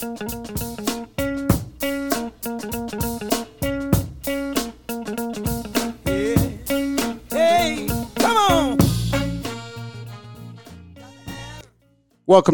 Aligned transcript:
Welcome 0.00 0.16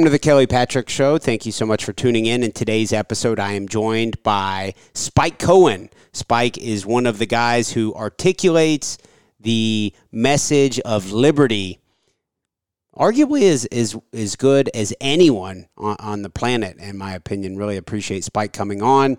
to 0.02 0.10
the 0.10 0.18
Kelly 0.20 0.48
Patrick 0.48 0.88
Show. 0.88 1.18
Thank 1.18 1.46
you 1.46 1.52
so 1.52 1.64
much 1.64 1.84
for 1.84 1.92
tuning 1.92 2.26
in. 2.26 2.42
In 2.42 2.50
today's 2.50 2.92
episode, 2.92 3.38
I 3.38 3.52
am 3.52 3.68
joined 3.68 4.20
by 4.24 4.74
Spike 4.94 5.38
Cohen. 5.38 5.90
Spike 6.12 6.58
is 6.58 6.84
one 6.84 7.06
of 7.06 7.18
the 7.18 7.26
guys 7.26 7.70
who 7.70 7.94
articulates 7.94 8.98
the 9.38 9.94
message 10.10 10.80
of 10.80 11.12
liberty 11.12 11.78
arguably 12.96 13.50
as, 13.50 13.64
as, 13.66 13.96
as 14.12 14.36
good 14.36 14.70
as 14.74 14.94
anyone 15.00 15.68
on, 15.76 15.96
on 15.98 16.22
the 16.22 16.30
planet, 16.30 16.78
in 16.78 16.96
my 16.96 17.14
opinion. 17.14 17.56
Really 17.56 17.76
appreciate 17.76 18.24
Spike 18.24 18.52
coming 18.52 18.82
on. 18.82 19.18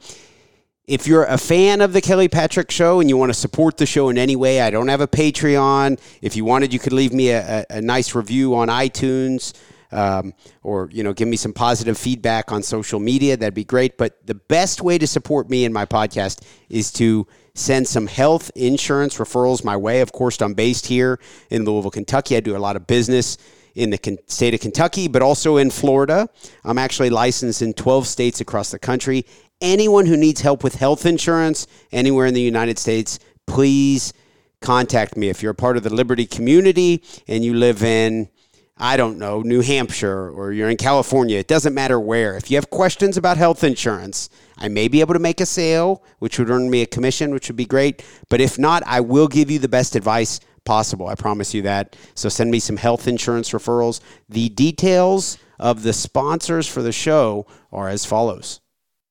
If 0.86 1.06
you're 1.06 1.26
a 1.26 1.38
fan 1.38 1.82
of 1.82 1.92
the 1.92 2.00
Kelly 2.00 2.30
Patrick 2.30 2.72
Show 2.72 3.02
and 3.02 3.10
you 3.10 3.18
want 3.18 3.30
to 3.30 3.38
support 3.38 3.76
the 3.78 3.86
show 3.86 4.08
in 4.10 4.18
any 4.18 4.38
way, 4.38 4.62
I 4.62 4.70
don't 4.70 4.88
have 4.88 5.02
a 5.02 5.08
Patreon. 5.08 6.00
If 6.22 6.38
you 6.38 6.46
wanted, 6.46 6.72
you 6.72 6.80
could 6.80 6.94
leave 6.94 7.12
me 7.12 7.30
a, 7.30 7.66
a, 7.70 7.78
a 7.78 7.82
nice 7.82 8.16
review 8.16 8.56
on 8.56 8.70
iTunes 8.70 9.54
um, 9.92 10.34
or 10.64 10.90
you 10.92 11.04
know 11.04 11.14
give 11.14 11.28
me 11.28 11.38
some 11.38 11.54
positive 11.54 11.98
feedback 11.98 12.52
on 12.52 12.64
social 12.64 13.00
media 13.00 13.38
that'd 13.38 13.54
be 13.54 13.64
great 13.64 13.98
but 13.98 14.26
the 14.26 14.36
best 14.36 14.82
way 14.82 14.98
to 14.98 15.08
support 15.08 15.50
me 15.50 15.66
and 15.66 15.74
my 15.74 15.86
podcast 15.86 16.44
is 16.70 16.92
to 16.94 17.28
send 17.54 17.88
some 17.88 18.08
health 18.08 18.52
insurance 18.56 19.18
referrals 19.18 19.64
my 19.64 19.78
way 19.78 20.02
of 20.02 20.12
course 20.12 20.42
i'm 20.42 20.54
based 20.54 20.88
here 20.88 21.20
in 21.50 21.66
louisville 21.66 21.92
kentucky 21.92 22.36
i 22.36 22.40
do 22.40 22.56
a 22.56 22.60
lot 22.60 22.76
of 22.76 22.86
business 22.88 23.38
in 23.78 23.92
the 23.92 24.20
state 24.28 24.54
of 24.54 24.60
kentucky 24.60 25.08
but 25.08 25.22
also 25.22 25.58
in 25.58 25.70
florida 25.70 26.28
i'm 26.66 26.78
actually 26.78 27.10
licensed 27.10 27.62
in 27.62 27.74
12 27.74 28.08
states 28.08 28.42
across 28.42 28.72
the 28.72 28.80
country 28.80 29.26
anyone 29.62 30.06
who 30.06 30.18
needs 30.18 30.42
help 30.42 30.64
with 30.64 30.76
health 30.76 31.06
insurance 31.06 31.68
anywhere 31.92 32.26
in 32.26 32.34
the 32.34 32.42
united 32.42 32.80
states 32.80 33.20
please 33.46 34.14
contact 34.62 35.16
me 35.16 35.30
if 35.30 35.44
you're 35.44 35.52
a 35.52 35.56
part 35.56 35.78
of 35.78 35.84
the 35.84 35.94
liberty 35.94 36.26
community 36.26 37.04
and 37.28 37.46
you 37.46 37.54
live 37.54 37.84
in 37.84 38.28
I 38.80 38.96
don't 38.96 39.18
know, 39.18 39.42
New 39.42 39.62
Hampshire 39.62 40.30
or 40.30 40.52
you're 40.52 40.70
in 40.70 40.78
California, 40.78 41.40
it 41.40 41.48
doesn't 41.48 41.74
matter 41.74 42.00
where. 42.00 42.38
If 42.38 42.52
you 42.52 42.58
have 42.58 42.70
questions 42.70 43.18
about 43.18 43.38
health 43.38 43.64
insurance, 43.64 44.30
I 44.56 44.68
may 44.68 44.88
be 44.88 45.02
able 45.02 45.16
to 45.16 45.20
make 45.20 45.42
a 45.42 45.48
sale, 45.48 46.04
which 46.20 46.38
would 46.38 46.52
earn 46.52 46.70
me 46.70 46.84
a 46.84 46.86
commission, 46.86 47.34
which 47.34 47.48
would 47.48 47.56
be 47.56 47.66
great. 47.66 48.06
But 48.30 48.40
if 48.40 48.60
not, 48.60 48.84
I 48.86 49.00
will 49.00 49.28
give 49.28 49.50
you 49.50 49.58
the 49.58 49.68
best 49.68 49.96
advice 49.96 50.40
possible. 50.68 51.08
I 51.08 51.16
promise 51.16 51.54
you 51.56 51.64
that. 51.64 51.96
So 52.14 52.30
send 52.30 52.52
me 52.52 52.60
some 52.60 52.78
health 52.78 53.08
insurance 53.08 53.50
referrals. 53.50 54.02
The 54.30 54.50
details 54.50 55.40
of 55.58 55.82
the 55.82 55.94
sponsors 55.94 56.68
for 56.68 56.84
the 56.84 56.92
show 56.92 57.48
are 57.72 57.90
as 57.90 58.06
follows. 58.06 58.60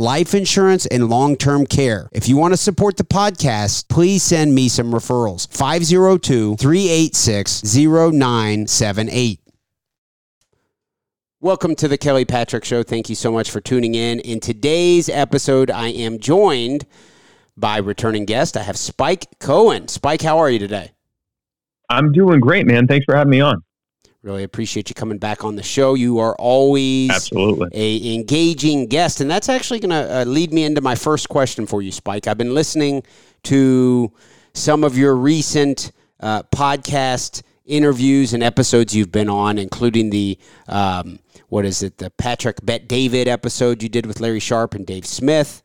life 0.00 0.34
insurance, 0.34 0.86
and 0.86 1.08
long 1.08 1.36
term 1.36 1.66
care. 1.66 2.08
If 2.12 2.28
you 2.28 2.36
want 2.36 2.54
to 2.54 2.56
support 2.56 2.96
the 2.96 3.04
podcast, 3.04 3.88
please 3.88 4.22
send 4.22 4.54
me 4.54 4.68
some 4.68 4.92
referrals. 4.92 5.46
502 5.52 6.56
386 6.56 7.62
0978. 7.76 9.40
Welcome 11.42 11.74
to 11.76 11.88
the 11.88 11.96
Kelly 11.96 12.24
Patrick 12.24 12.64
Show. 12.64 12.82
Thank 12.82 13.08
you 13.08 13.14
so 13.14 13.32
much 13.32 13.50
for 13.50 13.60
tuning 13.60 13.94
in. 13.94 14.20
In 14.20 14.40
today's 14.40 15.08
episode, 15.08 15.70
I 15.70 15.88
am 15.88 16.18
joined 16.18 16.84
by 17.56 17.78
returning 17.78 18.24
guest. 18.24 18.56
I 18.56 18.62
have 18.62 18.76
Spike 18.76 19.26
Cohen. 19.38 19.88
Spike, 19.88 20.22
how 20.22 20.38
are 20.38 20.50
you 20.50 20.58
today? 20.58 20.92
I'm 21.88 22.12
doing 22.12 22.40
great, 22.40 22.66
man. 22.66 22.86
Thanks 22.86 23.04
for 23.04 23.16
having 23.16 23.30
me 23.30 23.40
on. 23.40 23.62
Really 24.22 24.42
appreciate 24.42 24.90
you 24.90 24.94
coming 24.94 25.16
back 25.16 25.44
on 25.44 25.56
the 25.56 25.62
show. 25.62 25.94
You 25.94 26.18
are 26.18 26.36
always 26.36 27.10
absolutely 27.10 27.68
a 27.72 28.14
engaging 28.14 28.86
guest, 28.86 29.22
and 29.22 29.30
that's 29.30 29.48
actually 29.48 29.80
going 29.80 29.90
to 29.90 30.20
uh, 30.20 30.24
lead 30.24 30.52
me 30.52 30.64
into 30.64 30.82
my 30.82 30.94
first 30.94 31.30
question 31.30 31.66
for 31.66 31.80
you, 31.80 31.90
Spike. 31.90 32.26
I've 32.26 32.36
been 32.36 32.52
listening 32.52 33.02
to 33.44 34.12
some 34.52 34.84
of 34.84 34.98
your 34.98 35.16
recent 35.16 35.92
uh, 36.20 36.42
podcast 36.54 37.42
interviews 37.64 38.34
and 38.34 38.42
episodes 38.42 38.94
you've 38.94 39.10
been 39.12 39.30
on, 39.30 39.56
including 39.56 40.10
the 40.10 40.38
um, 40.68 41.18
what 41.48 41.64
is 41.64 41.82
it, 41.82 41.96
the 41.96 42.10
Patrick 42.10 42.58
Bet 42.62 42.88
David 42.88 43.26
episode 43.26 43.82
you 43.82 43.88
did 43.88 44.04
with 44.04 44.20
Larry 44.20 44.40
Sharpe 44.40 44.74
and 44.74 44.86
Dave 44.86 45.06
Smith 45.06 45.62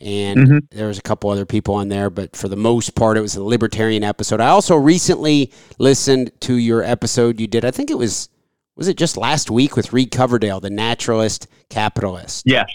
and 0.00 0.38
mm-hmm. 0.38 0.58
there 0.70 0.88
was 0.88 0.98
a 0.98 1.02
couple 1.02 1.30
other 1.30 1.44
people 1.44 1.74
on 1.74 1.88
there, 1.88 2.08
but 2.08 2.34
for 2.34 2.48
the 2.48 2.56
most 2.56 2.94
part, 2.94 3.16
it 3.16 3.20
was 3.20 3.36
a 3.36 3.42
libertarian 3.42 4.02
episode. 4.02 4.40
I 4.40 4.48
also 4.48 4.76
recently 4.76 5.52
listened 5.78 6.32
to 6.40 6.54
your 6.54 6.82
episode 6.82 7.40
you 7.40 7.46
did. 7.46 7.64
I 7.64 7.70
think 7.70 7.90
it 7.90 7.98
was 7.98 8.28
was 8.76 8.88
it 8.88 8.96
just 8.96 9.16
last 9.16 9.50
week 9.50 9.76
with 9.76 9.92
Reed 9.92 10.10
Coverdale, 10.10 10.60
the 10.60 10.70
naturalist 10.70 11.46
capitalist. 11.68 12.44
Yes, 12.46 12.70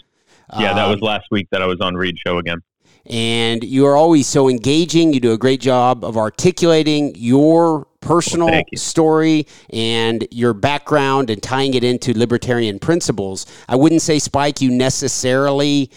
yeah, 0.59 0.73
that 0.73 0.87
was 0.87 1.01
um, 1.01 1.07
last 1.07 1.27
week 1.31 1.47
that 1.51 1.61
I 1.61 1.65
was 1.65 1.81
on 1.81 1.95
Reed 1.95 2.17
show 2.25 2.37
again. 2.37 2.61
And 3.07 3.63
you 3.63 3.85
are 3.85 3.95
always 3.95 4.25
so 4.27 4.49
engaging. 4.49 5.13
You 5.13 5.19
do 5.19 5.31
a 5.31 5.37
great 5.37 5.61
job 5.61 6.03
of 6.03 6.17
articulating 6.17 7.13
your 7.15 7.85
personal 8.01 8.47
well, 8.47 8.63
story 8.75 9.47
and 9.71 10.27
your 10.31 10.53
background 10.53 11.29
and 11.29 11.41
tying 11.41 11.73
it 11.75 11.83
into 11.83 12.17
libertarian 12.17 12.79
principles. 12.79 13.45
I 13.67 13.75
wouldn't 13.75 14.01
say, 14.01 14.17
Spike, 14.19 14.61
you 14.61 14.71
necessarily 14.71 15.91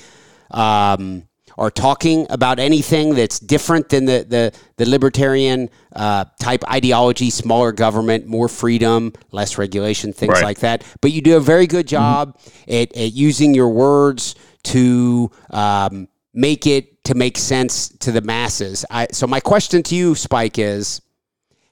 um, 0.51 1.29
are 1.59 1.71
talking 1.71 2.27
about 2.31 2.61
anything 2.61 3.15
that's 3.15 3.41
different 3.41 3.89
than 3.89 4.05
the 4.05 4.25
the, 4.29 4.53
the 4.77 4.89
libertarian 4.89 5.69
uh, 5.95 6.25
type 6.41 6.63
ideology, 6.71 7.31
smaller 7.31 7.73
government, 7.73 8.27
more 8.27 8.49
freedom, 8.49 9.13
less 9.33 9.59
regulation, 9.59 10.13
things 10.13 10.35
right. 10.35 10.45
like 10.45 10.61
that. 10.61 10.85
But 11.01 11.11
you 11.11 11.21
do 11.21 11.37
a 11.37 11.41
very 11.41 11.67
good 11.67 11.87
mm-hmm. 11.87 11.97
job 11.97 12.39
mm-hmm. 12.39 12.75
at, 12.75 12.97
at, 12.97 13.13
using 13.13 13.55
your 13.55 13.69
words 13.69 14.37
to 14.65 15.31
um, 15.51 16.09
make 16.33 16.67
it 16.67 17.05
to 17.05 17.15
make 17.15 17.37
sense 17.37 17.89
to 17.89 18.13
the 18.13 18.21
masses. 18.21 18.85
I, 18.89 19.09
so 19.13 19.27
my 19.27 19.41
question 19.41 19.83
to 19.85 19.95
you, 19.95 20.15
Spike, 20.15 20.59
is. 20.59 21.03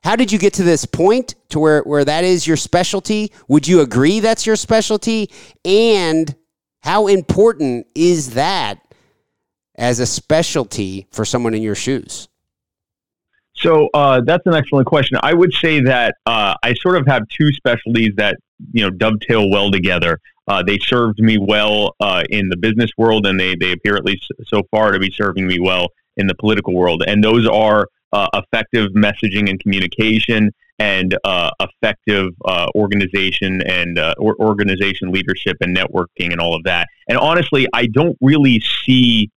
How 0.04 0.14
did 0.14 0.30
you 0.30 0.38
get 0.38 0.52
to 0.54 0.62
this 0.62 0.84
point 0.84 1.34
to 1.48 1.58
where, 1.58 1.82
where 1.82 2.04
that 2.04 2.22
is 2.22 2.46
your 2.46 2.56
specialty? 2.56 3.32
Would 3.48 3.66
you 3.66 3.80
agree 3.80 4.20
that's 4.20 4.46
your 4.46 4.54
specialty? 4.54 5.32
And 5.64 6.32
how 6.86 7.08
important 7.08 7.84
is 7.96 8.34
that 8.34 8.78
as 9.76 9.98
a 9.98 10.06
specialty 10.06 11.08
for 11.10 11.24
someone 11.24 11.52
in 11.52 11.60
your 11.60 11.74
shoes? 11.74 12.28
So 13.56 13.88
uh, 13.92 14.20
that's 14.24 14.46
an 14.46 14.54
excellent 14.54 14.86
question. 14.86 15.18
I 15.20 15.34
would 15.34 15.52
say 15.52 15.80
that 15.80 16.14
uh, 16.26 16.54
I 16.62 16.74
sort 16.74 16.96
of 16.96 17.04
have 17.08 17.24
two 17.28 17.50
specialties 17.52 18.12
that 18.18 18.36
you 18.72 18.82
know 18.82 18.90
dovetail 18.90 19.50
well 19.50 19.72
together. 19.72 20.20
Uh, 20.46 20.62
they 20.62 20.78
served 20.78 21.18
me 21.18 21.38
well 21.38 21.96
uh, 21.98 22.22
in 22.30 22.48
the 22.50 22.56
business 22.56 22.92
world, 22.96 23.26
and 23.26 23.40
they 23.40 23.56
they 23.56 23.72
appear 23.72 23.96
at 23.96 24.04
least 24.04 24.28
so 24.46 24.62
far 24.70 24.92
to 24.92 25.00
be 25.00 25.10
serving 25.10 25.44
me 25.44 25.58
well 25.58 25.88
in 26.16 26.28
the 26.28 26.36
political 26.36 26.72
world. 26.72 27.02
And 27.04 27.24
those 27.24 27.48
are 27.48 27.88
uh, 28.12 28.28
effective 28.34 28.92
messaging 28.92 29.50
and 29.50 29.58
communication, 29.58 30.52
and 30.78 31.16
uh, 31.24 31.50
effective 31.60 32.32
uh, 32.44 32.66
organization 32.74 33.62
and 33.62 33.98
uh, 33.98 34.14
or 34.18 34.36
organization 34.40 35.10
leadership 35.10 35.56
and 35.60 35.76
networking 35.76 36.32
and 36.32 36.40
all 36.40 36.54
of 36.54 36.62
that. 36.64 36.88
And 37.08 37.18
honestly, 37.18 37.66
I 37.72 37.86
don't 37.86 38.16
really 38.20 38.60
see. 38.60 39.30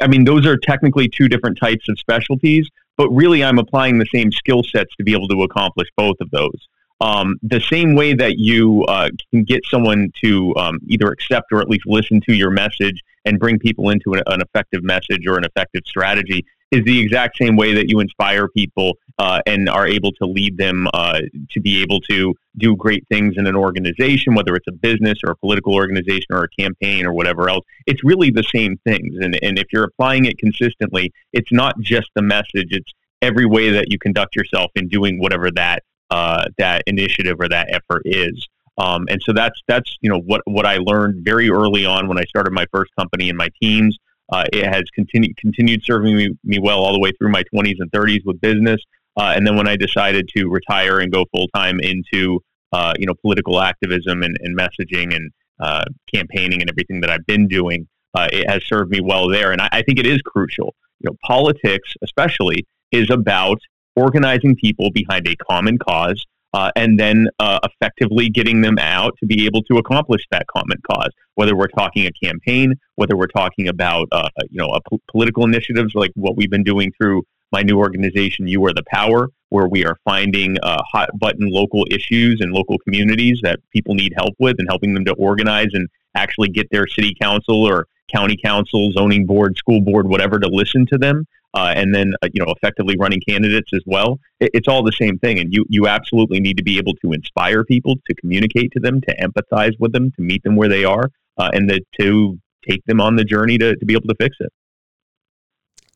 I 0.00 0.08
mean, 0.08 0.24
those 0.24 0.44
are 0.46 0.56
technically 0.56 1.08
two 1.08 1.28
different 1.28 1.58
types 1.58 1.88
of 1.88 1.98
specialties, 1.98 2.68
but 2.96 3.08
really, 3.10 3.44
I'm 3.44 3.58
applying 3.58 3.98
the 3.98 4.06
same 4.14 4.32
skill 4.32 4.62
sets 4.62 4.94
to 4.96 5.04
be 5.04 5.12
able 5.12 5.28
to 5.28 5.42
accomplish 5.42 5.88
both 5.96 6.16
of 6.20 6.30
those. 6.30 6.68
Um, 7.00 7.36
the 7.42 7.60
same 7.60 7.94
way 7.94 8.14
that 8.14 8.38
you 8.38 8.82
uh, 8.84 9.10
can 9.30 9.44
get 9.44 9.60
someone 9.66 10.10
to 10.24 10.54
um, 10.56 10.78
either 10.86 11.08
accept 11.08 11.52
or 11.52 11.60
at 11.60 11.68
least 11.68 11.84
listen 11.86 12.22
to 12.22 12.34
your 12.34 12.50
message 12.50 13.02
and 13.26 13.38
bring 13.38 13.58
people 13.58 13.90
into 13.90 14.14
an, 14.14 14.22
an 14.26 14.40
effective 14.40 14.82
message 14.82 15.26
or 15.26 15.36
an 15.36 15.44
effective 15.44 15.82
strategy 15.84 16.46
is 16.70 16.84
the 16.84 16.98
exact 16.98 17.36
same 17.36 17.56
way 17.56 17.74
that 17.74 17.88
you 17.88 18.00
inspire 18.00 18.48
people 18.48 18.94
uh, 19.18 19.40
and 19.46 19.68
are 19.68 19.86
able 19.86 20.12
to 20.12 20.26
lead 20.26 20.56
them 20.58 20.88
uh, 20.92 21.20
to 21.50 21.60
be 21.60 21.80
able 21.82 22.00
to 22.00 22.34
do 22.58 22.76
great 22.76 23.06
things 23.08 23.34
in 23.36 23.46
an 23.46 23.56
organization, 23.56 24.34
whether 24.34 24.54
it's 24.54 24.66
a 24.68 24.72
business 24.72 25.18
or 25.24 25.30
a 25.30 25.36
political 25.36 25.74
organization 25.74 26.26
or 26.30 26.44
a 26.44 26.48
campaign 26.48 27.06
or 27.06 27.12
whatever 27.12 27.48
else. 27.48 27.64
It's 27.86 28.04
really 28.04 28.30
the 28.30 28.44
same 28.44 28.76
things. 28.84 29.14
And, 29.20 29.38
and 29.42 29.58
if 29.58 29.66
you're 29.72 29.84
applying 29.84 30.26
it 30.26 30.38
consistently, 30.38 31.12
it's 31.32 31.52
not 31.52 31.78
just 31.80 32.08
the 32.14 32.22
message, 32.22 32.68
it's 32.70 32.92
every 33.22 33.46
way 33.46 33.70
that 33.70 33.90
you 33.90 33.98
conduct 33.98 34.36
yourself 34.36 34.70
in 34.74 34.88
doing 34.88 35.18
whatever 35.18 35.50
that 35.52 35.82
uh, 36.10 36.44
that 36.58 36.84
initiative 36.86 37.40
or 37.40 37.48
that 37.48 37.68
effort 37.72 38.02
is. 38.04 38.46
Um, 38.78 39.06
and 39.08 39.20
so 39.22 39.32
that's 39.32 39.60
that's 39.66 39.96
you 40.00 40.10
know 40.10 40.20
what 40.20 40.42
what 40.44 40.66
I 40.66 40.76
learned 40.76 41.24
very 41.24 41.50
early 41.50 41.86
on 41.86 42.08
when 42.08 42.18
I 42.18 42.24
started 42.24 42.52
my 42.52 42.66
first 42.72 42.94
company 42.96 43.28
and 43.28 43.38
my 43.38 43.48
teams. 43.60 43.98
Uh, 44.30 44.44
it 44.52 44.66
has 44.66 44.82
continued 44.94 45.36
continued 45.36 45.82
serving 45.84 46.16
me, 46.16 46.36
me 46.44 46.58
well 46.58 46.80
all 46.80 46.92
the 46.92 46.98
way 46.98 47.12
through 47.12 47.30
my 47.30 47.44
20s 47.54 47.76
and 47.78 47.90
30s 47.92 48.24
with 48.24 48.40
business. 48.40 48.80
Uh, 49.16 49.32
and 49.34 49.46
then 49.46 49.56
when 49.56 49.68
I 49.68 49.76
decided 49.76 50.28
to 50.36 50.48
retire 50.48 51.00
and 51.00 51.12
go 51.12 51.24
full 51.32 51.48
time 51.48 51.80
into 51.80 52.40
uh, 52.72 52.94
you 52.98 53.06
know 53.06 53.14
political 53.22 53.60
activism 53.60 54.22
and, 54.22 54.36
and 54.40 54.56
messaging 54.56 55.14
and 55.14 55.30
uh, 55.60 55.84
campaigning 56.12 56.60
and 56.60 56.70
everything 56.70 57.00
that 57.00 57.10
I've 57.10 57.26
been 57.26 57.48
doing, 57.48 57.88
uh, 58.14 58.28
it 58.32 58.48
has 58.48 58.64
served 58.66 58.90
me 58.90 59.00
well 59.00 59.28
there. 59.28 59.52
And 59.52 59.60
I, 59.60 59.68
I 59.72 59.82
think 59.82 59.98
it 59.98 60.06
is 60.06 60.20
crucial. 60.22 60.74
You 61.00 61.10
know, 61.10 61.16
politics, 61.24 61.94
especially, 62.02 62.66
is 62.92 63.10
about 63.10 63.58
organizing 63.94 64.56
people 64.56 64.90
behind 64.90 65.26
a 65.26 65.36
common 65.36 65.78
cause 65.78 66.24
uh, 66.52 66.70
and 66.76 66.98
then 66.98 67.28
uh, 67.38 67.58
effectively 67.64 68.28
getting 68.28 68.60
them 68.60 68.78
out 68.78 69.14
to 69.18 69.26
be 69.26 69.46
able 69.46 69.62
to 69.62 69.76
accomplish 69.76 70.22
that 70.30 70.46
common 70.46 70.78
cause. 70.90 71.10
Whether 71.34 71.56
we're 71.56 71.68
talking 71.68 72.06
a 72.06 72.12
campaign, 72.12 72.74
whether 72.94 73.16
we're 73.16 73.26
talking 73.26 73.68
about 73.68 74.08
you 74.50 74.58
know 74.58 74.78
p- 74.90 74.98
political 75.10 75.44
initiatives 75.44 75.94
like 75.94 76.12
what 76.14 76.36
we've 76.36 76.50
been 76.50 76.64
doing 76.64 76.92
through 77.00 77.24
my 77.52 77.62
new 77.62 77.78
organization, 77.78 78.46
You 78.46 78.64
Are 78.66 78.72
the 78.72 78.84
Power, 78.88 79.28
where 79.50 79.68
we 79.68 79.84
are 79.84 79.96
finding 80.04 80.56
uh, 80.62 80.82
hot 80.90 81.10
button 81.18 81.48
local 81.48 81.86
issues 81.90 82.40
and 82.40 82.52
local 82.52 82.78
communities 82.78 83.40
that 83.42 83.60
people 83.72 83.94
need 83.94 84.12
help 84.16 84.34
with, 84.38 84.56
and 84.58 84.68
helping 84.68 84.94
them 84.94 85.04
to 85.04 85.12
organize 85.14 85.68
and 85.72 85.88
actually 86.14 86.48
get 86.48 86.68
their 86.70 86.86
city 86.86 87.14
council 87.20 87.64
or 87.64 87.86
county 88.12 88.36
council, 88.42 88.92
zoning 88.92 89.26
board, 89.26 89.56
school 89.56 89.80
board, 89.80 90.08
whatever, 90.08 90.38
to 90.38 90.48
listen 90.48 90.86
to 90.86 90.98
them 90.98 91.26
uh, 91.56 91.72
and 91.74 91.94
then 91.94 92.12
uh, 92.22 92.28
you 92.32 92.44
know 92.44 92.52
effectively 92.52 92.96
running 92.98 93.20
candidates 93.26 93.72
as 93.72 93.82
well. 93.86 94.20
It, 94.40 94.50
it's 94.52 94.68
all 94.68 94.82
the 94.82 94.92
same 94.92 95.18
thing, 95.18 95.38
and 95.38 95.52
you 95.52 95.64
you 95.68 95.88
absolutely 95.88 96.38
need 96.38 96.58
to 96.58 96.62
be 96.62 96.78
able 96.78 96.94
to 97.02 97.12
inspire 97.12 97.64
people, 97.64 97.96
to 98.06 98.14
communicate 98.14 98.72
to 98.72 98.80
them, 98.80 99.00
to 99.02 99.16
empathize 99.16 99.72
with 99.80 99.92
them, 99.92 100.12
to 100.12 100.22
meet 100.22 100.42
them 100.44 100.54
where 100.54 100.68
they 100.68 100.84
are, 100.84 101.10
uh, 101.38 101.50
and 101.52 101.68
the, 101.68 101.80
to 101.98 102.38
take 102.68 102.84
them 102.84 103.00
on 103.00 103.16
the 103.16 103.24
journey 103.24 103.56
to, 103.58 103.74
to 103.76 103.86
be 103.86 103.94
able 103.94 104.08
to 104.08 104.14
fix 104.20 104.36
it. 104.40 104.52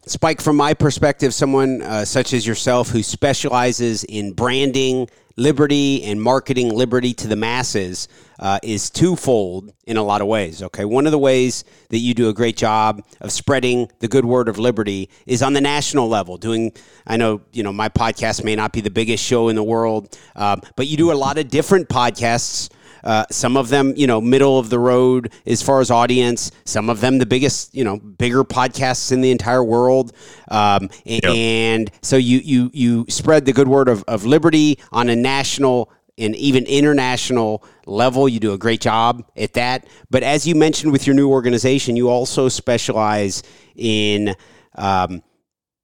Spike, 0.06 0.40
from 0.40 0.56
my 0.56 0.72
perspective, 0.72 1.34
someone 1.34 1.82
uh, 1.82 2.06
such 2.06 2.32
as 2.32 2.46
yourself 2.46 2.88
who 2.88 3.02
specializes 3.02 4.02
in 4.04 4.32
branding 4.32 5.06
liberty 5.36 6.02
and 6.04 6.20
marketing 6.20 6.70
liberty 6.70 7.12
to 7.12 7.28
the 7.28 7.36
masses 7.36 8.08
uh, 8.38 8.58
is 8.62 8.88
twofold 8.88 9.72
in 9.86 9.98
a 9.98 10.02
lot 10.02 10.22
of 10.22 10.26
ways. 10.26 10.62
Okay, 10.62 10.86
one 10.86 11.04
of 11.04 11.12
the 11.12 11.18
ways 11.18 11.64
that 11.90 11.98
you 11.98 12.14
do 12.14 12.30
a 12.30 12.32
great 12.32 12.56
job 12.56 13.04
of 13.20 13.30
spreading 13.30 13.90
the 13.98 14.08
good 14.08 14.24
word 14.24 14.48
of 14.48 14.58
liberty 14.58 15.10
is 15.26 15.42
on 15.42 15.52
the 15.52 15.60
national 15.60 16.08
level. 16.08 16.38
Doing, 16.38 16.72
I 17.06 17.18
know 17.18 17.42
you 17.52 17.62
know 17.62 17.72
my 17.72 17.90
podcast 17.90 18.42
may 18.42 18.56
not 18.56 18.72
be 18.72 18.80
the 18.80 18.90
biggest 18.90 19.22
show 19.22 19.50
in 19.50 19.56
the 19.56 19.62
world, 19.62 20.18
um, 20.34 20.62
but 20.76 20.86
you 20.86 20.96
do 20.96 21.12
a 21.12 21.14
lot 21.14 21.36
of 21.36 21.48
different 21.48 21.90
podcasts 21.90 22.70
uh, 23.04 23.24
some 23.30 23.56
of 23.56 23.68
them, 23.68 23.94
you 23.96 24.06
know, 24.06 24.20
middle 24.20 24.58
of 24.58 24.70
the 24.70 24.78
road 24.78 25.32
as 25.46 25.62
far 25.62 25.80
as 25.80 25.90
audience. 25.90 26.50
Some 26.64 26.90
of 26.90 27.00
them, 27.00 27.18
the 27.18 27.26
biggest, 27.26 27.74
you 27.74 27.84
know, 27.84 27.98
bigger 27.98 28.44
podcasts 28.44 29.12
in 29.12 29.20
the 29.20 29.30
entire 29.30 29.64
world. 29.64 30.12
Um, 30.50 30.90
yep. 31.04 31.24
And 31.24 31.90
so 32.02 32.16
you 32.16 32.38
you 32.38 32.70
you 32.72 33.06
spread 33.08 33.44
the 33.44 33.52
good 33.52 33.68
word 33.68 33.88
of, 33.88 34.04
of 34.06 34.24
liberty 34.24 34.78
on 34.92 35.08
a 35.08 35.16
national 35.16 35.92
and 36.18 36.36
even 36.36 36.64
international 36.66 37.64
level. 37.86 38.28
You 38.28 38.40
do 38.40 38.52
a 38.52 38.58
great 38.58 38.80
job 38.80 39.24
at 39.36 39.54
that. 39.54 39.86
But 40.10 40.22
as 40.22 40.46
you 40.46 40.54
mentioned 40.54 40.92
with 40.92 41.06
your 41.06 41.14
new 41.14 41.30
organization, 41.30 41.96
you 41.96 42.08
also 42.08 42.48
specialize 42.48 43.42
in. 43.76 44.34
Um, 44.76 45.22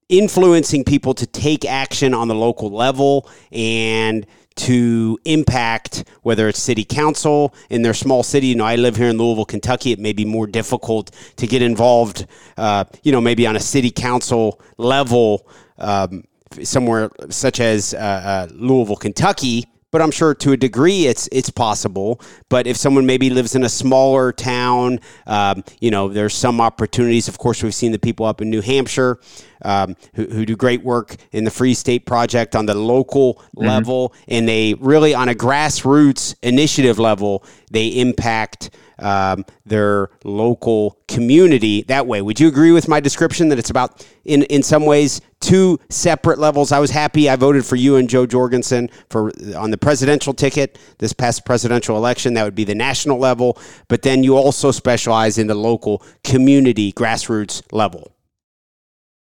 influencing 0.09 0.85
people 0.85 1.15
to 1.15 1.27
take 1.27 1.65
action 1.65 2.15
on 2.15 2.29
the 2.29 2.35
local 2.35 2.71
level 2.71 3.29
and 3.51 4.25
to 4.57 5.19
impact 5.25 6.05
whether 6.23 6.49
it's 6.49 6.61
city 6.61 6.85
council 6.85 7.55
in 7.71 7.83
their 7.83 7.95
small 7.95 8.23
city. 8.23 8.49
You 8.49 8.57
know, 8.57 8.65
I 8.65 8.77
live 8.77 8.97
here 8.97 9.09
in 9.09 9.19
Louisville, 9.19 9.45
Kentucky. 9.45 9.93
It 9.93 9.99
may 9.99 10.13
be 10.13 10.25
more 10.25 10.47
difficult 10.47 11.11
to 11.37 11.47
get 11.47 11.63
involved, 11.63 12.27
uh, 12.57 12.85
you 13.03 13.13
know, 13.13 13.21
maybe 13.21 13.47
on 13.47 13.57
a 13.57 13.61
city 13.61 13.91
council 13.91 14.61
level 14.79 15.47
um, 15.79 16.25
somewhere 16.63 17.11
such 17.29 17.61
as 17.61 17.95
uh, 17.95 17.99
uh, 17.99 18.49
Louisville, 18.53 18.97
Kentucky 18.97 19.67
but 19.91 20.03
I'm 20.03 20.11
sure 20.11 20.35
to 20.35 20.53
a 20.53 20.57
degree 20.57 21.07
it's 21.07 21.29
it's 21.33 21.51
possible. 21.51 22.21
But 22.49 22.67
if 22.67 22.77
someone 22.77 23.07
maybe 23.07 23.31
lives 23.31 23.55
in 23.55 23.65
a 23.65 23.69
smaller 23.69 24.33
town, 24.33 25.01
um, 25.27 25.65
you 25.81 25.91
know, 25.91 26.09
there's 26.09 26.35
some 26.35 26.61
opportunities. 26.61 27.29
Of 27.29 27.39
course, 27.39 27.63
we've 27.63 27.75
seen 27.75 27.93
the 27.93 27.99
people 27.99 28.27
up 28.27 28.41
in 28.41 28.51
New 28.51 28.61
Hampshire 28.61 29.19
um, 29.63 29.97
who, 30.15 30.25
who, 30.27 30.45
do 30.45 30.57
great 30.57 30.83
work 30.83 31.17
in 31.33 31.45
the 31.45 31.51
Free 31.51 31.75
State 31.75 32.07
Project 32.07 32.55
on 32.55 32.67
the 32.67 32.75
local 32.75 33.35
mm-hmm. 33.35 33.67
level, 33.67 34.15
and 34.29 34.49
they 34.49 34.75
really 34.75 35.15
on 35.15 35.29
a 35.29 35.35
grassroots 35.35 36.35
initiative 36.43 36.99
level 36.99 37.45
they 37.71 37.89
impact 37.89 38.71
um, 38.99 39.45
their 39.65 40.11
local 40.25 40.99
community 41.09 41.83
that 41.83 42.07
way. 42.07 42.23
Would 42.23 42.41
you 42.41 42.49
agree 42.49 42.73
with 42.73 42.89
my 42.89 43.01
description 43.01 43.49
that 43.49 43.59
it's 43.59 43.71
about, 43.71 44.07
in, 44.25 44.43
in 44.45 44.63
some 44.63 44.85
ways, 44.85 45.21
two 45.41 45.79
separate 45.89 46.39
levels? 46.39 46.73
I 46.73 46.79
was 46.79 46.91
happy 46.91 47.29
I 47.29 47.37
voted 47.37 47.65
for 47.65 47.77
you 47.77 47.97
and 47.97 48.09
Jo 48.09 48.27
Jorgensen 48.27 48.91
for 49.11 49.33
on 49.57 49.71
the 49.71 49.79
presidential 49.79 50.35
ticket 50.35 50.79
this 50.99 51.13
past 51.13 51.45
presidential 51.45 51.97
election. 51.97 52.35
That 52.35 52.45
would 52.45 52.55
be 52.55 52.65
the 52.65 52.75
national 52.75 53.19
level, 53.19 53.59
but 53.89 54.03
then 54.03 54.25
you 54.25 54.37
also 54.37 54.71
specialize 54.71 55.39
in 55.39 55.47
the 55.47 55.55
local 55.55 56.03
community 56.25 56.93
grassroots 56.93 57.63
level. 57.73 58.13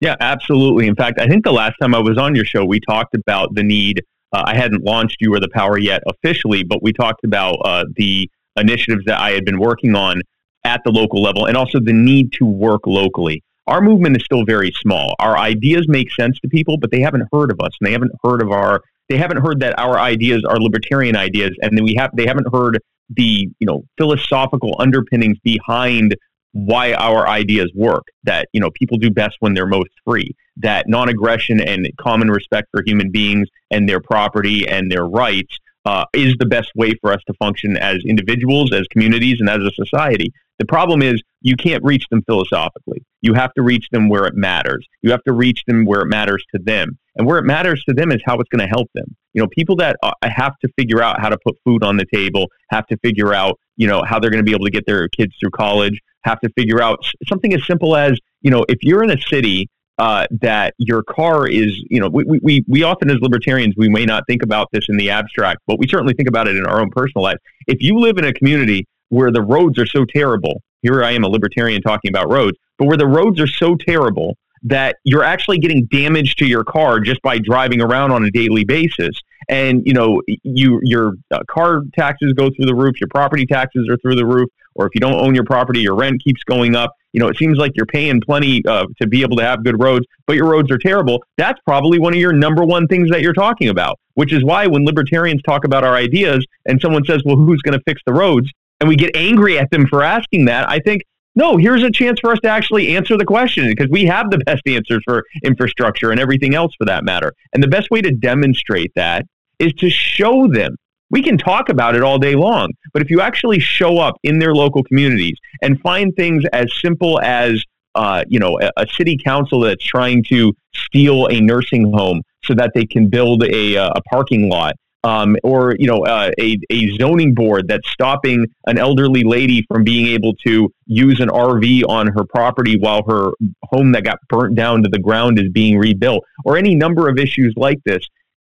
Yeah, 0.00 0.16
absolutely. 0.18 0.88
In 0.88 0.96
fact, 0.96 1.20
I 1.20 1.28
think 1.28 1.44
the 1.44 1.52
last 1.52 1.76
time 1.80 1.94
I 1.94 2.00
was 2.00 2.18
on 2.18 2.34
your 2.34 2.44
show, 2.44 2.64
we 2.64 2.80
talked 2.80 3.14
about 3.14 3.54
the 3.54 3.62
need. 3.62 4.02
Uh, 4.32 4.42
I 4.46 4.56
hadn't 4.56 4.82
launched 4.82 5.18
You 5.20 5.32
Are 5.34 5.40
the 5.40 5.48
Power 5.54 5.78
yet 5.78 6.02
officially, 6.08 6.64
but 6.64 6.82
we 6.82 6.92
talked 6.92 7.22
about 7.22 7.54
uh, 7.64 7.84
the 7.94 8.28
initiatives 8.56 9.04
that 9.06 9.20
I 9.20 9.30
had 9.30 9.44
been 9.44 9.58
working 9.58 9.94
on 9.94 10.22
at 10.64 10.82
the 10.84 10.90
local 10.90 11.22
level 11.22 11.46
and 11.46 11.56
also 11.56 11.80
the 11.80 11.92
need 11.92 12.32
to 12.34 12.44
work 12.44 12.86
locally. 12.86 13.42
Our 13.66 13.80
movement 13.80 14.16
is 14.16 14.24
still 14.24 14.44
very 14.44 14.72
small. 14.72 15.14
Our 15.18 15.38
ideas 15.38 15.86
make 15.88 16.12
sense 16.12 16.38
to 16.40 16.48
people, 16.48 16.76
but 16.76 16.90
they 16.90 17.00
haven't 17.00 17.28
heard 17.32 17.50
of 17.50 17.60
us 17.60 17.70
and 17.80 17.86
they 17.86 17.92
haven't 17.92 18.12
heard 18.22 18.42
of 18.42 18.50
our 18.50 18.82
they 19.08 19.18
haven't 19.18 19.38
heard 19.38 19.60
that 19.60 19.78
our 19.78 19.98
ideas 19.98 20.44
are 20.48 20.58
libertarian 20.58 21.16
ideas 21.16 21.50
and 21.60 21.78
we 21.82 21.94
have 21.96 22.10
they 22.16 22.26
haven't 22.26 22.52
heard 22.52 22.80
the, 23.10 23.48
you 23.58 23.66
know, 23.66 23.84
philosophical 23.98 24.74
underpinnings 24.78 25.38
behind 25.40 26.16
why 26.52 26.92
our 26.94 27.26
ideas 27.28 27.70
work 27.74 28.04
that 28.24 28.46
you 28.52 28.60
know 28.60 28.70
people 28.72 28.98
do 28.98 29.10
best 29.10 29.36
when 29.40 29.54
they're 29.54 29.66
most 29.66 29.88
free 30.04 30.34
that 30.58 30.86
non-aggression 30.86 31.60
and 31.60 31.90
common 31.98 32.30
respect 32.30 32.68
for 32.70 32.82
human 32.84 33.10
beings 33.10 33.48
and 33.70 33.88
their 33.88 34.00
property 34.00 34.68
and 34.68 34.92
their 34.92 35.06
rights 35.06 35.58
uh, 35.84 36.04
is 36.14 36.34
the 36.38 36.46
best 36.46 36.70
way 36.76 36.94
for 37.00 37.12
us 37.12 37.20
to 37.26 37.34
function 37.34 37.76
as 37.76 37.98
individuals, 38.06 38.72
as 38.72 38.86
communities, 38.88 39.38
and 39.40 39.48
as 39.48 39.60
a 39.62 39.70
society. 39.72 40.32
The 40.58 40.66
problem 40.66 41.02
is 41.02 41.20
you 41.40 41.56
can't 41.56 41.82
reach 41.82 42.06
them 42.10 42.22
philosophically. 42.22 43.02
You 43.20 43.34
have 43.34 43.52
to 43.54 43.62
reach 43.62 43.88
them 43.90 44.08
where 44.08 44.26
it 44.26 44.34
matters. 44.34 44.86
You 45.02 45.10
have 45.10 45.24
to 45.24 45.32
reach 45.32 45.64
them 45.66 45.84
where 45.84 46.02
it 46.02 46.06
matters 46.06 46.44
to 46.54 46.62
them. 46.62 46.98
And 47.16 47.26
where 47.26 47.38
it 47.38 47.44
matters 47.44 47.82
to 47.84 47.94
them 47.94 48.12
is 48.12 48.20
how 48.24 48.38
it's 48.38 48.48
going 48.48 48.66
to 48.66 48.72
help 48.72 48.88
them. 48.94 49.16
You 49.34 49.42
know, 49.42 49.48
people 49.48 49.76
that 49.76 49.96
uh, 50.02 50.12
have 50.22 50.52
to 50.60 50.68
figure 50.78 51.02
out 51.02 51.20
how 51.20 51.28
to 51.28 51.38
put 51.44 51.56
food 51.64 51.82
on 51.82 51.96
the 51.96 52.06
table, 52.14 52.46
have 52.70 52.86
to 52.86 52.96
figure 52.98 53.34
out, 53.34 53.58
you 53.76 53.86
know, 53.86 54.02
how 54.04 54.18
they're 54.18 54.30
going 54.30 54.44
to 54.44 54.48
be 54.48 54.54
able 54.54 54.66
to 54.66 54.70
get 54.70 54.86
their 54.86 55.08
kids 55.08 55.34
through 55.40 55.50
college, 55.50 55.98
have 56.24 56.40
to 56.40 56.50
figure 56.56 56.80
out 56.80 57.04
something 57.26 57.52
as 57.52 57.66
simple 57.66 57.96
as, 57.96 58.18
you 58.40 58.50
know, 58.50 58.64
if 58.68 58.78
you're 58.82 59.02
in 59.02 59.10
a 59.10 59.20
city 59.20 59.68
uh, 59.98 60.26
that 60.40 60.74
your 60.78 61.02
car 61.02 61.46
is, 61.46 61.76
you 61.90 62.00
know, 62.00 62.08
we, 62.08 62.24
we, 62.42 62.64
we 62.66 62.82
often 62.82 63.10
as 63.10 63.16
libertarians, 63.20 63.74
we 63.76 63.88
may 63.88 64.04
not 64.04 64.24
think 64.26 64.42
about 64.42 64.68
this 64.72 64.86
in 64.88 64.96
the 64.96 65.10
abstract, 65.10 65.60
but 65.66 65.78
we 65.78 65.86
certainly 65.86 66.14
think 66.14 66.28
about 66.28 66.48
it 66.48 66.56
in 66.56 66.66
our 66.66 66.80
own 66.80 66.90
personal 66.90 67.22
life. 67.22 67.36
If 67.66 67.82
you 67.82 67.98
live 67.98 68.18
in 68.18 68.24
a 68.24 68.32
community 68.32 68.86
where 69.10 69.30
the 69.30 69.42
roads 69.42 69.78
are 69.78 69.86
so 69.86 70.04
terrible, 70.04 70.62
here 70.82 71.04
I 71.04 71.12
am 71.12 71.24
a 71.24 71.28
libertarian 71.28 71.82
talking 71.82 72.10
about 72.10 72.30
roads, 72.30 72.56
but 72.78 72.86
where 72.86 72.96
the 72.96 73.06
roads 73.06 73.40
are 73.40 73.46
so 73.46 73.76
terrible 73.76 74.36
that 74.64 74.96
you're 75.04 75.24
actually 75.24 75.58
getting 75.58 75.86
damage 75.86 76.36
to 76.36 76.46
your 76.46 76.64
car 76.64 77.00
just 77.00 77.20
by 77.22 77.38
driving 77.38 77.80
around 77.80 78.12
on 78.12 78.24
a 78.24 78.30
daily 78.30 78.64
basis. 78.64 79.20
And 79.48 79.82
you 79.84 79.92
know, 79.92 80.22
you 80.26 80.80
your 80.82 81.14
uh, 81.30 81.40
car 81.50 81.82
taxes 81.94 82.32
go 82.34 82.48
through 82.48 82.66
the 82.66 82.74
roof, 82.74 83.00
your 83.00 83.08
property 83.08 83.44
taxes 83.44 83.88
are 83.90 83.96
through 83.98 84.16
the 84.16 84.26
roof, 84.26 84.48
or 84.74 84.86
if 84.86 84.94
you 84.94 85.00
don't 85.00 85.14
own 85.14 85.34
your 85.34 85.44
property, 85.44 85.80
your 85.80 85.96
rent 85.96 86.22
keeps 86.22 86.44
going 86.44 86.76
up. 86.76 86.94
You 87.12 87.20
know, 87.20 87.28
it 87.28 87.36
seems 87.36 87.58
like 87.58 87.72
you're 87.74 87.86
paying 87.86 88.20
plenty 88.20 88.64
uh, 88.66 88.86
to 89.00 89.06
be 89.06 89.22
able 89.22 89.36
to 89.36 89.44
have 89.44 89.64
good 89.64 89.82
roads, 89.82 90.06
but 90.26 90.36
your 90.36 90.48
roads 90.48 90.70
are 90.70 90.78
terrible. 90.78 91.22
That's 91.36 91.60
probably 91.66 91.98
one 91.98 92.14
of 92.14 92.18
your 92.20 92.32
number 92.32 92.64
one 92.64 92.86
things 92.86 93.10
that 93.10 93.20
you're 93.20 93.34
talking 93.34 93.68
about, 93.68 93.98
which 94.14 94.32
is 94.32 94.44
why 94.44 94.66
when 94.66 94.84
libertarians 94.84 95.42
talk 95.42 95.64
about 95.64 95.84
our 95.84 95.94
ideas 95.94 96.46
and 96.66 96.80
someone 96.80 97.04
says, 97.04 97.22
"Well, 97.24 97.36
who's 97.36 97.60
going 97.62 97.78
to 97.78 97.82
fix 97.86 98.00
the 98.06 98.12
roads?" 98.12 98.50
and 98.82 98.88
we 98.88 98.96
get 98.96 99.14
angry 99.14 99.60
at 99.60 99.70
them 99.70 99.86
for 99.86 100.02
asking 100.02 100.46
that, 100.46 100.68
I 100.68 100.80
think 100.80 101.02
no, 101.36 101.56
here's 101.56 101.84
a 101.84 101.90
chance 101.90 102.18
for 102.20 102.32
us 102.32 102.40
to 102.40 102.48
actually 102.48 102.94
answer 102.96 103.16
the 103.16 103.24
question 103.24 103.68
because 103.68 103.88
we 103.90 104.04
have 104.04 104.30
the 104.30 104.38
best 104.38 104.62
answers 104.66 105.00
for 105.04 105.24
infrastructure 105.44 106.10
and 106.10 106.20
everything 106.20 106.54
else 106.54 106.74
for 106.76 106.84
that 106.84 107.04
matter. 107.04 107.32
And 107.54 107.62
the 107.62 107.68
best 107.68 107.90
way 107.90 108.02
to 108.02 108.10
demonstrate 108.10 108.92
that 108.96 109.24
is 109.58 109.72
to 109.74 109.88
show 109.88 110.46
them. 110.46 110.76
We 111.12 111.22
can 111.22 111.38
talk 111.38 111.68
about 111.68 111.94
it 111.94 112.02
all 112.02 112.18
day 112.18 112.34
long, 112.34 112.72
but 112.92 113.02
if 113.02 113.10
you 113.10 113.20
actually 113.20 113.60
show 113.60 113.98
up 113.98 114.16
in 114.24 114.38
their 114.38 114.54
local 114.54 114.82
communities 114.82 115.36
and 115.60 115.80
find 115.80 116.12
things 116.16 116.42
as 116.52 116.66
simple 116.80 117.20
as 117.20 117.64
uh, 117.94 118.24
you 118.26 118.38
know, 118.38 118.58
a, 118.58 118.70
a, 118.78 118.86
city 118.86 119.18
council 119.22 119.60
that's 119.60 119.84
trying 119.84 120.24
to 120.24 120.54
steal 120.74 121.26
a 121.26 121.38
nursing 121.38 121.92
home 121.92 122.22
so 122.42 122.54
that 122.54 122.70
they 122.74 122.86
can 122.86 123.10
build 123.10 123.44
a, 123.44 123.74
a 123.74 124.00
parking 124.10 124.48
lot 124.48 124.74
um, 125.04 125.36
or 125.42 125.74
you 125.78 125.86
know 125.86 126.04
uh, 126.04 126.30
a, 126.38 126.58
a 126.70 126.96
zoning 126.96 127.34
board 127.34 127.68
that's 127.68 127.88
stopping 127.90 128.46
an 128.66 128.78
elderly 128.78 129.24
lady 129.24 129.64
from 129.68 129.84
being 129.84 130.06
able 130.06 130.34
to 130.46 130.72
use 130.86 131.20
an 131.20 131.28
RV 131.28 131.84
on 131.88 132.06
her 132.08 132.24
property 132.24 132.78
while 132.78 133.02
her 133.08 133.32
home 133.64 133.92
that 133.92 134.04
got 134.04 134.18
burnt 134.28 134.54
down 134.54 134.82
to 134.82 134.88
the 134.88 134.98
ground 134.98 135.38
is 135.38 135.48
being 135.50 135.78
rebuilt, 135.78 136.24
or 136.44 136.56
any 136.56 136.74
number 136.74 137.08
of 137.08 137.18
issues 137.18 137.52
like 137.56 137.78
this. 137.84 138.06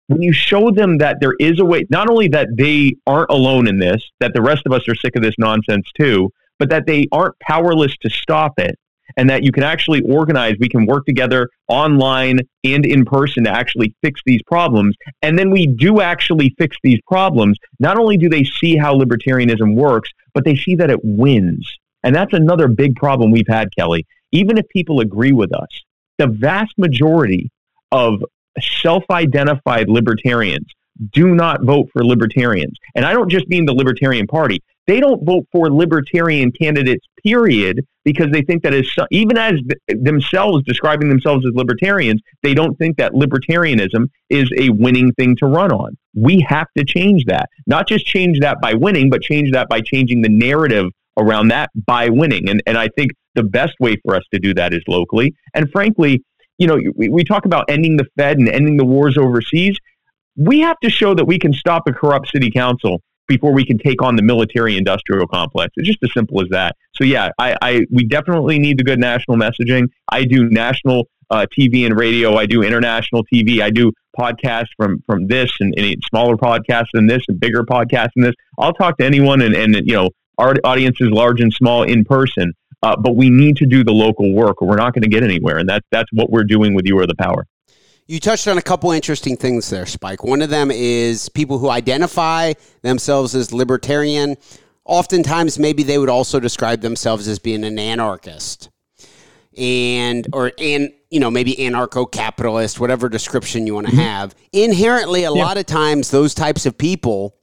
When 0.08 0.22
you 0.22 0.34
show 0.34 0.70
them 0.70 0.98
that 0.98 1.18
there 1.22 1.36
is 1.40 1.60
a 1.60 1.66
way, 1.66 1.86
not 1.90 2.10
only 2.10 2.28
that 2.30 2.50
they 2.58 2.96
aren't 3.08 3.32
alone 3.32 3.68
in 3.68 3.80
this, 3.80 4.04
that 4.20 4.34
the 4.34 4.42
rest 4.42 4.64
of 4.66 4.74
us 4.74 4.88
are 4.88 4.96
sick 4.96 5.16
of 5.16 5.24
this 5.24 5.36
nonsense 5.38 5.90
too, 5.98 6.30
but 6.60 6.70
that 6.70 6.86
they 6.86 7.08
aren't 7.12 7.40
powerless 7.40 7.96
to 8.02 8.10
stop 8.10 8.60
it, 8.60 8.78
and 9.18 9.30
that 9.30 9.44
you 9.44 9.52
can 9.52 9.64
actually 9.64 10.02
organize. 10.02 10.56
We 10.60 10.70
can 10.70 10.86
work 10.86 11.06
together 11.06 11.50
online 11.68 12.40
and 12.64 12.86
in 12.86 13.06
person 13.06 13.44
to 13.46 13.50
actually 13.50 13.96
fix 14.02 14.22
these 14.26 14.42
problems. 14.44 14.96
And 15.22 15.38
then 15.38 15.52
we 15.52 15.68
do 15.68 16.02
actually 16.02 16.54
fix 16.58 16.78
these 16.84 17.00
problems. 17.08 17.58
Not 17.80 17.98
only 17.98 18.18
do 18.18 18.30
they 18.30 18.44
see 18.44 18.76
how 18.76 18.96
libertarianism 18.96 19.76
works, 19.76 20.10
but 20.34 20.46
they 20.46 20.56
see 20.56 20.76
that 20.76 20.90
it 20.90 21.00
wins. 21.04 21.72
And 22.04 22.16
that's 22.16 22.34
another 22.34 22.68
big 22.68 22.96
problem 22.96 23.32
we've 23.32 23.48
had, 23.48 23.70
Kelly. 23.78 24.06
Even 24.32 24.58
if 24.58 24.68
people 24.70 25.00
agree 25.00 25.32
with 25.32 25.54
us, 25.54 25.70
the 26.18 26.28
vast 26.28 26.74
majority 26.78 27.50
of 27.92 28.24
self 28.60 29.04
identified 29.10 29.90
libertarians 29.90 30.68
do 31.12 31.34
not 31.34 31.64
vote 31.64 31.90
for 31.92 32.06
libertarians. 32.06 32.78
And 32.96 33.06
I 33.06 33.14
don't 33.14 33.30
just 33.30 33.48
mean 33.48 33.66
the 33.66 33.74
Libertarian 33.74 34.28
Party. 34.28 34.62
They 34.86 35.00
don't 35.00 35.26
vote 35.26 35.48
for 35.52 35.72
libertarian 35.72 36.52
candidates, 36.52 37.06
period, 37.24 37.86
because 38.04 38.32
they 38.32 38.42
think 38.42 38.64
that 38.64 38.74
as 38.74 38.86
even 39.12 39.38
as 39.38 39.54
themselves 39.88 40.64
describing 40.66 41.08
themselves 41.08 41.46
as 41.46 41.54
libertarians, 41.56 42.22
they 42.44 42.54
don't 42.54 42.78
think 42.78 42.98
that 42.98 43.14
libertarianism 43.14 44.08
is 44.30 44.50
a 44.58 44.70
winning 44.70 45.14
thing 45.14 45.36
to 45.38 45.46
run 45.46 45.72
on. 45.72 45.98
We 46.14 46.46
have 46.48 46.68
to 46.78 46.84
change 46.84 47.24
that. 47.26 47.50
Not 47.66 47.88
just 47.88 48.06
change 48.06 48.40
that 48.42 48.60
by 48.62 48.74
winning, 48.74 49.10
but 49.10 49.22
change 49.22 49.52
that 49.54 49.70
by 49.70 49.80
changing 49.80 50.22
the 50.22 50.30
narrative 50.30 50.88
around 51.18 51.48
that 51.48 51.70
by 51.86 52.10
winning. 52.10 52.50
And 52.50 52.62
and 52.68 52.78
I 52.78 52.90
think 52.90 53.12
the 53.36 53.44
best 53.44 53.74
way 53.80 53.96
for 54.04 54.16
us 54.16 54.24
to 54.34 54.40
do 54.40 54.54
that 54.56 54.74
is 54.74 54.84
locally. 54.88 55.34
And 55.54 55.72
frankly, 55.72 56.24
you 56.58 56.68
know, 56.68 56.80
we, 56.96 57.10
we 57.10 57.24
talk 57.24 57.46
about 57.46 57.66
ending 57.70 57.98
the 57.98 58.06
Fed 58.18 58.38
and 58.38 58.50
ending 58.50 58.78
the 58.78 58.86
wars 58.86 59.18
overseas. 59.18 59.78
We 60.36 60.62
have 60.62 60.80
to 60.82 60.90
show 60.90 61.14
that 61.14 61.26
we 61.26 61.40
can 61.40 61.54
stop 61.54 61.84
a 61.88 61.94
corrupt 61.94 62.30
city 62.30 62.52
council 62.52 63.02
before 63.28 63.54
we 63.54 63.66
can 63.66 63.78
take 63.78 64.02
on 64.02 64.16
the 64.16 64.22
military 64.22 64.78
industrial 64.78 65.28
complex. 65.28 65.74
It's 65.78 65.88
just 65.88 66.00
as 66.04 66.14
simple 66.14 66.42
as 66.42 66.50
that. 66.50 66.76
So 66.96 67.04
yeah, 67.04 67.30
I, 67.40 67.56
I 67.62 67.82
we 67.92 68.06
definitely 68.06 68.60
need 68.60 68.78
the 68.78 68.84
good 68.84 69.00
national 69.00 69.38
messaging. 69.38 69.88
I 70.12 70.26
do 70.26 70.50
national 70.50 71.08
uh, 71.30 71.46
TV 71.58 71.86
and 71.86 71.98
radio. 71.98 72.36
I 72.36 72.46
do 72.46 72.64
international 72.64 73.24
TV. 73.32 73.62
I 73.62 73.70
do 73.70 73.92
podcasts 74.18 74.70
from 74.78 75.02
from 75.06 75.28
this 75.28 75.52
and, 75.60 75.74
and 75.78 75.96
smaller 76.10 76.36
podcasts 76.36 76.90
than 76.94 77.08
this 77.08 77.24
and 77.28 77.40
bigger 77.40 77.64
podcasts 77.64 78.12
than 78.16 78.26
this. 78.26 78.36
I'll 78.60 78.74
talk 78.74 78.98
to 78.98 79.06
anyone 79.06 79.42
and, 79.42 79.56
and 79.56 79.76
you 79.76 79.96
know 79.96 80.10
our 80.38 80.56
audiences 80.64 81.10
large 81.10 81.42
and 81.42 81.54
small 81.54 81.84
in 81.84 82.04
person. 82.04 82.54
Uh, 82.84 82.98
but 82.98 83.16
we 83.16 83.30
need 83.30 83.56
to 83.56 83.66
do 83.66 83.84
the 83.84 83.94
local 83.94 84.34
work, 84.34 84.62
or 84.62 84.68
we're 84.68 84.76
not 84.76 84.94
going 84.94 85.04
to 85.04 85.10
get 85.10 85.24
anywhere. 85.24 85.58
And 85.58 85.68
that's 85.68 85.86
that's 85.90 86.10
what 86.12 86.30
we're 86.30 86.44
doing 86.44 86.74
with 86.74 86.86
You 86.86 87.00
Are 87.00 87.08
the 87.08 87.16
Power. 87.16 87.48
You 88.08 88.20
touched 88.20 88.50
on 88.50 88.58
a 88.58 88.62
couple 88.62 88.92
interesting 88.92 89.38
things 89.38 89.70
there, 89.70 89.86
Spike. 89.86 90.26
One 90.26 90.42
of 90.42 90.50
them 90.50 90.70
is 90.70 91.30
people 91.30 91.58
who 91.58 91.70
identify 91.70 92.52
themselves 92.82 93.34
as 93.34 93.54
libertarian. 93.54 94.36
Oftentimes, 94.84 95.58
maybe 95.58 95.84
they 95.84 95.98
would 95.98 96.10
also 96.10 96.42
describe 96.42 96.82
themselves 96.82 97.30
as 97.30 97.40
being 97.40 97.64
an 97.64 97.80
anarchist, 97.80 98.70
and 99.58 100.28
or 100.34 100.52
and 100.58 100.92
you 101.10 101.22
know 101.22 101.32
maybe 101.32 101.56
anarcho-capitalist, 101.56 102.82
whatever 102.82 103.08
description 103.08 103.66
you 103.66 103.76
want 103.76 103.88
to 103.88 103.94
mm-hmm. 103.94 104.02
have. 104.02 104.36
Inherently, 104.52 105.24
a 105.24 105.34
yeah. 105.34 105.42
lot 105.42 105.58
of 105.58 105.66
times, 105.66 106.12
those 106.12 106.34
types 106.34 106.66
of 106.66 106.78
people 106.78 107.38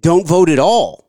don't 0.00 0.26
vote 0.26 0.48
at 0.48 0.58
all. 0.58 1.07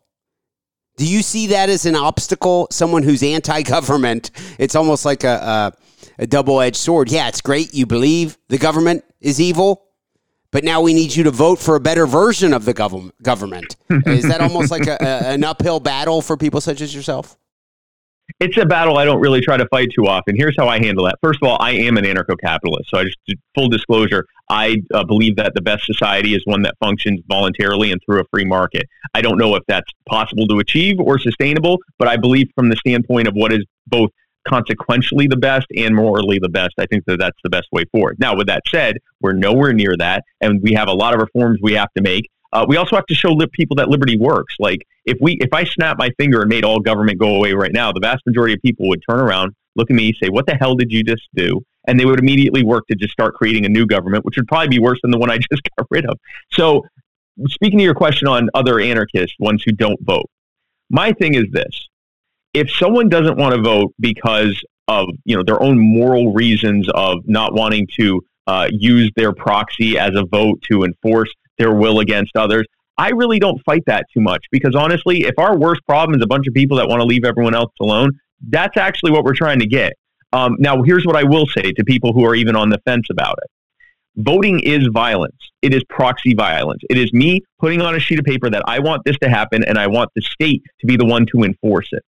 Do 1.00 1.08
you 1.08 1.22
see 1.22 1.48
that 1.48 1.70
as 1.70 1.86
an 1.86 1.96
obstacle? 1.96 2.68
Someone 2.72 3.04
who's 3.04 3.24
anti-government. 3.24 4.32
It's 4.58 4.76
almost 4.76 5.06
like 5.06 5.24
a, 5.24 5.74
a 6.18 6.24
a 6.24 6.28
double 6.28 6.60
edged 6.60 6.76
sword. 6.76 7.10
Yeah, 7.10 7.30
it's 7.30 7.40
great. 7.40 7.74
You 7.74 7.86
believe 7.86 8.38
the 8.50 8.58
government 8.58 9.06
is 9.22 9.40
evil, 9.40 9.82
but 10.52 10.66
now 10.66 10.82
we 10.82 10.94
need 10.94 11.16
you 11.16 11.24
to 11.24 11.32
vote 11.32 11.58
for 11.58 11.78
a 11.78 11.80
better 11.80 12.06
version 12.06 12.54
of 12.54 12.66
the 12.66 12.74
gov- 12.74 13.12
government. 13.24 13.78
is 14.06 14.28
that 14.28 14.42
almost 14.42 14.72
like 14.72 14.88
a, 14.88 14.98
a, 15.00 15.28
an 15.30 15.46
uphill 15.46 15.80
battle 15.80 16.22
for 16.22 16.36
people 16.36 16.60
such 16.60 16.82
as 16.82 16.94
yourself? 16.94 17.38
It's 18.40 18.56
a 18.56 18.66
battle 18.66 18.98
I 18.98 19.04
don't 19.04 19.20
really 19.20 19.42
try 19.42 19.58
to 19.58 19.68
fight 19.68 19.90
too 19.94 20.08
often. 20.08 20.38
Here's 20.38 20.56
how 20.58 20.70
I 20.70 20.80
handle 20.80 21.04
that. 21.06 21.18
First 21.22 21.40
of 21.42 21.50
all, 21.50 21.58
I 21.60 21.72
am 21.72 21.98
an 21.98 22.06
anarcho-capitalist, 22.06 22.90
so 22.90 22.98
I 22.98 23.04
just 23.04 23.18
full 23.54 23.68
disclosure. 23.68 24.26
I 24.50 24.78
uh, 24.94 25.04
believe 25.04 25.36
that 25.36 25.54
the 25.56 25.62
best 25.62 25.86
society 25.86 26.34
is 26.34 26.42
one 26.46 26.62
that 26.62 26.76
functions 26.82 27.20
voluntarily 27.28 27.92
and 27.92 28.00
through 28.06 28.22
a 28.22 28.24
free 28.32 28.46
market. 28.46 28.88
I 29.14 29.22
don't 29.22 29.38
know 29.38 29.56
if 29.56 29.64
that's 29.68 29.92
possible 30.08 30.48
to 30.48 30.60
achieve 30.60 31.02
or 31.02 31.20
sustainable, 31.20 31.80
but 31.98 32.08
I 32.08 32.16
believe 32.16 32.48
from 32.56 32.70
the 32.70 32.78
standpoint 32.78 33.28
of 33.28 33.34
what 33.34 33.52
is 33.52 33.66
both 33.88 34.10
consequentially 34.48 35.28
the 35.28 35.36
best 35.36 35.68
and 35.76 35.94
morally 35.94 36.40
the 36.42 36.50
best. 36.50 36.76
I 36.80 36.86
think 36.86 37.04
that 37.08 37.20
that's 37.20 37.38
the 37.44 37.50
best 37.50 37.68
way 37.74 37.84
forward. 37.92 38.18
Now, 38.20 38.38
with 38.38 38.48
that 38.48 38.62
said, 38.68 38.98
we're 39.20 39.34
nowhere 39.34 39.74
near 39.74 39.98
that, 39.98 40.24
and 40.40 40.62
we 40.64 40.74
have 40.74 40.88
a 40.88 40.94
lot 40.94 41.14
of 41.14 41.20
reforms 41.20 41.60
we 41.62 41.74
have 41.74 41.90
to 41.98 42.02
make. 42.02 42.30
Uh, 42.52 42.66
we 42.68 42.78
also 42.78 42.96
have 42.96 43.06
to 43.06 43.16
show 43.16 43.36
people 43.54 43.76
that 43.76 43.90
liberty 43.90 44.18
works. 44.18 44.56
Like 44.60 44.86
if 45.06 45.18
we, 45.22 45.34
if 45.34 45.54
I 45.54 45.64
snap 45.64 45.98
my 45.98 46.10
finger 46.18 46.42
and 46.42 46.50
made 46.50 46.64
all 46.64 46.80
government 46.80 47.20
go 47.20 47.36
away 47.36 47.54
right 47.54 47.72
now, 47.72 47.92
the 47.92 48.00
vast 48.00 48.26
majority 48.26 48.54
of 48.54 48.62
people 48.62 48.90
would 48.90 49.02
turn 49.08 49.20
around, 49.20 49.54
look 49.76 49.90
at 49.90 49.96
me, 49.96 50.14
say, 50.22 50.30
"What 50.30 50.48
the 50.48 50.56
hell 50.56 50.76
did 50.76 50.92
you 50.92 51.04
just 51.04 51.28
do?" 51.36 51.62
And 51.88 52.00
they 52.00 52.06
would 52.06 52.20
immediately 52.20 52.64
work 52.64 52.86
to 52.88 52.96
just 52.96 53.14
start 53.14 53.36
creating 53.36 53.66
a 53.66 53.70
new 53.70 53.86
government, 53.86 54.26
which 54.26 54.36
would 54.38 54.48
probably 54.48 54.68
be 54.68 54.80
worse 54.80 55.00
than 55.02 55.12
the 55.12 55.18
one 55.18 55.30
I 55.30 55.38
just 55.52 55.62
got 55.78 55.88
rid 55.92 56.06
of. 56.06 56.18
So, 56.52 56.86
speaking 57.48 57.78
to 57.80 57.84
your 57.84 57.96
question 57.96 58.28
on 58.28 58.50
other 58.54 58.80
anarchists, 58.80 59.36
ones 59.40 59.64
who 59.64 59.72
don't 59.72 60.00
vote, 60.02 60.30
my 60.90 61.12
thing 61.14 61.36
is 61.36 61.46
this: 61.52 61.88
if 62.54 62.72
someone 62.72 63.10
doesn't 63.10 63.38
want 63.38 63.56
to 63.56 63.62
vote 63.62 63.94
because 64.00 64.60
of 64.88 65.08
you 65.24 65.36
know 65.38 65.44
their 65.44 65.62
own 65.62 65.78
moral 65.78 66.34
reasons 66.34 66.90
of 66.96 67.20
not 67.26 67.54
wanting 67.54 67.88
to 68.00 68.22
uh, 68.48 68.68
use 68.72 69.12
their 69.16 69.32
proxy 69.32 70.00
as 70.00 70.16
a 70.16 70.26
vote 70.26 70.60
to 70.72 70.84
enforce 70.84 71.32
their 71.60 71.74
will 71.74 72.00
against 72.00 72.36
others, 72.36 72.66
I 72.98 73.10
really 73.12 73.40
don't 73.40 73.62
fight 73.64 73.84
that 73.86 74.06
too 74.14 74.20
much 74.20 74.44
because 74.52 74.76
honestly, 74.76 75.26
if 75.26 75.38
our 75.38 75.58
worst 75.58 75.82
problem 75.86 76.18
is 76.18 76.24
a 76.24 76.28
bunch 76.28 76.48
of 76.48 76.54
people 76.54 76.78
that 76.78 76.90
want 76.90 77.00
to 77.00 77.06
leave 77.06 77.24
everyone 77.24 77.56
else 77.56 77.72
alone, 77.80 78.12
that's 78.50 78.78
actually 78.78 79.12
what 79.12 79.24
we're 79.24 79.36
trying 79.36 79.60
to 79.60 79.68
get. 79.68 79.94
Um, 80.34 80.56
now, 80.60 80.82
here's 80.84 81.06
what 81.06 81.16
I 81.16 81.24
will 81.24 81.46
say 81.46 81.72
to 81.72 81.84
people 81.84 82.14
who 82.14 82.26
are 82.26 82.36
even 82.36 82.56
on 82.56 82.70
the 82.70 82.80
fence 82.86 83.08
about 83.12 83.38
it. 83.42 83.50
Voting 84.18 84.60
is 84.60 84.90
violence. 84.92 85.38
It 85.62 85.74
is 85.74 85.84
proxy 85.90 86.34
violence. 86.34 86.82
It 86.90 86.98
is 86.98 87.14
me 87.14 87.42
putting 87.60 87.82
on 87.82 87.96
a 87.96 88.00
sheet 88.00 88.20
of 88.20 88.26
paper 88.26 88.50
that 88.50 88.64
I 88.68 88.80
want 88.80 89.04
this 89.06 89.18
to 89.20 89.30
happen 89.30 89.64
and 89.64 89.78
I 89.78 89.88
want 89.88 90.10
the 90.16 90.22
state 90.22 90.62
to 90.82 90.88
be 90.88 90.98
the 90.98 91.06
one 91.06 91.26
to 91.28 91.44
enforce 91.44 91.90
it 91.92 92.04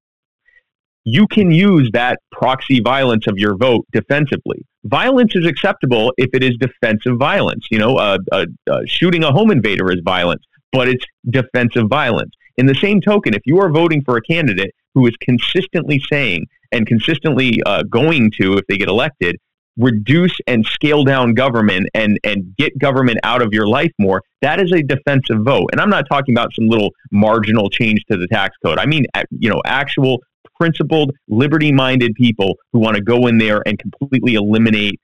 you 1.07 1.27
can 1.29 1.53
use 1.53 1.89
that 1.93 2.19
proxy 2.33 2.81
violence 2.81 3.29
of 3.29 3.39
your 3.39 3.57
vote 3.57 3.87
defensively. 3.93 4.67
Violence 4.85 5.37
is 5.37 5.47
acceptable 5.47 6.13
if 6.19 6.29
it 6.35 6.43
is 6.43 6.57
defensive 6.59 7.17
violence. 7.17 7.65
You 7.71 7.79
know, 7.79 7.97
uh, 7.97 8.19
uh, 8.33 8.47
uh, 8.69 8.81
shooting 8.87 9.23
a 9.23 9.31
home 9.31 9.53
invader 9.53 9.91
is 9.93 10.01
violence, 10.05 10.43
but 10.73 10.89
it's 10.89 11.05
defensive 11.31 11.87
violence. 11.89 12.33
In 12.57 12.67
the 12.67 12.75
same 12.75 13.01
token, 13.01 13.35
if 13.35 13.43
you 13.47 13.61
are 13.61 13.71
voting 13.71 14.03
for 14.05 14.17
a 14.17 14.21
candidate 14.21 14.73
who 14.95 15.07
is 15.07 15.15
consistently 15.21 16.03
saying 16.11 16.47
and 16.73 16.89
consistently 16.89 17.63
uh, 17.65 17.85
going 17.85 18.33
to, 18.41 18.55
if 18.55 18.65
they 18.69 18.77
get 18.77 18.89
elected, 18.89 19.37
reduce 19.77 20.37
and 20.49 20.67
scale 20.67 21.05
down 21.05 21.35
government 21.35 21.87
and 21.95 22.19
and 22.25 22.57
get 22.57 22.77
government 22.79 23.19
out 23.25 23.43
of 23.43 23.53
your 23.53 23.67
life 23.67 23.93
more 23.99 24.23
that 24.41 24.59
is 24.59 24.73
a 24.73 24.83
defensive 24.83 25.45
vote 25.45 25.69
and 25.71 25.83
i'm 25.83 25.91
not 25.91 26.07
talking 26.09 26.35
about 26.35 26.49
some 26.55 26.67
little 26.67 26.91
marginal 27.13 27.69
change 27.69 28.03
to 28.11 28.17
the 28.17 28.27
tax 28.29 28.57
code 28.65 28.79
i 28.79 28.87
mean 28.87 29.05
you 29.39 29.51
know 29.51 29.61
actual 29.67 30.19
principled 30.59 31.13
liberty 31.29 31.73
minded 31.73 32.15
people 32.15 32.57
who 32.73 32.79
want 32.79 32.97
to 32.97 33.03
go 33.03 33.27
in 33.27 33.39
there 33.39 33.63
and 33.67 33.79
completely 33.79 34.35
eliminate 34.35 35.01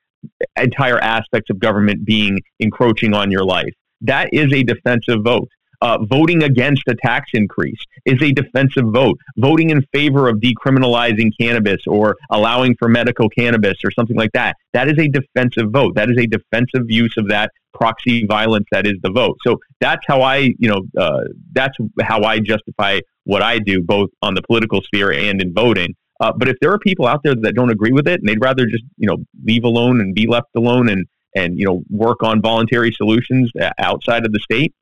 entire 0.57 0.99
aspects 0.99 1.51
of 1.51 1.59
government 1.59 2.05
being 2.05 2.41
encroaching 2.61 3.13
on 3.15 3.31
your 3.31 3.45
life 3.45 3.73
that 4.01 4.29
is 4.33 4.53
a 4.53 4.63
defensive 4.63 5.23
vote 5.25 5.49
uh, 5.83 5.99
voting 6.09 6.45
against 6.45 6.85
a 6.87 6.95
tax 6.95 7.31
increase 7.35 7.81
is 8.07 8.23
a 8.23 8.31
defensive 8.33 8.85
vote. 8.87 9.19
Voting 9.37 9.71
in 9.71 9.83
favor 9.93 10.29
of 10.29 10.37
decriminalizing 10.37 11.33
cannabis 11.39 11.83
or 11.89 12.17
allowing 12.31 12.77
for 12.77 12.89
medical 12.89 13.29
cannabis 13.29 13.75
or 13.85 13.91
something 13.91 14.17
like 14.17 14.31
that, 14.33 14.57
that 14.73 14.89
is 14.89 14.99
a 14.99 15.09
defensive 15.09 15.71
vote. 15.73 15.97
That 15.97 16.09
is 16.09 16.17
a 16.19 16.27
defensive 16.27 16.89
use 16.89 17.15
of 17.19 17.29
that 17.29 17.51
proxy 17.75 18.27
violence 18.27 18.67
that 18.71 18.87
is 18.87 18.95
the 19.03 19.11
vote. 19.11 19.39
So 19.45 19.59
that's 19.81 20.05
how 20.07 20.23
I, 20.23 20.55
you 20.59 20.69
know, 20.69 20.83
uh, 20.97 21.25
that's 21.53 21.77
how 22.01 22.23
I 22.23 22.39
justify 22.39 23.01
what 23.25 23.43
I 23.43 23.59
do, 23.59 23.83
both 23.83 24.11
on 24.23 24.35
the 24.35 24.43
political 24.43 24.83
sphere 24.83 25.13
and 25.13 25.41
in 25.41 25.53
voting. 25.53 25.95
Uh, 26.21 26.33
but 26.37 26.49
if 26.49 26.57
there 26.61 26.73
are 26.73 26.79
people 26.79 27.07
out 27.07 27.23
there 27.23 27.35
that 27.35 27.55
don't 27.55 27.71
agree 27.71 27.93
with 27.93 28.07
it 28.07 28.21
and 28.21 28.29
they'd 28.29 28.41
rather 28.41 28.67
just, 28.67 28.85
you 28.97 29.09
know, 29.09 29.17
leave 29.45 29.65
alone 29.65 30.01
and 30.01 30.15
be 30.15 30.27
left 30.27 30.49
alone 30.57 30.89
and 30.89 31.07
and 31.35 31.59
you 31.59 31.65
know 31.65 31.83
work 31.91 32.23
on 32.23 32.41
voluntary 32.41 32.93
solutions 32.93 33.51
uh, 33.61 33.71
outside 33.79 34.25
of 34.27 34.33
the 34.33 34.41
state, 34.41 34.75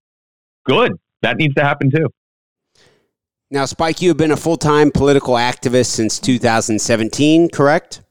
good. 0.64 0.92
That 1.22 1.36
needs 1.36 1.54
to 1.54 1.62
happen 1.62 1.90
too. 1.90 2.08
Now, 3.50 3.64
Spike, 3.64 4.00
you 4.00 4.08
have 4.08 4.16
been 4.16 4.30
a 4.30 4.36
full 4.36 4.56
time 4.56 4.90
political 4.90 5.34
activist 5.34 5.86
since 5.86 6.18
2017, 6.18 7.50
correct? 7.50 8.02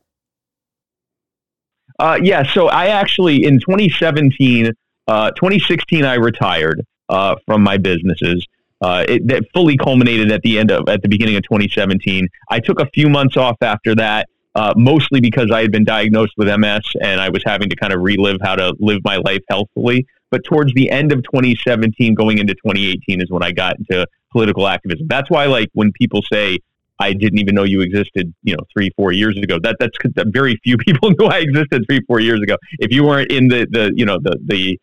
Uh, 1.97 2.17
yeah. 2.21 2.43
So 2.53 2.67
I 2.67 2.87
actually, 2.87 3.45
in 3.45 3.59
2017, 3.59 4.71
uh, 5.07 5.31
2016, 5.31 6.05
I 6.05 6.15
retired 6.15 6.85
uh, 7.09 7.35
from 7.45 7.61
my 7.61 7.77
businesses. 7.77 8.45
Uh, 8.81 9.03
it 9.07 9.27
that 9.27 9.43
fully 9.53 9.75
culminated 9.75 10.31
at 10.31 10.41
the 10.41 10.57
end 10.57 10.71
of 10.71 10.87
at 10.87 11.01
the 11.01 11.09
beginning 11.09 11.35
of 11.35 11.43
2017. 11.43 12.27
I 12.49 12.59
took 12.59 12.79
a 12.79 12.87
few 12.93 13.09
months 13.09 13.35
off 13.35 13.57
after 13.61 13.93
that, 13.95 14.29
uh, 14.55 14.73
mostly 14.77 15.19
because 15.19 15.51
I 15.51 15.61
had 15.61 15.71
been 15.71 15.83
diagnosed 15.83 16.33
with 16.37 16.47
MS 16.47 16.81
and 17.01 17.19
I 17.19 17.29
was 17.29 17.43
having 17.45 17.69
to 17.69 17.75
kind 17.75 17.91
of 17.91 18.01
relive 18.01 18.37
how 18.41 18.55
to 18.55 18.73
live 18.79 19.01
my 19.03 19.17
life 19.17 19.41
healthfully. 19.49 20.05
But 20.31 20.43
towards 20.43 20.73
the 20.75 20.89
end 20.91 21.11
of 21.11 21.23
2017, 21.23 22.13
going 22.13 22.37
into 22.37 22.53
2018, 22.53 23.21
is 23.21 23.29
when 23.31 23.43
I 23.43 23.51
got 23.51 23.77
into 23.79 24.05
political 24.31 24.67
activism. 24.67 25.07
That's 25.07 25.29
why, 25.29 25.45
like, 25.45 25.69
when 25.73 25.91
people 25.91 26.21
say 26.31 26.59
I 26.99 27.13
didn't 27.13 27.39
even 27.39 27.55
know 27.55 27.63
you 27.63 27.81
existed, 27.81 28.33
you 28.43 28.55
know, 28.55 28.63
three, 28.71 28.91
four 28.95 29.11
years 29.11 29.37
ago. 29.37 29.57
That 29.61 29.77
that's 29.79 29.97
very 30.27 30.59
few 30.63 30.77
people 30.85 31.11
knew 31.11 31.27
I 31.27 31.39
existed 31.39 31.83
three, 31.89 32.01
four 32.07 32.19
years 32.19 32.41
ago. 32.41 32.57
If 32.79 32.91
you 32.91 33.03
weren't 33.03 33.31
in 33.31 33.47
the 33.47 33.65
the 33.69 33.91
you 33.95 34.05
know 34.05 34.19
the 34.21 34.37
the 34.45 34.79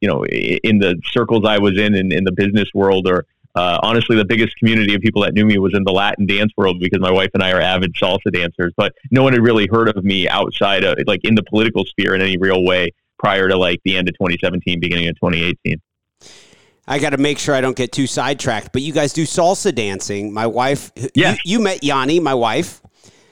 you 0.00 0.08
know 0.08 0.24
in 0.26 0.78
the 0.78 1.00
circles 1.12 1.44
I 1.46 1.58
was 1.58 1.78
in 1.78 1.94
in, 1.94 2.12
in 2.12 2.24
the 2.24 2.32
business 2.32 2.68
world 2.74 3.06
or 3.08 3.26
uh, 3.54 3.78
honestly, 3.82 4.16
the 4.16 4.24
biggest 4.24 4.56
community 4.56 4.94
of 4.94 5.02
people 5.02 5.22
that 5.22 5.34
knew 5.34 5.44
me 5.44 5.58
was 5.58 5.74
in 5.74 5.84
the 5.84 5.92
Latin 5.92 6.26
dance 6.26 6.52
world 6.56 6.80
because 6.80 7.00
my 7.00 7.10
wife 7.10 7.28
and 7.34 7.42
I 7.42 7.52
are 7.52 7.60
avid 7.60 7.94
salsa 7.94 8.32
dancers. 8.32 8.72
But 8.76 8.94
no 9.10 9.22
one 9.22 9.34
had 9.34 9.42
really 9.42 9.68
heard 9.70 9.88
of 9.88 10.02
me 10.04 10.26
outside 10.28 10.84
of 10.84 10.96
like 11.06 11.20
in 11.24 11.34
the 11.34 11.42
political 11.42 11.84
sphere 11.84 12.14
in 12.14 12.22
any 12.22 12.38
real 12.38 12.64
way 12.64 12.92
prior 13.18 13.48
to 13.48 13.56
like 13.56 13.80
the 13.84 13.96
end 13.96 14.08
of 14.08 14.14
2017, 14.14 14.80
beginning 14.80 15.08
of 15.08 15.16
2018. 15.16 15.80
I 16.88 16.98
got 16.98 17.10
to 17.10 17.18
make 17.18 17.38
sure 17.38 17.54
I 17.54 17.60
don't 17.60 17.76
get 17.76 17.92
too 17.92 18.06
sidetracked. 18.06 18.72
But 18.72 18.82
you 18.82 18.92
guys 18.92 19.12
do 19.12 19.24
salsa 19.24 19.74
dancing. 19.74 20.32
My 20.32 20.46
wife, 20.46 20.90
yeah, 21.14 21.32
you, 21.44 21.58
you 21.58 21.60
met 21.60 21.84
Yanni, 21.84 22.20
my 22.20 22.34
wife. 22.34 22.80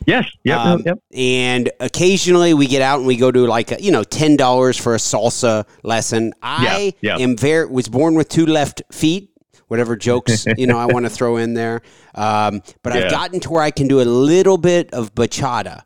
Yes. 0.07 0.31
Yep, 0.45 0.59
um, 0.59 0.83
yep. 0.85 0.99
And 1.13 1.71
occasionally 1.81 2.55
we 2.55 2.67
get 2.67 2.83
out 2.83 2.99
and 2.99 3.07
we 3.07 3.17
go 3.17 3.31
to 3.31 3.47
like 3.47 3.73
a, 3.73 3.83
you 3.83 3.93
know 3.93 4.03
ten 4.03 4.37
dollars 4.37 4.77
for 4.77 4.95
a 4.95 4.99
salsa 4.99 5.67
lesson. 5.83 6.33
I 6.43 6.95
yeah, 7.01 7.17
yeah. 7.17 7.23
am 7.23 7.37
very 7.37 7.67
was 7.67 7.89
born 7.89 8.15
with 8.15 8.29
two 8.29 8.47
left 8.47 8.83
feet. 8.93 9.29
Whatever 9.69 9.95
jokes 9.95 10.47
you 10.57 10.67
know 10.67 10.79
I 10.79 10.87
want 10.87 11.07
to 11.07 11.11
throw 11.11 11.37
in 11.37 11.55
there, 11.55 11.83
um, 12.15 12.63
but 12.83 12.95
yeah. 12.95 13.05
I've 13.05 13.11
gotten 13.11 13.41
to 13.41 13.51
where 13.51 13.63
I 13.63 13.71
can 13.71 13.87
do 13.87 14.01
a 14.01 14.03
little 14.03 14.59
bit 14.59 14.93
of 14.93 15.15
bachata. 15.15 15.83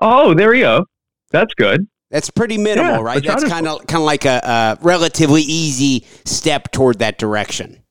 Oh, 0.00 0.32
there 0.34 0.54
you 0.54 0.62
go. 0.62 0.86
That's 1.30 1.52
good. 1.54 1.88
That's 2.10 2.30
pretty 2.30 2.56
minimal, 2.56 3.02
right? 3.02 3.22
That's 3.22 3.44
kind 3.44 3.66
of 3.66 3.86
kind 3.86 4.00
of 4.00 4.06
like 4.06 4.24
a, 4.24 4.40
a, 4.42 4.78
relatively 4.82 5.42
easy 5.42 6.06
step 6.24 6.70
toward 6.72 7.00
that 7.00 7.18
direction. 7.18 7.82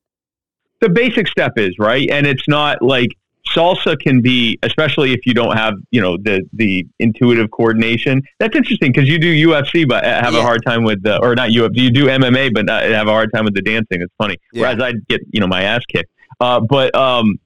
The 0.81 0.89
basic 0.89 1.27
step 1.27 1.53
is 1.57 1.75
right, 1.77 2.09
and 2.09 2.25
it's 2.25 2.47
not 2.47 2.81
like 2.81 3.09
salsa 3.53 3.99
can 3.99 4.21
be, 4.21 4.57
especially 4.63 5.13
if 5.13 5.25
you 5.25 5.33
don't 5.33 5.55
have 5.57 5.73
you 5.91 6.01
know 6.01 6.17
the 6.17 6.43
the 6.53 6.85
intuitive 6.99 7.51
coordination. 7.51 8.21
That's 8.39 8.55
interesting 8.55 8.91
because 8.91 9.09
you 9.09 9.19
do 9.19 9.49
UFC, 9.49 9.87
but 9.87 10.03
have 10.03 10.33
yeah. 10.33 10.39
a 10.39 10.43
hard 10.43 10.65
time 10.65 10.83
with 10.83 11.03
the, 11.03 11.21
or 11.21 11.35
not 11.35 11.49
UFC. 11.49 11.77
You 11.77 11.91
do 11.91 12.05
MMA, 12.07 12.53
but 12.53 12.65
not, 12.65 12.83
have 12.83 13.07
a 13.07 13.11
hard 13.11 13.31
time 13.33 13.45
with 13.45 13.55
the 13.55 13.61
dancing. 13.61 14.01
It's 14.01 14.13
funny. 14.17 14.37
Yeah. 14.53 14.61
Whereas 14.61 14.81
I 14.81 14.93
get 15.09 15.21
you 15.31 15.39
know 15.39 15.47
my 15.47 15.63
ass 15.63 15.81
kicked. 15.91 16.11
Uh, 16.39 16.59
but 16.59 16.93
um, 16.95 17.39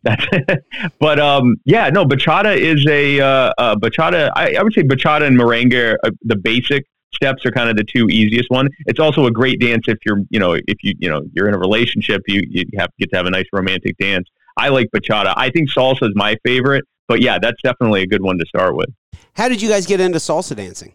but 0.99 1.19
um, 1.19 1.55
yeah, 1.65 1.89
no, 1.89 2.05
bachata 2.05 2.57
is 2.57 2.85
a 2.87 3.21
uh, 3.21 3.53
uh, 3.57 3.75
bachata. 3.75 4.31
I, 4.35 4.55
I, 4.55 4.63
would 4.63 4.73
say 4.73 4.83
bachata 4.83 5.25
and 5.27 5.39
merengue, 5.39 5.95
uh, 6.03 6.11
the 6.23 6.35
basic 6.35 6.85
steps 7.13 7.45
are 7.45 7.51
kind 7.51 7.69
of 7.69 7.77
the 7.77 7.83
two 7.83 8.07
easiest 8.09 8.49
one. 8.49 8.67
It's 8.87 8.99
also 8.99 9.25
a 9.25 9.31
great 9.31 9.59
dance 9.59 9.85
if 9.87 9.97
you're, 10.05 10.21
you 10.29 10.39
know, 10.39 10.53
if 10.53 10.83
you, 10.83 10.93
you 10.99 11.09
know, 11.09 11.21
you're 11.33 11.47
in 11.47 11.53
a 11.53 11.59
relationship, 11.59 12.21
you 12.27 12.41
you 12.49 12.65
have 12.77 12.89
get 12.99 13.11
to 13.11 13.17
have 13.17 13.25
a 13.25 13.29
nice 13.29 13.45
romantic 13.53 13.97
dance. 13.97 14.27
I 14.61 14.69
like 14.69 14.89
bachata. 14.95 15.33
I 15.35 15.49
think 15.49 15.71
salsa 15.71 16.03
is 16.03 16.13
my 16.13 16.37
favorite, 16.45 16.85
but 17.07 17.19
yeah, 17.19 17.39
that's 17.39 17.59
definitely 17.63 18.03
a 18.03 18.07
good 18.07 18.21
one 18.21 18.37
to 18.37 18.45
start 18.45 18.75
with. 18.75 18.89
How 19.33 19.49
did 19.49 19.59
you 19.59 19.67
guys 19.67 19.87
get 19.87 19.99
into 19.99 20.19
salsa 20.19 20.55
dancing? 20.55 20.93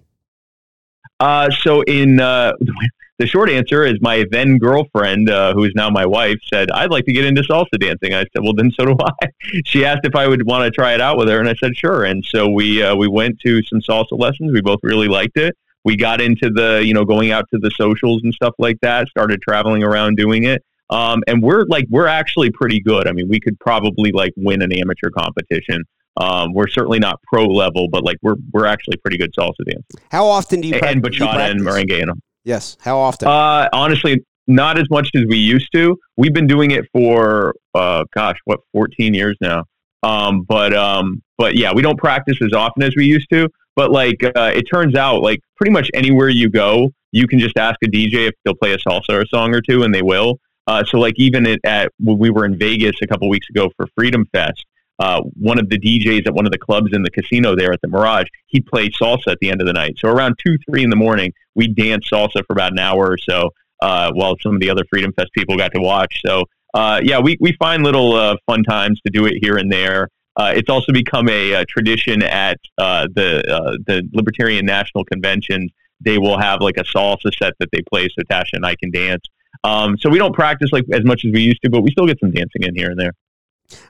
Uh, 1.19 1.51
so 1.63 1.83
in 1.83 2.21
uh, 2.21 2.53
the 3.19 3.27
short 3.27 3.51
answer 3.51 3.85
is 3.85 3.95
my 4.01 4.25
then 4.31 4.59
girlfriend, 4.59 5.29
uh, 5.29 5.53
who 5.53 5.65
is 5.65 5.73
now 5.75 5.91
my 5.91 6.07
wife, 6.07 6.37
said, 6.53 6.71
I'd 6.71 6.93
like 6.93 7.07
to 7.07 7.13
get 7.13 7.25
into 7.25 7.43
salsa 7.43 7.77
dancing. 7.81 8.15
I 8.15 8.21
said, 8.21 8.43
well, 8.43 8.55
then 8.55 8.71
so 8.71 8.85
do 8.87 8.97
I. 9.23 9.29
she 9.65 9.85
asked 9.85 10.05
if 10.05 10.15
I 10.15 10.29
would 10.29 10.47
want 10.47 10.65
to 10.65 10.71
try 10.71 10.95
it 10.95 11.01
out 11.01 11.19
with 11.19 11.29
her, 11.29 11.41
and 11.41 11.49
I 11.49 11.55
said, 11.55 11.77
sure. 11.77 12.05
And 12.05 12.25
so 12.25 12.49
we, 12.49 12.85
uh, 12.85 12.95
we 12.95 13.09
went 13.09 13.41
to 13.41 13.65
some 13.65 13.81
salsa 13.81 14.17
lessons. 14.17 14.53
We 14.53 14.61
both 14.61 14.81
really 14.85 15.09
liked 15.09 15.39
it. 15.39 15.57
We 15.85 15.97
got 15.97 16.21
into 16.21 16.51
the, 16.51 16.85
you 16.85 16.95
know, 16.95 17.05
going 17.05 17.33
out 17.33 17.49
to 17.53 17.59
the 17.59 17.73
socials 17.73 18.23
and 18.23 18.33
stuff 18.33 18.55
like 18.59 18.79
that, 18.83 19.09
started 19.09 19.43
traveling 19.43 19.83
around 19.83 20.17
doing 20.17 20.45
it. 20.45 20.63
Um, 20.91 21.23
and 21.27 21.43
we're 21.43 21.65
like, 21.67 21.87
we're 21.91 22.07
actually 22.07 22.51
pretty 22.51 22.81
good. 22.81 23.09
I 23.09 23.13
mean, 23.13 23.29
we 23.29 23.41
could 23.41 23.59
probably 23.59 24.13
like 24.13 24.33
win 24.37 24.63
an 24.63 24.73
amateur 24.73 25.11
competition. 25.11 25.85
Um, 26.19 26.53
we're 26.55 26.69
certainly 26.69 26.99
not 26.99 27.21
pro 27.23 27.45
level, 27.47 27.89
but 27.89 28.05
like 28.05 28.17
we're 28.23 28.37
we're 28.53 28.67
actually 28.67 28.97
pretty 28.99 29.19
good 29.19 29.35
salsa 29.39 29.65
dancers. 29.67 29.85
How 30.11 30.27
often 30.27 30.61
do 30.61 30.69
you 30.69 30.79
practice? 30.79 30.93
and 30.95 31.05
bachata 31.05 31.51
and 31.51 31.61
merengue 31.61 32.03
and 32.03 32.13
Yes. 32.45 32.77
How 32.81 32.97
often? 32.97 33.27
Uh, 33.27 33.69
honestly, 33.73 34.25
not 34.47 34.79
as 34.79 34.89
much 34.89 35.11
as 35.15 35.25
we 35.29 35.37
used 35.37 35.69
to. 35.75 35.99
We've 36.17 36.33
been 36.33 36.47
doing 36.47 36.71
it 36.71 36.85
for, 36.93 37.57
uh, 37.75 38.05
gosh, 38.15 38.37
what, 38.45 38.61
14 38.73 39.15
years 39.15 39.37
now. 39.41 39.65
Um, 40.05 40.43
but, 40.43 40.73
um, 40.73 41.23
but 41.37 41.57
yeah, 41.57 41.73
we 41.75 41.83
don't 41.83 41.99
practice 41.99 42.39
as 42.41 42.53
often 42.53 42.85
as 42.85 42.95
we 42.97 43.05
used 43.05 43.29
to. 43.33 43.49
But 43.75 43.91
like, 43.91 44.23
uh, 44.23 44.53
it 44.55 44.63
turns 44.73 44.95
out, 44.95 45.23
like, 45.23 45.41
pretty 45.57 45.73
much 45.73 45.91
anywhere 45.93 46.29
you 46.29 46.49
go, 46.49 46.93
you 47.11 47.27
can 47.27 47.41
just 47.41 47.59
ask 47.59 47.77
a 47.83 47.89
DJ 47.89 48.29
if 48.29 48.35
they'll 48.45 48.55
play 48.55 48.73
a 48.73 48.79
salsa 48.79 49.11
or 49.11 49.23
a 49.23 49.27
song 49.27 49.53
or 49.53 49.61
two, 49.61 49.83
and 49.83 49.93
they 49.93 50.03
will. 50.03 50.39
Uh, 50.67 50.85
so 50.85 50.99
like, 50.99 51.15
even 51.17 51.47
at, 51.47 51.61
at 51.65 51.93
when 51.99 52.19
we 52.19 52.31
were 52.31 52.45
in 52.45 52.59
Vegas 52.59 52.97
a 53.03 53.07
couple 53.07 53.29
weeks 53.29 53.49
ago 53.51 53.71
for 53.77 53.87
Freedom 53.97 54.27
Fest, 54.33 54.65
uh, 54.99 55.21
one 55.35 55.59
of 55.59 55.69
the 55.69 55.79
DJs 55.79 56.27
at 56.27 56.35
one 56.35 56.47
of 56.47 56.53
the 56.53 56.59
clubs 56.59 56.91
in 56.93 57.03
the 57.03 57.11
casino 57.11 57.55
there 57.55 57.73
at 57.73 57.81
the 57.83 57.89
Mirage, 57.89 58.27
he 58.47 58.61
played 58.61 58.93
salsa 59.01 59.29
at 59.29 59.39
the 59.41 59.51
end 59.51 59.61
of 59.61 59.67
the 59.67 59.73
night. 59.73 59.95
So 59.99 60.09
around 60.09 60.37
two, 60.45 60.57
three 60.69 60.83
in 60.83 60.91
the 60.91 60.97
morning, 60.97 61.33
we 61.55 61.69
danced 61.69 62.11
salsa 62.11 62.45
for 62.47 62.53
about 62.53 62.73
an 62.73 62.79
hour 62.79 63.11
or 63.11 63.19
so, 63.19 63.51
uh, 63.83 64.11
while 64.13 64.37
some 64.43 64.55
of 64.55 64.61
the 64.61 64.71
other 64.71 64.85
Freedom 64.91 65.13
Fest 65.13 65.31
people 65.35 65.57
got 65.57 65.73
to 65.75 65.81
watch. 65.81 66.21
So 66.25 66.45
uh, 66.75 67.01
yeah, 67.03 67.19
we 67.19 67.37
we 67.41 67.53
find 67.59 67.83
little 67.83 68.15
uh, 68.15 68.37
fun 68.47 68.63
times 68.63 69.01
to 69.07 69.11
do 69.11 69.27
it 69.27 69.35
here 69.41 69.57
and 69.57 69.71
there. 69.71 70.09
Uh, 70.37 70.53
it's 70.55 70.69
also 70.69 70.93
become 70.93 71.29
a, 71.29 71.53
a 71.53 71.65
tradition 71.65 72.23
at 72.23 72.59
the 72.77 73.79
the 73.87 74.09
Libertarian 74.13 74.67
National 74.67 75.05
Convention. 75.05 75.69
They 76.01 76.19
will 76.19 76.39
have 76.39 76.61
like 76.61 76.77
a 76.77 76.85
salsa 76.85 77.35
set 77.39 77.55
that 77.59 77.71
they 77.73 77.81
play, 77.91 78.09
so 78.09 78.23
Tasha 78.31 78.55
and 78.55 78.67
I 78.67 78.75
can 78.77 78.91
dance. 78.91 79.23
Um, 79.67 79.99
so 79.99 80.09
we 80.09 80.19
don't 80.19 80.35
practice 80.35 80.71
like 80.73 80.85
as 80.93 81.05
much 81.05 81.25
as 81.25 81.33
we 81.33 81.43
used 81.43 81.63
to, 81.63 81.71
but 81.71 81.83
we 81.83 81.91
still 81.91 82.07
get 82.07 82.21
some 82.21 82.31
dancing 82.31 82.63
in 82.63 82.75
here 82.75 82.91
and 82.91 82.99
there. 82.99 83.13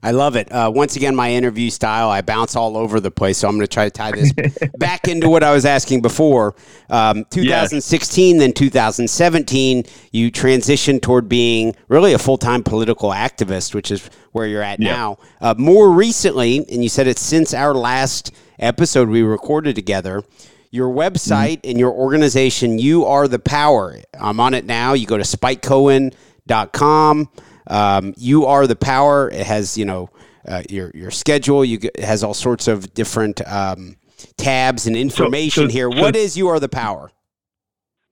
I 0.02 0.12
love 0.12 0.36
it. 0.36 0.50
Uh, 0.50 0.70
once 0.74 0.96
again, 0.96 1.14
my 1.14 1.30
interview 1.32 1.68
style, 1.68 2.08
I 2.08 2.22
bounce 2.22 2.56
all 2.56 2.76
over 2.78 2.98
the 2.98 3.10
place. 3.10 3.38
So 3.38 3.48
I'm 3.48 3.56
going 3.56 3.66
to 3.66 3.72
try 3.72 3.84
to 3.84 3.90
tie 3.90 4.10
this 4.10 4.32
back 4.78 5.06
into 5.06 5.28
what 5.28 5.42
I 5.42 5.52
was 5.52 5.66
asking 5.66 6.02
before. 6.02 6.54
Um, 6.88 7.26
2016, 7.30 8.36
yes. 8.36 8.40
then 8.42 8.52
2017, 8.52 9.84
you 10.12 10.32
transitioned 10.32 11.02
toward 11.02 11.28
being 11.28 11.76
really 11.88 12.14
a 12.14 12.18
full 12.18 12.38
time 12.38 12.62
political 12.62 13.10
activist, 13.10 13.74
which 13.74 13.90
is 13.90 14.08
where 14.32 14.46
you're 14.46 14.62
at 14.62 14.80
now. 14.80 15.18
Uh, 15.40 15.54
more 15.58 15.90
recently, 15.90 16.58
and 16.58 16.82
you 16.82 16.88
said 16.88 17.06
it 17.06 17.18
since 17.18 17.52
our 17.52 17.74
last 17.74 18.32
episode 18.58 19.08
we 19.08 19.22
recorded 19.22 19.74
together, 19.74 20.24
your 20.76 20.92
website 20.92 21.58
mm-hmm. 21.58 21.70
and 21.70 21.78
your 21.78 21.92
organization, 21.92 22.78
You 22.78 23.04
Are 23.06 23.26
the 23.26 23.40
Power. 23.40 23.98
I'm 24.18 24.38
on 24.38 24.54
it 24.54 24.66
now. 24.66 24.92
You 24.92 25.06
go 25.06 25.16
to 25.16 25.24
spikecohen.com. 25.24 27.28
Um, 27.68 28.14
you 28.16 28.46
are 28.46 28.68
the 28.68 28.76
power. 28.76 29.28
It 29.28 29.44
has 29.44 29.76
you 29.76 29.84
know 29.84 30.08
uh, 30.46 30.62
your 30.70 30.92
your 30.94 31.10
schedule. 31.10 31.64
You 31.64 31.78
get, 31.78 31.96
it 31.96 32.04
has 32.04 32.22
all 32.22 32.34
sorts 32.34 32.68
of 32.68 32.94
different 32.94 33.44
um, 33.46 33.96
tabs 34.36 34.86
and 34.86 34.96
information 34.96 35.64
so, 35.64 35.68
so, 35.68 35.72
here. 35.72 35.90
So, 35.90 36.00
what 36.00 36.14
is 36.14 36.36
You 36.36 36.46
Are 36.48 36.60
the 36.60 36.68
Power? 36.68 37.10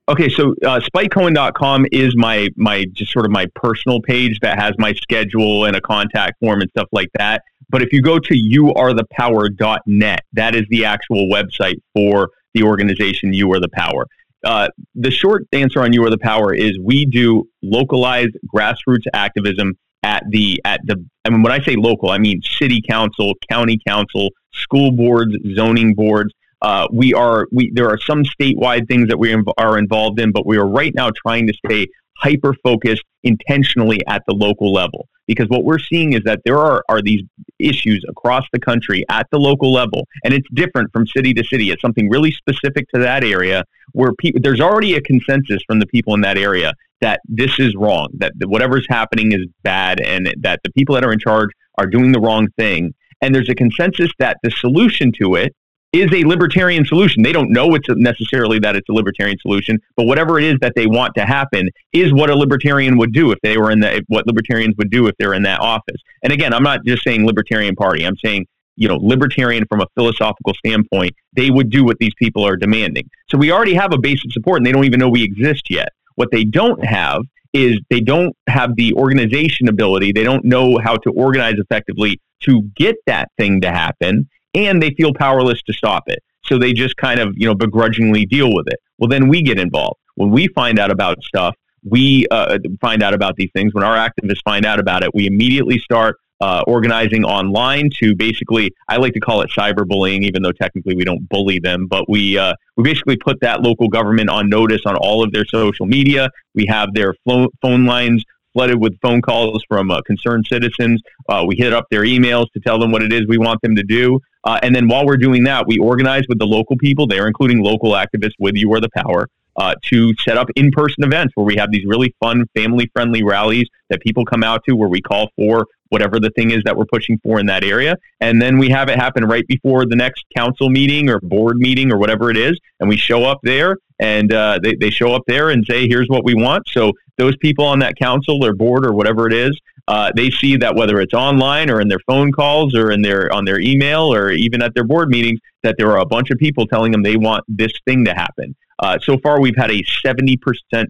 Okay, 0.06 0.28
so 0.28 0.54
uh, 0.66 0.80
spikecohen.com 0.80 1.86
is 1.90 2.14
my 2.14 2.48
my 2.56 2.84
just 2.92 3.10
sort 3.10 3.24
of 3.24 3.30
my 3.32 3.46
personal 3.54 4.02
page 4.02 4.38
that 4.40 4.60
has 4.60 4.72
my 4.76 4.92
schedule 4.92 5.64
and 5.64 5.76
a 5.76 5.80
contact 5.80 6.38
form 6.40 6.60
and 6.60 6.68
stuff 6.70 6.88
like 6.92 7.08
that. 7.14 7.42
But 7.70 7.80
if 7.80 7.90
you 7.90 8.02
go 8.02 8.18
to 8.18 8.34
youarethepower.net, 8.34 10.20
that 10.34 10.54
is 10.54 10.64
the 10.68 10.84
actual 10.84 11.28
website 11.28 11.76
for 11.94 12.28
the 12.52 12.64
organization 12.64 13.32
You 13.32 13.50
Are 13.52 13.60
the 13.60 13.70
Power. 13.70 14.06
Uh, 14.44 14.68
the 14.94 15.10
short 15.10 15.46
answer 15.52 15.80
on 15.80 15.94
You 15.94 16.04
Are 16.04 16.10
the 16.10 16.18
Power 16.18 16.52
is 16.54 16.78
we 16.78 17.06
do 17.06 17.48
localized 17.62 18.36
grassroots 18.54 19.06
activism 19.14 19.72
at 20.02 20.22
the 20.28 20.60
at 20.66 20.80
the. 20.84 21.02
I 21.24 21.30
mean, 21.30 21.42
when 21.42 21.52
I 21.52 21.64
say 21.64 21.76
local, 21.76 22.10
I 22.10 22.18
mean 22.18 22.42
city 22.42 22.82
council, 22.86 23.32
county 23.50 23.80
council, 23.88 24.28
school 24.52 24.92
boards, 24.92 25.34
zoning 25.54 25.94
boards. 25.94 26.34
Uh, 26.64 26.88
we 26.90 27.12
are 27.12 27.46
we 27.52 27.70
there 27.74 27.90
are 27.90 27.98
some 27.98 28.24
statewide 28.24 28.88
things 28.88 29.06
that 29.08 29.18
we 29.18 29.28
inv- 29.28 29.52
are 29.58 29.76
involved 29.76 30.18
in, 30.18 30.32
but 30.32 30.46
we 30.46 30.56
are 30.56 30.66
right 30.66 30.94
now 30.94 31.10
trying 31.14 31.46
to 31.46 31.52
stay 31.52 31.86
hyper 32.16 32.54
focused 32.64 33.04
intentionally 33.22 34.00
at 34.08 34.22
the 34.26 34.34
local 34.34 34.72
level. 34.72 35.06
Because 35.26 35.46
what 35.50 35.64
we're 35.64 35.78
seeing 35.78 36.14
is 36.14 36.22
that 36.24 36.40
there 36.46 36.58
are, 36.58 36.82
are 36.88 37.02
these 37.02 37.20
issues 37.58 38.02
across 38.08 38.46
the 38.50 38.58
country 38.58 39.04
at 39.10 39.26
the 39.30 39.38
local 39.38 39.74
level 39.74 40.06
and 40.24 40.32
it's 40.32 40.48
different 40.54 40.90
from 40.90 41.06
city 41.06 41.34
to 41.34 41.44
city. 41.44 41.70
It's 41.70 41.82
something 41.82 42.08
really 42.08 42.32
specific 42.32 42.88
to 42.94 43.00
that 43.00 43.24
area 43.24 43.64
where 43.92 44.12
there's 44.36 44.60
already 44.62 44.94
a 44.94 45.02
consensus 45.02 45.62
from 45.66 45.80
the 45.80 45.86
people 45.86 46.14
in 46.14 46.22
that 46.22 46.38
area 46.38 46.72
that 47.02 47.20
this 47.28 47.58
is 47.58 47.76
wrong 47.76 48.08
that 48.14 48.32
whatever's 48.46 48.86
happening 48.88 49.32
is 49.32 49.44
bad 49.64 50.00
and 50.00 50.34
that 50.40 50.60
the 50.64 50.72
people 50.72 50.94
that 50.94 51.04
are 51.04 51.12
in 51.12 51.18
charge 51.18 51.50
are 51.76 51.86
doing 51.86 52.12
the 52.12 52.20
wrong 52.20 52.48
thing. 52.56 52.94
And 53.20 53.34
there's 53.34 53.50
a 53.50 53.54
consensus 53.54 54.10
that 54.18 54.38
the 54.42 54.50
solution 54.50 55.12
to 55.20 55.34
it 55.34 55.54
is 55.94 56.12
a 56.12 56.24
libertarian 56.24 56.84
solution. 56.84 57.22
They 57.22 57.32
don't 57.32 57.50
know 57.50 57.74
it's 57.74 57.88
necessarily 57.90 58.58
that 58.58 58.74
it's 58.74 58.88
a 58.88 58.92
libertarian 58.92 59.38
solution, 59.38 59.80
but 59.96 60.06
whatever 60.06 60.38
it 60.38 60.44
is 60.44 60.56
that 60.60 60.74
they 60.74 60.86
want 60.86 61.14
to 61.14 61.24
happen 61.24 61.70
is 61.92 62.12
what 62.12 62.30
a 62.30 62.34
libertarian 62.34 62.98
would 62.98 63.12
do 63.12 63.30
if 63.30 63.38
they 63.42 63.56
were 63.56 63.70
in 63.70 63.78
the 63.80 64.04
what 64.08 64.26
libertarians 64.26 64.74
would 64.76 64.90
do 64.90 65.06
if 65.06 65.14
they're 65.18 65.34
in 65.34 65.44
that 65.44 65.60
office. 65.60 66.00
And 66.22 66.32
again, 66.32 66.52
I'm 66.52 66.64
not 66.64 66.84
just 66.84 67.04
saying 67.04 67.24
libertarian 67.24 67.76
party. 67.76 68.04
I'm 68.04 68.16
saying 68.16 68.46
you 68.76 68.88
know 68.88 68.96
libertarian 68.96 69.64
from 69.66 69.80
a 69.82 69.86
philosophical 69.94 70.52
standpoint. 70.54 71.14
They 71.32 71.50
would 71.50 71.70
do 71.70 71.84
what 71.84 71.98
these 71.98 72.14
people 72.18 72.44
are 72.44 72.56
demanding. 72.56 73.08
So 73.30 73.38
we 73.38 73.52
already 73.52 73.74
have 73.74 73.92
a 73.92 73.98
base 73.98 74.24
of 74.24 74.32
support, 74.32 74.58
and 74.58 74.66
they 74.66 74.72
don't 74.72 74.84
even 74.84 74.98
know 74.98 75.08
we 75.08 75.22
exist 75.22 75.70
yet. 75.70 75.90
What 76.16 76.30
they 76.32 76.44
don't 76.44 76.84
have 76.84 77.22
is 77.52 77.78
they 77.88 78.00
don't 78.00 78.36
have 78.48 78.74
the 78.74 78.92
organization 78.94 79.68
ability. 79.68 80.10
They 80.10 80.24
don't 80.24 80.44
know 80.44 80.78
how 80.82 80.96
to 80.96 81.10
organize 81.10 81.54
effectively 81.58 82.20
to 82.40 82.62
get 82.74 82.96
that 83.06 83.28
thing 83.38 83.60
to 83.60 83.70
happen 83.70 84.28
and 84.54 84.82
they 84.82 84.90
feel 84.90 85.12
powerless 85.14 85.62
to 85.62 85.72
stop 85.72 86.04
it. 86.06 86.22
So 86.44 86.58
they 86.58 86.72
just 86.72 86.96
kind 86.96 87.20
of, 87.20 87.34
you 87.36 87.46
know, 87.46 87.54
begrudgingly 87.54 88.26
deal 88.26 88.54
with 88.54 88.66
it. 88.68 88.78
Well, 88.98 89.08
then 89.08 89.28
we 89.28 89.42
get 89.42 89.58
involved. 89.58 89.98
When 90.16 90.30
we 90.30 90.48
find 90.48 90.78
out 90.78 90.90
about 90.90 91.22
stuff, 91.22 91.56
we 91.84 92.26
uh, 92.30 92.58
find 92.80 93.02
out 93.02 93.14
about 93.14 93.36
these 93.36 93.50
things. 93.54 93.74
When 93.74 93.84
our 93.84 93.96
activists 93.96 94.42
find 94.44 94.64
out 94.64 94.78
about 94.78 95.02
it, 95.02 95.10
we 95.14 95.26
immediately 95.26 95.78
start 95.78 96.16
uh, 96.40 96.62
organizing 96.66 97.24
online 97.24 97.88
to 98.00 98.14
basically, 98.14 98.72
I 98.88 98.96
like 98.96 99.12
to 99.14 99.20
call 99.20 99.40
it 99.42 99.50
cyberbullying, 99.50 100.22
even 100.22 100.42
though 100.42 100.52
technically 100.52 100.94
we 100.94 101.04
don't 101.04 101.26
bully 101.28 101.58
them, 101.58 101.86
but 101.86 102.08
we 102.08 102.36
uh, 102.36 102.54
we 102.76 102.84
basically 102.84 103.16
put 103.16 103.40
that 103.40 103.62
local 103.62 103.88
government 103.88 104.28
on 104.28 104.48
notice 104.48 104.82
on 104.84 104.96
all 104.96 105.22
of 105.24 105.32
their 105.32 105.46
social 105.46 105.86
media. 105.86 106.28
We 106.54 106.66
have 106.66 106.92
their 106.92 107.14
phone 107.24 107.86
lines 107.86 108.24
flooded 108.54 108.80
with 108.80 108.98
phone 109.00 109.20
calls 109.20 109.62
from 109.68 109.90
uh, 109.90 110.00
concerned 110.02 110.46
citizens. 110.48 111.02
Uh, 111.28 111.44
we 111.46 111.56
hit 111.56 111.74
up 111.74 111.86
their 111.90 112.04
emails 112.04 112.46
to 112.52 112.60
tell 112.60 112.78
them 112.78 112.90
what 112.90 113.02
it 113.02 113.12
is 113.12 113.26
we 113.28 113.36
want 113.36 113.60
them 113.60 113.76
to 113.76 113.82
do. 113.82 114.18
Uh, 114.44 114.58
and 114.62 114.74
then 114.74 114.88
while 114.88 115.04
we're 115.04 115.18
doing 115.18 115.44
that, 115.44 115.66
we 115.66 115.78
organize 115.78 116.22
with 116.28 116.38
the 116.38 116.46
local 116.46 116.76
people 116.78 117.06
there, 117.06 117.26
including 117.26 117.62
local 117.62 117.92
activists 117.92 118.34
with 118.38 118.54
You 118.54 118.72
Are 118.72 118.80
the 118.80 118.90
Power, 118.96 119.28
uh, 119.56 119.74
to 119.82 120.14
set 120.16 120.36
up 120.36 120.48
in 120.56 120.70
person 120.70 121.04
events 121.04 121.32
where 121.34 121.44
we 121.44 121.56
have 121.56 121.70
these 121.70 121.84
really 121.84 122.14
fun, 122.20 122.44
family 122.56 122.90
friendly 122.92 123.22
rallies 123.22 123.68
that 123.90 124.00
people 124.00 124.24
come 124.24 124.42
out 124.42 124.62
to 124.68 124.74
where 124.74 124.88
we 124.88 125.00
call 125.00 125.28
for 125.36 125.66
whatever 125.90 126.18
the 126.18 126.30
thing 126.30 126.50
is 126.50 126.60
that 126.64 126.76
we're 126.76 126.86
pushing 126.86 127.18
for 127.22 127.38
in 127.38 127.46
that 127.46 127.62
area. 127.62 127.96
And 128.20 128.42
then 128.42 128.58
we 128.58 128.68
have 128.70 128.88
it 128.88 128.96
happen 128.96 129.24
right 129.24 129.46
before 129.46 129.86
the 129.86 129.94
next 129.94 130.24
council 130.36 130.68
meeting 130.68 131.08
or 131.08 131.20
board 131.20 131.58
meeting 131.58 131.92
or 131.92 131.98
whatever 131.98 132.30
it 132.30 132.36
is. 132.36 132.58
And 132.80 132.88
we 132.88 132.96
show 132.96 133.24
up 133.24 133.38
there 133.44 133.76
and 133.98 134.32
uh, 134.32 134.58
they, 134.62 134.74
they 134.74 134.90
show 134.90 135.14
up 135.14 135.22
there 135.26 135.50
and 135.50 135.64
say, 135.64 135.86
here's 135.86 136.08
what 136.08 136.24
we 136.24 136.34
want. 136.34 136.68
So 136.68 136.92
those 137.16 137.36
people 137.36 137.64
on 137.64 137.78
that 137.80 137.96
council 137.96 138.44
or 138.44 138.54
board 138.54 138.84
or 138.84 138.92
whatever 138.92 139.26
it 139.26 139.32
is, 139.32 139.58
uh, 139.86 140.10
they 140.16 140.30
see 140.30 140.56
that 140.56 140.74
whether 140.74 141.00
it's 141.00 141.14
online 141.14 141.70
or 141.70 141.80
in 141.80 141.88
their 141.88 142.00
phone 142.06 142.32
calls 142.32 142.74
or 142.74 142.90
in 142.90 143.02
their 143.02 143.32
on 143.32 143.44
their 143.44 143.60
email 143.60 144.12
or 144.12 144.30
even 144.30 144.62
at 144.62 144.74
their 144.74 144.84
board 144.84 145.08
meetings, 145.10 145.38
that 145.62 145.76
there 145.78 145.90
are 145.90 145.98
a 145.98 146.06
bunch 146.06 146.30
of 146.30 146.38
people 146.38 146.66
telling 146.66 146.90
them 146.90 147.02
they 147.02 147.16
want 147.16 147.44
this 147.48 147.72
thing 147.86 148.04
to 148.04 148.14
happen. 148.14 148.56
Uh, 148.80 148.98
so 149.00 149.16
far, 149.18 149.40
we've 149.40 149.56
had 149.56 149.70
a 149.70 149.82
70% 150.04 150.36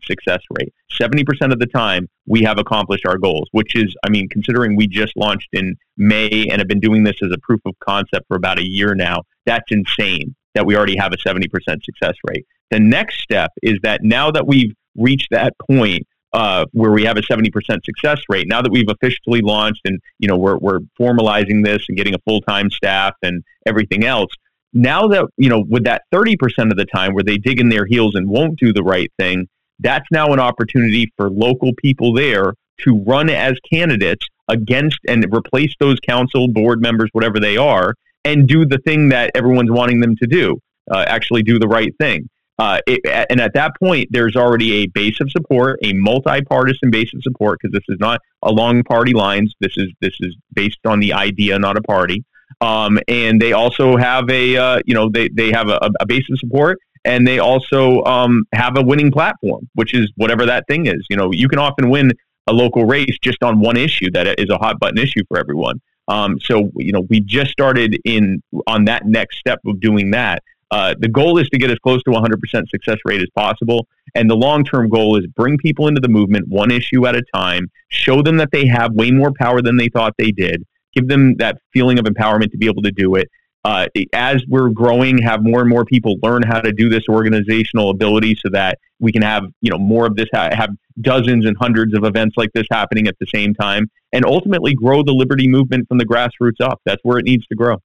success 0.04 0.40
rate. 0.58 0.72
70% 0.98 1.52
of 1.52 1.58
the 1.58 1.66
time, 1.66 2.08
we 2.26 2.42
have 2.42 2.58
accomplished 2.58 3.04
our 3.04 3.18
goals, 3.18 3.48
which 3.52 3.74
is, 3.76 3.94
I 4.04 4.08
mean, 4.08 4.28
considering 4.28 4.74
we 4.74 4.86
just 4.86 5.14
launched 5.16 5.48
in 5.52 5.76
May 5.98 6.46
and 6.50 6.60
have 6.60 6.68
been 6.68 6.80
doing 6.80 7.04
this 7.04 7.16
as 7.22 7.30
a 7.30 7.38
proof 7.42 7.60
of 7.66 7.74
concept 7.80 8.26
for 8.28 8.36
about 8.36 8.58
a 8.58 8.66
year 8.66 8.94
now, 8.94 9.24
that's 9.44 9.70
insane 9.70 10.34
that 10.54 10.66
we 10.66 10.76
already 10.76 10.96
have 10.96 11.12
a 11.12 11.16
70% 11.16 11.48
success 11.84 12.14
rate. 12.28 12.46
The 12.70 12.80
next 12.80 13.20
step 13.20 13.50
is 13.62 13.78
that 13.82 14.02
now 14.02 14.30
that 14.30 14.46
we've 14.46 14.74
reached 14.96 15.28
that 15.30 15.54
point 15.70 16.06
uh, 16.32 16.64
where 16.72 16.90
we 16.90 17.04
have 17.04 17.16
a 17.16 17.22
70% 17.22 17.50
success 17.84 18.20
rate, 18.28 18.48
now 18.48 18.60
that 18.60 18.70
we've 18.70 18.88
officially 18.88 19.40
launched 19.40 19.82
and, 19.84 20.00
you 20.18 20.28
know, 20.28 20.36
we're, 20.36 20.58
we're 20.58 20.80
formalizing 20.98 21.64
this 21.64 21.84
and 21.88 21.96
getting 21.96 22.14
a 22.14 22.18
full-time 22.26 22.70
staff 22.70 23.14
and 23.22 23.42
everything 23.66 24.04
else, 24.04 24.30
now 24.72 25.06
that, 25.06 25.26
you 25.36 25.48
know, 25.48 25.64
with 25.68 25.84
that 25.84 26.02
30% 26.12 26.36
of 26.70 26.76
the 26.76 26.86
time 26.86 27.14
where 27.14 27.22
they 27.22 27.38
dig 27.38 27.60
in 27.60 27.68
their 27.68 27.86
heels 27.86 28.16
and 28.16 28.28
won't 28.28 28.58
do 28.58 28.72
the 28.72 28.82
right 28.82 29.12
thing, 29.18 29.48
that's 29.78 30.06
now 30.10 30.32
an 30.32 30.40
opportunity 30.40 31.12
for 31.16 31.30
local 31.30 31.72
people 31.76 32.12
there 32.12 32.54
to 32.80 33.02
run 33.06 33.30
as 33.30 33.54
candidates 33.72 34.26
against 34.48 34.98
and 35.08 35.24
replace 35.34 35.74
those 35.78 35.98
council 36.00 36.48
board 36.48 36.80
members, 36.80 37.08
whatever 37.12 37.38
they 37.38 37.56
are, 37.56 37.94
and 38.24 38.48
do 38.48 38.64
the 38.64 38.78
thing 38.78 39.08
that 39.10 39.30
everyone's 39.34 39.70
wanting 39.70 40.00
them 40.00 40.16
to 40.16 40.26
do, 40.26 40.58
uh, 40.90 41.04
actually 41.06 41.42
do 41.42 41.58
the 41.58 41.68
right 41.68 41.92
thing. 41.98 42.28
Uh, 42.58 42.78
it, 42.86 43.00
and 43.30 43.40
at 43.40 43.52
that 43.54 43.72
point, 43.80 44.08
there's 44.12 44.36
already 44.36 44.84
a 44.84 44.86
base 44.86 45.20
of 45.20 45.30
support, 45.30 45.78
a 45.82 45.92
multi-partisan 45.92 46.90
base 46.90 47.12
of 47.14 47.20
support, 47.22 47.58
because 47.60 47.72
this 47.72 47.82
is 47.88 47.98
not 47.98 48.20
along 48.42 48.84
party 48.84 49.12
lines. 49.12 49.52
This 49.60 49.76
is 49.76 49.92
this 50.00 50.14
is 50.20 50.36
based 50.52 50.78
on 50.86 51.00
the 51.00 51.12
idea, 51.12 51.58
not 51.58 51.76
a 51.76 51.82
party. 51.82 52.24
Um, 52.60 53.00
and 53.08 53.40
they 53.40 53.52
also 53.52 53.96
have 53.96 54.30
a, 54.30 54.56
uh, 54.56 54.80
you 54.86 54.94
know, 54.94 55.10
they, 55.10 55.28
they 55.28 55.50
have 55.50 55.68
a, 55.68 55.90
a 56.00 56.06
base 56.06 56.24
of 56.30 56.38
support 56.38 56.78
and 57.04 57.26
they 57.26 57.38
also 57.38 58.02
um, 58.04 58.44
have 58.54 58.76
a 58.76 58.82
winning 58.82 59.10
platform, 59.10 59.68
which 59.74 59.94
is 59.94 60.10
whatever 60.16 60.46
that 60.46 60.66
thing 60.68 60.86
is. 60.86 61.04
You 61.10 61.16
know, 61.16 61.32
you 61.32 61.48
can 61.48 61.58
often 61.58 61.90
win 61.90 62.12
a 62.46 62.52
local 62.52 62.84
race 62.84 63.18
just 63.22 63.42
on 63.42 63.60
one 63.60 63.76
issue 63.76 64.10
that 64.12 64.38
is 64.38 64.50
a 64.50 64.56
hot 64.56 64.78
button 64.78 64.98
issue 64.98 65.22
for 65.28 65.38
everyone. 65.38 65.80
Um, 66.08 66.38
so, 66.40 66.70
you 66.76 66.92
know, 66.92 67.02
we 67.08 67.20
just 67.20 67.50
started 67.50 67.98
in 68.04 68.42
on 68.66 68.84
that 68.86 69.06
next 69.06 69.38
step 69.38 69.60
of 69.66 69.80
doing 69.80 70.10
that. 70.10 70.42
Uh, 70.70 70.94
the 70.98 71.08
goal 71.08 71.38
is 71.38 71.48
to 71.50 71.58
get 71.58 71.70
as 71.70 71.78
close 71.78 72.02
to 72.02 72.10
100% 72.10 72.68
success 72.68 72.96
rate 73.04 73.20
as 73.20 73.28
possible. 73.36 73.86
And 74.14 74.28
the 74.28 74.34
long 74.34 74.64
term 74.64 74.88
goal 74.88 75.16
is 75.16 75.26
bring 75.26 75.56
people 75.58 75.88
into 75.88 76.00
the 76.00 76.08
movement 76.08 76.48
one 76.48 76.70
issue 76.70 77.06
at 77.06 77.14
a 77.14 77.22
time, 77.34 77.70
show 77.88 78.22
them 78.22 78.36
that 78.38 78.50
they 78.50 78.66
have 78.66 78.92
way 78.92 79.10
more 79.10 79.32
power 79.38 79.62
than 79.62 79.76
they 79.76 79.88
thought 79.88 80.14
they 80.18 80.30
did, 80.30 80.64
give 80.94 81.08
them 81.08 81.36
that 81.36 81.58
feeling 81.72 81.98
of 81.98 82.06
empowerment 82.06 82.50
to 82.50 82.58
be 82.58 82.66
able 82.66 82.82
to 82.82 82.90
do 82.90 83.14
it. 83.14 83.28
Uh, 83.64 83.86
as 84.12 84.42
we're 84.46 84.68
growing, 84.68 85.16
have 85.18 85.42
more 85.42 85.60
and 85.60 85.70
more 85.70 85.86
people 85.86 86.16
learn 86.22 86.42
how 86.42 86.60
to 86.60 86.70
do 86.70 86.90
this 86.90 87.04
organizational 87.08 87.90
ability, 87.90 88.36
so 88.44 88.50
that 88.50 88.78
we 89.00 89.10
can 89.10 89.22
have 89.22 89.44
you 89.62 89.70
know 89.70 89.78
more 89.78 90.06
of 90.06 90.16
this, 90.16 90.26
have 90.32 90.70
dozens 91.00 91.46
and 91.46 91.56
hundreds 91.58 91.96
of 91.96 92.04
events 92.04 92.34
like 92.36 92.50
this 92.52 92.66
happening 92.70 93.08
at 93.08 93.16
the 93.20 93.26
same 93.34 93.54
time, 93.54 93.90
and 94.12 94.24
ultimately 94.26 94.74
grow 94.74 95.02
the 95.02 95.12
liberty 95.12 95.48
movement 95.48 95.88
from 95.88 95.98
the 95.98 96.04
grassroots 96.04 96.60
up. 96.60 96.80
That's 96.84 97.00
where 97.04 97.18
it 97.18 97.24
needs 97.24 97.46
to 97.46 97.54
grow. 97.54 97.78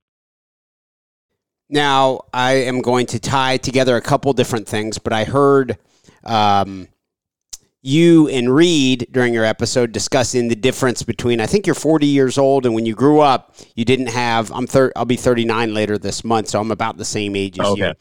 Now, 1.70 2.22
I 2.34 2.54
am 2.54 2.82
going 2.82 3.06
to 3.08 3.20
tie 3.20 3.58
together 3.58 3.96
a 3.96 4.02
couple 4.02 4.34
different 4.34 4.68
things, 4.68 4.98
but 4.98 5.14
I 5.14 5.24
heard 5.24 5.78
um, 6.24 6.88
you 7.82 8.28
and 8.28 8.54
Reed 8.54 9.08
during 9.12 9.34
your 9.34 9.46
episode 9.46 9.92
discussing 9.92 10.50
the 10.50 10.56
difference 10.56 11.04
between 11.04 11.40
I 11.40 11.46
think 11.46 11.66
you're 11.66 11.76
40 11.76 12.08
years 12.08 12.38
old 12.38 12.66
and 12.66 12.76
when 12.76 12.86
you 12.86 12.94
grew 12.94 13.20
up 13.20 13.56
you 13.76 13.86
didn't 13.86 14.08
have 14.08 14.52
I'm 14.52 14.68
thir- 14.68 14.92
I'll 14.96 15.06
be 15.06 15.16
39 15.16 15.74
later 15.74 15.98
this 15.98 16.24
month 16.24 16.50
so 16.50 16.60
I'm 16.60 16.72
about 16.72 16.98
the 16.98 17.06
same 17.06 17.36
age 17.36 17.60
as 17.60 17.68
okay. 17.68 17.88
you. 17.88 17.94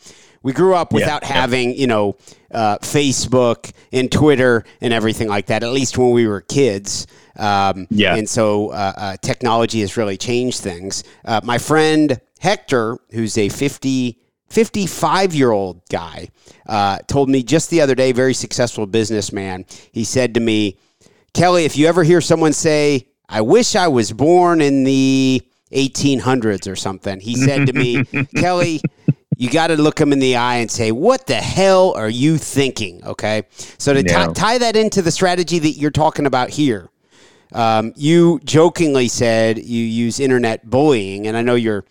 We 0.43 0.53
grew 0.53 0.75
up 0.75 0.93
without 0.93 1.23
yeah, 1.23 1.33
having, 1.33 1.71
yeah. 1.71 1.77
you 1.77 1.87
know, 1.89 2.17
uh, 2.53 2.79
Facebook 2.79 3.73
and 3.93 4.11
Twitter 4.11 4.65
and 4.81 4.93
everything 4.93 5.29
like 5.29 5.47
that, 5.47 5.63
at 5.63 5.73
least 5.73 5.99
when 5.99 6.11
we 6.11 6.29
were 6.29 6.41
kids. 6.41 7.07
Um, 7.37 7.87
yeah. 7.91 8.15
And 8.15 8.29
so 8.29 8.71
uh, 8.71 8.93
uh, 8.97 9.17
technology 9.21 9.81
has 9.81 9.97
really 9.97 10.17
changed 10.17 10.61
things. 10.61 11.03
Uh, 11.25 11.41
my 11.43 11.59
friend 11.59 12.21
Hector, 12.39 12.99
who's 13.11 13.37
a 13.37 13.49
50 13.49 14.19
55 14.51 15.35
year 15.35 15.51
old 15.51 15.83
guy 15.89 16.29
uh, 16.67 16.99
told 17.07 17.29
me 17.29 17.43
just 17.43 17.71
the 17.71 17.81
other 17.81 17.95
day, 17.95 18.13
very 18.13 18.35
successful 18.35 18.87
businessman. 18.87 19.65
He 19.93 20.05
said 20.05 20.35
to 20.35 20.41
me, 20.41 20.79
Kelly, 21.35 21.65
if 21.65 21.77
you 21.77 21.87
ever 21.87 22.03
hear 22.05 22.21
someone 22.21 22.53
say, 22.53 23.09
I 23.29 23.43
wish 23.43 23.77
I 23.77 23.89
was 23.89 24.13
born 24.13 24.61
in 24.61 24.85
the 24.85 25.43
1800s 25.73 26.71
or 26.71 26.77
something, 26.77 27.21
he 27.21 27.35
said 27.37 27.67
to 27.67 27.73
me, 27.73 28.05
Kelly, 28.37 28.81
you 29.37 29.51
got 29.51 29.69
to 29.69 29.77
look 29.77 29.97
them 29.97 30.13
in 30.13 30.19
the 30.19 30.35
eye 30.37 30.57
and 30.57 30.69
say, 30.71 30.91
"What 30.91 31.29
the 31.29 31.37
hell 31.37 31.93
are 31.95 32.09
you 32.09 32.39
thinking?" 32.39 33.05
Okay, 33.05 33.43
so 33.53 33.93
to 33.95 34.03
Yeah. 34.03 34.27
ti- 34.27 34.33
tie 34.33 34.59
that 34.59 34.75
into 34.75 35.01
the 35.01 35.13
strategy 35.13 35.61
that 35.61 35.73
you're 35.73 35.93
talking 35.93 36.27
about 36.27 36.51
here, 36.51 36.89
um, 37.53 37.93
you 37.95 38.41
jokingly 38.45 39.07
said 39.07 39.59
you 39.59 39.85
use 39.85 40.19
internet 40.19 40.69
bullying, 40.69 41.29
and 41.29 41.37
I 41.37 41.43
know 41.43 41.55
you're. 41.55 41.85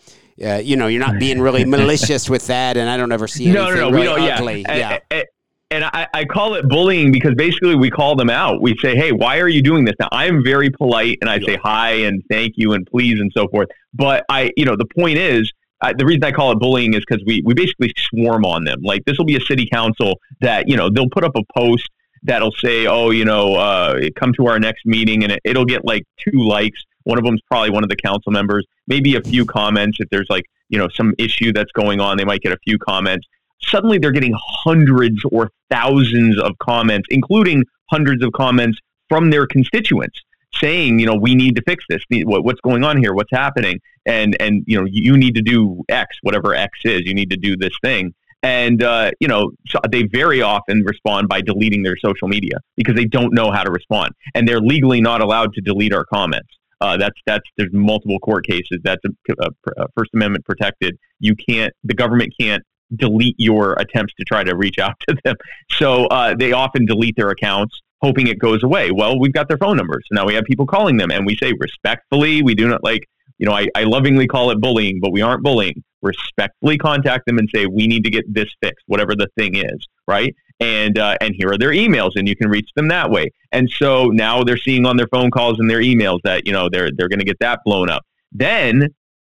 Uh, 0.43 0.56
you 0.56 0.76
know, 0.76 0.88
you're 0.88 1.06
not 1.06 1.19
being 1.19 1.41
really 1.41 1.65
malicious 1.78 2.30
with 2.30 2.47
that, 2.47 2.78
and 2.78 2.89
I 2.89 2.97
don't 2.97 3.12
ever 3.12 3.28
see 3.28 3.45
anything 3.45 3.63
no, 3.63 3.69
no, 3.69 3.89
no. 3.89 3.97
really 3.97 4.21
we 4.21 4.28
don't. 4.28 4.38
ugly. 4.38 4.62
Yeah, 4.62 4.76
yeah. 4.76 5.00
And, 5.10 5.26
and- 5.71 5.84
I, 5.86 6.08
I 6.13 6.26
call 6.26 6.54
it 6.56 6.67
bullying 6.69 7.12
because 7.12 7.36
basically 7.36 7.76
we 7.76 7.89
call 7.89 8.15
them 8.15 8.30
out. 8.30 8.62
We 8.62 8.78
say, 8.78 8.95
"Hey, 8.95 9.12
why 9.12 9.39
are 9.39 9.50
you 9.50 9.62
doing 9.62 9.84
this?" 9.84 9.95
Now, 10.00 10.08
I'm 10.12 10.43
very 10.43 10.69
polite 10.69 11.17
and 11.21 11.30
I 11.30 11.39
say 11.39 11.58
hi 11.62 11.91
and 11.91 12.23
thank 12.30 12.54
you 12.56 12.73
and 12.73 12.86
please 12.86 13.19
and 13.19 13.32
so 13.36 13.47
forth. 13.50 13.67
But 13.93 14.23
I, 14.30 14.52
you 14.56 14.63
know, 14.63 14.78
the 14.78 14.88
point 14.97 15.17
is, 15.17 15.52
uh, 15.82 15.93
the 15.97 16.06
reason 16.06 16.23
I 16.23 16.32
call 16.32 16.52
it 16.52 16.60
bullying 16.60 16.93
is 16.93 17.04
because 17.08 17.23
we 17.26 17.41
we 17.43 17.54
basically 17.54 17.93
swarm 17.97 18.45
on 18.45 18.63
them. 18.63 18.82
Like 18.82 19.04
this 19.06 19.17
will 19.17 19.26
be 19.26 19.36
a 19.36 19.41
city 19.41 19.67
council 19.71 20.19
that 20.41 20.67
you 20.69 20.78
know 20.78 20.89
they'll 20.89 21.10
put 21.10 21.23
up 21.23 21.36
a 21.36 21.41
post 21.58 21.89
that'll 22.23 22.54
say, 22.54 22.88
"Oh, 22.88 23.10
you 23.12 23.26
know, 23.26 23.56
uh, 23.56 24.00
come 24.15 24.34
to 24.34 24.47
our 24.47 24.60
next 24.60 24.86
meeting," 24.86 25.23
and 25.23 25.34
it, 25.34 25.41
it'll 25.43 25.65
get 25.65 25.84
like 25.86 26.04
two 26.17 26.39
likes. 26.39 26.82
One 27.07 27.17
of 27.17 27.23
them's 27.23 27.41
probably 27.49 27.69
one 27.69 27.83
of 27.83 27.89
the 27.89 27.95
council 27.95 28.31
members, 28.31 28.65
maybe 28.87 29.15
a 29.15 29.21
few 29.21 29.45
comments. 29.45 29.97
If 29.99 30.09
there's 30.09 30.27
like 30.29 30.45
you 30.69 30.77
know 30.77 30.89
some 30.93 31.13
issue 31.17 31.53
that's 31.53 31.71
going 31.71 32.01
on, 32.01 32.17
they 32.17 32.25
might 32.25 32.41
get 32.41 32.51
a 32.51 32.57
few 32.65 32.77
comments. 32.77 33.25
Suddenly, 33.61 33.97
they're 33.97 34.11
getting 34.11 34.35
hundreds 34.37 35.21
or 35.31 35.49
thousands 35.69 36.39
of 36.39 36.57
comments, 36.59 37.07
including 37.09 37.63
hundreds 37.89 38.23
of 38.23 38.33
comments 38.33 38.77
from 39.09 39.29
their 39.29 39.47
constituents 39.47 40.19
saying, 40.53 40.99
you 40.99 41.05
know, 41.05 41.15
we 41.15 41.33
need 41.33 41.55
to 41.55 41.61
fix 41.63 41.85
this. 41.89 42.01
What's 42.09 42.59
going 42.61 42.83
on 42.83 42.97
here? 42.97 43.13
What's 43.13 43.31
happening? 43.31 43.79
And 44.05 44.35
and 44.41 44.63
you 44.67 44.79
know, 44.79 44.87
you 44.89 45.17
need 45.17 45.35
to 45.35 45.41
do 45.41 45.83
X, 45.89 46.17
whatever 46.23 46.53
X 46.53 46.79
is. 46.83 47.03
You 47.05 47.13
need 47.13 47.29
to 47.29 47.37
do 47.37 47.55
this 47.55 47.73
thing. 47.81 48.13
And 48.43 48.83
uh, 48.83 49.11
you 49.19 49.27
know, 49.27 49.51
so 49.67 49.79
they 49.89 50.03
very 50.03 50.41
often 50.41 50.83
respond 50.83 51.27
by 51.27 51.41
deleting 51.41 51.83
their 51.83 51.97
social 51.97 52.27
media 52.27 52.57
because 52.75 52.95
they 52.95 53.05
don't 53.05 53.33
know 53.33 53.51
how 53.51 53.63
to 53.63 53.71
respond, 53.71 54.11
and 54.35 54.47
they're 54.47 54.61
legally 54.61 55.01
not 55.01 55.21
allowed 55.21 55.53
to 55.53 55.61
delete 55.61 55.93
our 55.93 56.05
comments. 56.05 56.49
Uh, 56.79 56.97
that's 56.97 57.19
that's 57.25 57.43
there's 57.57 57.73
multiple 57.73 58.19
court 58.19 58.45
cases. 58.45 58.79
That's 58.83 59.01
a, 59.05 59.33
a, 59.39 59.49
a 59.77 59.87
First 59.97 60.11
Amendment 60.13 60.45
protected. 60.45 60.97
You 61.19 61.35
can't. 61.35 61.73
The 61.83 61.93
government 61.93 62.33
can't 62.39 62.63
delete 62.95 63.35
your 63.37 63.73
attempts 63.73 64.13
to 64.15 64.23
try 64.23 64.43
to 64.43 64.55
reach 64.55 64.79
out 64.79 64.93
to 65.07 65.17
them. 65.23 65.35
So 65.71 66.05
uh, 66.05 66.35
they 66.35 66.53
often 66.53 66.85
delete 66.85 67.15
their 67.17 67.29
accounts, 67.29 67.81
hoping 68.01 68.27
it 68.27 68.39
goes 68.39 68.63
away. 68.63 68.91
Well, 68.91 69.19
we've 69.19 69.33
got 69.33 69.47
their 69.47 69.57
phone 69.57 69.75
numbers. 69.75 70.05
Now 70.11 70.25
we 70.25 70.35
have 70.35 70.45
people 70.45 70.65
calling 70.65 70.97
them, 70.97 71.11
and 71.11 71.25
we 71.25 71.35
say 71.35 71.53
respectfully, 71.59 72.43
we 72.43 72.55
do 72.55 72.67
not 72.67 72.83
like. 72.83 73.07
You 73.39 73.45
know, 73.45 73.53
I, 73.53 73.67
I 73.75 73.83
lovingly 73.83 74.25
call 74.25 74.49
it 74.49 74.59
bullying, 74.59 74.99
but 74.99 75.11
we 75.11 75.21
aren't 75.21 75.43
bullying. 75.43 75.83
Respectfully 76.01 76.77
contact 76.79 77.27
them 77.27 77.37
and 77.37 77.47
say 77.53 77.67
we 77.67 77.85
need 77.85 78.03
to 78.05 78.09
get 78.09 78.25
this 78.33 78.47
fixed, 78.63 78.83
whatever 78.87 79.13
the 79.15 79.27
thing 79.37 79.55
is, 79.55 79.85
right? 80.07 80.33
And 80.59 80.97
uh, 80.97 81.17
and 81.21 81.35
here 81.37 81.49
are 81.51 81.57
their 81.57 81.69
emails, 81.69 82.11
and 82.15 82.27
you 82.27 82.35
can 82.35 82.49
reach 82.49 82.69
them 82.75 82.87
that 82.87 83.11
way. 83.11 83.31
And 83.51 83.69
so 83.69 84.07
now 84.07 84.43
they're 84.43 84.57
seeing 84.57 84.85
on 84.87 84.97
their 84.97 85.07
phone 85.07 85.29
calls 85.29 85.59
and 85.59 85.69
their 85.69 85.81
emails 85.81 86.19
that 86.23 86.47
you 86.47 86.53
know 86.53 86.67
they're 86.67 86.89
they're 86.95 87.09
going 87.09 87.19
to 87.19 87.25
get 87.25 87.37
that 87.39 87.59
blown 87.63 87.89
up. 87.89 88.03
Then, 88.31 88.89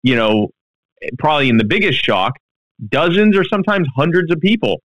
you 0.03 0.15
know, 0.15 0.51
probably 1.19 1.49
in 1.49 1.57
the 1.57 1.65
biggest 1.65 1.99
shock, 2.05 2.35
dozens 2.89 3.37
or 3.37 3.45
sometimes 3.45 3.89
hundreds 3.97 4.33
of 4.33 4.41
people, 4.41 4.81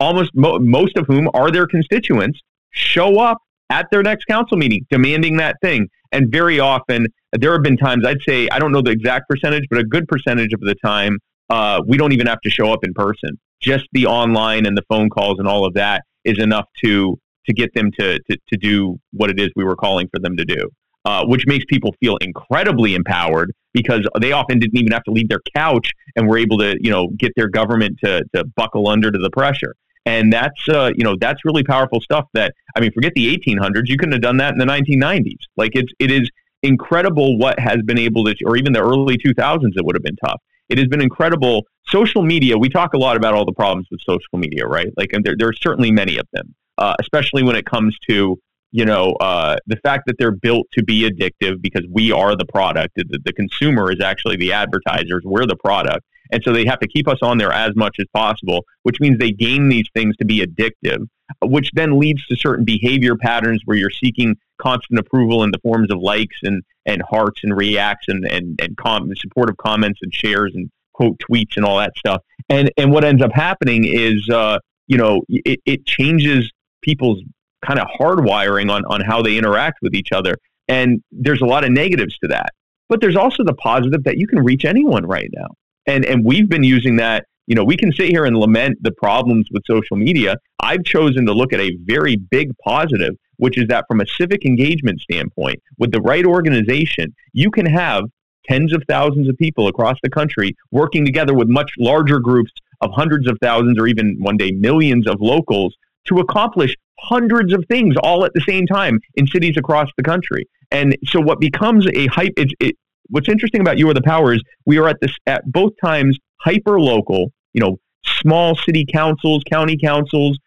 almost 0.00 0.32
mo- 0.34 0.58
most 0.58 0.96
of 0.96 1.06
whom 1.06 1.28
are 1.34 1.50
their 1.50 1.66
constituents, 1.66 2.40
show 2.70 3.20
up 3.20 3.38
at 3.70 3.86
their 3.90 4.02
next 4.02 4.24
council 4.24 4.56
meeting 4.56 4.86
demanding 4.90 5.36
that 5.36 5.56
thing. 5.62 5.88
And 6.12 6.30
very 6.30 6.58
often, 6.58 7.06
there 7.32 7.52
have 7.52 7.62
been 7.62 7.76
times, 7.76 8.04
I'd 8.06 8.22
say, 8.26 8.48
I 8.48 8.58
don't 8.58 8.72
know 8.72 8.80
the 8.80 8.90
exact 8.90 9.28
percentage, 9.28 9.64
but 9.70 9.78
a 9.78 9.84
good 9.84 10.08
percentage 10.08 10.52
of 10.54 10.60
the 10.60 10.74
time, 10.82 11.18
uh, 11.50 11.82
we 11.86 11.98
don't 11.98 12.12
even 12.12 12.26
have 12.26 12.40
to 12.42 12.50
show 12.50 12.72
up 12.72 12.80
in 12.82 12.94
person. 12.94 13.38
Just 13.60 13.86
the 13.92 14.06
online 14.06 14.66
and 14.66 14.76
the 14.76 14.84
phone 14.88 15.10
calls 15.10 15.38
and 15.38 15.48
all 15.48 15.64
of 15.64 15.74
that 15.74 16.04
is 16.24 16.38
enough 16.38 16.66
to 16.84 17.18
to 17.46 17.54
get 17.54 17.72
them 17.74 17.90
to, 17.98 18.20
to, 18.30 18.36
to 18.48 18.56
do 18.58 19.00
what 19.12 19.30
it 19.30 19.40
is 19.40 19.48
we 19.56 19.64
were 19.64 19.76
calling 19.76 20.06
for 20.12 20.20
them 20.20 20.36
to 20.36 20.44
do. 20.44 20.68
Uh, 21.04 21.24
which 21.24 21.46
makes 21.46 21.64
people 21.64 21.94
feel 22.00 22.18
incredibly 22.18 22.94
empowered 22.94 23.54
because 23.72 24.06
they 24.20 24.32
often 24.32 24.58
didn't 24.58 24.76
even 24.76 24.92
have 24.92 25.04
to 25.04 25.10
leave 25.10 25.28
their 25.28 25.40
couch 25.56 25.90
and 26.16 26.28
were 26.28 26.36
able 26.36 26.58
to, 26.58 26.76
you 26.80 26.90
know, 26.90 27.08
get 27.16 27.32
their 27.34 27.48
government 27.48 27.96
to, 28.04 28.22
to 28.34 28.44
buckle 28.56 28.88
under 28.88 29.10
to 29.10 29.18
the 29.18 29.30
pressure. 29.30 29.74
And 30.04 30.30
that's, 30.30 30.68
uh, 30.68 30.90
you 30.96 31.04
know, 31.04 31.16
that's 31.18 31.44
really 31.46 31.62
powerful 31.62 32.00
stuff. 32.00 32.26
That 32.34 32.52
I 32.76 32.80
mean, 32.80 32.92
forget 32.92 33.12
the 33.14 33.34
1800s. 33.34 33.84
You 33.86 33.96
couldn't 33.96 34.12
have 34.12 34.20
done 34.20 34.36
that 34.38 34.52
in 34.52 34.58
the 34.58 34.66
1990s. 34.66 35.38
Like 35.56 35.76
it's, 35.76 35.90
it 35.98 36.10
is 36.10 36.28
incredible 36.62 37.38
what 37.38 37.58
has 37.58 37.78
been 37.86 37.98
able 37.98 38.24
to, 38.24 38.34
or 38.44 38.56
even 38.56 38.72
the 38.72 38.82
early 38.82 39.16
2000s, 39.16 39.72
it 39.76 39.84
would 39.84 39.94
have 39.94 40.02
been 40.02 40.16
tough. 40.16 40.42
It 40.68 40.78
has 40.78 40.88
been 40.88 41.00
incredible. 41.00 41.64
Social 41.86 42.22
media. 42.22 42.58
We 42.58 42.68
talk 42.68 42.94
a 42.94 42.98
lot 42.98 43.16
about 43.16 43.34
all 43.34 43.44
the 43.44 43.52
problems 43.52 43.88
with 43.90 44.00
social 44.06 44.38
media, 44.38 44.66
right? 44.66 44.88
Like, 44.96 45.12
and 45.12 45.24
there, 45.24 45.34
there 45.38 45.48
are 45.48 45.54
certainly 45.54 45.90
many 45.90 46.18
of 46.18 46.26
them, 46.32 46.54
uh, 46.76 46.94
especially 47.00 47.42
when 47.42 47.56
it 47.56 47.64
comes 47.64 47.96
to 48.08 48.38
you 48.70 48.84
know, 48.84 49.12
uh, 49.20 49.56
the 49.66 49.76
fact 49.76 50.04
that 50.06 50.16
they're 50.18 50.30
built 50.30 50.66
to 50.72 50.82
be 50.82 51.08
addictive 51.08 51.60
because 51.62 51.86
we 51.90 52.12
are 52.12 52.36
the 52.36 52.44
product. 52.44 52.94
The, 52.96 53.18
the 53.24 53.32
consumer 53.32 53.90
is 53.90 54.00
actually 54.02 54.36
the 54.36 54.52
advertisers. 54.52 55.22
We're 55.24 55.46
the 55.46 55.56
product. 55.56 56.04
And 56.30 56.42
so 56.44 56.52
they 56.52 56.66
have 56.66 56.78
to 56.80 56.88
keep 56.88 57.08
us 57.08 57.18
on 57.22 57.38
there 57.38 57.52
as 57.52 57.74
much 57.74 57.96
as 57.98 58.06
possible, 58.12 58.64
which 58.82 59.00
means 59.00 59.18
they 59.18 59.30
game 59.30 59.70
these 59.70 59.86
things 59.94 60.14
to 60.18 60.26
be 60.26 60.44
addictive, 60.44 61.06
which 61.42 61.70
then 61.72 61.98
leads 61.98 62.26
to 62.26 62.36
certain 62.36 62.66
behavior 62.66 63.16
patterns 63.16 63.62
where 63.64 63.78
you're 63.78 63.90
seeking 63.90 64.36
constant 64.58 64.98
approval 64.98 65.42
in 65.42 65.50
the 65.50 65.58
forms 65.58 65.90
of 65.90 65.98
likes 66.00 66.36
and, 66.42 66.62
and 66.86 67.02
hearts 67.02 67.40
and 67.42 67.56
reacts 67.56 68.06
and, 68.08 68.26
and, 68.26 68.60
and 68.60 68.76
com- 68.76 69.10
supportive 69.16 69.56
comments 69.56 70.00
and 70.02 70.12
shares 70.14 70.52
and 70.54 70.70
quote 70.92 71.18
tweets 71.18 71.56
and 71.56 71.64
all 71.64 71.78
that 71.78 71.96
stuff. 71.96 72.22
And, 72.48 72.70
and 72.76 72.92
what 72.92 73.04
ends 73.04 73.22
up 73.22 73.32
happening 73.32 73.84
is, 73.84 74.28
uh, 74.28 74.58
you 74.86 74.96
know, 74.96 75.22
it, 75.28 75.60
it 75.64 75.86
changes 75.86 76.50
people's 76.82 77.22
kind 77.64 77.78
of 77.78 77.88
hardwiring 78.00 78.70
on, 78.70 78.84
on 78.86 79.00
how 79.00 79.22
they 79.22 79.36
interact 79.36 79.78
with 79.82 79.94
each 79.94 80.12
other. 80.12 80.36
And 80.68 81.02
there's 81.10 81.40
a 81.40 81.46
lot 81.46 81.64
of 81.64 81.70
negatives 81.70 82.18
to 82.18 82.28
that. 82.28 82.50
But 82.88 83.00
there's 83.00 83.16
also 83.16 83.44
the 83.44 83.54
positive 83.54 84.04
that 84.04 84.16
you 84.16 84.26
can 84.26 84.40
reach 84.42 84.64
anyone 84.64 85.04
right 85.04 85.28
now. 85.34 85.48
And 85.86 86.04
and 86.04 86.24
we've 86.24 86.48
been 86.48 86.64
using 86.64 86.96
that, 86.96 87.24
you 87.46 87.54
know, 87.54 87.64
we 87.64 87.76
can 87.76 87.92
sit 87.92 88.08
here 88.08 88.24
and 88.24 88.36
lament 88.36 88.78
the 88.82 88.92
problems 88.92 89.48
with 89.50 89.62
social 89.66 89.96
media. 89.96 90.36
I've 90.62 90.84
chosen 90.84 91.26
to 91.26 91.32
look 91.32 91.52
at 91.52 91.60
a 91.60 91.76
very 91.84 92.16
big 92.16 92.52
positive, 92.64 93.14
which 93.38 93.58
is 93.58 93.66
that 93.68 93.84
from 93.88 94.00
a 94.00 94.06
civic 94.06 94.44
engagement 94.44 95.00
standpoint, 95.00 95.60
with 95.78 95.90
the 95.90 96.00
right 96.00 96.26
organization, 96.26 97.14
you 97.32 97.50
can 97.50 97.66
have 97.66 98.04
tens 98.48 98.72
of 98.72 98.82
thousands 98.88 99.28
of 99.28 99.36
people 99.36 99.68
across 99.68 99.96
the 100.02 100.10
country 100.10 100.56
working 100.70 101.04
together 101.04 101.34
with 101.34 101.48
much 101.48 101.70
larger 101.78 102.18
groups 102.18 102.52
of 102.80 102.90
hundreds 102.92 103.28
of 103.28 103.36
thousands 103.42 103.78
or 103.78 103.86
even 103.86 104.16
one 104.20 104.36
day 104.36 104.50
millions 104.52 105.06
of 105.08 105.16
locals 105.20 105.74
to 106.06 106.18
accomplish 106.18 106.74
hundreds 107.00 107.52
of 107.52 107.64
things 107.68 107.94
all 108.02 108.24
at 108.24 108.32
the 108.34 108.40
same 108.48 108.66
time 108.66 108.98
in 109.14 109.26
cities 109.26 109.56
across 109.56 109.88
the 109.96 110.02
country. 110.02 110.46
And 110.70 110.96
so 111.06 111.20
what 111.20 111.40
becomes 111.40 111.86
a 111.94 112.06
hype 112.06 112.32
it, 112.36 112.52
it, 112.60 112.76
what's 113.08 113.28
interesting 113.28 113.60
about 113.60 113.78
you 113.78 113.88
are 113.90 113.94
the 113.94 114.02
power 114.02 114.32
is 114.34 114.42
we 114.66 114.78
are 114.78 114.88
at 114.88 115.00
this 115.00 115.14
at 115.26 115.50
both 115.50 115.72
times 115.82 116.18
hyper 116.40 116.80
local, 116.80 117.32
you 117.52 117.60
know, 117.60 117.78
small 118.04 118.56
city 118.56 118.86
councils, 118.90 119.42
county 119.50 119.76
councils, 119.76 120.38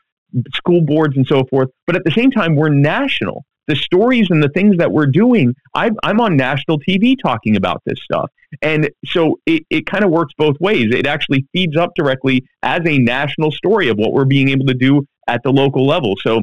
school 0.53 0.81
boards 0.81 1.17
and 1.17 1.25
so 1.27 1.43
forth, 1.49 1.69
but 1.87 1.95
at 1.95 2.03
the 2.03 2.11
same 2.11 2.31
time 2.31 2.55
we're 2.55 2.69
national. 2.69 3.43
The 3.67 3.75
stories 3.75 4.27
and 4.29 4.41
the 4.41 4.49
things 4.49 4.77
that 4.77 4.91
we're 4.91 5.05
doing, 5.05 5.53
i 5.75 5.91
I'm 6.03 6.19
on 6.19 6.35
national 6.35 6.79
TV 6.79 7.15
talking 7.21 7.55
about 7.55 7.81
this 7.85 7.99
stuff. 8.03 8.29
And 8.61 8.89
so 9.05 9.39
it, 9.45 9.63
it 9.69 9.85
kind 9.85 10.03
of 10.03 10.11
works 10.11 10.33
both 10.37 10.55
ways. 10.59 10.93
It 10.93 11.07
actually 11.07 11.45
feeds 11.53 11.77
up 11.77 11.91
directly 11.95 12.43
as 12.63 12.81
a 12.85 12.97
national 12.97 13.51
story 13.51 13.87
of 13.87 13.97
what 13.97 14.13
we're 14.13 14.25
being 14.25 14.49
able 14.49 14.65
to 14.65 14.73
do 14.73 15.05
at 15.27 15.41
the 15.43 15.51
local 15.51 15.85
level. 15.85 16.15
So 16.21 16.41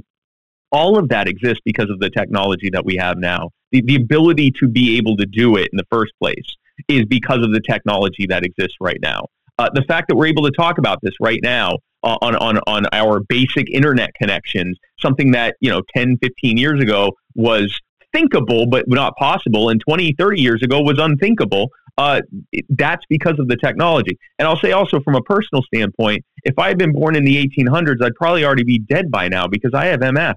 all 0.72 0.98
of 0.98 1.08
that 1.08 1.28
exists 1.28 1.60
because 1.64 1.90
of 1.90 1.98
the 1.98 2.10
technology 2.10 2.70
that 2.70 2.84
we 2.84 2.96
have 2.96 3.18
now. 3.18 3.50
The, 3.72 3.82
the 3.82 3.96
ability 3.96 4.52
to 4.60 4.68
be 4.68 4.96
able 4.96 5.16
to 5.18 5.26
do 5.26 5.56
it 5.56 5.68
in 5.72 5.76
the 5.76 5.86
first 5.90 6.12
place 6.20 6.56
is 6.88 7.04
because 7.04 7.44
of 7.44 7.52
the 7.52 7.60
technology 7.60 8.26
that 8.28 8.44
exists 8.44 8.76
right 8.80 8.98
now. 9.02 9.26
Uh, 9.58 9.68
the 9.74 9.82
fact 9.82 10.08
that 10.08 10.16
we're 10.16 10.26
able 10.26 10.44
to 10.44 10.52
talk 10.52 10.78
about 10.78 10.98
this 11.02 11.14
right 11.20 11.40
now 11.42 11.78
on, 12.02 12.36
on, 12.36 12.58
on 12.66 12.86
our 12.92 13.20
basic 13.20 13.68
internet 13.70 14.14
connections, 14.14 14.78
something 15.00 15.32
that, 15.32 15.56
you 15.60 15.70
know, 15.70 15.82
10, 15.96 16.18
15 16.22 16.56
years 16.56 16.80
ago 16.80 17.12
was 17.34 17.78
thinkable 18.12 18.66
but 18.66 18.88
not 18.88 19.14
possible 19.16 19.68
and 19.68 19.80
20 19.80 20.14
30 20.18 20.40
years 20.40 20.62
ago 20.62 20.80
was 20.80 20.98
unthinkable 20.98 21.68
uh, 21.98 22.22
that's 22.70 23.04
because 23.08 23.38
of 23.40 23.48
the 23.48 23.56
technology. 23.56 24.16
And 24.38 24.46
i'll 24.46 24.58
say 24.58 24.72
also 24.72 25.00
from 25.00 25.14
a 25.14 25.20
personal 25.22 25.62
standpoint 25.62 26.24
if 26.44 26.58
i 26.58 26.68
had 26.68 26.78
been 26.78 26.92
born 26.92 27.16
in 27.16 27.24
the 27.24 27.36
1800s 27.46 28.02
i'd 28.02 28.14
probably 28.14 28.44
already 28.44 28.64
be 28.64 28.78
dead 28.78 29.10
by 29.10 29.28
now 29.28 29.46
because 29.46 29.72
i 29.74 29.86
have 29.86 30.00
ms 30.00 30.34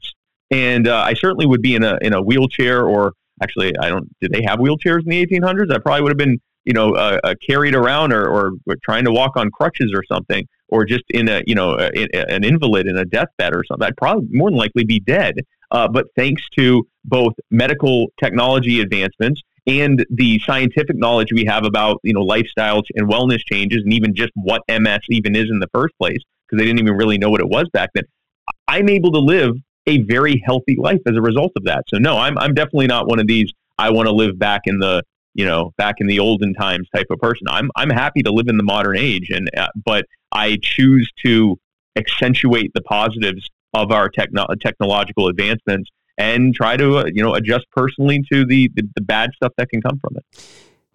and 0.52 0.88
uh, 0.88 0.98
i 0.98 1.14
certainly 1.14 1.46
would 1.46 1.62
be 1.62 1.76
in 1.76 1.84
a, 1.84 1.98
in 2.02 2.14
a 2.14 2.22
wheelchair 2.22 2.86
or 2.86 3.14
actually 3.42 3.76
i 3.78 3.88
don't 3.88 4.10
did 4.20 4.32
they 4.32 4.44
have 4.44 4.60
wheelchairs 4.60 5.04
in 5.04 5.10
the 5.10 5.26
1800s 5.26 5.74
i 5.74 5.78
probably 5.78 6.02
would 6.02 6.12
have 6.12 6.18
been 6.18 6.40
you 6.66 6.74
know 6.74 6.94
uh, 6.94 7.20
uh, 7.24 7.34
carried 7.48 7.76
around 7.76 8.12
or, 8.12 8.28
or 8.28 8.52
trying 8.84 9.06
to 9.06 9.12
walk 9.12 9.38
on 9.38 9.50
crutches 9.50 9.92
or 9.96 10.04
something 10.04 10.46
or 10.72 10.86
just 10.86 11.04
in 11.10 11.30
a 11.30 11.44
you 11.46 11.54
know 11.56 11.78
a, 11.78 11.90
a, 11.96 12.34
an 12.34 12.44
invalid 12.44 12.88
in 12.88 12.98
a 12.98 13.06
deathbed 13.06 13.54
or 13.54 13.64
something 13.64 13.88
i'd 13.88 13.98
probably 13.98 14.28
more 14.32 14.50
than 14.50 14.58
likely 14.58 14.84
be 14.84 15.00
dead 15.00 15.36
uh, 15.72 15.88
but 15.88 16.08
thanks 16.18 16.42
to 16.58 16.86
both 17.06 17.34
medical 17.50 18.08
technology 18.20 18.82
advancements 18.82 19.42
and 19.68 20.06
the 20.10 20.40
scientific 20.40 20.96
knowledge 20.98 21.32
we 21.32 21.46
have 21.46 21.66
about 21.66 22.00
you 22.04 22.14
know 22.14 22.26
lifestyles 22.26 22.84
and 22.96 23.08
wellness 23.08 23.40
changes, 23.52 23.84
and 23.84 23.94
even 23.94 24.16
just 24.16 24.32
what 24.36 24.62
MS 24.68 25.02
even 25.10 25.36
is 25.36 25.50
in 25.50 25.60
the 25.60 25.68
first 25.74 25.96
place, 25.98 26.20
because 26.48 26.60
they 26.60 26.66
didn't 26.66 26.80
even 26.80 26.96
really 26.96 27.18
know 27.18 27.30
what 27.30 27.42
it 27.42 27.48
was 27.48 27.68
back 27.72 27.90
then. 27.94 28.04
I'm 28.68 28.90
able 28.90 29.12
to 29.12 29.20
live 29.20 29.56
a 29.88 30.00
very 30.00 30.42
healthy 30.46 30.76
life 30.78 31.02
as 31.08 31.16
a 31.16 31.22
result 31.22 31.52
of 31.56 31.64
that. 31.66 31.84
So 31.88 31.98
no, 31.98 32.18
I'm 32.18 32.38
I'm 32.38 32.54
definitely 32.54 32.88
not 32.88 33.08
one 33.08 33.20
of 33.20 33.28
these. 33.28 33.52
I 33.78 33.92
want 33.92 34.08
to 34.08 34.14
live 34.14 34.40
back 34.40 34.62
in 34.66 34.80
the 34.80 35.04
you 35.34 35.46
know 35.46 35.74
back 35.78 35.96
in 36.00 36.08
the 36.08 36.20
olden 36.20 36.54
times 36.54 36.88
type 36.96 37.08
of 37.12 37.20
person. 37.20 37.48
I'm 37.48 37.70
I'm 37.76 37.90
happy 37.90 38.24
to 38.24 38.32
live 38.32 38.48
in 38.48 38.58
the 38.58 38.64
modern 38.64 38.98
age, 38.98 39.30
and 39.30 39.50
uh, 39.56 39.68
but 39.86 40.06
I 40.32 40.58
choose 40.62 41.10
to 41.26 41.58
accentuate 41.96 42.72
the 42.74 42.82
positives 42.82 43.50
of 43.74 43.92
our 43.92 44.10
techno- 44.10 44.48
technological 44.60 45.28
advancements 45.28 45.90
and 46.18 46.54
try 46.54 46.78
to 46.78 47.00
uh, 47.00 47.06
you 47.14 47.24
know 47.24 47.36
adjust 47.36 47.66
personally 47.72 48.24
to 48.32 48.46
the, 48.46 48.70
the, 48.76 48.84
the 48.96 49.02
bad 49.02 49.32
stuff 49.36 49.54
that 49.58 49.70
can 49.70 49.82
come 49.82 50.00
from 50.00 50.18
it. 50.18 50.48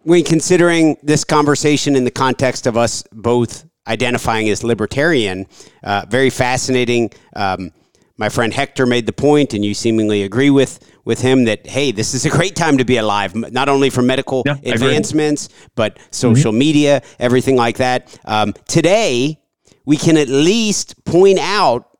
When 0.02 0.22
considering 0.22 0.96
this 1.02 1.24
conversation 1.24 1.96
in 1.96 2.04
the 2.04 2.10
context 2.10 2.66
of 2.66 2.76
us 2.76 3.02
both 3.12 3.66
identifying 3.88 4.48
as 4.48 4.62
libertarian, 4.62 5.46
uh, 5.82 6.04
very 6.08 6.30
fascinating. 6.30 7.10
Um, 7.34 7.72
my 8.18 8.28
friend 8.28 8.52
Hector 8.52 8.86
made 8.86 9.06
the 9.06 9.12
point, 9.12 9.54
and 9.54 9.64
you 9.64 9.74
seemingly 9.74 10.22
agree 10.22 10.50
with 10.50 10.80
with 11.04 11.20
him 11.20 11.44
that 11.44 11.66
hey, 11.66 11.92
this 11.92 12.14
is 12.14 12.26
a 12.26 12.30
great 12.30 12.56
time 12.56 12.78
to 12.78 12.84
be 12.84 12.96
alive, 12.96 13.34
not 13.34 13.68
only 13.68 13.90
for 13.90 14.02
medical 14.02 14.42
yeah, 14.44 14.56
advancements, 14.64 15.48
but 15.74 15.98
social 16.10 16.50
mm-hmm. 16.50 16.58
media, 16.58 17.02
everything 17.18 17.56
like 17.56 17.78
that. 17.78 18.18
Um, 18.24 18.54
today, 18.66 19.40
we 19.84 19.96
can 19.96 20.16
at 20.16 20.28
least 20.28 21.04
point 21.04 21.38
out 21.38 21.98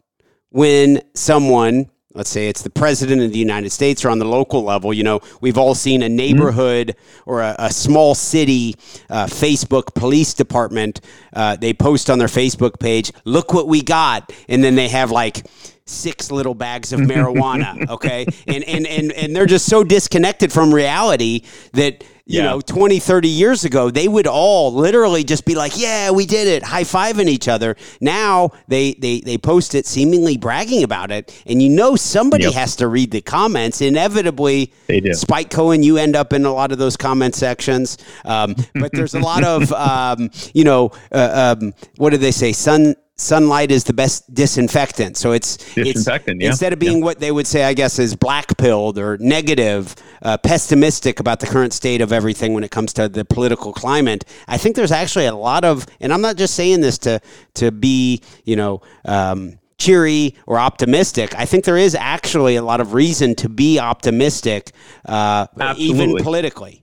when 0.50 1.02
someone 1.14 1.90
let's 2.16 2.30
say 2.30 2.48
it's 2.48 2.62
the 2.62 2.70
president 2.70 3.20
of 3.20 3.30
the 3.30 3.38
United 3.38 3.70
States 3.70 4.02
or 4.02 4.08
on 4.08 4.18
the 4.18 4.24
local 4.24 4.62
level, 4.62 4.92
you 4.92 5.04
know, 5.04 5.20
we've 5.42 5.58
all 5.58 5.74
seen 5.74 6.02
a 6.02 6.08
neighborhood 6.08 6.88
mm-hmm. 6.88 7.30
or 7.30 7.42
a, 7.42 7.54
a, 7.58 7.70
small 7.70 8.14
city 8.14 8.74
uh, 9.10 9.26
Facebook 9.26 9.94
police 9.94 10.32
department. 10.32 11.02
Uh, 11.34 11.56
they 11.56 11.74
post 11.74 12.08
on 12.08 12.18
their 12.18 12.26
Facebook 12.26 12.80
page, 12.80 13.12
look 13.26 13.52
what 13.52 13.68
we 13.68 13.82
got. 13.82 14.32
And 14.48 14.64
then 14.64 14.76
they 14.76 14.88
have 14.88 15.10
like, 15.10 15.46
six 15.86 16.32
little 16.32 16.54
bags 16.54 16.92
of 16.92 16.98
marijuana 16.98 17.88
okay 17.90 18.26
and, 18.48 18.64
and 18.64 18.86
and 18.86 19.12
and 19.12 19.36
they're 19.36 19.46
just 19.46 19.66
so 19.66 19.84
disconnected 19.84 20.52
from 20.52 20.74
reality 20.74 21.42
that 21.72 22.02
you 22.24 22.40
yeah. 22.40 22.50
know 22.50 22.60
20 22.60 22.98
30 22.98 23.28
years 23.28 23.64
ago 23.64 23.88
they 23.88 24.08
would 24.08 24.26
all 24.26 24.74
literally 24.74 25.22
just 25.22 25.44
be 25.44 25.54
like 25.54 25.78
yeah 25.78 26.10
we 26.10 26.26
did 26.26 26.48
it 26.48 26.64
high-fiving 26.64 27.28
each 27.28 27.46
other 27.46 27.76
now 28.00 28.50
they 28.66 28.94
they 28.94 29.20
they 29.20 29.38
post 29.38 29.76
it 29.76 29.86
seemingly 29.86 30.36
bragging 30.36 30.82
about 30.82 31.12
it 31.12 31.40
and 31.46 31.62
you 31.62 31.68
know 31.68 31.94
somebody 31.94 32.44
yep. 32.44 32.54
has 32.54 32.74
to 32.74 32.88
read 32.88 33.12
the 33.12 33.20
comments 33.20 33.80
inevitably 33.80 34.72
they 34.88 34.98
do. 34.98 35.14
spike 35.14 35.50
cohen 35.50 35.84
you 35.84 35.98
end 35.98 36.16
up 36.16 36.32
in 36.32 36.44
a 36.44 36.52
lot 36.52 36.72
of 36.72 36.78
those 36.78 36.96
comment 36.96 37.36
sections 37.36 37.96
um, 38.24 38.56
but 38.74 38.90
there's 38.92 39.14
a 39.14 39.20
lot 39.20 39.44
of 39.44 39.72
um, 39.72 40.30
you 40.52 40.64
know 40.64 40.90
uh, 41.12 41.56
um, 41.60 41.72
what 41.96 42.10
do 42.10 42.16
they 42.16 42.32
say 42.32 42.50
sun 42.50 42.96
sunlight 43.16 43.70
is 43.70 43.84
the 43.84 43.92
best 43.92 44.32
disinfectant. 44.34 45.16
So 45.16 45.32
it's 45.32 45.56
disinfectant. 45.74 46.36
It's, 46.36 46.44
yeah. 46.44 46.50
Instead 46.50 46.72
of 46.72 46.78
being 46.78 46.98
yeah. 46.98 47.04
what 47.04 47.18
they 47.18 47.32
would 47.32 47.46
say, 47.46 47.64
I 47.64 47.74
guess, 47.74 47.98
is 47.98 48.14
black 48.14 48.56
pilled 48.58 48.98
or 48.98 49.16
negative, 49.18 49.94
uh, 50.22 50.36
pessimistic 50.38 51.18
about 51.20 51.40
the 51.40 51.46
current 51.46 51.72
state 51.72 52.00
of 52.00 52.12
everything 52.12 52.52
when 52.54 52.64
it 52.64 52.70
comes 52.70 52.92
to 52.94 53.08
the 53.08 53.24
political 53.24 53.72
climate. 53.72 54.24
I 54.48 54.58
think 54.58 54.76
there's 54.76 54.92
actually 54.92 55.26
a 55.26 55.34
lot 55.34 55.64
of, 55.64 55.86
and 56.00 56.12
I'm 56.12 56.20
not 56.20 56.36
just 56.36 56.54
saying 56.54 56.80
this 56.80 56.98
to 56.98 57.20
to 57.54 57.72
be, 57.72 58.22
you 58.44 58.56
know. 58.56 58.82
Um, 59.04 59.58
cheery 59.78 60.34
or 60.46 60.58
optimistic. 60.58 61.34
I 61.34 61.44
think 61.44 61.66
there 61.66 61.76
is 61.76 61.94
actually 61.94 62.56
a 62.56 62.62
lot 62.62 62.80
of 62.80 62.94
reason 62.94 63.34
to 63.34 63.48
be 63.50 63.78
optimistic, 63.78 64.72
uh, 65.04 65.48
even 65.76 66.16
politically. 66.16 66.82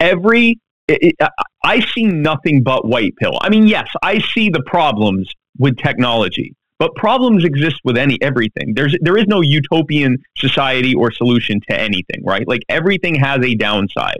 Every 0.00 0.58
it, 0.88 0.98
it, 1.02 1.14
uh, 1.20 1.28
I 1.64 1.80
see 1.80 2.04
nothing 2.04 2.62
but 2.62 2.86
white 2.86 3.14
pill. 3.16 3.38
I 3.40 3.48
mean, 3.48 3.66
yes, 3.66 3.88
I 4.02 4.18
see 4.20 4.50
the 4.50 4.62
problems 4.66 5.30
with 5.58 5.76
technology, 5.78 6.54
but 6.78 6.94
problems 6.94 7.44
exist 7.44 7.80
with 7.84 7.96
any 7.96 8.20
everything. 8.20 8.74
There's 8.74 8.96
there 9.00 9.16
is 9.16 9.26
no 9.26 9.40
utopian 9.40 10.18
society 10.36 10.94
or 10.94 11.10
solution 11.10 11.60
to 11.70 11.78
anything, 11.78 12.22
right? 12.24 12.46
Like 12.46 12.62
everything 12.68 13.14
has 13.16 13.44
a 13.44 13.54
downside. 13.54 14.18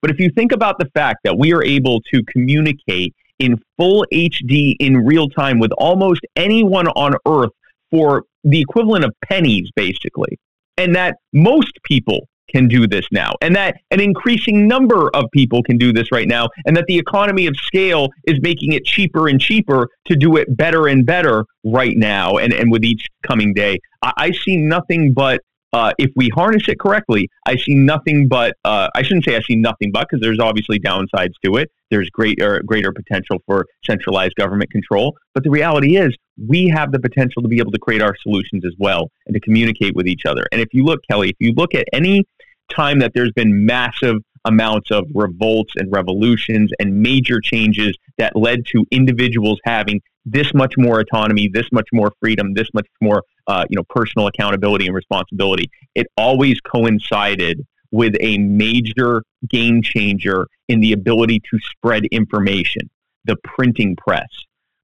But 0.00 0.10
if 0.10 0.20
you 0.20 0.30
think 0.30 0.52
about 0.52 0.78
the 0.78 0.90
fact 0.94 1.20
that 1.24 1.38
we 1.38 1.52
are 1.54 1.64
able 1.64 2.00
to 2.12 2.22
communicate 2.24 3.14
in 3.38 3.60
full 3.76 4.04
HD 4.12 4.76
in 4.78 4.98
real 4.98 5.28
time 5.28 5.58
with 5.58 5.72
almost 5.72 6.20
anyone 6.36 6.88
on 6.88 7.14
earth 7.26 7.50
for 7.90 8.24
the 8.44 8.60
equivalent 8.60 9.04
of 9.04 9.12
pennies, 9.28 9.70
basically, 9.74 10.38
and 10.76 10.94
that 10.94 11.16
most 11.32 11.72
people 11.84 12.28
can 12.54 12.68
do 12.68 12.86
this 12.86 13.06
now, 13.10 13.32
and 13.40 13.54
that 13.56 13.76
an 13.90 14.00
increasing 14.00 14.68
number 14.74 15.10
of 15.18 15.24
people 15.32 15.60
can 15.62 15.76
do 15.76 15.92
this 15.92 16.08
right 16.12 16.28
now, 16.28 16.48
and 16.66 16.76
that 16.76 16.86
the 16.86 16.98
economy 16.98 17.46
of 17.46 17.54
scale 17.56 18.08
is 18.24 18.38
making 18.42 18.72
it 18.72 18.84
cheaper 18.84 19.28
and 19.28 19.40
cheaper 19.40 19.88
to 20.08 20.14
do 20.14 20.36
it 20.36 20.46
better 20.56 20.86
and 20.86 21.04
better 21.04 21.44
right 21.64 21.96
now, 21.96 22.36
and, 22.36 22.52
and 22.52 22.70
with 22.70 22.84
each 22.84 23.08
coming 23.26 23.52
day. 23.52 23.78
I, 24.02 24.12
I 24.16 24.30
see 24.30 24.56
nothing 24.56 25.12
but 25.12 25.40
uh, 25.74 25.92
if 25.98 26.10
we 26.14 26.28
harness 26.28 26.68
it 26.68 26.78
correctly, 26.78 27.28
I 27.46 27.56
see 27.56 27.74
nothing 27.74 28.28
but, 28.28 28.54
uh, 28.64 28.88
I 28.94 29.02
shouldn't 29.02 29.24
say 29.24 29.34
I 29.34 29.40
see 29.40 29.56
nothing 29.56 29.90
but, 29.90 30.06
because 30.08 30.22
there's 30.22 30.38
obviously 30.38 30.78
downsides 30.78 31.32
to 31.44 31.56
it. 31.56 31.68
There's 31.90 32.08
greater, 32.10 32.62
greater 32.64 32.92
potential 32.92 33.38
for 33.44 33.66
centralized 33.84 34.36
government 34.36 34.70
control. 34.70 35.16
But 35.34 35.42
the 35.42 35.50
reality 35.50 35.96
is, 35.96 36.16
we 36.48 36.68
have 36.68 36.92
the 36.92 37.00
potential 37.00 37.42
to 37.42 37.48
be 37.48 37.58
able 37.58 37.72
to 37.72 37.78
create 37.78 38.02
our 38.02 38.14
solutions 38.22 38.64
as 38.64 38.74
well 38.78 39.10
and 39.26 39.34
to 39.34 39.40
communicate 39.40 39.96
with 39.96 40.06
each 40.06 40.26
other. 40.26 40.44
And 40.52 40.60
if 40.60 40.68
you 40.72 40.84
look, 40.84 41.00
Kelly, 41.10 41.30
if 41.30 41.36
you 41.40 41.52
look 41.56 41.74
at 41.74 41.86
any 41.92 42.24
time 42.70 42.98
that 43.00 43.12
there's 43.14 43.32
been 43.32 43.66
massive 43.66 44.16
amounts 44.44 44.90
of 44.90 45.06
revolts 45.14 45.72
and 45.76 45.90
revolutions 45.90 46.70
and 46.78 47.02
major 47.02 47.40
changes 47.40 47.96
that 48.18 48.36
led 48.36 48.66
to 48.66 48.84
individuals 48.90 49.58
having 49.64 50.00
this 50.26 50.52
much 50.54 50.74
more 50.76 51.00
autonomy, 51.00 51.48
this 51.52 51.66
much 51.72 51.88
more 51.92 52.12
freedom, 52.20 52.54
this 52.54 52.68
much 52.74 52.86
more 53.00 53.22
uh, 53.46 53.64
you 53.68 53.76
know 53.76 53.84
personal 53.88 54.26
accountability 54.26 54.86
and 54.86 54.94
responsibility. 54.94 55.70
It 55.94 56.06
always 56.16 56.60
coincided 56.60 57.66
with 57.90 58.14
a 58.20 58.38
major 58.38 59.22
game 59.48 59.82
changer 59.82 60.46
in 60.68 60.80
the 60.80 60.92
ability 60.92 61.40
to 61.50 61.58
spread 61.60 62.04
information, 62.06 62.90
the 63.24 63.36
printing 63.44 63.96
press, 63.96 64.28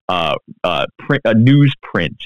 uh, 0.08 0.36
uh, 0.62 0.86
print, 0.98 1.22
newsprint, 1.24 2.16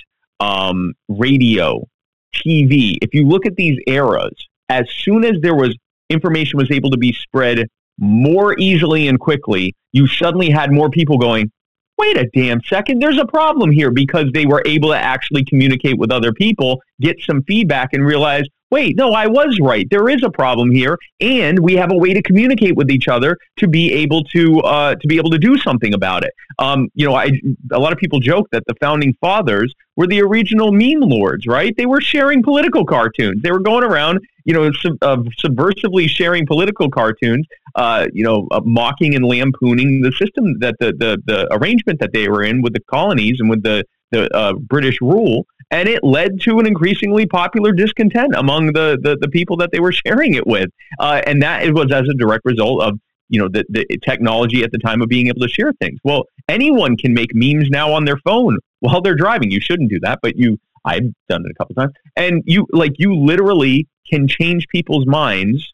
um, 0.40 0.92
radio, 1.08 1.86
TV. 2.34 2.98
If 3.00 3.14
you 3.14 3.26
look 3.26 3.46
at 3.46 3.56
these 3.56 3.78
eras, 3.86 4.34
as 4.68 4.86
soon 4.90 5.24
as 5.24 5.36
there 5.42 5.54
was 5.54 5.76
information 6.10 6.58
was 6.58 6.70
able 6.70 6.90
to 6.90 6.96
be 6.96 7.12
spread 7.12 7.66
more 7.98 8.58
easily 8.58 9.08
and 9.08 9.18
quickly, 9.20 9.74
you 9.92 10.06
suddenly 10.06 10.50
had 10.50 10.72
more 10.72 10.90
people 10.90 11.18
going, 11.18 11.50
wait 11.98 12.16
a 12.16 12.28
damn 12.34 12.60
second, 12.62 13.00
there's 13.00 13.18
a 13.18 13.26
problem 13.26 13.70
here 13.70 13.90
because 13.90 14.26
they 14.32 14.46
were 14.46 14.62
able 14.66 14.90
to 14.90 14.96
actually 14.96 15.44
communicate 15.44 15.96
with 15.96 16.10
other 16.10 16.32
people, 16.32 16.80
get 17.00 17.16
some 17.20 17.42
feedback, 17.44 17.90
and 17.92 18.04
realize, 18.04 18.44
wait, 18.70 18.96
no, 18.96 19.12
I 19.12 19.26
was 19.26 19.58
right. 19.60 19.86
There 19.90 20.08
is 20.08 20.22
a 20.24 20.30
problem 20.30 20.70
here, 20.70 20.98
and 21.20 21.58
we 21.60 21.74
have 21.74 21.92
a 21.92 21.96
way 21.96 22.12
to 22.12 22.22
communicate 22.22 22.76
with 22.76 22.90
each 22.90 23.08
other 23.08 23.36
to 23.58 23.68
be 23.68 23.92
able 23.92 24.24
to 24.24 24.60
uh, 24.60 24.94
to 24.96 25.06
be 25.06 25.16
able 25.16 25.30
to 25.30 25.38
do 25.38 25.56
something 25.58 25.94
about 25.94 26.24
it. 26.24 26.32
Um, 26.58 26.88
you 26.94 27.06
know, 27.06 27.14
I, 27.14 27.30
a 27.72 27.78
lot 27.78 27.92
of 27.92 27.98
people 27.98 28.20
joke 28.20 28.48
that 28.52 28.64
the 28.66 28.74
founding 28.80 29.14
fathers 29.20 29.72
were 29.96 30.06
the 30.06 30.20
original 30.22 30.72
meme 30.72 31.00
lords, 31.00 31.46
right? 31.46 31.74
They 31.76 31.86
were 31.86 32.00
sharing 32.00 32.42
political 32.42 32.84
cartoons. 32.84 33.42
They 33.42 33.52
were 33.52 33.60
going 33.60 33.84
around, 33.84 34.18
you 34.44 34.54
know, 34.54 34.72
sub, 34.72 34.96
uh, 35.02 35.18
subversively 35.44 36.08
sharing 36.08 36.46
political 36.46 36.90
cartoons, 36.90 37.46
uh, 37.76 38.06
you 38.12 38.24
know, 38.24 38.48
uh, 38.50 38.60
mocking 38.64 39.14
and 39.14 39.24
lampooning 39.24 40.00
the 40.00 40.12
system 40.12 40.58
that 40.58 40.74
the, 40.80 40.92
the 40.92 41.22
the 41.26 41.48
arrangement 41.52 42.00
that 42.00 42.12
they 42.12 42.28
were 42.28 42.42
in 42.42 42.62
with 42.62 42.72
the 42.72 42.80
colonies 42.90 43.36
and 43.38 43.48
with 43.48 43.62
the 43.62 43.84
the 44.10 44.34
uh, 44.36 44.52
British 44.54 45.00
rule 45.00 45.46
and 45.74 45.88
it 45.88 46.04
led 46.04 46.40
to 46.40 46.60
an 46.60 46.66
increasingly 46.68 47.26
popular 47.26 47.72
discontent 47.72 48.32
among 48.36 48.68
the, 48.74 48.96
the, 49.02 49.18
the 49.20 49.28
people 49.28 49.56
that 49.56 49.72
they 49.72 49.80
were 49.80 49.90
sharing 49.90 50.34
it 50.34 50.46
with. 50.46 50.70
Uh, 51.00 51.20
and 51.26 51.42
that 51.42 51.64
it 51.64 51.74
was 51.74 51.90
as 51.90 52.08
a 52.08 52.14
direct 52.14 52.44
result 52.44 52.80
of 52.80 52.98
you 53.28 53.40
know 53.40 53.48
the, 53.48 53.64
the 53.70 53.84
technology 54.04 54.62
at 54.62 54.70
the 54.70 54.78
time 54.78 55.02
of 55.02 55.08
being 55.08 55.26
able 55.26 55.40
to 55.40 55.48
share 55.48 55.72
things. 55.80 55.98
Well, 56.04 56.26
anyone 56.48 56.96
can 56.96 57.12
make 57.12 57.34
memes 57.34 57.70
now 57.70 57.92
on 57.92 58.04
their 58.04 58.18
phone 58.18 58.58
while 58.80 59.00
they're 59.00 59.16
driving. 59.16 59.50
You 59.50 59.60
shouldn't 59.60 59.90
do 59.90 59.98
that, 60.00 60.20
but 60.22 60.36
you 60.36 60.60
I've 60.84 61.12
done 61.28 61.42
it 61.44 61.50
a 61.50 61.54
couple 61.54 61.74
times. 61.74 61.92
And 62.14 62.42
you 62.46 62.68
like 62.70 62.92
you 62.98 63.16
literally 63.16 63.88
can 64.08 64.28
change 64.28 64.68
people's 64.68 65.06
minds 65.06 65.72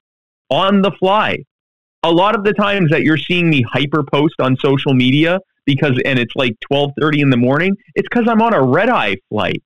on 0.48 0.80
the 0.80 0.92
fly. 0.92 1.38
A 2.04 2.10
lot 2.10 2.34
of 2.34 2.44
the 2.44 2.54
times 2.54 2.90
that 2.90 3.02
you're 3.02 3.18
seeing 3.18 3.50
me 3.50 3.62
hyper 3.70 4.02
post 4.02 4.36
on 4.40 4.56
social 4.56 4.94
media 4.94 5.40
because 5.66 6.00
and 6.06 6.18
it's 6.18 6.34
like 6.36 6.54
12:30 6.72 7.20
in 7.20 7.28
the 7.28 7.36
morning, 7.36 7.76
it's 7.96 8.08
cuz 8.08 8.26
I'm 8.26 8.40
on 8.40 8.54
a 8.54 8.62
red 8.62 8.88
eye 8.88 9.16
flight 9.28 9.62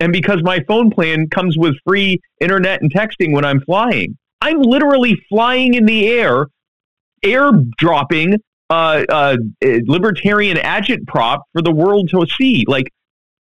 and 0.00 0.12
because 0.12 0.42
my 0.42 0.60
phone 0.66 0.90
plan 0.90 1.28
comes 1.28 1.56
with 1.56 1.76
free 1.86 2.20
internet 2.40 2.80
and 2.82 2.92
texting 2.92 3.32
when 3.32 3.44
I'm 3.44 3.60
flying. 3.60 4.16
I'm 4.40 4.60
literally 4.62 5.22
flying 5.28 5.74
in 5.74 5.84
the 5.84 6.08
air, 6.08 6.46
airdropping 7.24 8.38
uh, 8.70 9.04
uh, 9.08 9.36
libertarian 9.62 10.56
agitprop 10.56 11.40
for 11.52 11.60
the 11.60 11.70
world 11.70 12.08
to 12.10 12.26
see. 12.26 12.64
Like, 12.66 12.90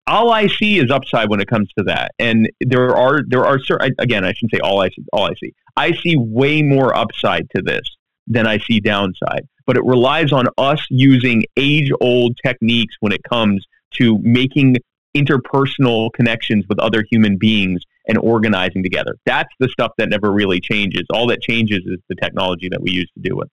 all 0.08 0.32
I 0.32 0.46
see 0.48 0.78
is 0.78 0.90
upside 0.90 1.28
when 1.28 1.40
it 1.40 1.48
comes 1.48 1.70
to 1.76 1.84
that. 1.84 2.12
And 2.18 2.50
there 2.60 2.96
are 2.96 3.20
there 3.28 3.44
are 3.44 3.60
certain 3.60 3.94
again, 3.98 4.24
I 4.24 4.32
shouldn't 4.32 4.52
say 4.52 4.60
all 4.60 4.80
I 4.80 4.88
see. 4.88 5.04
All 5.12 5.24
I 5.24 5.34
see, 5.34 5.52
I 5.76 5.92
see 5.92 6.16
way 6.16 6.62
more 6.62 6.96
upside 6.96 7.48
to 7.54 7.62
this 7.62 7.82
than 8.26 8.46
I 8.46 8.58
see 8.58 8.80
downside. 8.80 9.46
But 9.66 9.76
it 9.76 9.84
relies 9.84 10.32
on 10.32 10.46
us 10.56 10.84
using 10.88 11.44
age 11.56 11.90
old 12.00 12.38
techniques 12.44 12.96
when 13.00 13.12
it 13.12 13.22
comes 13.22 13.66
to 13.94 14.18
making 14.22 14.76
interpersonal 15.16 16.12
connections 16.12 16.64
with 16.68 16.78
other 16.78 17.04
human 17.10 17.36
beings 17.36 17.82
and 18.06 18.18
organizing 18.18 18.82
together. 18.82 19.16
That's 19.26 19.52
the 19.60 19.68
stuff 19.68 19.92
that 19.98 20.08
never 20.08 20.32
really 20.32 20.60
changes. 20.60 21.04
All 21.12 21.26
that 21.28 21.42
changes 21.42 21.80
is 21.86 21.98
the 22.08 22.14
technology 22.14 22.68
that 22.70 22.80
we 22.80 22.90
use 22.90 23.10
to 23.14 23.20
do 23.20 23.40
it. 23.40 23.50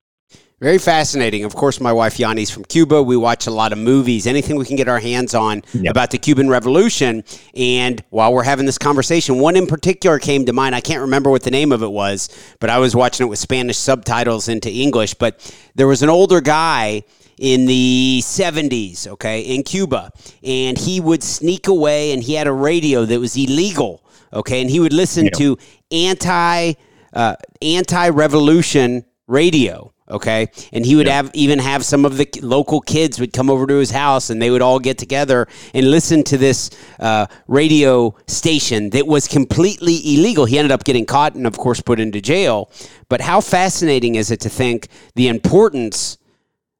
Very 0.61 0.77
fascinating. 0.77 1.43
Of 1.43 1.53
course, 1.53 1.81
my 1.81 1.91
wife 1.91 2.17
Yanni's 2.17 2.49
from 2.49 2.63
Cuba. 2.63 3.03
We 3.03 3.17
watch 3.17 3.45
a 3.45 3.51
lot 3.51 3.73
of 3.73 3.77
movies, 3.77 4.25
anything 4.25 4.55
we 4.55 4.63
can 4.63 4.77
get 4.77 4.87
our 4.87 4.99
hands 4.99 5.35
on 5.35 5.63
yep. 5.73 5.91
about 5.91 6.11
the 6.11 6.17
Cuban 6.17 6.47
Revolution. 6.47 7.25
And 7.55 8.01
while 8.09 8.33
we're 8.33 8.43
having 8.43 8.65
this 8.65 8.77
conversation, 8.77 9.39
one 9.39 9.57
in 9.57 9.67
particular 9.67 10.17
came 10.17 10.45
to 10.45 10.53
mind. 10.53 10.73
I 10.73 10.79
can't 10.79 11.01
remember 11.01 11.29
what 11.29 11.43
the 11.43 11.51
name 11.51 11.73
of 11.73 11.83
it 11.83 11.91
was, 11.91 12.29
but 12.61 12.69
I 12.69 12.79
was 12.79 12.95
watching 12.95 13.27
it 13.27 13.29
with 13.29 13.37
Spanish 13.37 13.77
subtitles 13.77 14.47
into 14.47 14.71
English. 14.71 15.15
But 15.15 15.39
there 15.75 15.87
was 15.87 16.01
an 16.03 16.09
older 16.09 16.39
guy 16.39 17.03
in 17.39 17.65
the 17.65 18.21
70s, 18.23 19.07
okay, 19.07 19.41
in 19.41 19.63
Cuba, 19.63 20.11
and 20.43 20.77
he 20.77 20.99
would 20.99 21.23
sneak 21.23 21.67
away 21.67 22.11
and 22.11 22.23
he 22.23 22.33
had 22.33 22.47
a 22.47 22.53
radio 22.53 23.05
that 23.05 23.19
was 23.19 23.35
illegal, 23.35 24.03
okay, 24.33 24.61
and 24.61 24.69
he 24.69 24.79
would 24.79 24.93
listen 24.93 25.25
yep. 25.25 25.33
to 25.33 25.57
anti 25.91 26.73
uh, 27.13 27.35
anti 27.61 28.09
revolution 28.09 29.05
radio 29.27 29.91
okay 30.09 30.47
and 30.71 30.85
he 30.85 30.95
would 30.95 31.07
yeah. 31.07 31.15
have 31.15 31.31
even 31.33 31.57
have 31.57 31.83
some 31.83 32.05
of 32.05 32.17
the 32.17 32.29
local 32.41 32.79
kids 32.79 33.19
would 33.19 33.33
come 33.33 33.49
over 33.49 33.65
to 33.65 33.75
his 33.75 33.89
house 33.89 34.29
and 34.29 34.41
they 34.41 34.51
would 34.51 34.61
all 34.61 34.79
get 34.79 34.97
together 34.97 35.47
and 35.73 35.89
listen 35.89 36.23
to 36.23 36.37
this 36.37 36.69
uh, 36.99 37.25
radio 37.47 38.15
station 38.27 38.91
that 38.91 39.07
was 39.07 39.27
completely 39.27 39.95
illegal 40.13 40.45
he 40.45 40.59
ended 40.59 40.71
up 40.71 40.83
getting 40.83 41.05
caught 41.05 41.33
and 41.33 41.47
of 41.47 41.57
course 41.57 41.81
put 41.81 41.99
into 41.99 42.21
jail 42.21 42.69
but 43.09 43.21
how 43.21 43.41
fascinating 43.41 44.15
is 44.15 44.29
it 44.29 44.39
to 44.39 44.49
think 44.49 44.87
the 45.15 45.27
importance 45.27 46.17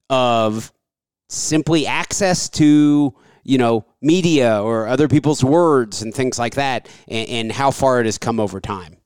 of 0.10 0.72
simply 1.30 1.88
access 1.88 2.50
to 2.50 3.14
you 3.44 3.58
know 3.58 3.86
media 4.02 4.62
or 4.62 4.88
other 4.88 5.08
people's 5.08 5.44
words 5.44 6.02
and 6.02 6.14
things 6.14 6.38
like 6.38 6.56
that 6.56 6.90
and, 7.08 7.30
and 7.30 7.52
how 7.52 7.72
far 7.72 8.00
it 8.00 8.06
has 8.06 8.18
come 8.18 8.40
over 8.40 8.60
time 8.60 8.98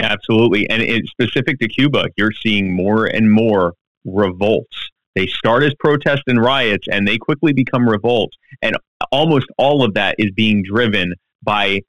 Absolutely. 0.00 0.68
And 0.70 0.82
it's 0.82 1.10
specific 1.10 1.58
to 1.60 1.68
Cuba, 1.68 2.06
you're 2.16 2.32
seeing 2.32 2.74
more 2.74 3.06
and 3.06 3.30
more 3.30 3.74
revolts. 4.04 4.90
They 5.14 5.26
start 5.26 5.62
as 5.62 5.74
protests 5.78 6.24
and 6.26 6.40
riots 6.40 6.88
and 6.90 7.06
they 7.06 7.18
quickly 7.18 7.52
become 7.52 7.88
revolts. 7.88 8.36
And 8.62 8.76
almost 9.10 9.46
all 9.58 9.84
of 9.84 9.94
that 9.94 10.16
is 10.18 10.30
being 10.32 10.62
driven 10.62 11.14
by 11.42 11.82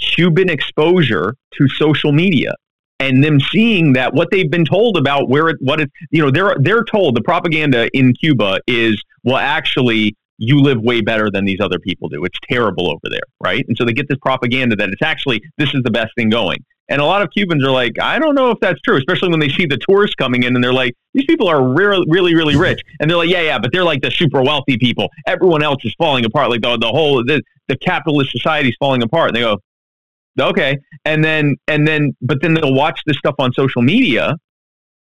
Cuban 0.00 0.48
exposure 0.48 1.36
to 1.54 1.68
social 1.68 2.12
media 2.12 2.54
and 2.98 3.22
them 3.22 3.40
seeing 3.40 3.92
that 3.92 4.14
what 4.14 4.28
they've 4.30 4.50
been 4.50 4.64
told 4.64 4.96
about 4.96 5.28
where 5.28 5.48
it, 5.48 5.56
what 5.60 5.80
it, 5.80 5.90
you 6.10 6.22
know, 6.22 6.30
they're, 6.30 6.56
they're 6.60 6.84
told 6.84 7.14
the 7.14 7.22
propaganda 7.22 7.88
in 7.96 8.14
Cuba 8.14 8.60
is, 8.66 9.02
well, 9.22 9.36
actually, 9.36 10.16
you 10.38 10.60
live 10.60 10.80
way 10.80 11.00
better 11.00 11.30
than 11.30 11.44
these 11.44 11.60
other 11.60 11.78
people 11.78 12.08
do. 12.08 12.24
It's 12.24 12.38
terrible 12.48 12.90
over 12.90 13.08
there, 13.10 13.20
right? 13.42 13.64
And 13.68 13.76
so 13.76 13.84
they 13.84 13.92
get 13.92 14.08
this 14.08 14.18
propaganda 14.20 14.76
that 14.76 14.88
it's 14.90 15.02
actually, 15.02 15.42
this 15.58 15.74
is 15.74 15.82
the 15.82 15.90
best 15.90 16.12
thing 16.16 16.30
going. 16.30 16.58
And 16.88 17.00
a 17.00 17.04
lot 17.04 17.20
of 17.20 17.30
Cubans 17.30 17.64
are 17.64 17.70
like, 17.70 17.94
I 18.00 18.18
don't 18.18 18.34
know 18.34 18.50
if 18.50 18.58
that's 18.60 18.80
true, 18.82 18.96
especially 18.96 19.30
when 19.30 19.40
they 19.40 19.48
see 19.48 19.66
the 19.66 19.78
tourists 19.88 20.14
coming 20.14 20.44
in 20.44 20.54
and 20.54 20.62
they're 20.62 20.72
like, 20.72 20.94
these 21.14 21.24
people 21.24 21.48
are 21.48 21.72
really, 21.74 22.06
really, 22.08 22.34
really 22.34 22.54
rich. 22.54 22.80
And 23.00 23.10
they're 23.10 23.18
like, 23.18 23.28
yeah, 23.28 23.42
yeah, 23.42 23.58
but 23.58 23.72
they're 23.72 23.84
like 23.84 24.02
the 24.02 24.10
super 24.10 24.40
wealthy 24.40 24.78
people. 24.78 25.08
Everyone 25.26 25.62
else 25.62 25.84
is 25.84 25.94
falling 25.98 26.24
apart. 26.24 26.48
Like 26.48 26.60
the, 26.60 26.78
the 26.78 26.88
whole, 26.88 27.24
the, 27.24 27.42
the 27.66 27.76
capitalist 27.78 28.30
society 28.30 28.68
is 28.68 28.76
falling 28.78 29.02
apart. 29.02 29.30
And 29.30 29.36
they 29.36 29.40
go, 29.40 29.58
okay. 30.38 30.78
And 31.04 31.24
then, 31.24 31.56
and 31.68 31.86
then, 31.86 32.16
but 32.20 32.40
then 32.42 32.54
they'll 32.54 32.74
watch 32.74 33.00
this 33.06 33.16
stuff 33.18 33.34
on 33.38 33.52
social 33.52 33.82
media 33.82 34.36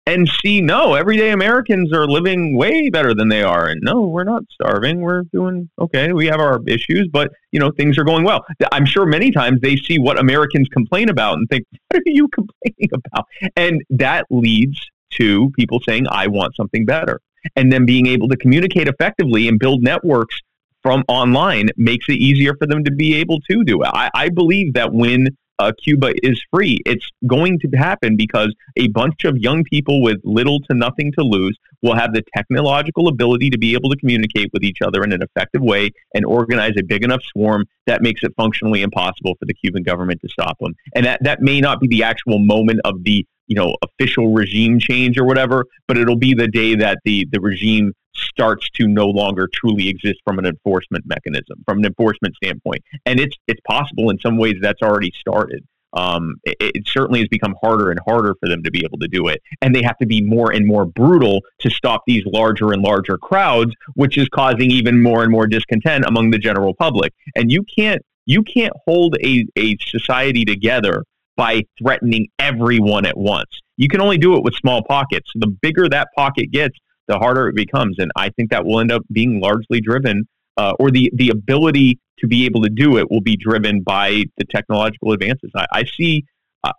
and 0.07 0.29
see 0.43 0.61
no 0.61 0.95
everyday 0.95 1.31
americans 1.31 1.93
are 1.93 2.07
living 2.07 2.57
way 2.57 2.89
better 2.89 3.15
than 3.15 3.29
they 3.29 3.43
are. 3.43 3.69
And 3.69 3.81
no 3.83 4.03
we're 4.03 4.25
not 4.25 4.43
starving. 4.51 5.01
We're 5.01 5.23
doing 5.33 5.69
okay. 5.79 6.13
We 6.13 6.27
have 6.27 6.41
our 6.41 6.61
issues 6.67 7.09
but 7.13 7.31
you 7.53 7.61
know 7.61 7.71
things 7.71 7.99
are 7.99 8.05
going 8.05 8.25
well. 8.25 8.45
I'm 8.73 8.87
sure 8.87 9.07
many 9.07 9.31
times 9.31 9.61
they 9.61 9.77
see 9.77 9.99
what 9.99 10.19
americans 10.19 10.69
complain 10.69 11.11
about 11.11 11.35
and 11.39 11.49
think 11.49 11.65
what 11.89 11.99
are 11.99 12.03
you 12.07 12.29
complaining 12.35 12.91
about? 12.93 13.27
And 13.57 13.83
that 13.91 14.27
leads 14.31 14.81
to 15.13 15.51
people 15.51 15.81
saying 15.87 16.07
i 16.11 16.27
want 16.27 16.57
something 16.57 16.85
better. 16.85 17.21
And 17.57 17.73
then 17.73 17.87
being 17.87 18.07
able 18.07 18.29
to 18.29 18.37
communicate 18.37 18.87
effectively 18.87 19.49
and 19.49 19.59
build 19.59 19.83
networks 19.83 20.39
from 20.83 21.05
online 21.09 21.69
makes 21.77 22.07
it 22.09 22.15
easier 22.15 22.55
for 22.59 22.67
them 22.67 22.85
to 22.85 22.91
be 22.91 23.15
able 23.15 23.41
to 23.51 23.65
do 23.65 23.83
it. 23.83 23.91
I, 23.93 24.11
I 24.15 24.29
believe 24.29 24.75
that 24.75 24.93
when 24.93 25.29
uh, 25.61 25.73
Cuba 25.85 26.15
is 26.23 26.41
free. 26.53 26.81
It's 26.87 27.07
going 27.27 27.59
to 27.61 27.69
happen 27.77 28.17
because 28.17 28.53
a 28.77 28.89
bunch 28.89 29.25
of 29.25 29.37
young 29.37 29.63
people 29.65 30.01
with 30.01 30.17
little 30.25 30.59
to 30.61 30.75
nothing 30.75 31.13
to 31.19 31.23
lose 31.23 31.57
will 31.83 31.95
have 31.95 32.15
the 32.15 32.23
technological 32.35 33.09
ability 33.09 33.51
to 33.51 33.59
be 33.59 33.75
able 33.75 33.91
to 33.91 33.97
communicate 33.97 34.51
with 34.55 34.65
each 34.65 34.79
other 34.83 35.03
in 35.05 35.13
an 35.13 35.23
effective 35.23 35.61
way 35.61 35.91
and 36.15 36.25
organize 36.25 36.73
a 36.79 36.83
big 36.83 37.05
enough 37.05 37.21
swarm 37.31 37.67
that 37.87 38.01
makes 38.01 38.23
it 38.23 38.33
functionally 38.37 38.81
impossible 38.81 39.35
for 39.39 39.45
the 39.45 39.55
Cuban 39.55 39.83
government 39.83 40.21
to 40.23 40.29
stop 40.29 40.59
them. 40.61 40.75
And 40.95 41.05
that, 41.05 41.23
that 41.25 41.43
may 41.43 41.61
not 41.61 41.81
be 41.81 41.89
the 41.89 42.05
actual 42.05 42.39
moment 42.39 42.81
of 42.85 43.05
the 43.05 43.27
you 43.51 43.57
know 43.57 43.75
official 43.83 44.33
regime 44.33 44.79
change 44.79 45.19
or 45.19 45.25
whatever, 45.25 45.67
but 45.87 45.99
it'll 45.99 46.17
be 46.17 46.33
the 46.33 46.49
day 46.49 46.75
that 46.77 46.99
the 47.05 47.27
the 47.33 47.41
regime 47.41 47.93
starts 48.15 48.69
to 48.71 48.87
no 48.87 49.07
longer 49.07 49.49
truly 49.53 49.89
exist 49.89 50.21
from 50.25 50.39
an 50.39 50.47
enforcement 50.47 51.05
mechanism, 51.07 51.63
from 51.67 51.79
an 51.79 51.85
enforcement 51.85 52.35
standpoint. 52.37 52.83
And 53.05 53.21
it's 53.21 53.37
it's 53.49 53.61
possible 53.69 54.09
in 54.09 54.19
some 54.21 54.39
ways 54.39 54.55
that's 54.63 54.81
already 54.83 55.13
started. 55.19 55.65
Um, 55.93 56.37
it, 56.45 56.57
it, 56.61 56.83
certainly 56.87 57.19
has 57.19 57.27
become 57.29 57.57
harder 57.61 57.91
and 57.91 57.99
harder 58.07 58.37
for 58.39 58.49
them 58.49 58.63
to 58.63 58.71
be 58.71 58.85
able 58.85 58.99
to 58.99 59.09
do 59.09 59.27
it, 59.27 59.43
and 59.61 59.75
they 59.75 59.83
have 59.83 59.99
to 59.99 60.07
be 60.07 60.23
more 60.23 60.53
and 60.53 60.65
more 60.65 60.87
brutal 60.87 61.41
to 61.59 61.69
stop 61.69 62.03
these 62.07 62.23
larger 62.27 62.73
and 62.73 62.81
larger 62.81 63.19
crowds, 63.19 63.75
which 63.95 64.17
is 64.17 64.29
causing 64.29 64.71
even 64.71 65.03
more 65.03 65.25
and 65.25 65.33
more 65.33 65.49
discontent 65.49 66.05
among 66.07 66.31
the 66.31 66.39
general 66.39 66.75
public. 66.75 67.13
And 67.35 67.51
you 67.51 67.65
can't 67.77 68.03
you 68.27 68.45
can't 68.45 68.73
hold 68.87 69.17
a, 69.25 69.45
a 69.57 69.77
society 69.79 70.45
together 70.45 71.03
by 71.41 71.63
threatening 71.83 72.29
everyone 72.39 73.07
at 73.07 73.17
once. 73.17 73.49
You 73.79 73.89
can 73.89 74.03
only 74.03 74.19
do 74.19 74.37
it 74.37 74.45
with 74.45 74.55
small 74.57 74.85
pockets. 74.85 75.31
The 75.35 75.47
bigger 75.47 75.89
that 75.89 76.09
pocket 76.15 76.51
gets, 76.51 76.77
the 77.09 77.17
harder 77.17 77.49
it 77.49 77.55
becomes. 77.55 77.99
And 77.99 78.11
I 78.15 78.29
think 78.29 78.51
that 78.51 78.67
will 78.67 78.79
end 78.79 78.93
up 78.93 79.01
being 79.11 79.41
largely 79.41 79.81
driven, 79.81 80.29
uh, 80.59 80.75
or 80.79 80.91
the, 80.91 81.11
the 81.15 81.31
ability 81.31 81.99
to 82.19 82.27
be 82.27 82.45
able 82.45 82.61
to 82.61 82.69
do 82.69 82.99
it 82.99 83.11
will 83.11 83.23
be 83.23 83.39
driven 83.39 83.83
by 83.83 84.25
the 84.37 84.45
technological 84.55 85.13
advances. 85.13 85.51
I, 85.57 85.67
I 85.73 85.85
see 85.85 86.27
uh, 86.63 86.73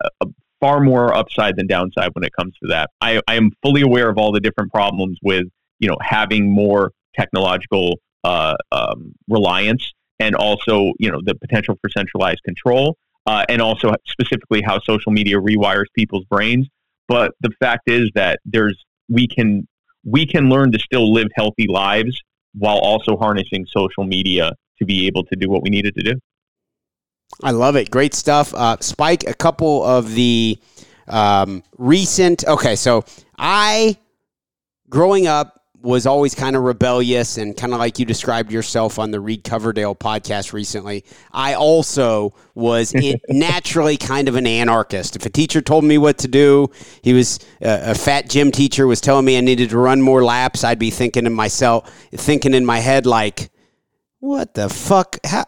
far 0.60 0.80
more 0.80 1.12
upside 1.12 1.56
than 1.56 1.66
downside 1.66 2.12
when 2.14 2.24
it 2.24 2.32
comes 2.40 2.54
to 2.62 2.68
that. 2.68 2.92
I, 3.02 3.20
I, 3.28 3.38
am 3.38 3.50
fully 3.64 3.82
aware 3.82 4.12
of 4.12 4.20
all 4.20 4.32
the 4.32 4.40
different 4.40 4.72
problems 4.72 5.18
with 5.24 5.46
you 5.80 5.90
know 5.90 5.98
having 6.02 6.54
more 6.54 6.92
technological 7.16 8.00
uh, 8.24 8.58
um, 8.72 9.16
reliance 9.28 9.92
and 10.20 10.36
also 10.36 10.92
you 11.00 11.12
know 11.12 11.20
the 11.26 11.34
potential 11.34 11.80
for 11.82 11.90
centralized 11.90 12.44
control 12.44 12.96
uh, 13.26 13.46
and 13.50 13.62
also 13.62 13.94
specifically 14.08 14.62
how 14.62 14.80
social 14.80 15.12
media 15.12 15.38
rewires 15.38 15.86
people's 15.96 16.26
brains. 16.26 16.68
But 17.08 17.32
the 17.42 17.52
fact 17.60 17.90
is 17.90 18.10
that 18.16 18.40
there's 18.46 18.82
we 19.10 19.28
can 19.28 19.68
we 20.04 20.26
can 20.26 20.50
learn 20.50 20.72
to 20.72 20.80
still 20.80 21.12
live 21.14 21.28
healthy 21.36 21.68
lives 21.68 22.18
while 22.54 22.78
also 22.78 23.18
harnessing 23.18 23.66
social 23.76 24.04
media 24.04 24.52
to 24.80 24.86
be 24.86 25.08
able 25.08 25.24
to 25.26 25.36
do 25.36 25.50
what 25.50 25.62
we 25.62 25.70
needed 25.70 25.94
to 25.96 26.04
do. 26.04 26.14
I 27.44 27.52
love 27.52 27.76
it. 27.76 27.92
Great 27.92 28.14
stuff. 28.14 28.54
Uh, 28.54 28.78
Spike, 28.82 29.28
a 29.28 29.34
couple 29.34 29.84
of 29.84 30.14
the 30.14 30.60
um, 31.08 31.64
recent. 31.78 32.46
Okay, 32.46 32.76
so 32.76 33.06
I, 33.38 33.98
growing 34.90 35.28
up, 35.28 35.61
was 35.82 36.06
always 36.06 36.36
kind 36.36 36.56
of 36.56 36.64
rebellious 36.64 37.38
and 37.38 37.56
kind 37.58 37.74
of 37.74 37.80
like 37.80 38.00
you 38.00 38.06
described 38.06 38.52
yourself 38.52 39.00
on 39.00 39.12
the 39.12 39.20
Reed 39.20 39.44
Coverdale 39.44 39.96
podcast 39.96 40.54
recently. 40.54 41.04
I 41.32 41.56
also 41.56 42.34
was 42.56 42.94
naturally 43.30 43.98
kind 43.98 44.28
of 44.28 44.36
an 44.36 44.48
anarchist. 44.48 45.16
If 45.16 45.26
a 45.26 45.30
teacher 45.30 45.62
told 45.62 45.84
me 45.84 45.98
what 45.98 46.18
to 46.20 46.28
do, 46.28 46.70
he 47.02 47.14
was 47.14 47.40
uh, 47.62 47.80
a 47.82 47.96
fat 47.96 48.30
gym 48.30 48.52
teacher 48.52 48.88
was 48.88 49.02
telling 49.02 49.26
me 49.26 49.38
I 49.38 49.42
needed 49.42 49.70
to 49.72 49.78
run 49.78 50.02
more 50.02 50.24
laps. 50.24 50.64
I'd 50.64 50.80
be 50.80 50.92
thinking 50.92 51.26
in 51.26 51.34
myself, 51.34 51.92
thinking 52.12 52.54
in 52.54 52.66
my 52.66 52.80
head 52.80 53.06
like, 53.06 53.52
"What 54.20 54.54
the 54.54 54.70
fuck? 54.70 55.18
How, 55.26 55.46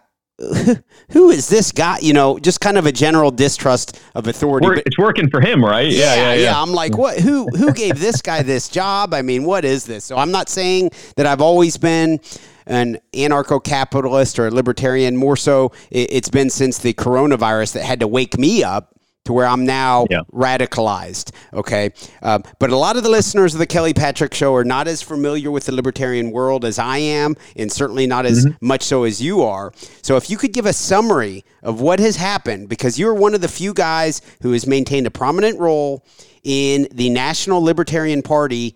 who 1.12 1.30
is 1.30 1.48
this 1.48 1.72
guy? 1.72 2.00
You 2.02 2.14
know, 2.14 2.40
just 2.40 2.60
kind 2.60 2.78
of 2.78 2.86
a 2.86 2.92
general 2.92 3.32
distrust 3.32 4.00
of 4.16 4.28
authority. 4.28 4.82
It's 4.86 4.98
working 4.98 5.30
for 5.30 5.42
him, 5.42 5.64
right? 5.64 5.92
Yeah, 5.92 6.16
yeah, 6.16 6.34
yeah, 6.34 6.44
yeah. 6.44 6.62
I'm 6.62 6.72
like, 6.72 6.98
what? 6.98 7.20
Who 7.20 7.48
who 7.56 7.74
gave 7.74 8.00
this 8.00 8.22
guy 8.22 8.44
this 8.44 8.70
job? 8.70 9.14
I 9.14 9.22
mean, 9.22 9.44
what 9.44 9.66
is 9.66 9.86
this? 9.86 10.06
So 10.06 10.18
I'm 10.18 10.32
not 10.32 10.50
saying 10.50 10.92
that 11.16 11.26
I've 11.26 11.42
always 11.42 11.78
been 11.78 12.20
an 12.66 12.98
anarcho-capitalist 13.14 14.40
or 14.40 14.48
a 14.48 14.52
libertarian. 14.52 15.18
More 15.18 15.36
so, 15.36 15.72
it's 15.92 16.30
been 16.30 16.50
since 16.50 16.78
the 16.78 16.94
coronavirus 16.94 17.74
that 17.74 17.84
had 17.84 18.00
to 18.00 18.08
wake 18.08 18.38
me 18.38 18.64
up 18.64 18.93
to 19.26 19.34
where 19.34 19.46
I'm 19.46 19.66
now 19.66 20.06
yeah. 20.10 20.22
radicalized. 20.34 21.32
Okay. 21.54 21.92
Um, 22.22 22.44
but 22.60 22.72
a 22.72 22.76
lot 22.76 22.98
of 22.98 23.04
the 23.04 23.10
listeners 23.10 23.54
of 23.54 23.60
the 23.60 23.66
Kelly 23.66 23.94
Patrick 23.94 24.34
Show 24.34 24.54
are 24.56 24.66
not 24.66 24.88
as 24.88 25.02
familiar 25.02 25.50
with 25.50 25.66
the 25.66 25.72
libertarian 25.72 26.32
world 26.32 26.66
as 26.66 26.78
I 26.78 26.98
am, 26.98 27.36
and 27.56 27.72
certainly 27.72 28.06
not 28.06 28.26
as 28.26 28.46
mm-hmm. 28.46 28.66
much 28.66 28.84
so 28.84 29.04
as 29.04 29.22
you 29.22 29.42
are. 29.44 29.72
So 30.02 30.18
if 30.18 30.30
you 30.30 30.38
could 30.38 30.52
give 30.52 30.66
a 30.66 30.74
summary 30.74 31.46
of 31.62 31.80
what 31.80 32.00
has 32.00 32.18
happened, 32.18 32.68
because 32.68 33.00
you're 33.00 33.14
one 33.14 33.34
of 33.34 33.42
the 33.42 33.48
few 33.48 33.74
guys 33.74 34.22
who 34.42 34.52
has 34.52 34.68
maintained 34.68 35.08
a 35.08 35.12
prominent 35.12 35.60
role 35.60 36.06
in 36.44 36.88
the 36.92 37.10
National 37.10 37.62
Libertarian 37.62 38.22
Party 38.22 38.76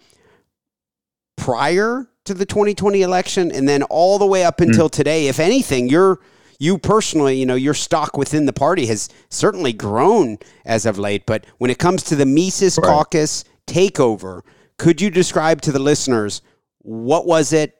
prior 1.36 2.08
to 2.24 2.34
the 2.34 2.46
2020 2.46 3.02
election 3.02 3.52
and 3.52 3.68
then 3.68 3.84
all 3.84 4.18
the 4.18 4.26
way 4.26 4.44
up 4.44 4.58
mm. 4.58 4.68
until 4.68 4.88
mm. 4.88 4.92
today. 4.92 5.28
If 5.28 5.40
anything, 5.40 5.90
you're 5.90 6.20
you 6.60 6.78
personally, 6.78 7.38
you 7.38 7.46
know, 7.46 7.56
your 7.56 7.74
stock 7.74 8.18
within 8.18 8.46
the 8.46 8.54
party 8.54 8.88
has 8.88 9.10
certainly 9.30 9.74
grown 9.74 10.38
as 10.66 10.86
of 10.86 10.98
late. 10.98 11.26
But 11.26 11.46
when 11.58 11.70
it 11.70 11.78
comes 11.78 12.04
to 12.04 12.16
the 12.16 12.26
Mises 12.26 12.78
right. 12.78 12.88
Caucus 12.88 13.44
takeover, 13.68 14.42
could 14.78 15.02
you 15.02 15.10
describe 15.10 15.62
to 15.62 15.72
the 15.72 15.80
listeners 15.80 16.42
what 16.80 17.26
was 17.26 17.52
it? 17.52 17.76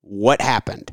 What 0.00 0.40
happened? 0.40 0.92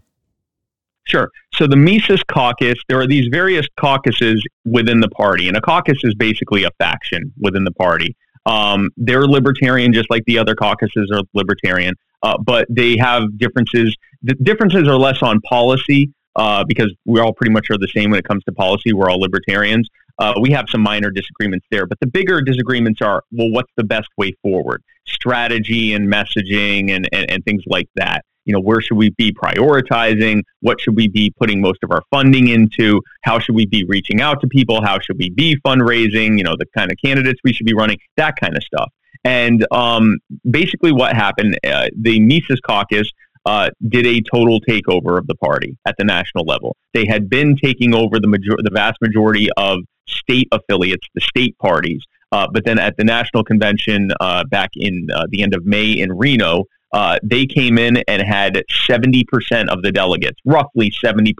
Sure. 1.08 1.30
So 1.54 1.68
the 1.68 1.76
Mises 1.76 2.22
Caucus, 2.32 2.76
there 2.90 3.00
are 3.00 3.08
these 3.08 3.28
various 3.32 3.66
caucuses 3.80 4.44
within 4.66 5.00
the 5.00 5.10
party, 5.10 5.48
and 5.48 5.56
a 5.56 5.62
caucus 5.62 5.98
is 6.04 6.16
basically 6.16 6.64
a 6.64 6.72
faction 6.80 7.32
within 7.40 7.64
the 7.64 7.72
party. 7.72 8.16
Um, 8.46 8.90
they're 8.98 9.28
libertarian, 9.28 9.94
just 9.94 10.10
like 10.10 10.24
the 10.26 10.38
other 10.38 10.56
caucuses 10.56 11.12
are 11.14 11.22
libertarian, 11.34 11.96
uh, 12.24 12.38
but 12.38 12.68
they 12.70 12.98
have 12.98 13.38
differences. 13.38 13.96
The 14.24 14.36
differences 14.36 14.88
are 14.88 14.98
less 14.98 15.22
on 15.22 15.42
policy 15.42 16.12
uh, 16.36 16.64
because 16.64 16.94
we 17.06 17.20
all 17.20 17.34
pretty 17.34 17.52
much 17.52 17.70
are 17.70 17.78
the 17.78 17.88
same 17.88 18.12
when 18.12 18.20
it 18.20 18.26
comes 18.26 18.44
to 18.46 18.52
policy. 18.52 18.94
We're 18.94 19.10
all 19.10 19.20
libertarians. 19.20 19.88
Uh, 20.18 20.34
we 20.40 20.52
have 20.52 20.66
some 20.70 20.82
minor 20.82 21.10
disagreements 21.10 21.66
there, 21.72 21.86
but 21.86 22.00
the 22.00 22.08
bigger 22.08 22.42
disagreements 22.42 23.02
are 23.02 23.24
well, 23.32 23.52
what's 23.52 23.72
the 23.76 23.84
best 23.84 24.08
way 24.18 24.32
forward? 24.42 24.82
Strategy 25.06 25.94
and 25.94 26.12
messaging 26.12 26.92
and, 26.92 27.08
and, 27.12 27.30
and 27.30 27.44
things 27.44 27.64
like 27.68 27.90
that. 27.96 28.24
You 28.46 28.54
know, 28.54 28.60
where 28.60 28.80
should 28.80 28.96
we 28.96 29.10
be 29.10 29.34
prioritizing? 29.34 30.44
What 30.62 30.80
should 30.80 30.96
we 30.96 31.08
be 31.08 31.34
putting 31.38 31.62
most 31.62 31.80
of 31.84 31.92
our 31.92 32.04
funding 32.12 32.48
into? 32.50 33.02
How 33.24 33.40
should 33.40 33.56
we 33.56 33.66
be 33.66 33.84
reaching 33.86 34.22
out 34.22 34.40
to 34.42 34.48
people? 34.48 34.84
How 34.84 35.00
should 35.00 35.18
we 35.18 35.32
be 35.32 35.58
fundraising? 35.66 36.38
You 36.38 36.44
know, 36.44 36.56
the 36.58 36.68
kind 36.78 36.92
of 36.92 36.98
candidates 37.04 37.40
we 37.44 37.54
should 37.54 37.66
be 37.66 37.74
running, 37.74 37.98
that 38.18 38.36
kind 38.40 38.56
of 38.56 38.64
stuff. 38.64 38.92
And 39.26 39.66
um, 39.72 40.20
basically, 40.50 40.92
what 40.92 41.16
happened, 41.16 41.58
uh, 41.68 41.90
the 42.00 42.20
Mises 42.20 42.62
caucus 42.62 43.12
uh, 43.46 43.70
did 43.90 44.06
a 44.06 44.22
total 44.22 44.60
takeover 44.62 45.18
of 45.18 45.28
the 45.28 45.36
party 45.36 45.78
at 45.86 45.96
the 45.98 46.04
national 46.04 46.46
level. 46.46 46.76
They 46.94 47.06
had 47.06 47.30
been 47.30 47.56
taking 47.56 47.94
over 47.94 48.20
the 48.20 48.28
major- 48.28 48.58
the 48.58 48.72
vast 48.74 49.00
majority 49.02 49.50
of 49.58 49.80
state 50.08 50.48
affiliates, 50.52 51.08
the 51.14 51.22
state 51.22 51.58
parties. 51.60 52.04
Uh, 52.32 52.48
but 52.52 52.66
then 52.66 52.80
at 52.80 52.98
the 52.98 53.04
national 53.04 53.44
convention 53.44 54.12
uh, 54.20 54.44
back 54.46 54.70
in 54.76 55.08
uh, 55.14 55.26
the 55.30 55.44
end 55.44 55.54
of 55.54 55.66
May 55.66 55.92
in 55.92 56.12
Reno, 56.12 56.66
uh, 56.92 57.20
they 57.24 57.46
came 57.46 57.78
in 57.78 57.98
and 58.08 58.22
had 58.22 58.64
70% 58.88 59.24
of 59.70 59.82
the 59.84 59.92
delegates, 59.92 60.40
roughly 60.46 60.92
70%, 60.92 61.34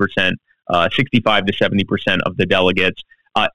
uh, 0.70 0.90
65 0.92 1.46
to 1.46 1.54
70% 1.54 2.20
of 2.26 2.38
the 2.38 2.46
delegates. 2.46 3.02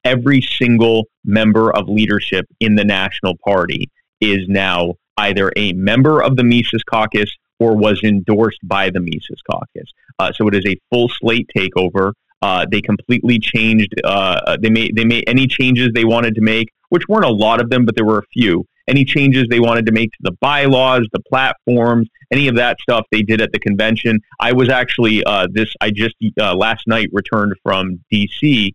every 0.05 0.43
single 0.43 1.05
member 1.25 1.75
of 1.75 1.89
leadership 1.89 2.45
in 2.61 2.75
the 2.75 2.85
national 2.85 3.35
party 3.43 3.89
is 4.21 4.47
now 4.47 4.95
either 5.17 5.51
a 5.57 5.73
member 5.73 6.23
of 6.23 6.37
the 6.37 6.45
Mises 6.45 6.83
Caucus 6.83 7.31
or 7.61 7.77
was 7.77 8.01
endorsed 8.03 8.59
by 8.65 8.91
the 8.91 8.99
Mises 8.99 9.41
Caucus. 9.49 9.93
Uh, 10.19 10.33
so 10.33 10.49
it 10.49 10.55
is 10.57 10.67
a 10.67 10.77
full 10.91 11.09
slate 11.09 11.49
takeover. 11.57 12.13
Uh, 12.43 12.67
they 12.71 12.81
completely 12.81 13.39
changed. 13.39 13.93
Uh, 14.03 14.41
uh, 14.47 14.57
they 14.61 14.71
made 14.71 14.97
they 14.97 15.05
made 15.05 15.25
any 15.27 15.47
changes 15.47 15.91
they 15.95 16.07
wanted 16.07 16.35
to 16.35 16.41
make, 16.41 16.69
which 16.89 17.07
weren't 17.07 17.27
a 17.27 17.31
lot 17.31 17.61
of 17.61 17.71
them, 17.71 17.85
but 17.85 17.95
there 17.95 18.07
were 18.07 18.19
a 18.19 18.27
few. 18.33 18.65
Any 18.89 19.05
changes 19.05 19.45
they 19.49 19.61
wanted 19.61 19.87
to 19.87 19.93
make 19.93 20.11
to 20.13 20.19
the 20.23 20.33
bylaws, 20.41 21.07
the 21.13 21.21
platforms, 21.21 22.09
any 22.33 22.49
of 22.49 22.57
that 22.57 22.81
stuff 22.81 23.07
they 23.13 23.23
did 23.23 23.41
at 23.41 23.53
the 23.53 23.61
convention. 23.61 24.19
I 24.41 24.53
was 24.53 24.69
actually 24.69 25.23
uh, 25.25 25.49
this. 25.53 25.73
I 25.83 25.91
just 25.91 26.15
uh, 26.41 26.57
last 26.57 26.87
night 26.87 27.11
returned 27.13 27.55
from 27.63 28.03
D.C. 28.11 28.75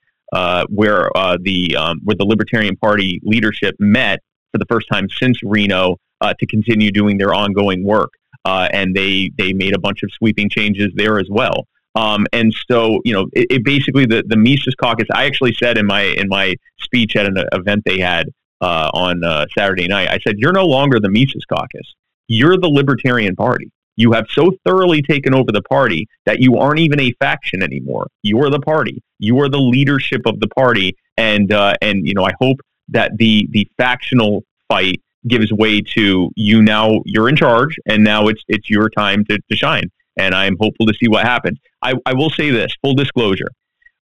where 0.69 1.09
the 1.41 1.75
um, 1.75 2.01
where 2.03 2.15
the 2.15 2.25
Libertarian 2.25 2.77
Party 2.77 3.19
leadership 3.23 3.75
met 3.79 4.19
for 4.51 4.59
the 4.59 4.65
first 4.65 4.87
time 4.91 5.09
since 5.09 5.37
Reno 5.43 5.97
to 6.39 6.45
continue 6.47 6.91
doing 6.91 7.19
their 7.19 7.35
ongoing 7.35 7.83
work 7.83 8.11
uh, 8.45 8.69
and 8.71 8.95
they 8.95 9.31
they 9.37 9.53
made 9.53 9.75
a 9.75 9.79
bunch 9.79 10.03
of 10.03 10.11
sweeping 10.13 10.49
changes 10.49 10.91
there 10.95 11.19
as 11.19 11.27
well. 11.29 11.67
Um, 11.95 12.27
and 12.33 12.53
so, 12.69 12.99
you 13.05 13.13
know, 13.13 13.27
it, 13.33 13.47
it, 13.49 13.63
basically 13.63 14.05
the 14.05 14.23
the 14.27 14.37
Mises 14.37 14.75
Caucus. 14.75 15.07
I 15.13 15.25
actually 15.25 15.53
said 15.53 15.77
in 15.77 15.85
my 15.85 16.01
in 16.01 16.27
my 16.27 16.55
speech 16.79 17.15
at 17.15 17.25
an 17.25 17.43
event 17.51 17.83
they 17.85 17.99
had 17.99 18.29
uh, 18.61 18.89
on 18.93 19.23
uh, 19.23 19.45
Saturday 19.57 19.87
night, 19.87 20.09
I 20.09 20.19
said, 20.19 20.35
"You're 20.37 20.53
no 20.53 20.65
longer 20.65 20.99
the 20.99 21.09
Mises 21.09 21.45
Caucus. 21.45 21.95
You're 22.27 22.57
the 22.57 22.69
Libertarian 22.69 23.35
Party. 23.35 23.71
You 23.97 24.11
have 24.11 24.25
so 24.29 24.51
thoroughly 24.65 25.01
taken 25.01 25.33
over 25.33 25.51
the 25.51 25.61
party 25.61 26.07
that 26.25 26.39
you 26.39 26.57
aren't 26.57 26.79
even 26.79 26.99
a 26.99 27.13
faction 27.13 27.63
anymore. 27.63 28.07
You 28.23 28.41
are 28.41 28.49
the 28.49 28.59
party. 28.59 29.01
You 29.19 29.39
are 29.39 29.49
the 29.49 29.59
leadership 29.59 30.21
of 30.25 30.39
the 30.39 30.47
party. 30.49 30.97
And 31.17 31.51
uh, 31.51 31.75
and 31.81 32.05
you 32.05 32.13
know, 32.13 32.25
I 32.25 32.33
hope 32.39 32.59
that 32.89 33.17
the 33.17 33.47
the 33.51 33.67
factional 33.77 34.43
fight 34.67 35.01
gives 35.27 35.51
way 35.51 35.81
to 35.81 36.29
you 36.35 36.61
now 36.61 37.01
you're 37.05 37.29
in 37.29 37.35
charge 37.35 37.75
and 37.85 38.03
now 38.03 38.27
it's 38.27 38.43
it's 38.47 38.69
your 38.69 38.89
time 38.89 39.25
to, 39.25 39.39
to 39.49 39.55
shine. 39.55 39.89
And 40.17 40.33
i'm 40.33 40.55
hopeful 40.59 40.85
to 40.85 40.93
see 40.93 41.07
what 41.07 41.25
happens. 41.25 41.59
I, 41.81 41.93
I 42.05 42.13
will 42.13 42.29
say 42.29 42.49
this 42.49 42.73
full 42.81 42.95
disclosure. 42.95 43.49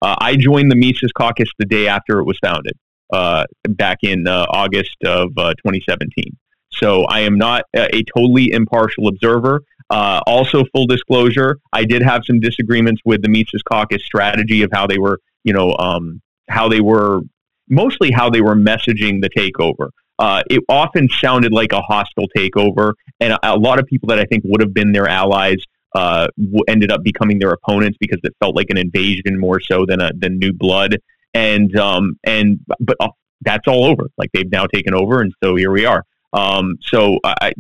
Uh, 0.01 0.17
i 0.19 0.37
joined 0.37 0.71
the 0.71 0.77
mises 0.77 1.13
caucus 1.13 1.49
the 1.59 1.67
day 1.67 1.87
after 1.89 2.19
it 2.19 2.25
was 2.25 2.39
founded 2.43 2.77
uh, 3.13 3.45
back 3.71 3.99
in 4.03 4.27
uh, 4.27 4.47
august 4.49 4.97
of 5.05 5.31
uh, 5.37 5.55
2017 5.55 6.37
so 6.71 7.05
i 7.05 7.21
am 7.21 7.39
not 7.39 7.65
a, 7.75 8.03
totally 8.17 8.51
impartial 8.53 9.07
observer. 9.09 9.63
Uh, 9.91 10.21
also 10.27 10.65
full 10.75 10.87
disclosure 10.87 11.59
i 11.73 11.85
did 11.85 12.03
have 12.03 12.23
some 12.25 12.41
disagreements 12.41 13.01
with 13.05 13.23
the 13.23 13.29
mises 13.29 13.63
caucus 13.63 14.05
strategy 14.05 14.63
of 14.63 14.71
how 14.73 14.87
they 14.87 14.99
were 14.99 15.19
you 15.45 15.53
know 15.53 15.77
um, 15.79 16.21
how 16.49 16.69
they 16.69 16.81
were 16.81 17.21
mostly 17.69 18.11
how 18.11 18.29
they 18.29 18.41
were 18.41 18.57
messaging 18.57 19.21
the 19.21 19.31
takeover 19.31 19.91
uh, 20.19 20.43
it 20.51 20.63
often 20.69 21.09
sounded 21.09 21.53
like 21.53 21.73
a 21.73 21.81
hostile 21.81 22.27
takeover, 22.37 22.93
and 23.21 23.33
a, 23.33 23.55
a, 23.55 23.57
lot 23.57 23.79
of 23.79 23.87
people 23.87 24.09
that 24.09 24.19
I 24.19 24.25
think 24.25 24.43
would 24.45 24.61
have 24.61 24.75
been 24.75 24.93
their 24.93 25.09
allies 25.09 25.59
uh, 25.95 26.29
w- 26.39 26.63
ended 26.69 26.91
up 26.91 27.03
becoming 27.03 27.39
their 27.39 27.51
opponents 27.51 27.97
because 28.01 28.21
it 28.23 28.35
felt 28.41 28.55
like 28.55 28.71
an 28.71 28.79
invasion 28.79 29.39
more 29.39 29.61
so 29.61 29.85
than 29.87 30.01
a 30.01 30.13
than 30.15 30.39
new 30.39 30.53
blood. 30.53 30.99
And 31.35 31.77
um, 31.79 32.19
and 32.25 32.61
but 32.79 32.97
uh, 33.01 33.09
that's 33.41 33.67
all 33.67 33.85
over. 33.85 34.09
Like 34.19 34.31
they've 34.33 34.51
now 34.51 34.67
taken 34.67 34.95
over, 34.95 35.21
and 35.21 35.33
so 35.43 35.57
here 35.57 35.71
we 35.71 35.85
are. 35.87 36.05
Um, 36.33 36.77
so 36.81 37.19
I, 37.25 37.53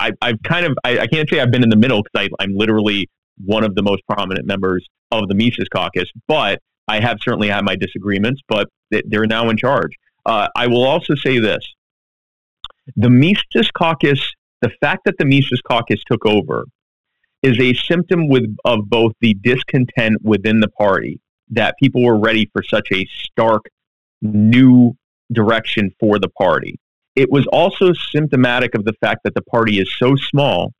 I 0.00 0.12
I've 0.20 0.42
kind 0.42 0.66
of 0.66 0.76
I, 0.84 1.00
I 1.00 1.06
can't 1.06 1.28
say 1.28 1.40
I've 1.40 1.50
been 1.50 1.62
in 1.62 1.70
the 1.70 1.76
middle 1.76 2.02
because 2.02 2.28
I'm 2.38 2.56
literally 2.56 3.08
one 3.44 3.64
of 3.64 3.74
the 3.74 3.82
most 3.82 4.02
prominent 4.08 4.46
members 4.46 4.86
of 5.12 5.28
the 5.28 5.34
Mises 5.34 5.68
Caucus, 5.72 6.10
but 6.26 6.60
I 6.88 7.00
have 7.00 7.18
certainly 7.20 7.48
had 7.48 7.64
my 7.64 7.76
disagreements. 7.76 8.40
But 8.48 8.68
they're 8.90 9.26
now 9.26 9.50
in 9.50 9.56
charge. 9.56 9.92
Uh, 10.24 10.48
I 10.56 10.66
will 10.66 10.84
also 10.84 11.14
say 11.14 11.38
this: 11.38 11.64
the 12.94 13.10
Mises 13.10 13.70
Caucus, 13.72 14.20
the 14.62 14.70
fact 14.80 15.02
that 15.06 15.18
the 15.18 15.24
Mises 15.24 15.60
Caucus 15.62 16.02
took 16.04 16.24
over, 16.24 16.64
is 17.42 17.58
a 17.58 17.74
symptom 17.74 18.28
with 18.28 18.56
of 18.64 18.88
both 18.88 19.12
the 19.20 19.34
discontent 19.34 20.22
within 20.22 20.60
the 20.60 20.68
party 20.68 21.20
that 21.50 21.74
people 21.80 22.02
were 22.02 22.18
ready 22.18 22.48
for 22.52 22.62
such 22.62 22.88
a 22.92 23.06
stark 23.06 23.62
new 24.22 24.96
direction 25.32 25.90
for 26.00 26.18
the 26.18 26.28
party. 26.30 26.78
It 27.14 27.30
was 27.30 27.46
also 27.48 27.92
symptomatic 27.92 28.74
of 28.74 28.84
the 28.84 28.94
fact 29.00 29.20
that 29.24 29.34
the 29.34 29.42
party 29.42 29.78
is 29.78 29.92
so 29.98 30.16
small 30.16 30.72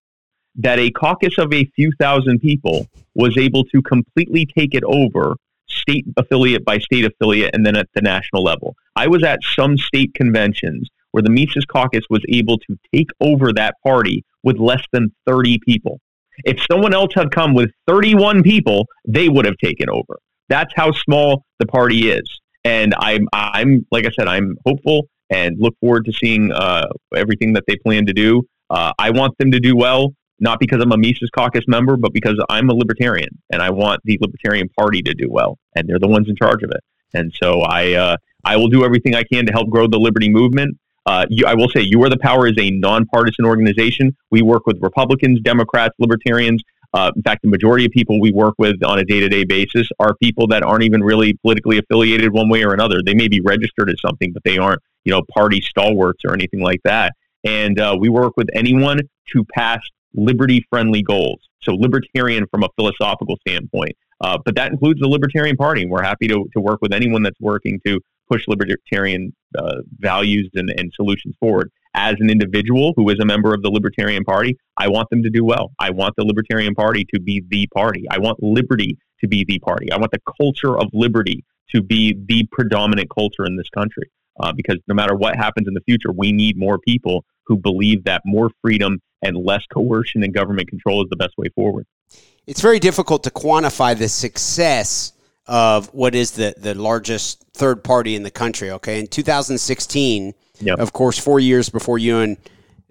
that 0.56 0.78
a 0.78 0.90
caucus 0.90 1.38
of 1.38 1.52
a 1.52 1.64
few 1.76 1.92
thousand 2.00 2.40
people 2.40 2.86
was 3.14 3.36
able 3.36 3.64
to 3.64 3.82
completely 3.82 4.46
take 4.46 4.74
it 4.74 4.84
over 4.84 5.36
state 5.68 6.06
affiliate 6.16 6.64
by 6.64 6.78
state 6.78 7.04
affiliate 7.04 7.54
and 7.54 7.64
then 7.64 7.76
at 7.76 7.88
the 7.94 8.00
national 8.00 8.42
level. 8.42 8.74
I 8.94 9.06
was 9.08 9.22
at 9.22 9.40
some 9.42 9.76
state 9.76 10.14
conventions 10.14 10.88
where 11.16 11.22
the 11.22 11.30
Mises 11.30 11.64
Caucus 11.64 12.04
was 12.10 12.20
able 12.28 12.58
to 12.58 12.78
take 12.94 13.08
over 13.22 13.50
that 13.54 13.74
party 13.82 14.22
with 14.42 14.58
less 14.58 14.84
than 14.92 15.10
30 15.26 15.58
people. 15.64 15.98
If 16.44 16.62
someone 16.70 16.92
else 16.92 17.14
had 17.14 17.30
come 17.30 17.54
with 17.54 17.70
31 17.86 18.42
people, 18.42 18.84
they 19.08 19.30
would 19.30 19.46
have 19.46 19.56
taken 19.56 19.88
over. 19.88 20.18
That's 20.50 20.70
how 20.76 20.92
small 20.92 21.46
the 21.58 21.64
party 21.64 22.10
is. 22.10 22.40
And 22.64 22.94
I'm, 22.98 23.28
I'm 23.32 23.86
like 23.90 24.04
I 24.04 24.10
said, 24.10 24.28
I'm 24.28 24.58
hopeful 24.66 25.08
and 25.30 25.56
look 25.58 25.74
forward 25.80 26.04
to 26.04 26.12
seeing 26.12 26.52
uh, 26.52 26.88
everything 27.16 27.54
that 27.54 27.64
they 27.66 27.76
plan 27.76 28.04
to 28.04 28.12
do. 28.12 28.42
Uh, 28.68 28.92
I 28.98 29.08
want 29.08 29.38
them 29.38 29.52
to 29.52 29.58
do 29.58 29.74
well 29.74 30.12
not 30.38 30.60
because 30.60 30.82
I'm 30.82 30.92
a 30.92 30.98
Mises 30.98 31.30
Caucus 31.30 31.64
member, 31.66 31.96
but 31.96 32.12
because 32.12 32.38
I'm 32.50 32.68
a 32.68 32.74
libertarian 32.74 33.30
and 33.50 33.62
I 33.62 33.70
want 33.70 34.02
the 34.04 34.18
Libertarian 34.20 34.68
Party 34.78 35.00
to 35.00 35.14
do 35.14 35.28
well, 35.30 35.56
and 35.74 35.88
they're 35.88 35.98
the 35.98 36.08
ones 36.08 36.28
in 36.28 36.36
charge 36.36 36.62
of 36.62 36.70
it. 36.72 36.84
And 37.14 37.32
so 37.42 37.62
I 37.62 37.94
uh, 37.94 38.16
I 38.44 38.56
will 38.56 38.68
do 38.68 38.84
everything 38.84 39.14
I 39.14 39.24
can 39.24 39.46
to 39.46 39.52
help 39.52 39.68
grow 39.70 39.86
the 39.88 39.98
liberty 39.98 40.28
movement. 40.28 40.76
Uh, 41.06 41.24
you, 41.30 41.46
I 41.46 41.54
will 41.54 41.68
say, 41.68 41.82
You 41.82 42.02
Are 42.04 42.10
the 42.10 42.18
Power 42.18 42.46
is 42.48 42.54
a 42.58 42.70
nonpartisan 42.70 43.44
organization. 43.46 44.16
We 44.30 44.42
work 44.42 44.66
with 44.66 44.76
Republicans, 44.82 45.40
Democrats, 45.40 45.94
Libertarians, 45.98 46.62
Uh, 46.94 47.10
in 47.14 47.22
fact, 47.22 47.42
the 47.42 47.48
majority 47.48 47.84
of 47.84 47.92
people 47.92 48.20
we 48.20 48.32
work 48.32 48.54
with 48.58 48.82
on 48.82 48.98
a 48.98 49.04
day 49.04 49.20
to 49.20 49.28
day 49.28 49.44
basis 49.44 49.86
are 49.98 50.14
people 50.16 50.46
that 50.46 50.62
aren't 50.62 50.84
even 50.84 51.02
really 51.02 51.34
politically 51.42 51.78
affiliated 51.78 52.32
one 52.32 52.48
way 52.48 52.64
or 52.64 52.72
another. 52.72 52.98
They 53.04 53.14
may 53.14 53.28
be 53.28 53.40
registered 53.40 53.90
as 53.90 54.00
something, 54.00 54.32
but 54.32 54.42
they 54.44 54.56
aren't, 54.56 54.80
you 55.04 55.12
know, 55.12 55.22
party 55.36 55.60
stalwarts 55.60 56.22
or 56.24 56.32
anything 56.32 56.60
like 56.60 56.80
that. 56.84 57.12
And 57.44 57.78
uh, 57.78 57.96
we 58.02 58.08
work 58.08 58.32
with 58.36 58.48
anyone 58.54 59.00
to 59.32 59.44
pass 59.54 59.80
liberty 60.14 60.64
friendly 60.70 61.02
goals. 61.02 61.40
So, 61.64 61.74
libertarian 61.74 62.46
from 62.50 62.62
a 62.62 62.68
philosophical 62.76 63.36
standpoint. 63.46 63.94
Uh, 64.20 64.38
but 64.44 64.54
that 64.54 64.72
includes 64.72 65.00
the 65.00 65.08
Libertarian 65.08 65.56
Party. 65.56 65.84
We're 65.84 66.02
happy 66.02 66.26
to, 66.28 66.48
to 66.54 66.60
work 66.60 66.78
with 66.80 66.92
anyone 66.94 67.22
that's 67.22 67.40
working 67.40 67.78
to 67.86 68.00
push 68.30 68.46
libertarian 68.48 69.34
uh, 69.58 69.76
values 69.98 70.50
and, 70.54 70.70
and 70.70 70.92
solutions 70.94 71.34
forward. 71.40 71.70
As 71.94 72.16
an 72.20 72.28
individual 72.28 72.92
who 72.96 73.08
is 73.08 73.18
a 73.20 73.24
member 73.24 73.54
of 73.54 73.62
the 73.62 73.70
Libertarian 73.70 74.22
Party, 74.24 74.58
I 74.76 74.88
want 74.88 75.08
them 75.08 75.22
to 75.22 75.30
do 75.30 75.44
well. 75.44 75.72
I 75.78 75.90
want 75.90 76.14
the 76.16 76.24
Libertarian 76.24 76.74
Party 76.74 77.06
to 77.14 77.20
be 77.20 77.42
the 77.48 77.66
party. 77.68 78.04
I 78.10 78.18
want 78.18 78.42
liberty 78.42 78.98
to 79.20 79.28
be 79.28 79.44
the 79.44 79.58
party. 79.60 79.90
I 79.90 79.96
want 79.96 80.12
the 80.12 80.20
culture 80.38 80.78
of 80.78 80.88
liberty 80.92 81.42
to 81.74 81.82
be 81.82 82.14
the 82.28 82.46
predominant 82.52 83.08
culture 83.10 83.46
in 83.46 83.56
this 83.56 83.70
country. 83.70 84.10
Uh, 84.38 84.52
because 84.52 84.76
no 84.86 84.94
matter 84.94 85.16
what 85.16 85.34
happens 85.36 85.66
in 85.66 85.72
the 85.72 85.80
future, 85.80 86.12
we 86.12 86.30
need 86.30 86.58
more 86.58 86.78
people 86.78 87.24
who 87.46 87.56
believe 87.56 88.04
that 88.04 88.20
more 88.26 88.50
freedom 88.60 89.00
and 89.22 89.36
less 89.36 89.64
coercion 89.72 90.22
and 90.22 90.34
government 90.34 90.68
control 90.68 91.02
is 91.02 91.08
the 91.08 91.16
best 91.16 91.32
way 91.38 91.46
forward. 91.54 91.86
It's 92.46 92.60
very 92.60 92.78
difficult 92.78 93.24
to 93.24 93.30
quantify 93.30 93.98
the 93.98 94.08
success 94.08 95.12
of 95.46 95.86
what 95.94 96.14
is 96.14 96.32
the, 96.32 96.54
the 96.56 96.74
largest 96.74 97.44
third 97.54 97.84
party 97.84 98.16
in 98.16 98.22
the 98.22 98.30
country. 98.30 98.70
Okay. 98.70 99.00
In 99.00 99.06
2016, 99.06 100.34
yep. 100.60 100.78
of 100.78 100.92
course, 100.92 101.18
four 101.18 101.40
years 101.40 101.68
before 101.68 101.98
you 101.98 102.18
and 102.18 102.36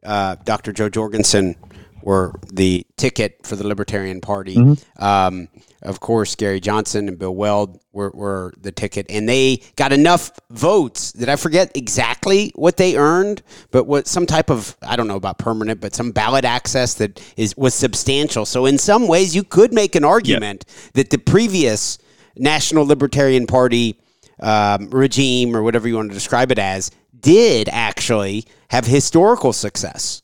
uh, 0.03 0.35
Dr. 0.43 0.71
Jo 0.71 0.89
Jorgensen 0.89 1.55
were 2.01 2.33
the 2.53 2.85
ticket 2.97 3.39
for 3.43 3.55
the 3.55 3.67
Libertarian 3.67 4.21
Party. 4.21 4.55
Mm-hmm. 4.55 5.03
Um, 5.03 5.47
of 5.81 5.99
course, 5.99 6.35
Gary 6.35 6.59
Johnson 6.59 7.07
and 7.07 7.17
Bill 7.17 7.35
Weld 7.35 7.79
were, 7.93 8.11
were, 8.11 8.53
the 8.59 8.71
ticket, 8.71 9.05
and 9.09 9.27
they 9.27 9.61
got 9.75 9.91
enough 9.91 10.31
votes. 10.49 11.11
Did 11.11 11.29
I 11.29 11.35
forget 11.35 11.71
exactly 11.75 12.51
what 12.55 12.77
they 12.77 12.95
earned? 12.95 13.43
But 13.71 13.85
what 13.85 14.07
some 14.07 14.25
type 14.25 14.49
of 14.49 14.75
I 14.81 14.95
don't 14.95 15.07
know 15.07 15.15
about 15.15 15.37
permanent, 15.37 15.81
but 15.81 15.93
some 15.93 16.11
ballot 16.11 16.45
access 16.45 16.95
that 16.95 17.21
is 17.37 17.55
was 17.57 17.73
substantial. 17.73 18.45
So 18.45 18.65
in 18.65 18.77
some 18.77 19.07
ways, 19.07 19.35
you 19.35 19.43
could 19.43 19.73
make 19.73 19.95
an 19.95 20.03
argument 20.03 20.65
that 20.93 21.11
the 21.11 21.17
previous 21.17 21.99
National 22.37 22.85
Libertarian 22.85 23.47
Party 23.47 23.99
um, 24.39 24.89
regime, 24.89 25.55
or 25.55 25.63
whatever 25.63 25.87
you 25.87 25.95
want 25.95 26.09
to 26.09 26.13
describe 26.13 26.51
it 26.51 26.59
as, 26.59 26.91
did 27.19 27.69
actually 27.69 28.45
have 28.69 28.85
historical 28.85 29.53
success. 29.53 30.21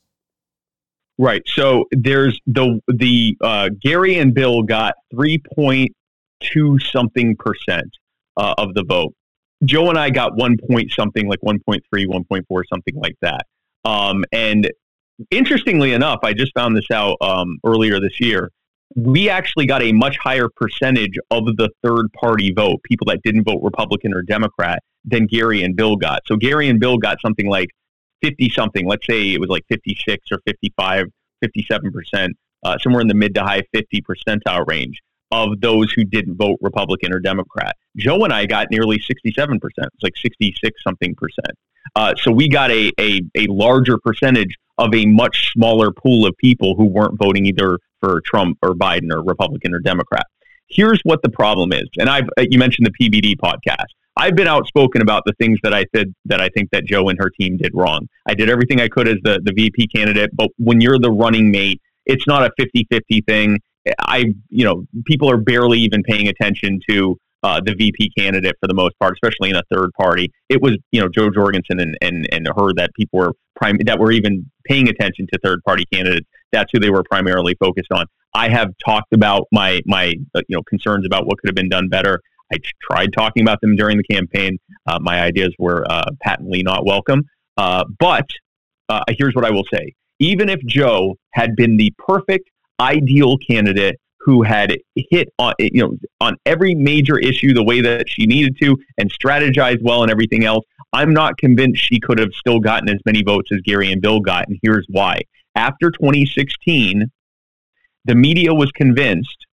Right. 1.18 1.42
So 1.46 1.84
there's 1.92 2.40
the 2.46 2.80
the 2.88 3.36
uh, 3.40 3.70
Gary 3.80 4.18
and 4.18 4.34
Bill 4.34 4.62
got 4.62 4.94
three 5.14 5.42
point 5.54 5.92
two 6.40 6.78
something 6.78 7.36
percent 7.36 7.90
uh, 8.36 8.54
of 8.58 8.74
the 8.74 8.84
vote. 8.84 9.14
Jo 9.64 9.88
and 9.88 9.98
I 9.98 10.10
got 10.10 10.36
one 10.36 10.56
point 10.68 10.90
something, 10.90 11.28
like 11.28 11.40
1.3, 11.40 11.80
1.4, 11.92 12.62
something 12.68 12.94
like 12.96 13.14
that. 13.22 13.46
Um, 13.84 14.24
and 14.32 14.70
interestingly 15.30 15.92
enough, 15.92 16.20
I 16.22 16.32
just 16.32 16.52
found 16.54 16.76
this 16.76 16.90
out 16.92 17.16
um, 17.20 17.58
earlier 17.64 18.00
this 18.00 18.20
year. 18.20 18.50
We 18.94 19.28
actually 19.28 19.66
got 19.66 19.82
a 19.82 19.92
much 19.92 20.18
higher 20.18 20.48
percentage 20.48 21.18
of 21.30 21.44
the 21.56 21.70
third 21.82 22.12
party 22.12 22.52
vote, 22.52 22.82
people 22.82 23.06
that 23.06 23.22
didn't 23.22 23.44
vote 23.44 23.60
Republican 23.62 24.14
or 24.14 24.22
Democrat, 24.22 24.82
than 25.04 25.26
Gary 25.26 25.62
and 25.62 25.76
Bill 25.76 25.96
got. 25.96 26.22
So 26.26 26.36
Gary 26.36 26.68
and 26.68 26.78
Bill 26.78 26.98
got 26.98 27.18
something 27.20 27.48
like 27.48 27.68
50 28.22 28.50
something, 28.50 28.86
let's 28.86 29.06
say 29.06 29.32
it 29.32 29.40
was 29.40 29.48
like 29.48 29.64
56 29.68 30.28
or 30.30 30.38
55, 30.46 31.06
57%, 31.44 32.28
uh, 32.64 32.78
somewhere 32.78 33.00
in 33.00 33.08
the 33.08 33.14
mid 33.14 33.34
to 33.34 33.42
high 33.42 33.62
50 33.74 34.02
percentile 34.02 34.66
range 34.66 35.00
of 35.32 35.60
those 35.60 35.90
who 35.92 36.04
didn't 36.04 36.36
vote 36.36 36.58
Republican 36.60 37.12
or 37.12 37.18
Democrat. 37.18 37.74
Jo 37.96 38.22
and 38.24 38.32
I 38.32 38.46
got 38.46 38.70
nearly 38.70 38.98
67%. 38.98 39.58
It's 39.64 40.02
like 40.02 40.16
66 40.16 40.82
something 40.84 41.14
percent. 41.14 41.56
Uh, 41.96 42.14
so 42.16 42.30
we 42.30 42.48
got 42.48 42.70
a, 42.70 42.92
a, 43.00 43.22
a 43.34 43.46
larger 43.48 43.98
percentage 43.98 44.54
of 44.78 44.94
a 44.94 45.06
much 45.06 45.52
smaller 45.52 45.90
pool 45.90 46.26
of 46.26 46.36
people 46.36 46.74
who 46.76 46.84
weren't 46.84 47.18
voting 47.18 47.46
either 47.46 47.78
for 48.02 48.20
Trump 48.24 48.58
or 48.62 48.74
Biden 48.74 49.12
or 49.12 49.22
Republican 49.22 49.74
or 49.74 49.78
Democrat. 49.78 50.26
Here's 50.68 51.00
what 51.04 51.22
the 51.22 51.28
problem 51.28 51.72
is. 51.72 51.88
And 51.98 52.08
I've, 52.08 52.28
uh, 52.38 52.44
you 52.48 52.58
mentioned 52.58 52.86
the 52.86 53.08
PBD 53.08 53.36
podcast. 53.36 53.86
I've 54.16 54.34
been 54.34 54.48
outspoken 54.48 55.00
about 55.00 55.22
the 55.24 55.32
things 55.34 55.58
that 55.62 55.72
I 55.72 55.86
said 55.94 56.14
that 56.26 56.40
I 56.40 56.48
think 56.50 56.70
that 56.72 56.84
Jo 56.84 57.08
and 57.08 57.18
her 57.18 57.30
team 57.30 57.56
did 57.56 57.72
wrong. 57.74 58.08
I 58.26 58.34
did 58.34 58.50
everything 58.50 58.80
I 58.80 58.88
could 58.88 59.08
as 59.08 59.16
the, 59.22 59.40
the 59.42 59.52
VP 59.54 59.88
candidate, 59.88 60.30
but 60.34 60.50
when 60.58 60.80
you're 60.80 60.98
the 60.98 61.10
running 61.10 61.50
mate, 61.50 61.80
it's 62.04 62.26
not 62.26 62.42
a 62.42 62.50
50-50 62.60 63.24
thing. 63.26 63.58
I, 64.00 64.26
you 64.48 64.64
know, 64.64 64.84
people 65.06 65.30
are 65.30 65.38
barely 65.38 65.80
even 65.80 66.02
paying 66.02 66.28
attention 66.28 66.80
to 66.90 67.16
uh, 67.42 67.60
the 67.64 67.74
VP 67.74 68.10
candidate 68.16 68.56
for 68.60 68.68
the 68.68 68.74
most 68.74 68.98
part, 68.98 69.14
especially 69.14 69.50
in 69.50 69.56
a 69.56 69.62
third 69.72 69.90
party. 69.98 70.30
It 70.48 70.62
was, 70.62 70.76
you 70.92 71.00
know, 71.00 71.08
Jo 71.08 71.30
Jorgensen 71.30 71.80
and, 71.80 71.96
and, 72.00 72.28
and 72.32 72.46
her 72.46 72.72
that 72.74 72.90
people 72.94 73.18
were 73.18 73.32
prime 73.56 73.78
that 73.84 73.98
were 73.98 74.12
even 74.12 74.50
paying 74.64 74.88
attention 74.88 75.26
to 75.32 75.38
third 75.42 75.62
party 75.64 75.84
candidates. 75.92 76.26
That's 76.52 76.70
who 76.72 76.80
they 76.80 76.90
were 76.90 77.04
primarily 77.04 77.56
focused 77.60 77.90
on. 77.92 78.06
I 78.34 78.48
have 78.48 78.70
talked 78.84 79.12
about 79.12 79.46
my 79.52 79.80
my 79.86 80.14
uh, 80.34 80.42
you 80.48 80.56
know 80.56 80.62
concerns 80.62 81.06
about 81.06 81.26
what 81.26 81.38
could 81.38 81.48
have 81.48 81.54
been 81.54 81.68
done 81.68 81.88
better. 81.88 82.20
I 82.52 82.56
tried 82.82 83.12
talking 83.12 83.42
about 83.42 83.60
them 83.60 83.76
during 83.76 83.96
the 83.96 84.04
campaign. 84.04 84.58
Uh, 84.86 84.98
my 85.00 85.22
ideas 85.22 85.54
were 85.58 85.84
uh, 85.90 86.10
patently 86.22 86.62
not 86.62 86.84
welcome. 86.84 87.22
Uh, 87.56 87.84
but 87.98 88.26
uh, 88.88 89.02
here's 89.18 89.34
what 89.34 89.44
I 89.44 89.50
will 89.50 89.64
say: 89.72 89.92
even 90.18 90.48
if 90.48 90.60
Jo 90.66 91.16
had 91.32 91.56
been 91.56 91.76
the 91.76 91.92
perfect, 91.98 92.50
ideal 92.80 93.36
candidate 93.38 93.98
who 94.24 94.42
had 94.42 94.76
hit 94.94 95.28
on 95.38 95.54
you 95.58 95.82
know 95.82 95.96
on 96.20 96.36
every 96.46 96.74
major 96.74 97.18
issue 97.18 97.52
the 97.52 97.62
way 97.62 97.80
that 97.80 98.08
she 98.08 98.26
needed 98.26 98.56
to 98.62 98.76
and 98.98 99.12
strategized 99.12 99.82
well 99.82 100.02
and 100.02 100.10
everything 100.10 100.44
else, 100.44 100.64
I'm 100.92 101.12
not 101.12 101.38
convinced 101.38 101.82
she 101.82 102.00
could 102.00 102.18
have 102.18 102.32
still 102.32 102.60
gotten 102.60 102.88
as 102.88 103.00
many 103.04 103.22
votes 103.22 103.50
as 103.52 103.60
Gary 103.62 103.92
and 103.92 104.00
Bill 104.00 104.20
got. 104.20 104.48
And 104.48 104.58
here's 104.62 104.86
why: 104.88 105.22
after 105.54 105.90
2016, 105.90 107.10
the 108.04 108.14
media 108.14 108.54
was 108.54 108.70
convinced, 108.72 109.46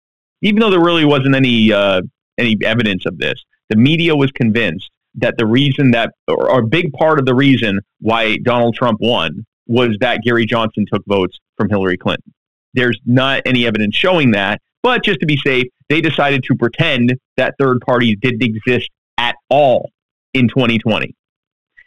even 0.42 0.60
though 0.60 0.70
there 0.70 0.82
really 0.82 1.04
wasn't 1.04 1.34
any 1.34 1.72
uh, 1.72 2.02
any 2.38 2.56
evidence 2.64 3.06
of 3.06 3.18
this. 3.18 3.44
The 3.68 3.76
media 3.76 4.14
was 4.14 4.30
convinced 4.32 4.90
that 5.16 5.38
the 5.38 5.46
reason 5.46 5.90
that, 5.92 6.12
or 6.28 6.58
a 6.58 6.62
big 6.62 6.92
part 6.92 7.18
of 7.18 7.26
the 7.26 7.34
reason 7.34 7.80
why 8.00 8.36
Donald 8.38 8.74
Trump 8.74 8.98
won 9.00 9.44
was 9.66 9.96
that 10.00 10.22
Gary 10.22 10.46
Johnson 10.46 10.84
took 10.92 11.02
votes 11.06 11.38
from 11.56 11.68
Hillary 11.68 11.96
Clinton. 11.96 12.32
There's 12.76 13.00
not 13.04 13.42
any 13.44 13.66
evidence 13.66 13.96
showing 13.96 14.30
that, 14.32 14.60
but 14.82 15.02
just 15.02 15.18
to 15.20 15.26
be 15.26 15.36
safe, 15.38 15.66
they 15.88 16.00
decided 16.00 16.44
to 16.44 16.54
pretend 16.54 17.14
that 17.36 17.54
third 17.58 17.80
parties 17.80 18.16
didn't 18.20 18.42
exist 18.42 18.90
at 19.18 19.34
all 19.50 19.90
in 20.34 20.48
2020. 20.48 21.14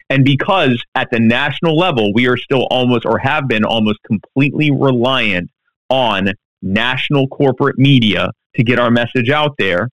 And 0.10 0.26
because 0.26 0.84
at 0.96 1.10
the 1.12 1.20
national 1.20 1.78
level, 1.78 2.12
we 2.14 2.28
are 2.28 2.38
still 2.38 2.68
almost, 2.72 3.06
or 3.06 3.20
have 3.20 3.48
been 3.48 3.64
almost 3.64 4.00
completely 4.04 4.72
reliant 4.72 5.50
on 5.90 6.34
national 6.62 7.28
corporate 7.28 7.78
media 7.78 8.32
to 8.56 8.64
get 8.64 8.80
our 8.80 8.90
message 8.90 9.30
out 9.30 9.56
there, 9.58 9.90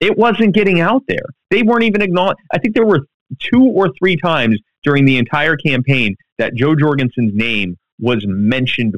it 0.00 0.16
wasn't 0.18 0.54
getting 0.54 0.80
out 0.80 1.02
there. 1.08 1.24
They 1.50 1.62
weren't 1.62 1.84
even 1.84 2.02
acknowledged. 2.02 2.40
I 2.52 2.58
think 2.58 2.74
there 2.74 2.86
were 2.86 3.06
two 3.38 3.62
or 3.62 3.90
three 3.98 4.16
times 4.16 4.58
during 4.82 5.04
the 5.04 5.18
entire 5.18 5.56
campaign 5.56 6.16
that 6.38 6.54
Jo 6.54 6.74
Jorgensen's 6.74 7.32
name 7.34 7.76
was 7.98 8.24
mentioned 8.26 8.94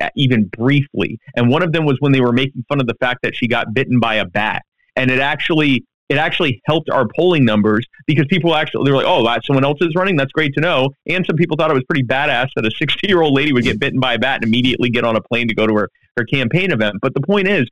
uh, 0.00 0.08
even 0.16 0.44
briefly. 0.56 1.18
And 1.36 1.50
one 1.50 1.62
of 1.62 1.72
them 1.72 1.84
was 1.84 1.96
when 2.00 2.12
they 2.12 2.20
were 2.20 2.32
making 2.32 2.64
fun 2.68 2.80
of 2.80 2.86
the 2.86 2.94
fact 3.00 3.20
that 3.22 3.34
she 3.34 3.48
got 3.48 3.72
bitten 3.74 4.00
by 4.00 4.16
a 4.16 4.24
bat. 4.24 4.62
And 4.96 5.10
it 5.10 5.20
actually 5.20 5.84
it 6.08 6.18
actually 6.18 6.60
helped 6.66 6.90
our 6.90 7.06
polling 7.16 7.44
numbers 7.44 7.86
because 8.06 8.26
people 8.28 8.54
actually 8.54 8.84
they 8.84 8.90
were 8.90 8.98
like, 8.98 9.06
"Oh, 9.06 9.26
someone 9.46 9.64
else 9.64 9.78
is 9.80 9.94
running. 9.96 10.16
That's 10.16 10.32
great 10.32 10.52
to 10.54 10.60
know." 10.60 10.90
And 11.08 11.24
some 11.24 11.36
people 11.36 11.56
thought 11.56 11.70
it 11.70 11.74
was 11.74 11.84
pretty 11.88 12.04
badass 12.04 12.48
that 12.56 12.66
a 12.66 12.70
60 12.70 13.06
year 13.06 13.22
old 13.22 13.34
lady 13.34 13.52
would 13.52 13.64
get 13.64 13.80
bitten 13.80 13.98
by 13.98 14.14
a 14.14 14.18
bat 14.18 14.36
and 14.36 14.44
immediately 14.44 14.90
get 14.90 15.04
on 15.04 15.16
a 15.16 15.22
plane 15.22 15.48
to 15.48 15.54
go 15.54 15.66
to 15.66 15.74
her 15.74 15.88
her 16.18 16.24
campaign 16.24 16.70
event. 16.70 16.96
But 17.00 17.14
the 17.14 17.22
point 17.22 17.48
is, 17.48 17.66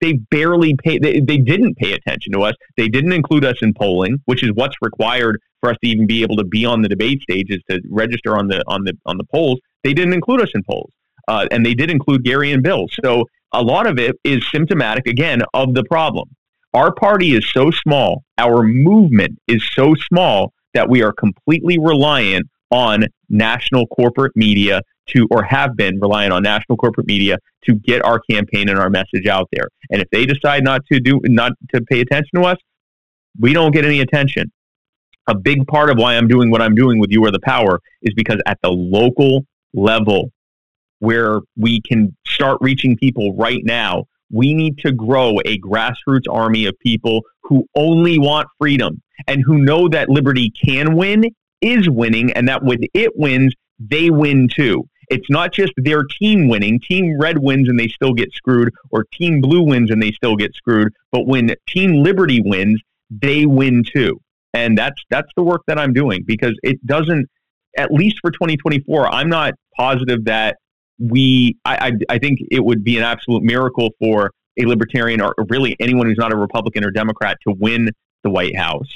they 0.00 0.14
barely 0.30 0.74
pay 0.82 0.98
they, 0.98 1.20
they 1.20 1.38
didn't 1.38 1.76
pay 1.76 1.92
attention 1.92 2.32
to 2.32 2.42
us 2.42 2.54
they 2.76 2.88
didn't 2.88 3.12
include 3.12 3.44
us 3.44 3.56
in 3.62 3.72
polling 3.72 4.18
which 4.26 4.42
is 4.42 4.50
what's 4.54 4.76
required 4.82 5.40
for 5.60 5.70
us 5.70 5.76
to 5.82 5.88
even 5.88 6.06
be 6.06 6.22
able 6.22 6.36
to 6.36 6.44
be 6.44 6.64
on 6.64 6.82
the 6.82 6.88
debate 6.88 7.20
stage 7.22 7.46
is 7.48 7.60
to 7.70 7.80
register 7.90 8.36
on 8.36 8.48
the 8.48 8.62
on 8.66 8.84
the 8.84 8.92
on 9.06 9.16
the 9.16 9.24
polls 9.24 9.58
they 9.86 9.94
didn't 9.94 10.12
include 10.12 10.42
us 10.42 10.50
in 10.54 10.62
polls 10.64 10.90
uh, 11.28 11.46
and 11.50 11.64
they 11.64 11.74
did 11.74 11.90
include 11.90 12.24
gary 12.24 12.52
and 12.52 12.62
bill 12.62 12.86
so 13.02 13.24
a 13.52 13.62
lot 13.62 13.86
of 13.86 13.98
it 13.98 14.16
is 14.24 14.44
symptomatic 14.50 15.06
again 15.06 15.42
of 15.54 15.74
the 15.74 15.84
problem 15.84 16.28
our 16.74 16.92
party 16.92 17.34
is 17.34 17.48
so 17.52 17.70
small 17.70 18.22
our 18.38 18.62
movement 18.62 19.38
is 19.46 19.62
so 19.74 19.94
small 20.08 20.52
that 20.74 20.88
we 20.88 21.02
are 21.02 21.12
completely 21.12 21.78
reliant 21.78 22.46
on 22.70 23.04
national 23.28 23.86
corporate 23.86 24.32
media 24.36 24.80
to, 25.08 25.26
or 25.30 25.42
have 25.42 25.76
been 25.76 25.98
relying 26.00 26.32
on 26.32 26.42
national 26.42 26.76
corporate 26.76 27.06
media 27.06 27.38
to 27.64 27.74
get 27.76 28.04
our 28.04 28.20
campaign 28.30 28.68
and 28.68 28.78
our 28.78 28.90
message 28.90 29.26
out 29.26 29.48
there. 29.52 29.68
And 29.90 30.02
if 30.02 30.08
they 30.10 30.26
decide 30.26 30.64
not 30.64 30.82
to 30.92 31.00
do, 31.00 31.20
not 31.24 31.52
to 31.74 31.80
pay 31.82 32.00
attention 32.00 32.40
to 32.40 32.42
us, 32.42 32.56
we 33.38 33.52
don't 33.52 33.72
get 33.72 33.84
any 33.84 34.00
attention. 34.00 34.50
A 35.28 35.34
big 35.34 35.66
part 35.66 35.90
of 35.90 35.98
why 35.98 36.16
I'm 36.16 36.28
doing 36.28 36.50
what 36.50 36.62
I'm 36.62 36.74
doing 36.74 36.98
with 36.98 37.10
You 37.10 37.24
Are 37.24 37.30
the 37.30 37.40
Power 37.40 37.80
is 38.02 38.14
because 38.14 38.40
at 38.46 38.58
the 38.62 38.70
local 38.70 39.44
level, 39.76 40.32
where 40.98 41.40
we 41.56 41.80
can 41.82 42.16
start 42.26 42.58
reaching 42.60 42.96
people 42.96 43.36
right 43.36 43.62
now. 43.64 44.04
We 44.32 44.54
need 44.54 44.78
to 44.78 44.90
grow 44.90 45.38
a 45.44 45.58
grassroots 45.60 46.28
army 46.28 46.66
of 46.66 46.76
people 46.80 47.22
who 47.42 47.66
only 47.76 48.18
want 48.18 48.48
freedom 48.58 49.00
and 49.28 49.42
who 49.44 49.58
know 49.58 49.88
that 49.88 50.08
liberty 50.08 50.50
can 50.50 50.96
win, 50.96 51.24
is 51.60 51.88
winning, 51.88 52.32
and 52.32 52.48
that 52.48 52.64
when 52.64 52.78
it 52.92 53.12
wins, 53.14 53.54
they 53.78 54.10
win 54.10 54.48
too. 54.48 54.88
It's 55.08 55.30
not 55.30 55.52
just 55.52 55.72
their 55.76 56.02
team 56.02 56.48
winning. 56.48 56.80
Team 56.80 57.16
Red 57.20 57.38
wins 57.38 57.68
and 57.68 57.78
they 57.78 57.88
still 57.88 58.12
get 58.12 58.32
screwed, 58.32 58.72
or 58.90 59.04
Team 59.12 59.40
Blue 59.40 59.62
wins 59.62 59.90
and 59.90 60.02
they 60.02 60.10
still 60.10 60.34
get 60.36 60.54
screwed. 60.54 60.92
But 61.12 61.26
when 61.26 61.54
Team 61.68 62.02
Liberty 62.02 62.40
wins, 62.44 62.80
they 63.10 63.46
win 63.46 63.84
too. 63.84 64.18
And 64.52 64.76
that's 64.76 65.00
that's 65.10 65.30
the 65.36 65.42
work 65.42 65.62
that 65.68 65.78
I'm 65.78 65.92
doing 65.92 66.24
because 66.26 66.54
it 66.62 66.84
doesn't. 66.86 67.28
At 67.76 67.92
least 67.92 68.18
for 68.20 68.30
2024, 68.30 69.12
I'm 69.12 69.28
not 69.28 69.54
positive 69.76 70.24
that 70.24 70.56
we. 70.98 71.56
I, 71.64 71.88
I, 71.88 72.14
I 72.14 72.18
think 72.18 72.40
it 72.50 72.64
would 72.64 72.82
be 72.82 72.96
an 72.96 73.02
absolute 73.02 73.42
miracle 73.42 73.90
for 74.00 74.32
a 74.58 74.64
libertarian 74.64 75.20
or 75.20 75.34
really 75.48 75.76
anyone 75.80 76.06
who's 76.06 76.16
not 76.18 76.32
a 76.32 76.36
Republican 76.36 76.84
or 76.84 76.90
Democrat 76.90 77.36
to 77.46 77.54
win 77.58 77.90
the 78.24 78.30
White 78.30 78.56
House. 78.56 78.88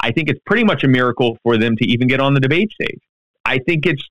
I 0.00 0.12
think 0.12 0.28
it's 0.28 0.40
pretty 0.46 0.64
much 0.64 0.84
a 0.84 0.88
miracle 0.88 1.38
for 1.42 1.58
them 1.58 1.76
to 1.76 1.86
even 1.86 2.06
get 2.06 2.20
on 2.20 2.34
the 2.34 2.40
debate 2.40 2.70
stage. 2.72 3.00
I 3.44 3.58
think 3.58 3.86
it's 3.86 4.02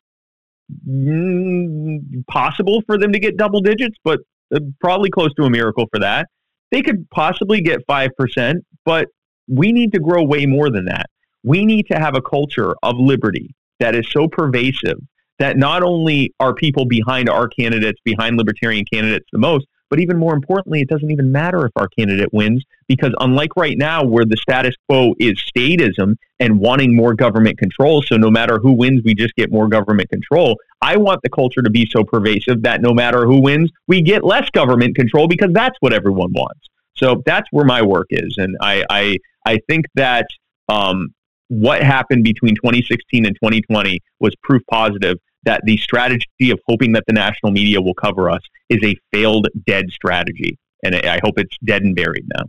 mm, 0.88 2.00
possible 2.28 2.82
for 2.86 2.98
them 2.98 3.14
to 3.14 3.20
get 3.20 3.38
double 3.38 3.62
digits, 3.62 3.96
but 4.04 4.20
uh, 4.54 4.60
probably 4.80 5.10
close 5.10 5.34
to 5.36 5.44
a 5.44 5.50
miracle 5.50 5.86
for 5.92 6.00
that. 6.00 6.28
They 6.72 6.82
could 6.82 7.10
possibly 7.12 7.62
get 7.62 7.86
5%, 7.88 8.56
but 8.84 9.08
we 9.48 9.72
need 9.72 9.94
to 9.94 10.00
grow 10.00 10.24
way 10.24 10.46
more 10.46 10.70
than 10.70 10.86
that. 10.86 11.06
We 11.44 11.66
need 11.66 11.88
to 11.92 12.00
have 12.00 12.16
a 12.16 12.22
culture 12.22 12.74
of 12.82 12.98
liberty 12.98 13.56
that 13.80 13.96
is 13.96 14.10
so 14.12 14.28
pervasive 14.28 14.98
that 15.40 15.58
not 15.58 15.84
only 15.84 16.34
are 16.40 16.54
people 16.54 16.86
behind 16.86 17.30
our 17.30 17.48
candidates, 17.48 18.00
behind 18.06 18.38
libertarian 18.38 18.86
candidates 18.92 19.28
the 19.32 19.38
most, 19.38 19.66
but 19.90 20.00
even 20.00 20.18
more 20.18 20.34
importantly, 20.34 20.82
it 20.82 20.90
doesn't 20.90 21.12
even 21.12 21.32
matter 21.32 21.66
if 21.66 21.72
our 21.76 21.88
candidate 21.88 22.30
wins 22.34 22.64
because 22.88 23.14
unlike 23.20 23.56
right 23.56 23.78
now 23.78 24.04
where 24.04 24.26
the 24.26 24.38
status 24.38 24.76
quo 24.90 25.14
is 25.20 25.42
statism 25.56 26.16
and 26.40 26.60
wanting 26.60 26.96
more 26.96 27.14
government 27.14 27.58
control, 27.58 28.02
so 28.02 28.18
no 28.18 28.32
matter 28.32 28.60
who 28.60 28.72
wins, 28.72 29.02
we 29.04 29.14
just 29.14 29.36
get 29.36 29.52
more 29.52 29.68
government 29.68 30.10
control. 30.10 30.58
I 30.82 30.98
want 30.98 31.22
the 31.24 31.30
culture 31.30 31.62
to 31.62 31.70
be 31.70 31.88
so 31.90 32.04
pervasive 32.04 32.64
that 32.64 32.82
no 32.82 32.94
matter 32.94 33.26
who 33.26 33.42
wins, 33.42 33.72
we 33.88 34.02
get 34.02 34.24
less 34.24 34.50
government 34.50 34.96
control 34.96 35.28
because 35.28 35.52
that's 35.54 35.78
what 35.82 35.94
everyone 35.94 36.32
wants. 36.34 36.62
So 36.96 37.22
that's 37.26 37.48
where 37.52 37.66
my 37.66 37.82
work 37.82 38.08
is. 38.10 38.36
And 38.38 38.58
I, 38.62 38.84
I, 38.90 39.18
I 39.46 39.60
think 39.70 39.86
that 39.96 40.28
um, 40.70 41.14
what 41.48 41.82
happened 41.84 42.24
between 42.24 42.56
2016 42.56 43.26
and 43.26 43.36
2020 43.36 44.00
was 44.20 44.34
proof 44.44 44.62
positive 44.70 45.18
that 45.44 45.62
the 45.66 45.78
strategy 45.78 46.50
of 46.50 46.60
hoping 46.68 46.92
that 46.94 47.04
the 47.08 47.14
national 47.14 47.52
media 47.52 47.80
will 47.80 47.94
cover 47.94 48.30
us 48.30 48.42
is 48.70 48.80
a 48.84 48.96
failed, 49.14 49.48
dead 49.68 49.86
strategy. 49.92 50.58
And 50.84 50.96
I 50.96 51.20
hope 51.24 51.38
it's 51.38 51.56
dead 51.64 51.84
and 51.84 51.96
buried 51.96 52.26
now. 52.36 52.46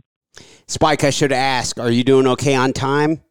Spike, 0.67 1.03
I 1.03 1.11
should 1.11 1.31
ask, 1.31 1.79
are 1.79 1.91
you 1.91 2.03
doing 2.03 2.27
okay 2.27 2.55
on 2.55 2.73
time? 2.73 3.21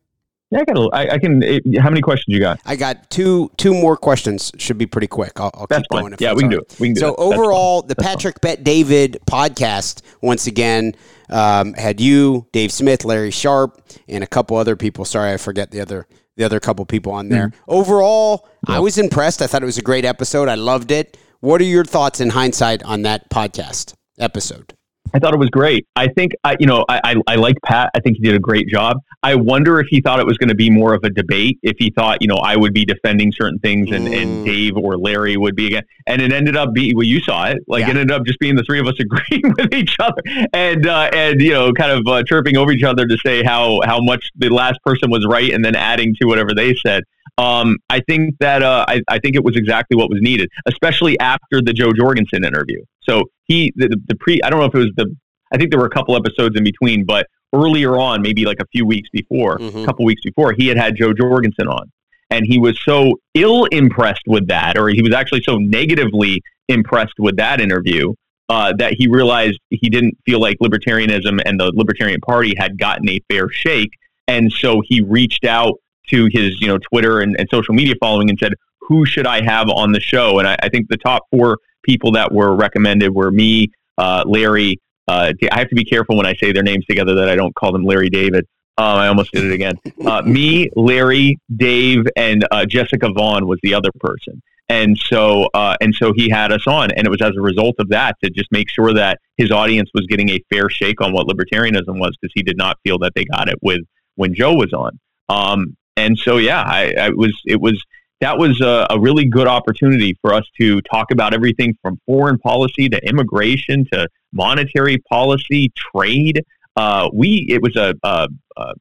Yeah, 0.50 0.60
I 0.60 0.64
got. 0.64 0.76
A, 0.76 0.88
I, 0.92 1.14
I 1.14 1.18
can. 1.18 1.42
It, 1.42 1.78
how 1.78 1.90
many 1.90 2.00
questions 2.00 2.32
you 2.32 2.38
got? 2.38 2.60
I 2.64 2.76
got 2.76 3.10
two. 3.10 3.50
Two 3.56 3.74
more 3.74 3.96
questions. 3.96 4.52
Should 4.58 4.78
be 4.78 4.86
pretty 4.86 5.08
quick. 5.08 5.40
I'll, 5.40 5.50
I'll 5.54 5.66
keep 5.66 5.88
going. 5.90 6.14
yeah, 6.18 6.34
we 6.34 6.42
can, 6.42 6.50
do 6.50 6.58
it. 6.58 6.76
we 6.78 6.88
can 6.88 6.94
do 6.94 6.98
it. 6.98 7.00
so 7.00 7.08
it. 7.14 7.18
overall, 7.18 7.82
the 7.82 7.96
Patrick 7.96 8.40
Bet 8.40 8.62
David 8.62 9.18
podcast 9.26 10.02
once 10.20 10.46
again 10.46 10.94
um, 11.30 11.74
had 11.74 12.00
you, 12.00 12.46
Dave 12.52 12.70
Smith, 12.70 13.04
Larry 13.04 13.32
Sharpe, 13.32 13.80
and 14.08 14.22
a 14.22 14.26
couple 14.26 14.56
other 14.56 14.76
people. 14.76 15.04
Sorry, 15.04 15.32
I 15.32 15.36
forget 15.36 15.72
the 15.72 15.80
other 15.80 16.06
the 16.36 16.44
other 16.44 16.60
couple 16.60 16.84
people 16.86 17.12
on 17.12 17.28
there. 17.28 17.48
Mm-hmm. 17.48 17.70
Overall, 17.70 18.48
yep. 18.68 18.76
I 18.76 18.80
was 18.80 18.98
impressed. 18.98 19.42
I 19.42 19.48
thought 19.48 19.62
it 19.62 19.66
was 19.66 19.78
a 19.78 19.82
great 19.82 20.04
episode. 20.04 20.48
I 20.48 20.54
loved 20.54 20.92
it. 20.92 21.16
What 21.40 21.60
are 21.60 21.64
your 21.64 21.84
thoughts 21.84 22.20
in 22.20 22.30
hindsight 22.30 22.84
on 22.84 23.02
that 23.02 23.30
podcast 23.30 23.94
episode? 24.18 24.75
I 25.14 25.18
thought 25.18 25.34
it 25.34 25.38
was 25.38 25.50
great. 25.50 25.86
I 25.96 26.08
think, 26.08 26.32
I, 26.44 26.56
you 26.58 26.66
know, 26.66 26.84
I, 26.88 27.00
I, 27.04 27.16
I 27.26 27.34
like 27.36 27.56
Pat. 27.64 27.90
I 27.94 28.00
think 28.00 28.16
he 28.16 28.22
did 28.22 28.34
a 28.34 28.38
great 28.38 28.68
job. 28.68 28.98
I 29.22 29.34
wonder 29.34 29.80
if 29.80 29.86
he 29.88 30.00
thought 30.00 30.20
it 30.20 30.26
was 30.26 30.38
going 30.38 30.48
to 30.48 30.54
be 30.54 30.70
more 30.70 30.94
of 30.94 31.02
a 31.04 31.10
debate, 31.10 31.58
if 31.62 31.76
he 31.78 31.90
thought, 31.90 32.18
you 32.20 32.28
know, 32.28 32.36
I 32.36 32.56
would 32.56 32.72
be 32.72 32.84
defending 32.84 33.32
certain 33.32 33.58
things 33.58 33.90
and, 33.90 34.06
mm. 34.06 34.22
and 34.22 34.44
Dave 34.44 34.76
or 34.76 34.96
Larry 34.96 35.36
would 35.36 35.56
be 35.56 35.68
again. 35.68 35.82
And 36.06 36.20
it 36.20 36.32
ended 36.32 36.56
up 36.56 36.72
being, 36.74 36.96
well, 36.96 37.04
you 37.04 37.20
saw 37.20 37.46
it, 37.46 37.58
like 37.66 37.82
yeah. 37.82 37.90
it 37.90 37.96
ended 37.96 38.10
up 38.10 38.24
just 38.24 38.38
being 38.38 38.56
the 38.56 38.62
three 38.64 38.80
of 38.80 38.86
us 38.86 38.94
agreeing 39.00 39.54
with 39.56 39.72
each 39.72 39.96
other 39.98 40.22
and, 40.52 40.86
uh, 40.86 41.10
and, 41.12 41.40
you 41.40 41.52
know, 41.52 41.72
kind 41.72 41.92
of 41.92 42.06
uh, 42.06 42.22
chirping 42.24 42.56
over 42.56 42.70
each 42.72 42.84
other 42.84 43.06
to 43.06 43.16
say 43.24 43.42
how, 43.42 43.80
how 43.84 44.00
much 44.00 44.30
the 44.36 44.48
last 44.48 44.78
person 44.84 45.10
was 45.10 45.26
right 45.26 45.52
and 45.52 45.64
then 45.64 45.74
adding 45.74 46.14
to 46.20 46.26
whatever 46.26 46.50
they 46.54 46.74
said. 46.74 47.04
Um, 47.38 47.76
I 47.90 48.00
think 48.00 48.36
that 48.40 48.62
uh, 48.62 48.86
I, 48.88 49.02
I, 49.08 49.18
think 49.18 49.36
it 49.36 49.44
was 49.44 49.56
exactly 49.56 49.96
what 49.96 50.08
was 50.08 50.20
needed, 50.22 50.48
especially 50.64 51.18
after 51.20 51.60
the 51.60 51.74
Jo 51.74 51.92
Jorgensen 51.92 52.44
interview. 52.44 52.82
So 53.08 53.24
he 53.44 53.72
the, 53.76 53.88
the, 54.06 54.14
pre 54.16 54.40
I 54.42 54.50
don't 54.50 54.60
know 54.60 54.66
if 54.66 54.74
it 54.74 54.78
was 54.78 54.92
the 54.96 55.14
I 55.52 55.56
think 55.56 55.70
there 55.70 55.78
were 55.78 55.86
a 55.86 55.90
couple 55.90 56.16
episodes 56.16 56.56
in 56.56 56.64
between, 56.64 57.04
but 57.04 57.26
earlier 57.54 57.96
on, 57.98 58.22
maybe 58.22 58.44
like 58.44 58.60
a 58.60 58.66
few 58.72 58.84
weeks 58.84 59.08
before, 59.10 59.58
mm-hmm. 59.58 59.78
a 59.78 59.84
couple 59.84 60.04
weeks 60.04 60.22
before, 60.22 60.52
he 60.52 60.66
had 60.68 60.76
had 60.76 60.96
Jo 60.96 61.12
Jorgensen 61.12 61.68
on, 61.68 61.90
and 62.30 62.44
he 62.46 62.58
was 62.58 62.78
so 62.84 63.12
ill 63.34 63.64
impressed 63.66 64.24
with 64.26 64.48
that, 64.48 64.76
or 64.76 64.88
he 64.88 65.02
was 65.02 65.14
actually 65.14 65.42
so 65.42 65.56
negatively 65.56 66.42
impressed 66.68 67.14
with 67.18 67.36
that 67.36 67.60
interview. 67.60 68.12
Uh, 68.48 68.72
that 68.78 68.92
he 68.96 69.08
realized 69.08 69.58
he 69.70 69.90
didn't 69.90 70.16
feel 70.24 70.40
like 70.40 70.56
libertarianism 70.62 71.42
and 71.44 71.58
the 71.58 71.72
Libertarian 71.74 72.20
Party 72.20 72.54
had 72.56 72.78
gotten 72.78 73.08
a 73.08 73.18
fair 73.28 73.48
shake, 73.48 73.90
and 74.28 74.52
so 74.52 74.80
he 74.84 75.00
reached 75.00 75.44
out 75.44 75.74
to 76.08 76.28
his 76.30 76.60
you 76.60 76.68
know 76.68 76.78
Twitter 76.78 77.20
and, 77.20 77.34
and 77.38 77.48
social 77.50 77.74
media 77.74 77.94
following 78.00 78.30
and 78.30 78.38
said, 78.38 78.52
"Who 78.82 79.04
should 79.04 79.26
I 79.26 79.44
have 79.44 79.68
on 79.68 79.92
the 79.92 80.00
show?" 80.00 80.38
And 80.38 80.46
I, 80.46 80.56
I 80.62 80.68
think 80.68 80.88
the 80.88 80.96
top 80.96 81.24
four 81.30 81.58
people 81.86 82.12
that 82.12 82.30
were 82.32 82.54
recommended 82.54 83.14
were 83.14 83.30
me, 83.30 83.70
uh, 83.96 84.24
Larry. 84.26 84.78
Uh, 85.08 85.32
I 85.52 85.58
have 85.58 85.68
to 85.68 85.74
be 85.76 85.84
careful 85.84 86.16
when 86.16 86.26
I 86.26 86.34
say 86.34 86.52
their 86.52 86.64
names 86.64 86.84
together 86.86 87.14
that 87.14 87.28
I 87.28 87.36
don't 87.36 87.54
call 87.54 87.72
them 87.72 87.84
Larry 87.84 88.10
David. 88.10 88.44
Um, 88.78 88.98
I 88.98 89.08
almost 89.08 89.32
did 89.32 89.44
it 89.44 89.52
again. 89.52 89.76
Uh, 90.04 90.20
me, 90.22 90.68
Larry, 90.76 91.38
Dave, 91.56 92.04
and 92.16 92.46
uh, 92.50 92.66
Jessica 92.66 93.08
Vaughn 93.10 93.46
was 93.46 93.58
the 93.62 93.72
other 93.72 93.90
person. 94.00 94.42
And 94.68 94.98
so, 94.98 95.48
uh, 95.54 95.76
and 95.80 95.94
so 95.94 96.12
he 96.14 96.28
had 96.28 96.50
us 96.50 96.66
on, 96.66 96.90
and 96.90 97.06
it 97.06 97.10
was 97.10 97.22
as 97.22 97.36
a 97.36 97.40
result 97.40 97.76
of 97.78 97.88
that 97.90 98.16
to 98.22 98.30
just 98.30 98.50
make 98.50 98.68
sure 98.68 98.92
that 98.92 99.20
his 99.36 99.52
audience 99.52 99.88
was 99.94 100.06
getting 100.08 100.28
a 100.30 100.42
fair 100.52 100.68
shake 100.68 101.00
on 101.00 101.12
what 101.12 101.28
libertarianism 101.28 102.00
was, 102.00 102.16
because 102.20 102.32
he 102.34 102.42
did 102.42 102.56
not 102.56 102.76
feel 102.82 102.98
that 102.98 103.12
they 103.14 103.24
got 103.26 103.48
it 103.48 103.58
with 103.62 103.80
when 104.16 104.34
Jo 104.34 104.54
was 104.54 104.72
on. 104.72 104.98
Um, 105.28 105.76
and 105.96 106.18
so 106.18 106.38
yeah, 106.38 106.62
I, 106.62 106.94
I 107.00 107.08
was 107.10 107.32
it 107.46 107.60
was 107.60 107.82
that 108.20 108.38
was 108.38 108.60
a, 108.60 108.86
a, 108.90 108.98
really 108.98 109.26
good 109.26 109.46
opportunity 109.46 110.16
for 110.22 110.32
us 110.32 110.44
to 110.58 110.80
talk 110.82 111.10
about 111.10 111.34
everything 111.34 111.76
from 111.82 111.98
foreign 112.06 112.38
policy 112.38 112.88
to 112.88 112.98
immigration 113.06 113.84
to 113.92 114.08
monetary 114.32 114.98
policy, 114.98 115.70
trade. 115.76 116.42
Uh, 116.76 117.08
we 117.12 117.46
it 117.48 117.62
was 117.62 117.76
a, 117.76 117.94
a, 118.02 118.28
a 118.56 118.74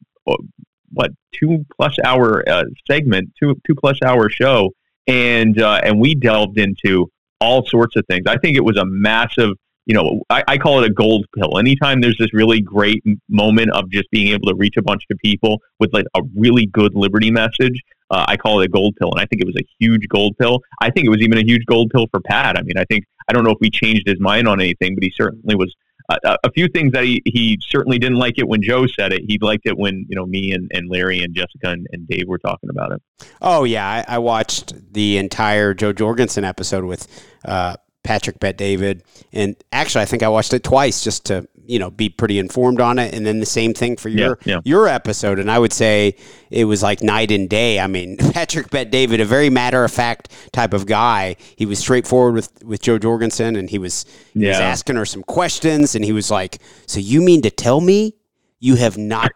what 0.91 1.11
two 1.33 1.65
plus 1.75 1.97
hour 2.03 2.47
uh, 2.47 2.63
segment, 2.87 3.29
two 3.37 3.55
two 3.67 3.75
plus 3.75 3.97
hour 4.03 4.29
show, 4.29 4.71
and 5.07 5.61
uh, 5.61 5.81
and 5.83 5.99
we 5.99 6.15
delved 6.15 6.57
into 6.57 7.09
all 7.41 7.65
sorts 7.65 7.95
of 7.95 8.05
things. 8.09 8.23
I 8.27 8.37
think 8.37 8.55
it 8.55 8.63
was 8.63 8.77
a 8.77 8.85
massive 8.85 9.51
you 9.85 9.93
know, 9.93 10.21
I, 10.31 10.43
I, 10.47 10.57
call 10.57 10.83
it 10.83 10.89
a 10.89 10.93
gold 10.93 11.27
pill. 11.35 11.59
Anytime 11.59 12.01
there's 12.01 12.17
this 12.17 12.33
really 12.33 12.59
great 12.59 13.03
moment 13.29 13.69
of 13.69 13.89
just 13.91 14.09
being 14.09 14.29
able 14.33 14.47
to 14.47 14.55
reach 14.55 14.77
a 14.77 14.81
bunch 14.81 15.03
of 15.11 15.17
people 15.19 15.61
with 15.79 15.93
like 15.93 16.05
a 16.15 16.21
really 16.35 16.65
good 16.65 16.95
liberty 16.95 17.29
message, 17.29 17.79
uh, 18.11 18.25
I 18.27 18.37
call 18.37 18.61
it 18.61 18.65
a 18.65 18.67
gold 18.67 18.95
pill. 18.97 19.11
And 19.11 19.21
I 19.21 19.25
think 19.25 19.41
it 19.41 19.45
was 19.45 19.55
a 19.57 19.65
huge 19.79 20.07
gold 20.07 20.37
pill. 20.37 20.59
I 20.81 20.89
think 20.89 21.05
it 21.05 21.09
was 21.09 21.21
even 21.21 21.37
a 21.37 21.43
huge 21.43 21.65
gold 21.65 21.89
pill 21.89 22.07
for 22.11 22.19
Pat. 22.19 22.57
I 22.57 22.61
mean, 22.61 22.77
I 22.77 22.85
think, 22.85 23.05
I 23.27 23.33
don't 23.33 23.43
know 23.43 23.51
if 23.51 23.57
he 23.61 23.69
changed 23.69 24.07
his 24.07 24.19
mind 24.19 24.47
on 24.47 24.61
anything, 24.61 24.95
but 24.95 25.03
he 25.03 25.11
certainly 25.15 25.55
was 25.55 25.73
uh, 26.09 26.37
a 26.43 26.51
few 26.51 26.67
things 26.67 26.91
that 26.91 27.03
he, 27.03 27.21
he 27.25 27.57
certainly 27.67 27.97
didn't 27.97 28.19
like 28.19 28.37
it 28.37 28.47
when 28.47 28.61
Jo 28.61 28.85
said 28.85 29.11
it. 29.11 29.23
He 29.27 29.39
liked 29.41 29.65
it 29.65 29.75
when, 29.77 30.05
you 30.07 30.15
know, 30.15 30.25
me 30.25 30.51
and, 30.51 30.69
and 30.73 30.89
Larry 30.89 31.23
and 31.23 31.33
Jessica 31.33 31.69
and, 31.69 31.87
and 31.91 32.07
Dave 32.07 32.27
were 32.27 32.37
talking 32.37 32.69
about 32.69 32.91
it. 32.91 33.01
Oh 33.41 33.63
yeah. 33.63 33.87
I, 33.87 34.15
I 34.15 34.17
watched 34.19 34.93
the 34.93 35.17
entire 35.17 35.73
Jo 35.73 35.93
Jorgensen 35.93 36.43
episode 36.43 36.85
with, 36.85 37.07
uh, 37.43 37.77
Patrick 38.05 38.39
Bet 38.39 38.55
David. 38.55 39.03
And 39.33 39.55
actually, 39.73 40.03
I 40.03 40.05
think 40.05 40.23
I 40.23 40.29
watched 40.29 40.53
it 40.53 40.63
twice 40.63 41.03
just 41.03 41.25
to 41.25 41.47
you 41.67 41.79
know 41.79 41.89
be 41.89 42.07
pretty 42.07 42.39
informed 42.39 42.79
on 42.79 42.99
it. 42.99 43.13
And 43.13 43.25
then 43.25 43.39
the 43.39 43.45
same 43.45 43.73
thing 43.73 43.97
for 43.97 44.07
your 44.07 44.37
yeah, 44.45 44.55
yeah. 44.55 44.61
your 44.63 44.87
episode. 44.87 45.39
And 45.39 45.51
I 45.51 45.59
would 45.59 45.73
say 45.73 46.15
it 46.51 46.65
was 46.65 46.83
like 46.83 47.01
night 47.01 47.31
and 47.31 47.49
day. 47.49 47.79
I 47.79 47.87
mean, 47.87 48.17
Patrick 48.31 48.69
Bet 48.69 48.91
David, 48.91 49.19
a 49.19 49.25
very 49.25 49.49
matter 49.49 49.83
of 49.83 49.91
fact 49.91 50.31
type 50.53 50.73
of 50.73 50.85
guy. 50.85 51.35
He 51.55 51.65
was 51.65 51.79
straightforward 51.79 52.35
with 52.35 52.63
with 52.63 52.81
Jo 52.81 52.97
Jorgensen, 52.97 53.55
and 53.57 53.69
he 53.69 53.79
was 53.79 54.05
he 54.33 54.41
yeah. 54.41 54.51
was 54.51 54.59
asking 54.59 54.95
her 54.95 55.05
some 55.05 55.23
questions, 55.23 55.95
and 55.95 56.05
he 56.05 56.13
was 56.13 56.31
like, 56.31 56.59
"So 56.85 56.99
you 56.99 57.21
mean 57.21 57.41
to 57.41 57.49
tell 57.49 57.81
me 57.81 58.15
you 58.59 58.75
have 58.75 58.97
not 58.97 59.31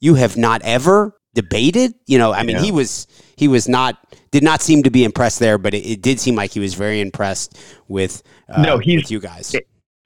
you 0.00 0.14
have 0.14 0.36
not 0.36 0.62
ever 0.62 1.14
debated?" 1.34 1.94
You 2.06 2.18
know, 2.18 2.32
I 2.32 2.42
mean, 2.42 2.56
he 2.56 2.72
was 2.72 3.06
he 3.36 3.48
was 3.48 3.68
not 3.68 3.98
did 4.34 4.42
not 4.42 4.60
seem 4.60 4.82
to 4.82 4.90
be 4.90 5.04
impressed 5.04 5.38
there, 5.38 5.58
but 5.58 5.74
it, 5.74 5.86
it 5.86 6.02
did 6.02 6.18
seem 6.18 6.34
like 6.34 6.50
he 6.50 6.58
was 6.58 6.74
very 6.74 7.00
impressed 7.00 7.56
with 7.86 8.20
uh, 8.48 8.60
no, 8.62 8.78
he's, 8.78 9.02
with 9.02 9.10
you 9.12 9.20
guys. 9.20 9.54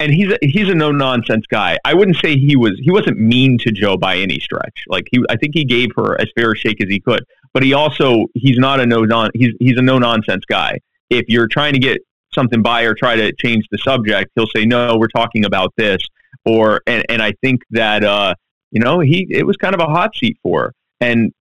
And 0.00 0.12
he's 0.12 0.30
a, 0.30 0.36
he's 0.42 0.68
a 0.68 0.74
no 0.74 0.92
nonsense 0.92 1.46
guy. 1.46 1.78
I 1.86 1.94
wouldn't 1.94 2.18
say 2.18 2.36
he 2.36 2.54
was 2.54 2.78
he 2.82 2.90
wasn't 2.90 3.18
mean 3.18 3.56
to 3.60 3.72
Jo 3.72 3.96
by 3.96 4.18
any 4.18 4.38
stretch. 4.38 4.84
Like 4.86 5.06
he, 5.10 5.24
I 5.30 5.36
think 5.36 5.54
he 5.54 5.64
gave 5.64 5.88
her 5.96 6.20
as 6.20 6.26
fair 6.36 6.52
a 6.52 6.56
shake 6.56 6.82
as 6.82 6.90
he 6.90 7.00
could. 7.00 7.24
But 7.54 7.62
he 7.62 7.72
also 7.72 8.26
he's 8.34 8.58
not 8.58 8.80
a 8.80 8.86
no 8.86 9.00
non 9.00 9.30
he's 9.32 9.54
he's 9.60 9.78
a 9.78 9.82
no 9.82 9.98
nonsense 9.98 10.44
guy. 10.44 10.78
If 11.08 11.24
you're 11.28 11.48
trying 11.48 11.72
to 11.72 11.78
get 11.78 12.02
something 12.34 12.60
by 12.60 12.82
or 12.82 12.92
try 12.92 13.16
to 13.16 13.32
change 13.32 13.64
the 13.70 13.78
subject, 13.78 14.30
he'll 14.34 14.46
say, 14.54 14.66
"No, 14.66 14.98
we're 14.98 15.08
talking 15.08 15.46
about 15.46 15.72
this." 15.78 16.02
Or 16.44 16.82
and 16.86 17.02
and 17.08 17.22
I 17.22 17.32
think 17.40 17.62
that 17.70 18.04
uh, 18.04 18.34
you 18.72 18.80
know 18.80 19.00
he 19.00 19.26
it 19.30 19.46
was 19.46 19.56
kind 19.56 19.74
of 19.74 19.80
a 19.80 19.86
hot 19.86 20.14
seat 20.14 20.36
for. 20.42 20.64
Her. 20.64 20.74
And 21.00 21.32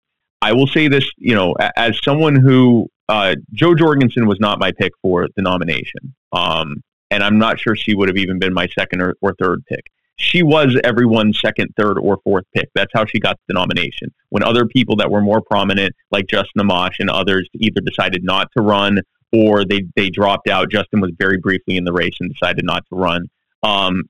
I 0.41 0.53
will 0.53 0.67
say 0.67 0.87
this, 0.87 1.09
you 1.17 1.35
know, 1.35 1.55
as 1.75 1.99
someone 2.03 2.35
who 2.35 2.87
uh, 3.09 3.35
Jo 3.53 3.73
Jorgensen 3.73 4.27
was 4.27 4.39
not 4.39 4.59
my 4.59 4.71
pick 4.71 4.91
for 5.01 5.27
the 5.35 5.41
nomination, 5.41 6.15
um, 6.31 6.81
and 7.09 7.23
I'm 7.23 7.39
not 7.39 7.59
sure 7.59 7.75
she 7.75 7.95
would 7.95 8.09
have 8.09 8.17
even 8.17 8.37
been 8.37 8.53
my 8.53 8.67
second 8.77 9.01
or, 9.01 9.15
or 9.21 9.33
third 9.39 9.63
pick 9.67 9.85
she 10.17 10.41
was 10.41 10.77
everyone's 10.83 11.39
second, 11.39 11.73
third, 11.77 11.99
or 11.99 12.17
fourth 12.23 12.45
pick. 12.53 12.69
That's 12.73 12.91
how 12.93 13.05
she 13.05 13.19
got 13.19 13.39
the 13.47 13.53
nomination. 13.53 14.13
When 14.29 14.43
other 14.43 14.65
people 14.65 14.95
that 14.97 15.11
were 15.11 15.21
more 15.21 15.41
prominent, 15.41 15.95
like 16.11 16.27
Justin 16.27 16.63
Amash 16.63 16.95
and 16.99 17.09
others, 17.09 17.47
either 17.53 17.81
decided 17.81 18.23
not 18.23 18.49
to 18.57 18.63
run 18.63 19.01
or 19.31 19.63
they, 19.63 19.83
they 19.95 20.09
dropped 20.09 20.47
out. 20.47 20.71
Justin 20.71 21.01
was 21.01 21.11
very 21.19 21.37
briefly 21.37 21.77
in 21.77 21.83
the 21.83 21.93
race 21.93 22.15
and 22.19 22.31
decided 22.33 22.65
not 22.65 22.83
to 22.89 22.95
run. 22.95 23.27
Um, 23.61 24.03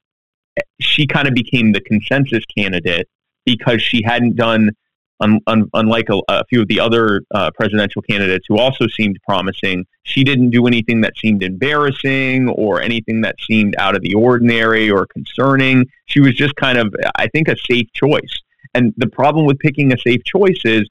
she 0.79 1.05
kind 1.05 1.27
of 1.27 1.33
became 1.33 1.73
the 1.73 1.81
consensus 1.81 2.43
candidate 2.57 3.07
because 3.45 3.81
she 3.81 4.01
hadn't 4.03 4.35
done 4.35 4.71
un, 5.19 5.39
un, 5.47 5.69
unlike 5.73 6.09
a, 6.09 6.19
a, 6.29 6.45
few 6.45 6.61
of 6.61 6.67
the 6.67 6.79
other 6.79 7.21
uh, 7.33 7.49
presidential 7.55 8.01
candidates 8.01 8.45
who 8.47 8.57
also 8.57 8.87
seemed 8.87 9.17
promising, 9.27 9.85
she 10.03 10.23
didn't 10.23 10.49
do 10.49 10.67
anything 10.67 11.01
that 11.01 11.17
seemed 11.17 11.43
embarrassing 11.43 12.49
or 12.49 12.81
anything 12.81 13.21
that 13.21 13.35
seemed 13.47 13.75
out 13.77 13.95
of 13.95 14.01
the 14.01 14.13
ordinary 14.13 14.89
or 14.89 15.07
concerning. 15.07 15.85
She 16.05 16.19
was 16.19 16.35
just 16.35 16.55
kind 16.55 16.77
of, 16.77 16.93
I 17.15 17.27
think, 17.27 17.47
a 17.47 17.55
safe 17.69 17.91
choice. 17.93 18.41
And 18.73 18.93
the 18.97 19.07
problem 19.07 19.45
with 19.45 19.59
picking 19.59 19.93
a 19.93 19.97
safe 19.97 20.23
choice 20.23 20.61
is 20.65 20.87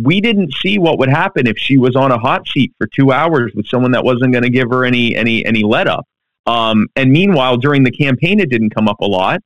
we 0.00 0.20
didn't 0.20 0.52
see 0.54 0.78
what 0.78 0.98
would 0.98 1.08
happen 1.08 1.46
if 1.46 1.56
she 1.56 1.78
was 1.78 1.96
on 1.96 2.12
a 2.12 2.18
hot 2.18 2.46
seat 2.46 2.72
for 2.78 2.86
two 2.86 3.12
hours 3.12 3.52
with 3.54 3.66
someone 3.66 3.92
that 3.92 4.04
wasn't 4.04 4.32
going 4.32 4.44
to 4.44 4.50
give 4.50 4.68
her 4.70 4.84
any 4.84 5.16
any 5.16 5.44
any 5.46 5.62
let 5.62 5.88
up. 5.88 6.06
Um, 6.46 6.86
and 6.94 7.10
meanwhile, 7.10 7.56
during 7.56 7.82
the 7.82 7.90
campaign, 7.90 8.38
it 8.38 8.50
didn't 8.50 8.70
come 8.70 8.88
up 8.88 9.00
a 9.00 9.06
lot 9.06 9.40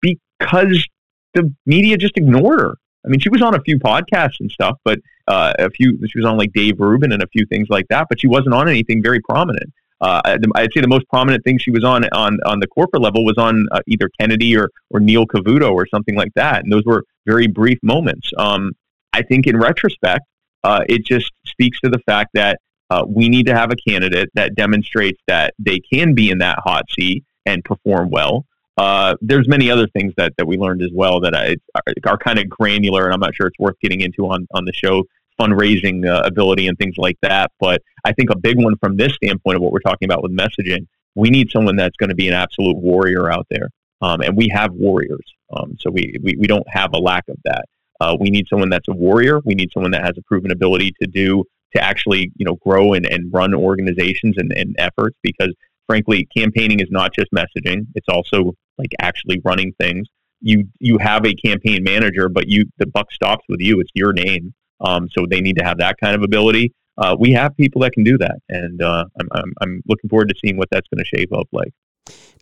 because 0.00 0.86
the 1.34 1.52
media 1.66 1.96
just 1.96 2.16
ignored 2.16 2.60
her. 2.60 2.74
I 3.06 3.10
mean, 3.10 3.20
she 3.20 3.28
was 3.28 3.42
on 3.42 3.54
a 3.54 3.60
few 3.60 3.78
podcasts 3.78 4.40
and 4.40 4.50
stuff, 4.50 4.78
but 4.84 4.98
uh, 5.28 5.52
a 5.58 5.70
few 5.70 5.98
she 6.08 6.18
was 6.18 6.26
on 6.26 6.36
like 6.36 6.52
Dave 6.52 6.80
Rubin 6.80 7.12
and 7.12 7.22
a 7.22 7.26
few 7.28 7.46
things 7.46 7.68
like 7.70 7.86
that, 7.88 8.06
but 8.08 8.20
she 8.20 8.26
wasn't 8.26 8.54
on 8.54 8.68
anything 8.68 9.02
very 9.02 9.20
prominent. 9.20 9.72
Uh, 10.00 10.20
I'd 10.24 10.72
say 10.74 10.82
the 10.82 10.88
most 10.88 11.08
prominent 11.08 11.42
thing 11.44 11.58
she 11.58 11.70
was 11.70 11.84
on 11.84 12.04
on 12.12 12.38
on 12.44 12.60
the 12.60 12.66
corporate 12.66 13.02
level 13.02 13.24
was 13.24 13.38
on 13.38 13.66
uh, 13.72 13.80
either 13.86 14.10
Kennedy 14.20 14.56
or 14.56 14.70
or 14.90 15.00
Neil 15.00 15.26
Cavuto 15.26 15.72
or 15.72 15.86
something 15.86 16.16
like 16.16 16.32
that, 16.34 16.64
and 16.64 16.72
those 16.72 16.84
were 16.84 17.04
very 17.24 17.46
brief 17.46 17.78
moments. 17.82 18.30
Um, 18.36 18.72
I 19.12 19.22
think 19.22 19.46
in 19.46 19.56
retrospect, 19.56 20.24
uh, 20.64 20.84
it 20.88 21.04
just 21.04 21.32
speaks 21.46 21.80
to 21.80 21.88
the 21.88 22.00
fact 22.00 22.30
that 22.34 22.60
uh, 22.90 23.04
we 23.08 23.28
need 23.28 23.46
to 23.46 23.54
have 23.54 23.70
a 23.72 23.76
candidate 23.88 24.28
that 24.34 24.54
demonstrates 24.54 25.20
that 25.26 25.54
they 25.58 25.80
can 25.80 26.14
be 26.14 26.30
in 26.30 26.38
that 26.38 26.58
hot 26.64 26.84
seat 26.90 27.24
and 27.46 27.64
perform 27.64 28.10
well. 28.10 28.44
Uh, 28.76 29.16
there's 29.20 29.48
many 29.48 29.70
other 29.70 29.86
things 29.88 30.12
that, 30.16 30.34
that 30.36 30.46
we 30.46 30.56
learned 30.56 30.82
as 30.82 30.90
well 30.92 31.20
that 31.20 31.34
I, 31.34 31.56
are, 31.74 32.12
are 32.12 32.18
kind 32.18 32.38
of 32.38 32.48
granular, 32.48 33.04
and 33.06 33.14
I'm 33.14 33.20
not 33.20 33.34
sure 33.34 33.46
it's 33.46 33.58
worth 33.58 33.76
getting 33.80 34.00
into 34.02 34.26
on, 34.26 34.46
on 34.52 34.64
the 34.64 34.72
show, 34.72 35.04
fundraising 35.40 36.06
uh, 36.06 36.22
ability 36.24 36.68
and 36.68 36.76
things 36.78 36.96
like 36.98 37.16
that. 37.22 37.50
But 37.58 37.82
I 38.04 38.12
think 38.12 38.30
a 38.30 38.36
big 38.36 38.62
one 38.62 38.76
from 38.78 38.96
this 38.96 39.14
standpoint 39.14 39.56
of 39.56 39.62
what 39.62 39.72
we're 39.72 39.80
talking 39.80 40.06
about 40.06 40.22
with 40.22 40.36
messaging, 40.36 40.86
we 41.14 41.30
need 41.30 41.50
someone 41.50 41.76
that's 41.76 41.96
going 41.96 42.10
to 42.10 42.14
be 42.14 42.28
an 42.28 42.34
absolute 42.34 42.76
warrior 42.76 43.30
out 43.30 43.46
there. 43.50 43.70
Um, 44.02 44.20
and 44.20 44.36
we 44.36 44.48
have 44.52 44.72
warriors. 44.72 45.24
Um, 45.56 45.76
so 45.80 45.90
we, 45.90 46.14
we, 46.22 46.36
we 46.36 46.46
don't 46.46 46.66
have 46.68 46.92
a 46.92 46.98
lack 46.98 47.24
of 47.28 47.36
that. 47.44 47.64
Uh, 47.98 48.14
we 48.20 48.28
need 48.28 48.46
someone 48.48 48.68
that's 48.68 48.88
a 48.88 48.92
warrior. 48.92 49.40
We 49.44 49.54
need 49.54 49.70
someone 49.72 49.92
that 49.92 50.04
has 50.04 50.18
a 50.18 50.22
proven 50.22 50.50
ability 50.50 50.92
to 51.00 51.06
do 51.06 51.44
to 51.74 51.82
actually 51.82 52.30
you 52.36 52.44
know 52.44 52.56
grow 52.56 52.92
and, 52.92 53.06
and 53.06 53.32
run 53.32 53.54
organizations 53.54 54.36
and, 54.38 54.52
and 54.52 54.74
efforts 54.78 55.16
because 55.22 55.54
frankly 55.86 56.28
campaigning 56.36 56.80
is 56.80 56.88
not 56.90 57.12
just 57.14 57.28
messaging 57.32 57.86
it's 57.94 58.08
also 58.08 58.54
like 58.78 58.92
actually 59.00 59.40
running 59.44 59.72
things. 59.80 60.08
You 60.40 60.64
you 60.78 60.98
have 60.98 61.24
a 61.24 61.34
campaign 61.34 61.82
manager, 61.82 62.28
but 62.28 62.48
you 62.48 62.66
the 62.78 62.86
buck 62.86 63.10
stops 63.12 63.44
with 63.48 63.60
you. 63.60 63.80
It's 63.80 63.90
your 63.94 64.12
name, 64.12 64.54
um, 64.80 65.08
so 65.10 65.26
they 65.28 65.40
need 65.40 65.56
to 65.56 65.64
have 65.64 65.78
that 65.78 65.96
kind 66.02 66.14
of 66.14 66.22
ability. 66.22 66.72
Uh, 66.98 67.14
we 67.18 67.32
have 67.32 67.56
people 67.56 67.82
that 67.82 67.92
can 67.92 68.04
do 68.04 68.16
that, 68.18 68.38
and 68.48 68.82
uh, 68.82 69.04
I'm, 69.20 69.28
I'm 69.32 69.52
I'm 69.62 69.82
looking 69.86 70.10
forward 70.10 70.28
to 70.28 70.34
seeing 70.44 70.56
what 70.56 70.68
that's 70.70 70.86
going 70.88 71.02
to 71.02 71.16
shape 71.16 71.32
up 71.32 71.48
like. 71.52 71.72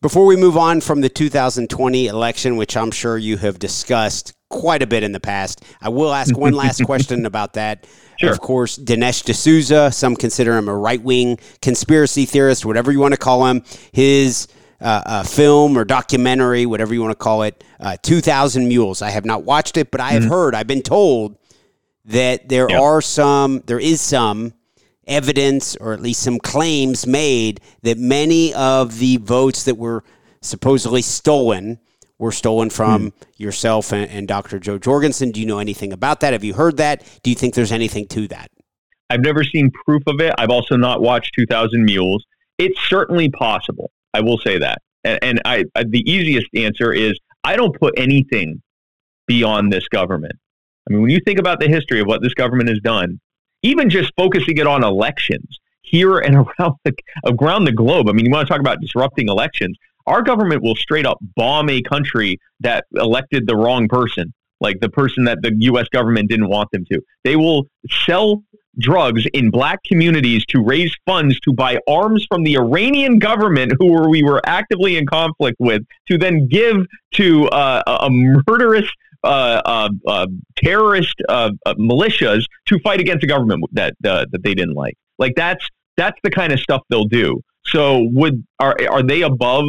Before 0.02 0.26
we 0.26 0.36
move 0.36 0.56
on 0.56 0.80
from 0.80 1.00
the 1.00 1.08
2020 1.08 2.08
election, 2.08 2.56
which 2.56 2.76
I'm 2.76 2.90
sure 2.90 3.16
you 3.16 3.38
have 3.38 3.58
discussed 3.58 4.34
quite 4.54 4.82
a 4.82 4.86
bit 4.86 5.02
in 5.02 5.12
the 5.12 5.20
past, 5.20 5.64
I 5.82 5.88
will 5.88 6.12
ask 6.12 6.36
one 6.36 6.52
last 6.64 6.84
question 6.84 7.26
about 7.26 7.54
that. 7.54 7.86
Sure. 8.18 8.30
Of 8.30 8.40
course, 8.40 8.78
Dinesh 8.78 9.24
D'Souza, 9.24 9.90
some 9.90 10.14
consider 10.14 10.56
him 10.56 10.68
a 10.68 10.76
right 10.76 11.02
wing 11.02 11.38
conspiracy 11.60 12.26
theorist, 12.26 12.64
whatever 12.64 12.92
you 12.92 13.00
want 13.00 13.12
to 13.12 13.18
call 13.18 13.46
him. 13.46 13.64
His 13.92 14.46
uh, 14.80 15.02
uh, 15.04 15.22
film 15.24 15.76
or 15.76 15.84
documentary, 15.84 16.66
whatever 16.66 16.94
you 16.94 17.00
want 17.00 17.10
to 17.10 17.16
call 17.16 17.42
it, 17.42 17.64
uh, 17.80 17.96
2000 18.02 18.68
Mules. 18.68 19.02
I 19.02 19.10
have 19.10 19.24
not 19.24 19.42
watched 19.42 19.76
it, 19.76 19.90
but 19.90 20.00
I 20.00 20.12
have 20.12 20.22
mm-hmm. 20.22 20.32
heard, 20.32 20.54
I've 20.54 20.66
been 20.66 20.82
told 20.82 21.36
that 22.04 22.48
there 22.48 22.68
yep. 22.68 22.80
are 22.80 23.00
some, 23.00 23.62
there 23.66 23.80
is 23.80 24.00
some 24.00 24.54
evidence 25.06 25.76
or 25.76 25.92
at 25.92 26.00
least 26.00 26.22
some 26.22 26.38
claims 26.38 27.06
made 27.06 27.60
that 27.82 27.98
many 27.98 28.54
of 28.54 28.98
the 28.98 29.16
votes 29.18 29.64
that 29.64 29.76
were 29.76 30.04
supposedly 30.40 31.02
stolen 31.02 31.78
were 32.18 32.32
stolen 32.32 32.70
from 32.70 33.10
mm. 33.10 33.12
yourself 33.36 33.92
and, 33.92 34.10
and 34.10 34.28
Dr. 34.28 34.58
Jo 34.58 34.78
Jorgensen. 34.78 35.30
Do 35.30 35.40
you 35.40 35.46
know 35.46 35.58
anything 35.58 35.92
about 35.92 36.20
that? 36.20 36.32
Have 36.32 36.44
you 36.44 36.54
heard 36.54 36.76
that? 36.76 37.02
Do 37.22 37.30
you 37.30 37.36
think 37.36 37.54
there's 37.54 37.72
anything 37.72 38.06
to 38.08 38.28
that? 38.28 38.50
I've 39.10 39.20
never 39.20 39.44
seen 39.44 39.70
proof 39.84 40.02
of 40.06 40.20
it. 40.20 40.34
I've 40.38 40.50
also 40.50 40.76
not 40.76 41.02
watched 41.02 41.34
2000 41.34 41.84
Mules. 41.84 42.24
It's 42.58 42.80
certainly 42.88 43.28
possible. 43.28 43.90
I 44.12 44.20
will 44.20 44.38
say 44.38 44.58
that. 44.58 44.78
And, 45.02 45.18
and 45.22 45.42
I, 45.44 45.64
I, 45.74 45.84
the 45.84 46.08
easiest 46.10 46.46
answer 46.54 46.92
is 46.92 47.18
I 47.42 47.56
don't 47.56 47.78
put 47.78 47.94
anything 47.96 48.62
beyond 49.26 49.72
this 49.72 49.88
government. 49.88 50.34
I 50.88 50.92
mean, 50.92 51.02
when 51.02 51.10
you 51.10 51.20
think 51.24 51.38
about 51.38 51.60
the 51.60 51.68
history 51.68 52.00
of 52.00 52.06
what 52.06 52.22
this 52.22 52.34
government 52.34 52.68
has 52.68 52.80
done, 52.80 53.20
even 53.62 53.88
just 53.90 54.12
focusing 54.16 54.58
it 54.58 54.66
on 54.66 54.84
elections 54.84 55.58
here 55.82 56.18
and 56.18 56.36
around 56.58 56.74
the, 56.84 56.94
around 57.40 57.64
the 57.64 57.72
globe. 57.72 58.08
I 58.08 58.12
mean, 58.12 58.26
you 58.26 58.32
want 58.32 58.46
to 58.46 58.52
talk 58.52 58.60
about 58.60 58.80
disrupting 58.80 59.28
elections. 59.28 59.76
Our 60.06 60.22
government 60.22 60.62
will 60.62 60.76
straight 60.76 61.06
up 61.06 61.18
bomb 61.36 61.70
a 61.70 61.80
country 61.82 62.38
that 62.60 62.84
elected 62.94 63.46
the 63.46 63.56
wrong 63.56 63.88
person, 63.88 64.32
like 64.60 64.80
the 64.80 64.90
person 64.90 65.24
that 65.24 65.42
the 65.42 65.54
U.S. 65.60 65.88
government 65.88 66.28
didn't 66.28 66.48
want 66.48 66.70
them 66.72 66.84
to. 66.92 67.00
They 67.24 67.36
will 67.36 67.66
sell 68.04 68.42
drugs 68.78 69.24
in 69.32 69.50
black 69.50 69.82
communities 69.84 70.44
to 70.46 70.62
raise 70.62 70.94
funds 71.06 71.38
to 71.40 71.52
buy 71.52 71.78
arms 71.88 72.26
from 72.28 72.42
the 72.42 72.56
Iranian 72.56 73.18
government, 73.18 73.72
who 73.78 74.08
we 74.08 74.22
were 74.22 74.42
actively 74.46 74.96
in 74.96 75.06
conflict 75.06 75.56
with, 75.60 75.82
to 76.08 76.18
then 76.18 76.48
give 76.48 76.84
to 77.12 77.48
uh, 77.48 77.82
a 78.00 78.10
murderous 78.10 78.90
uh, 79.22 79.62
uh, 79.64 79.88
uh 80.06 80.26
terrorist 80.56 81.14
uh, 81.30 81.50
uh, 81.64 81.74
militias 81.74 82.44
to 82.66 82.78
fight 82.80 83.00
against 83.00 83.24
a 83.24 83.26
government 83.26 83.64
that 83.72 83.94
that 84.00 84.28
they 84.42 84.54
didn't 84.54 84.74
like. 84.74 84.94
Like 85.18 85.34
that's 85.34 85.66
that's 85.96 86.18
the 86.22 86.30
kind 86.30 86.52
of 86.52 86.60
stuff 86.60 86.82
they'll 86.90 87.04
do. 87.04 87.40
So 87.66 88.06
would 88.12 88.44
are 88.58 88.76
are 88.90 89.02
they 89.02 89.22
above 89.22 89.66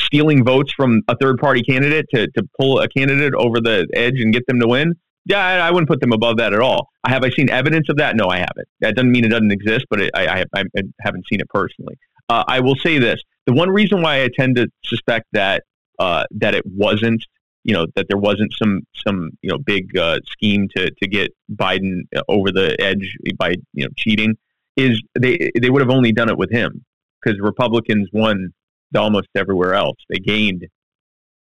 stealing 0.00 0.44
votes 0.44 0.72
from 0.72 1.02
a 1.08 1.16
third 1.16 1.38
party 1.38 1.62
candidate 1.62 2.06
to, 2.14 2.26
to 2.28 2.42
pull 2.58 2.80
a 2.80 2.88
candidate 2.88 3.34
over 3.34 3.60
the 3.60 3.86
edge 3.94 4.20
and 4.20 4.32
get 4.32 4.46
them 4.46 4.60
to 4.60 4.66
win? 4.66 4.94
Yeah, 5.26 5.44
I, 5.44 5.68
I, 5.68 5.70
wouldn't 5.70 5.88
put 5.88 6.00
them 6.00 6.12
above 6.12 6.38
that 6.38 6.54
at 6.54 6.60
all. 6.60 6.88
Have 7.06 7.24
I 7.24 7.30
seen 7.30 7.50
evidence 7.50 7.88
of 7.88 7.98
that? 7.98 8.16
No, 8.16 8.28
I 8.28 8.38
haven't. 8.38 8.68
That 8.80 8.96
doesn't 8.96 9.12
mean 9.12 9.24
it 9.24 9.28
doesn't 9.28 9.50
exist, 9.50 9.84
but 9.90 10.00
it, 10.00 10.10
I, 10.14 10.40
I, 10.40 10.44
I, 10.54 10.82
haven't 11.00 11.26
seen 11.28 11.40
it 11.40 11.48
personally. 11.50 11.98
Uh, 12.28 12.44
I 12.48 12.60
will 12.60 12.76
say 12.76 12.98
this: 12.98 13.22
the 13.46 13.52
one 13.52 13.70
reason 13.70 14.00
why 14.02 14.22
I 14.22 14.28
tend 14.34 14.56
to 14.56 14.68
suspect 14.84 15.26
that 15.32 15.64
uh, 15.98 16.24
that 16.30 16.54
it 16.54 16.64
wasn't, 16.64 17.24
you 17.64 17.74
know, 17.74 17.86
that 17.96 18.08
there 18.08 18.16
wasn't 18.16 18.52
some 18.54 18.80
some 18.94 19.30
you 19.42 19.50
know 19.50 19.58
big 19.58 19.96
uh, 19.96 20.20
scheme 20.26 20.68
to 20.76 20.90
to 20.90 21.08
get 21.08 21.32
Biden 21.54 22.02
over 22.28 22.50
the 22.50 22.80
edge 22.80 23.16
by 23.36 23.56
you 23.74 23.84
know 23.84 23.90
cheating 23.96 24.36
is 24.76 25.02
they 25.18 25.50
they 25.60 25.70
would 25.70 25.82
have 25.82 25.90
only 25.90 26.12
done 26.12 26.30
it 26.30 26.38
with 26.38 26.50
him 26.50 26.84
because 27.20 27.38
Republicans 27.40 28.08
won 28.12 28.52
almost 28.96 29.28
everywhere 29.34 29.74
else. 29.74 29.96
They 30.08 30.18
gained 30.18 30.66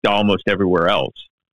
almost 0.07 0.45
everywhere 0.47 0.89
else. 0.89 1.15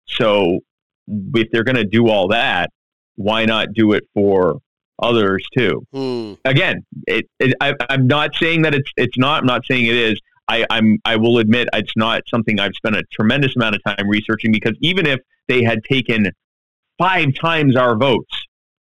So 0.07 0.59
if 1.07 1.49
they're 1.51 1.63
going 1.63 1.75
to 1.75 1.85
do 1.85 2.09
all 2.09 2.29
that, 2.29 2.69
why 3.15 3.45
not 3.45 3.73
do 3.73 3.93
it 3.93 4.03
for 4.13 4.59
others 4.99 5.45
too? 5.55 5.83
Hmm. 5.93 6.33
Again, 6.45 6.85
it, 7.07 7.25
it, 7.39 7.55
I, 7.61 7.73
am 7.89 8.07
not 8.07 8.35
saying 8.35 8.61
that 8.63 8.73
it's 8.73 8.89
it's 8.95 9.17
not. 9.17 9.41
I'm 9.41 9.47
not 9.47 9.65
saying 9.65 9.85
it 9.85 9.95
is. 9.95 10.19
I, 10.47 10.65
I'm 10.69 10.97
I 11.03 11.17
will 11.17 11.39
admit 11.39 11.67
it's 11.73 11.93
not 11.97 12.21
something 12.27 12.59
I've 12.59 12.75
spent 12.75 12.95
a 12.95 13.03
tremendous 13.11 13.55
amount 13.55 13.75
of 13.75 13.83
time 13.83 14.07
researching 14.07 14.51
because 14.51 14.75
even 14.81 15.05
if 15.05 15.19
they 15.47 15.63
had 15.63 15.83
taken 15.83 16.31
five 16.97 17.33
times 17.33 17.75
our 17.75 17.97
votes, 17.97 18.45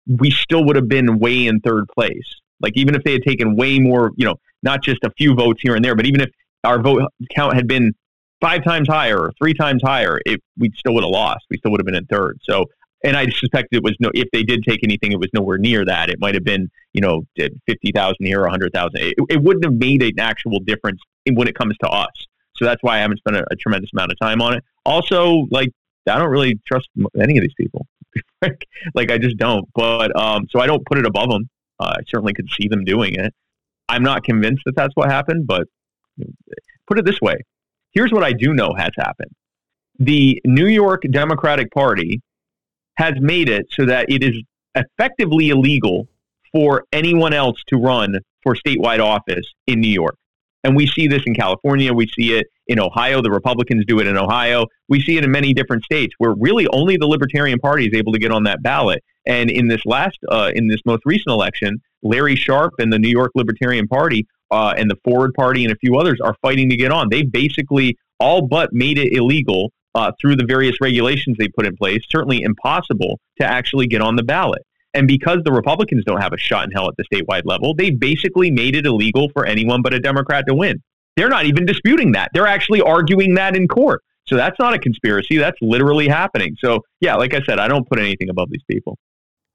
we 0.06 0.30
still 0.30 0.64
would 0.64 0.76
have 0.76 0.88
been 0.88 1.18
way 1.18 1.46
in 1.46 1.60
third 1.60 1.86
place. 1.94 2.40
Like 2.60 2.76
even 2.76 2.94
if 2.94 3.04
they 3.04 3.12
had 3.12 3.22
taken 3.22 3.56
way 3.56 3.78
more, 3.78 4.10
you 4.16 4.24
know, 4.24 4.36
not 4.62 4.82
just 4.82 5.04
a 5.04 5.10
few 5.16 5.34
votes 5.34 5.60
here 5.62 5.74
and 5.74 5.84
there, 5.84 5.94
but 5.94 6.06
even 6.06 6.20
if 6.20 6.30
our 6.64 6.80
vote 6.80 7.02
count 7.34 7.54
had 7.54 7.66
been 7.66 7.92
five 8.40 8.64
times 8.64 8.88
higher 8.88 9.18
or 9.18 9.32
three 9.38 9.54
times 9.54 9.82
higher, 9.84 10.20
it, 10.26 10.40
we 10.58 10.70
still 10.76 10.94
would 10.94 11.04
have 11.04 11.10
lost. 11.10 11.44
We 11.50 11.58
still 11.58 11.70
would 11.72 11.80
have 11.80 11.86
been 11.86 11.94
in 11.94 12.06
third. 12.06 12.38
So 12.48 12.66
and 13.04 13.18
I 13.18 13.26
suspect 13.28 13.68
it 13.72 13.82
was 13.82 13.94
no. 14.00 14.10
If 14.14 14.28
they 14.32 14.42
did 14.42 14.64
take 14.66 14.80
anything, 14.82 15.12
it 15.12 15.20
was 15.20 15.28
nowhere 15.34 15.58
near 15.58 15.84
that. 15.84 16.08
It 16.08 16.18
might 16.18 16.34
have 16.34 16.42
been, 16.42 16.70
you 16.94 17.02
know, 17.02 17.24
fifty 17.36 17.92
thousand 17.94 18.24
here, 18.24 18.44
a 18.44 18.50
hundred 18.50 18.72
thousand. 18.72 18.96
It, 18.96 19.14
it 19.28 19.42
wouldn't 19.42 19.64
have 19.64 19.74
made 19.74 20.02
an 20.02 20.18
actual 20.18 20.58
difference 20.60 21.00
in, 21.26 21.34
when 21.34 21.46
it 21.46 21.54
comes 21.54 21.76
to 21.82 21.88
us. 21.88 22.26
So 22.56 22.64
that's 22.64 22.82
why 22.82 22.96
I 22.96 23.00
haven't 23.00 23.18
spent 23.18 23.36
a, 23.36 23.44
a 23.50 23.56
tremendous 23.56 23.90
amount 23.92 24.10
of 24.10 24.18
time 24.18 24.40
on 24.40 24.54
it. 24.54 24.64
Also, 24.86 25.46
like 25.50 25.68
I 26.08 26.18
don't 26.18 26.30
really 26.30 26.58
trust 26.66 26.88
any 27.20 27.36
of 27.36 27.42
these 27.42 27.54
people. 27.58 27.86
like 28.94 29.10
I 29.10 29.18
just 29.18 29.36
don't. 29.36 29.68
But 29.74 30.18
um, 30.18 30.46
so 30.50 30.60
I 30.60 30.66
don't 30.66 30.84
put 30.86 30.98
it 30.98 31.06
above 31.06 31.28
them. 31.28 31.48
Uh, 31.78 31.96
I 31.98 32.02
certainly 32.08 32.32
could 32.32 32.48
see 32.58 32.68
them 32.68 32.84
doing 32.84 33.14
it. 33.16 33.34
I'm 33.86 34.02
not 34.02 34.24
convinced 34.24 34.62
that 34.64 34.76
that's 34.76 34.94
what 34.94 35.10
happened, 35.10 35.46
but 35.46 35.66
put 36.86 36.98
it 36.98 37.04
this 37.04 37.20
way: 37.20 37.36
here's 37.92 38.12
what 38.12 38.24
I 38.24 38.32
do 38.32 38.54
know 38.54 38.74
has 38.76 38.90
happened. 38.96 39.30
The 39.98 40.40
New 40.44 40.66
York 40.66 41.02
Democratic 41.10 41.70
Party 41.70 42.20
has 42.96 43.14
made 43.20 43.48
it 43.48 43.66
so 43.70 43.86
that 43.86 44.06
it 44.08 44.22
is 44.22 44.42
effectively 44.74 45.50
illegal 45.50 46.06
for 46.52 46.84
anyone 46.92 47.32
else 47.32 47.60
to 47.68 47.76
run 47.76 48.18
for 48.42 48.54
statewide 48.54 49.00
office 49.00 49.46
in 49.66 49.80
New 49.80 49.88
York. 49.88 50.16
And 50.62 50.74
we 50.74 50.86
see 50.86 51.06
this 51.06 51.22
in 51.26 51.34
California. 51.34 51.92
We 51.92 52.08
see 52.08 52.32
it 52.32 52.46
in 52.68 52.80
Ohio. 52.80 53.20
The 53.20 53.30
Republicans 53.30 53.84
do 53.86 54.00
it 54.00 54.06
in 54.06 54.16
Ohio. 54.16 54.66
We 54.88 55.00
see 55.00 55.18
it 55.18 55.24
in 55.24 55.30
many 55.30 55.52
different 55.52 55.84
states 55.84 56.14
where 56.18 56.32
really 56.38 56.66
only 56.68 56.96
the 56.96 57.06
Libertarian 57.06 57.58
Party 57.58 57.86
is 57.86 57.94
able 57.94 58.12
to 58.12 58.18
get 58.18 58.32
on 58.32 58.44
that 58.44 58.62
ballot. 58.62 59.04
And 59.26 59.50
in 59.50 59.68
this 59.68 59.82
last, 59.84 60.18
uh, 60.30 60.52
in 60.54 60.68
this 60.68 60.80
most 60.86 61.02
recent 61.04 61.28
election, 61.28 61.78
Larry 62.02 62.36
Sharpe 62.36 62.74
and 62.78 62.92
the 62.92 62.98
New 62.98 63.08
York 63.08 63.32
Libertarian 63.34 63.86
Party 63.86 64.26
uh, 64.50 64.74
and 64.76 64.90
the 64.90 64.96
Forward 65.04 65.32
Party 65.34 65.64
and 65.64 65.72
a 65.72 65.76
few 65.76 65.96
others 65.96 66.20
are 66.22 66.34
fighting 66.42 66.68
to 66.70 66.76
get 66.76 66.92
on. 66.92 67.08
They 67.10 67.22
basically 67.22 67.96
all 68.20 68.46
but 68.46 68.72
made 68.72 68.98
it 68.98 69.12
illegal 69.12 69.72
uh, 69.94 70.12
through 70.20 70.36
the 70.36 70.44
various 70.44 70.80
regulations 70.80 71.36
they 71.38 71.48
put 71.48 71.66
in 71.66 71.76
place, 71.76 72.02
certainly 72.08 72.42
impossible 72.42 73.20
to 73.40 73.46
actually 73.46 73.86
get 73.86 74.00
on 74.00 74.16
the 74.16 74.22
ballot. 74.22 74.62
And 74.92 75.08
because 75.08 75.38
the 75.44 75.52
Republicans 75.52 76.04
don't 76.04 76.20
have 76.20 76.32
a 76.32 76.38
shot 76.38 76.64
in 76.66 76.70
hell 76.70 76.88
at 76.88 76.94
the 76.96 77.04
statewide 77.12 77.42
level, 77.44 77.74
they 77.74 77.90
basically 77.90 78.50
made 78.50 78.76
it 78.76 78.86
illegal 78.86 79.28
for 79.32 79.44
anyone 79.44 79.82
but 79.82 79.92
a 79.92 80.00
Democrat 80.00 80.44
to 80.48 80.54
win. 80.54 80.82
They're 81.16 81.28
not 81.28 81.46
even 81.46 81.66
disputing 81.66 82.12
that. 82.12 82.30
They're 82.32 82.46
actually 82.46 82.80
arguing 82.80 83.34
that 83.34 83.56
in 83.56 83.68
court. 83.68 84.02
So 84.26 84.36
that's 84.36 84.58
not 84.58 84.72
a 84.72 84.78
conspiracy. 84.78 85.36
That's 85.36 85.58
literally 85.60 86.08
happening. 86.08 86.56
So, 86.58 86.80
yeah, 87.00 87.14
like 87.16 87.34
I 87.34 87.42
said, 87.42 87.58
I 87.58 87.68
don't 87.68 87.86
put 87.88 87.98
anything 87.98 88.30
above 88.30 88.48
these 88.50 88.62
people. 88.68 88.96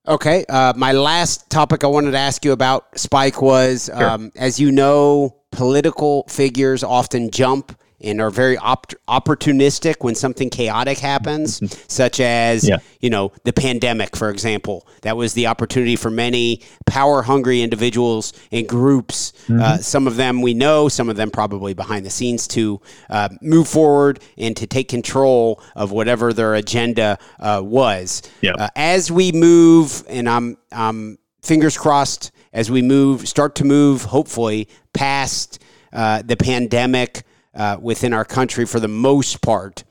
Okay. 0.09 0.43
Uh, 0.49 0.73
my 0.75 0.91
last 0.91 1.49
topic 1.51 1.83
I 1.83 1.87
wanted 1.87 2.11
to 2.11 2.17
ask 2.17 2.43
you 2.43 2.51
about, 2.51 2.97
Spike, 2.99 3.41
was 3.43 3.85
sure. 3.85 4.09
um, 4.09 4.31
as 4.35 4.59
you 4.59 4.71
know, 4.71 5.35
political 5.51 6.23
figures 6.27 6.83
often 6.83 7.29
jump 7.29 7.79
and 8.01 8.21
are 8.21 8.29
very 8.29 8.57
op- 8.57 8.93
opportunistic 9.07 9.95
when 9.99 10.15
something 10.15 10.49
chaotic 10.49 10.97
happens, 10.97 11.61
such 11.91 12.19
as 12.19 12.67
yeah. 12.67 12.77
you 12.99 13.09
know 13.09 13.31
the 13.43 13.53
pandemic, 13.53 14.15
for 14.15 14.29
example. 14.29 14.87
That 15.01 15.17
was 15.17 15.33
the 15.33 15.47
opportunity 15.47 15.95
for 15.95 16.09
many 16.09 16.61
power 16.85 17.21
hungry 17.21 17.61
individuals 17.61 18.33
and 18.51 18.67
groups. 18.67 19.33
Uh, 19.33 19.51
mm-hmm. 19.51 19.61
Uh, 19.61 19.77
some 19.77 20.07
of 20.07 20.15
them 20.15 20.41
we 20.41 20.53
know, 20.53 20.89
some 20.89 21.09
of 21.09 21.15
them 21.15 21.31
probably 21.31 21.73
behind 21.73 22.05
the 22.05 22.09
scenes 22.09 22.47
to 22.49 22.81
uh, 23.09 23.29
move 23.41 23.67
forward 23.67 24.19
and 24.37 24.55
to 24.57 24.67
take 24.67 24.87
control 24.87 25.61
of 25.75 25.91
whatever 25.91 26.33
their 26.33 26.55
agenda 26.55 27.17
uh, 27.39 27.61
was. 27.63 28.21
Yeah. 28.41 28.53
Uh, 28.53 28.69
as 28.75 29.11
we 29.11 29.31
move, 29.31 30.03
and 30.09 30.27
I'm, 30.29 30.57
I'm 30.71 31.17
fingers 31.41 31.77
crossed 31.77 32.31
as 32.53 32.69
we 32.71 32.81
move, 32.81 33.27
start 33.27 33.55
to 33.55 33.63
move, 33.63 34.03
hopefully 34.03 34.67
past. 34.93 35.63
Uh, 35.91 36.21
the 36.21 36.37
pandemic, 36.37 37.23
uh, 37.59 37.77
within 37.79 38.13
our 38.13 38.25
country 38.25 38.65
for 38.65 38.79
the 38.79 38.87
most 38.87 39.41
part. 39.41 39.83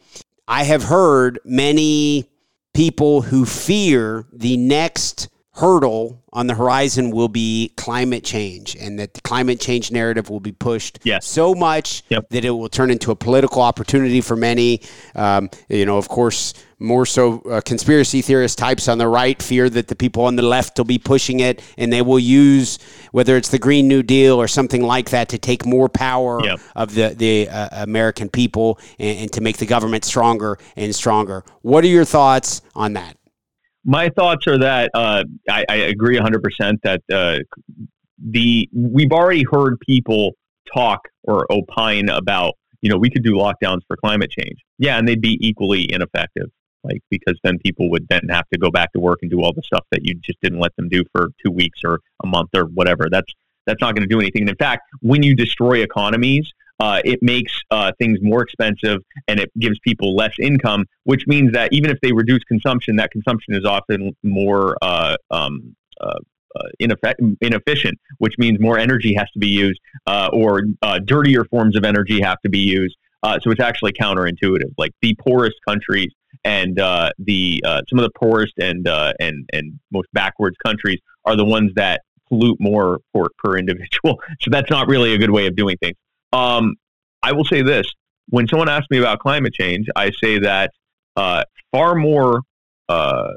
I 0.49 0.65
have 0.65 0.85
heard 0.85 1.39
many 1.45 2.31
people 2.73 3.23
who 3.23 3.45
fear 3.45 4.25
the 4.33 4.57
next 4.57 5.29
hurdle 5.59 6.23
on 6.33 6.47
the 6.47 6.55
horizon 6.55 7.11
will 7.11 7.29
be 7.29 7.73
climate 7.77 8.23
change 8.23 8.77
and 8.77 8.99
that 8.99 9.15
the 9.15 9.21
climate 9.23 9.59
change 9.59 9.91
narrative 9.91 10.31
will 10.31 10.41
be 10.41 10.53
pushed 10.53 11.01
yes. 11.03 11.27
so 11.27 11.53
much 11.53 12.05
yep. 12.11 12.29
that 12.31 12.45
it 12.45 12.51
will 12.51 12.69
turn 12.69 12.91
into 12.91 13.11
a 13.11 13.17
political 13.17 13.61
opportunity 13.61 14.21
for 14.21 14.37
many. 14.37 14.81
Um, 15.17 15.51
you 15.69 15.85
know, 15.85 15.99
of 15.99 16.09
course, 16.09 16.55
more 16.79 17.05
so 17.07 17.41
uh, 17.41 17.61
conspiracy 17.63 18.23
theorist 18.23 18.57
types 18.57 18.87
on 18.87 18.99
the 18.99 19.09
right 19.09 19.43
fear 19.43 19.69
that 19.69 19.89
the 19.89 19.97
people 19.97 20.25
on 20.27 20.37
the 20.37 20.43
left 20.43 20.79
will 20.79 20.85
be 20.85 20.99
pushing 20.99 21.41
it 21.41 21.61
and 21.77 21.93
they 21.93 22.03
will 22.03 22.21
use 22.21 22.79
whether 23.11 23.37
it's 23.37 23.49
the 23.49 23.59
Green 23.59 23.89
New 23.89 24.05
Deal 24.05 24.41
or 24.41 24.47
something 24.47 24.83
like 24.83 25.11
that 25.11 25.29
to 25.31 25.39
take 25.39 25.67
more 25.67 25.89
power 25.89 26.41
yep. 26.45 26.61
of 26.77 26.95
the, 26.95 27.15
the 27.17 27.49
uh, 27.49 27.83
American 27.83 28.29
people 28.29 28.79
and, 29.01 29.19
and 29.19 29.33
to 29.33 29.41
make 29.41 29.57
the 29.57 29.67
government 29.67 30.05
stronger 30.05 30.57
and 30.77 30.95
stronger. 30.95 31.43
What 31.63 31.83
are 31.83 31.89
your 31.89 32.05
thoughts 32.05 32.63
on 32.77 32.93
that? 32.93 33.18
My 33.89 34.11
thoughts 34.11 34.47
are 34.47 34.59
that 34.59 34.91
uh, 34.93 35.25
I, 35.49 35.65
I, 35.67 35.75
agree 35.77 36.19
100% 36.19 36.77
that 36.83 37.01
uh, 37.11 37.39
the 38.19 38.69
we've 38.75 39.13
already 39.13 39.45
heard 39.51 39.81
people 39.81 40.33
talk 40.73 41.01
or 41.23 41.47
opine 41.51 42.11
about 42.11 42.55
you 42.83 42.91
know 42.91 42.99
we 42.99 43.09
could 43.09 43.25
do 43.25 43.33
lockdowns 43.33 43.81
for 43.89 43.97
climate 43.97 44.31
change. 44.31 44.59
Yeah 44.79 44.99
and 44.99 45.09
they'd 45.09 45.23
be 45.23 45.39
equally 45.41 45.91
ineffective 45.91 46.49
like 46.85 47.01
because 47.11 47.39
then 47.43 47.59
people 47.65 47.91
would 47.91 48.07
then 48.11 48.29
have 48.29 48.47
to 48.53 48.59
go 48.59 48.71
back 48.71 48.93
to 48.93 49.01
work 49.01 49.21
and 49.23 49.31
do 49.31 49.43
all 49.43 49.55
the 49.55 49.63
stuff 49.63 49.87
that 49.91 50.05
you 50.05 50.15
just 50.17 50.39
didn't 50.43 50.61
let 50.61 50.77
them 50.77 50.91
do 50.91 51.03
for 51.11 51.31
two 51.43 51.51
weeks 51.51 51.81
or 51.83 52.01
a 52.23 52.27
month 52.27 52.51
or 52.55 52.65
whatever. 52.65 53.09
That's 53.11 53.33
that's 53.67 53.81
not 53.81 53.95
going 53.95 54.07
to 54.07 54.15
do 54.15 54.21
anything. 54.21 54.43
And 54.43 54.51
in 54.51 54.57
fact 54.57 54.83
when 55.01 55.23
you 55.23 55.35
destroy 55.35 55.79
economies 55.83 56.53
uh, 56.81 57.01
it 57.05 57.21
makes 57.23 57.53
uh, 57.71 57.93
things 57.99 58.19
more 58.23 58.43
expensive 58.43 59.03
and 59.27 59.41
it 59.41 59.51
gives 59.59 59.79
people 59.81 60.15
less 60.15 60.35
income, 60.41 60.87
which 61.05 61.27
means 61.27 61.53
that 61.53 61.73
even 61.73 61.91
if 61.91 61.99
they 62.03 62.13
reduce 62.13 62.43
consumption, 62.45 62.97
that 62.97 63.11
consumption 63.11 63.55
is 63.55 63.65
often 63.65 64.15
more 64.23 64.77
uh, 64.81 65.17
um, 65.31 65.75
uh, 66.01 66.15
uh, 66.57 67.29
inefficient, 67.41 67.99
which 68.19 68.35
means 68.39 68.59
more 68.61 68.79
energy 68.79 69.15
has 69.15 69.29
to 69.33 69.39
be 69.39 69.49
used 69.49 69.81
uh, 70.07 70.31
or 70.33 70.63
dirtier 71.05 71.45
forms 71.45 71.77
of 71.77 71.85
energy 71.85 72.21
have 72.21 72.41
to 72.41 72.49
be 72.49 72.61
used. 72.61 72.97
so 73.41 73.51
it's 73.51 73.61
actually 73.61 73.93
counterintuitive. 73.93 74.73
Like 74.79 74.93
the 75.03 75.15
poorest 75.17 75.57
countries 75.67 76.13
and 76.45 76.77
the 76.77 77.61
some 77.89 77.99
of 77.99 78.05
the 78.05 78.13
poorest 78.17 78.55
and 78.59 78.87
and 79.21 79.49
and 79.53 79.79
most 79.91 80.09
backwards 80.13 80.57
countries 80.65 81.01
are 81.25 81.37
the 81.37 81.45
ones 81.45 81.71
that 81.75 82.03
pollute 82.29 82.59
more 82.61 82.99
per, 83.15 83.25
per 83.43 83.59
individual. 83.59 84.21
So 84.41 84.51
that's 84.51 84.71
not 84.71 84.87
really 84.89 85.15
a 85.15 85.19
good 85.19 85.31
way 85.31 85.47
of 85.47 85.57
doing 85.57 85.77
things. 85.79 85.97
Um, 86.33 86.75
I 87.23 87.33
will 87.33 87.45
say 87.45 87.63
this: 87.63 87.87
when 88.29 88.47
someone 88.49 88.69
asks 88.69 88.89
me 88.91 88.99
about 88.99 89.21
climate 89.21 89.55
change, 89.55 89.87
I 89.97 90.11
say 90.23 90.39
that 90.41 90.71
uh, 91.17 91.45
far 91.73 91.95
more 91.95 92.43
uh, 92.89 93.33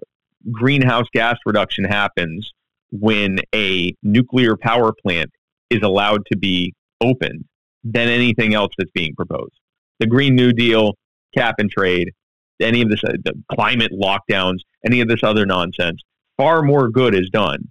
greenhouse 0.51 1.07
gas 1.13 1.37
reduction 1.45 1.83
happens 1.83 2.51
when 2.91 3.39
a 3.55 3.93
nuclear 4.03 4.57
power 4.57 4.91
plant 4.93 5.31
is 5.69 5.79
allowed 5.81 6.25
to 6.31 6.37
be 6.37 6.73
opened 6.99 7.45
than 7.83 8.09
anything 8.09 8.53
else 8.53 8.71
that's 8.77 8.91
being 8.91 9.15
proposed. 9.15 9.53
The 9.99 10.07
Green 10.07 10.35
New 10.35 10.51
Deal, 10.51 10.95
cap 11.35 11.55
and 11.59 11.69
trade, 11.69 12.11
any 12.59 12.81
of 12.81 12.89
this, 12.89 13.03
uh, 13.03 13.13
the 13.23 13.33
climate 13.51 13.91
lockdowns, 13.91 14.59
any 14.85 15.01
of 15.01 15.07
this 15.07 15.23
other 15.23 15.45
nonsense, 15.45 16.01
far 16.37 16.61
more 16.61 16.89
good 16.89 17.15
is 17.15 17.29
done 17.29 17.69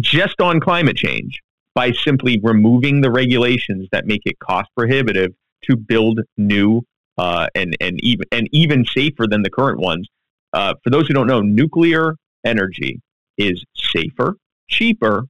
just 0.00 0.40
on 0.40 0.58
climate 0.58 0.96
change 0.96 1.40
by 1.74 1.92
simply 1.92 2.40
removing 2.42 3.00
the 3.00 3.10
regulations 3.10 3.88
that 3.92 4.06
make 4.06 4.22
it 4.24 4.38
cost 4.38 4.68
prohibitive 4.76 5.32
to 5.64 5.76
build 5.76 6.20
new 6.36 6.82
uh, 7.18 7.46
and 7.54 7.76
and 7.80 8.02
even 8.02 8.26
and 8.32 8.48
even 8.52 8.84
safer 8.84 9.26
than 9.26 9.42
the 9.42 9.50
current 9.50 9.80
ones. 9.80 10.08
Uh, 10.52 10.74
for 10.82 10.90
those 10.90 11.06
who 11.06 11.14
don't 11.14 11.26
know, 11.26 11.40
nuclear 11.40 12.16
energy 12.44 13.00
is 13.38 13.64
safer, 13.74 14.36
cheaper, 14.68 15.24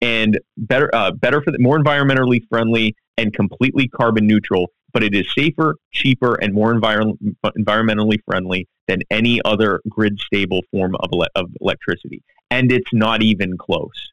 and 0.00 0.38
better 0.56 0.90
uh, 0.94 1.10
better 1.10 1.42
for 1.42 1.50
the, 1.50 1.58
more 1.58 1.78
environmentally 1.78 2.40
friendly 2.48 2.94
and 3.18 3.32
completely 3.34 3.88
carbon 3.88 4.26
neutral. 4.26 4.68
But 4.92 5.02
it 5.02 5.14
is 5.14 5.26
safer, 5.34 5.76
cheaper, 5.92 6.34
and 6.34 6.52
more 6.52 6.74
envir- 6.74 7.16
environmentally 7.58 8.18
friendly 8.26 8.68
than 8.88 9.00
any 9.10 9.40
other 9.42 9.80
grid 9.88 10.18
stable 10.20 10.60
form 10.70 10.96
of, 10.96 11.08
ele- 11.14 11.28
of 11.34 11.48
electricity. 11.62 12.22
And 12.50 12.70
it's 12.70 12.92
not 12.92 13.22
even 13.22 13.56
close. 13.56 14.12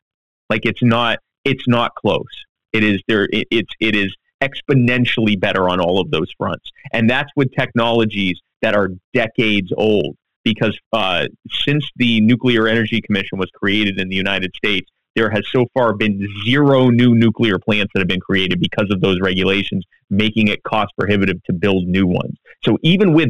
Like 0.50 0.66
it's 0.66 0.82
not 0.82 1.20
it's 1.46 1.68
not 1.68 1.94
close. 1.96 2.24
It 2.74 2.84
is 2.84 3.02
there. 3.08 3.28
It, 3.32 3.48
it's 3.52 3.74
it 3.80 3.96
is 3.96 4.16
exponentially 4.44 5.40
better 5.40 5.70
on 5.70 5.80
all 5.80 6.00
of 6.00 6.12
those 6.12 6.32
fronts, 6.38 6.72
and 6.94 7.10
that's 7.10 7.30
with 7.36 7.52
technologies 7.54 8.40
that 8.62 8.76
are 8.76 8.90
decades 9.14 9.72
old. 9.76 10.16
Because 10.46 10.78
uh, 10.94 11.28
since 11.66 11.88
the 11.98 12.22
Nuclear 12.22 12.68
Energy 12.68 13.02
Commission 13.02 13.38
was 13.38 13.50
created 13.54 14.00
in 14.00 14.08
the 14.08 14.16
United 14.16 14.56
States, 14.56 14.90
there 15.16 15.30
has 15.30 15.44
so 15.52 15.66
far 15.74 15.94
been 15.94 16.28
zero 16.46 16.90
new 16.90 17.14
nuclear 17.14 17.60
plants 17.60 17.92
that 17.94 18.00
have 18.00 18.08
been 18.08 18.22
created 18.22 18.60
because 18.60 18.88
of 18.90 19.02
those 19.02 19.20
regulations, 19.20 19.84
making 20.10 20.48
it 20.48 20.64
cost 20.64 20.94
prohibitive 20.98 21.44
to 21.44 21.54
build 21.54 21.88
new 21.88 22.08
ones. 22.08 22.36
So 22.64 22.78
even 22.84 23.14
with 23.14 23.30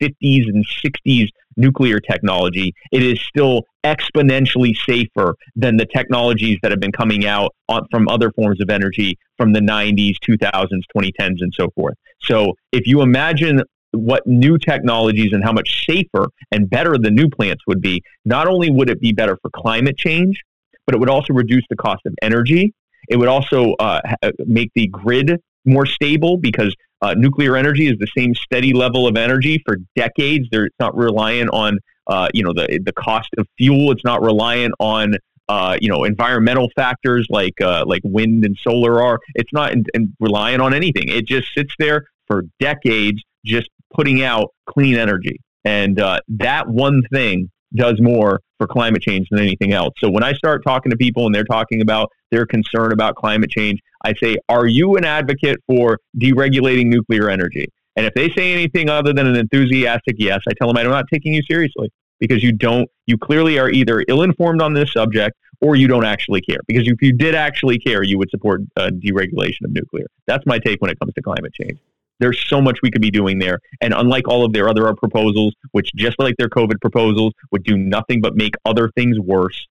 1950s 0.00 0.48
and 0.48 0.64
60s 0.66 1.28
nuclear 1.56 2.00
technology, 2.00 2.74
it 2.92 3.02
is 3.02 3.20
still 3.20 3.64
exponentially 3.84 4.74
safer 4.86 5.34
than 5.56 5.76
the 5.76 5.86
technologies 5.86 6.58
that 6.62 6.70
have 6.70 6.80
been 6.80 6.92
coming 6.92 7.26
out 7.26 7.54
on, 7.68 7.86
from 7.90 8.08
other 8.08 8.30
forms 8.32 8.60
of 8.60 8.70
energy 8.70 9.18
from 9.36 9.52
the 9.52 9.60
90s, 9.60 10.16
2000s, 10.26 10.68
2010s, 10.96 11.36
and 11.40 11.52
so 11.54 11.68
forth. 11.74 11.94
So 12.22 12.54
if 12.72 12.86
you 12.86 13.02
imagine 13.02 13.62
what 13.92 14.24
new 14.26 14.56
technologies 14.58 15.32
and 15.32 15.42
how 15.42 15.52
much 15.52 15.84
safer 15.86 16.26
and 16.52 16.70
better 16.70 16.96
the 16.96 17.10
new 17.10 17.28
plants 17.28 17.62
would 17.66 17.80
be, 17.80 18.02
not 18.24 18.46
only 18.46 18.70
would 18.70 18.88
it 18.88 19.00
be 19.00 19.12
better 19.12 19.36
for 19.42 19.50
climate 19.50 19.96
change, 19.96 20.40
but 20.86 20.94
it 20.94 20.98
would 20.98 21.10
also 21.10 21.32
reduce 21.32 21.64
the 21.70 21.76
cost 21.76 22.00
of 22.06 22.14
energy. 22.22 22.72
It 23.08 23.16
would 23.16 23.28
also 23.28 23.74
uh, 23.80 24.00
make 24.38 24.70
the 24.74 24.86
grid 24.88 25.40
more 25.64 25.86
stable 25.86 26.36
because 26.36 26.74
uh, 27.02 27.14
nuclear 27.14 27.56
energy 27.56 27.88
is 27.88 27.98
the 27.98 28.08
same 28.16 28.34
steady 28.34 28.72
level 28.72 29.06
of 29.06 29.16
energy 29.16 29.62
for 29.64 29.76
decades. 29.96 30.48
It's 30.52 30.74
not 30.78 30.96
reliant 30.96 31.50
on 31.52 31.78
uh, 32.06 32.28
you 32.32 32.42
know 32.42 32.52
the 32.52 32.80
the 32.84 32.92
cost 32.92 33.30
of 33.38 33.46
fuel. 33.56 33.92
It's 33.92 34.04
not 34.04 34.22
reliant 34.22 34.74
on 34.78 35.14
uh, 35.48 35.78
you 35.80 35.88
know 35.88 36.04
environmental 36.04 36.68
factors 36.76 37.26
like 37.30 37.60
uh, 37.60 37.84
like 37.86 38.02
wind 38.04 38.44
and 38.44 38.56
solar 38.56 39.02
are. 39.02 39.18
It's 39.34 39.52
not 39.52 39.72
in, 39.72 39.84
in 39.94 40.14
reliant 40.20 40.62
on 40.62 40.74
anything. 40.74 41.08
It 41.08 41.26
just 41.26 41.52
sits 41.54 41.74
there 41.78 42.04
for 42.26 42.44
decades, 42.58 43.22
just 43.44 43.70
putting 43.94 44.22
out 44.22 44.50
clean 44.66 44.96
energy, 44.96 45.40
and 45.64 46.00
uh, 46.00 46.20
that 46.28 46.68
one 46.68 47.02
thing 47.12 47.50
does 47.74 48.00
more 48.00 48.40
for 48.58 48.66
climate 48.66 49.02
change 49.02 49.28
than 49.30 49.40
anything 49.40 49.72
else. 49.72 49.94
So 49.98 50.10
when 50.10 50.22
I 50.22 50.32
start 50.34 50.62
talking 50.64 50.90
to 50.90 50.96
people 50.96 51.26
and 51.26 51.34
they're 51.34 51.44
talking 51.44 51.80
about 51.80 52.10
their 52.30 52.46
concern 52.46 52.92
about 52.92 53.16
climate 53.16 53.50
change, 53.50 53.80
I 54.04 54.14
say, 54.14 54.36
"Are 54.48 54.66
you 54.66 54.96
an 54.96 55.04
advocate 55.04 55.58
for 55.66 55.98
deregulating 56.18 56.86
nuclear 56.86 57.28
energy?" 57.30 57.66
And 57.96 58.06
if 58.06 58.14
they 58.14 58.30
say 58.30 58.52
anything 58.52 58.88
other 58.88 59.12
than 59.12 59.26
an 59.26 59.36
enthusiastic 59.36 60.16
yes, 60.18 60.40
I 60.48 60.52
tell 60.54 60.68
them 60.68 60.76
I'm 60.76 60.88
not 60.88 61.06
taking 61.12 61.34
you 61.34 61.42
seriously 61.42 61.90
because 62.18 62.42
you 62.42 62.52
don't, 62.52 62.88
you 63.06 63.18
clearly 63.18 63.58
are 63.58 63.70
either 63.70 64.04
ill 64.08 64.22
informed 64.22 64.62
on 64.62 64.74
this 64.74 64.92
subject 64.92 65.36
or 65.60 65.76
you 65.76 65.88
don't 65.88 66.04
actually 66.04 66.40
care. 66.40 66.60
Because 66.66 66.86
if 66.86 67.02
you 67.02 67.12
did 67.12 67.34
actually 67.34 67.78
care, 67.78 68.02
you 68.02 68.18
would 68.18 68.30
support 68.30 68.62
uh, 68.76 68.90
deregulation 68.90 69.64
of 69.64 69.72
nuclear. 69.72 70.06
That's 70.26 70.44
my 70.46 70.58
take 70.58 70.80
when 70.80 70.90
it 70.90 70.98
comes 70.98 71.12
to 71.14 71.22
climate 71.22 71.52
change. 71.52 71.78
There's 72.20 72.38
so 72.46 72.60
much 72.60 72.78
we 72.82 72.90
could 72.90 73.02
be 73.02 73.10
doing 73.10 73.38
there. 73.38 73.58
And 73.80 73.92
unlike 73.92 74.28
all 74.28 74.44
of 74.44 74.52
their 74.52 74.68
other 74.68 74.94
proposals, 74.94 75.54
which 75.72 75.90
just 75.96 76.18
like 76.18 76.36
their 76.36 76.48
COVID 76.48 76.80
proposals 76.80 77.32
would 77.50 77.64
do 77.64 77.76
nothing 77.76 78.20
but 78.20 78.36
make 78.36 78.54
other 78.64 78.90
things 78.90 79.18
worse, 79.18 79.66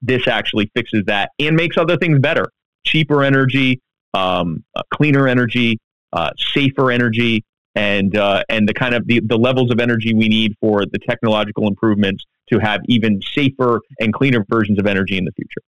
this 0.00 0.26
actually 0.26 0.70
fixes 0.74 1.04
that 1.06 1.30
and 1.38 1.54
makes 1.54 1.76
other 1.78 1.96
things 1.96 2.18
better. 2.18 2.50
Cheaper 2.84 3.22
energy, 3.22 3.80
um, 4.14 4.64
uh, 4.74 4.82
cleaner 4.92 5.28
energy, 5.28 5.78
uh, 6.12 6.30
safer 6.36 6.90
energy, 6.90 7.44
and 7.74 8.16
uh, 8.16 8.42
and 8.48 8.68
the 8.68 8.74
kind 8.74 8.94
of 8.94 9.06
the, 9.06 9.20
the 9.20 9.36
levels 9.36 9.70
of 9.70 9.80
energy 9.80 10.12
we 10.12 10.28
need 10.28 10.54
for 10.60 10.84
the 10.84 10.98
technological 10.98 11.68
improvements 11.68 12.24
to 12.50 12.58
have 12.58 12.80
even 12.86 13.20
safer 13.34 13.80
and 14.00 14.12
cleaner 14.12 14.44
versions 14.48 14.78
of 14.78 14.86
energy 14.86 15.16
in 15.16 15.24
the 15.24 15.32
future. 15.32 15.62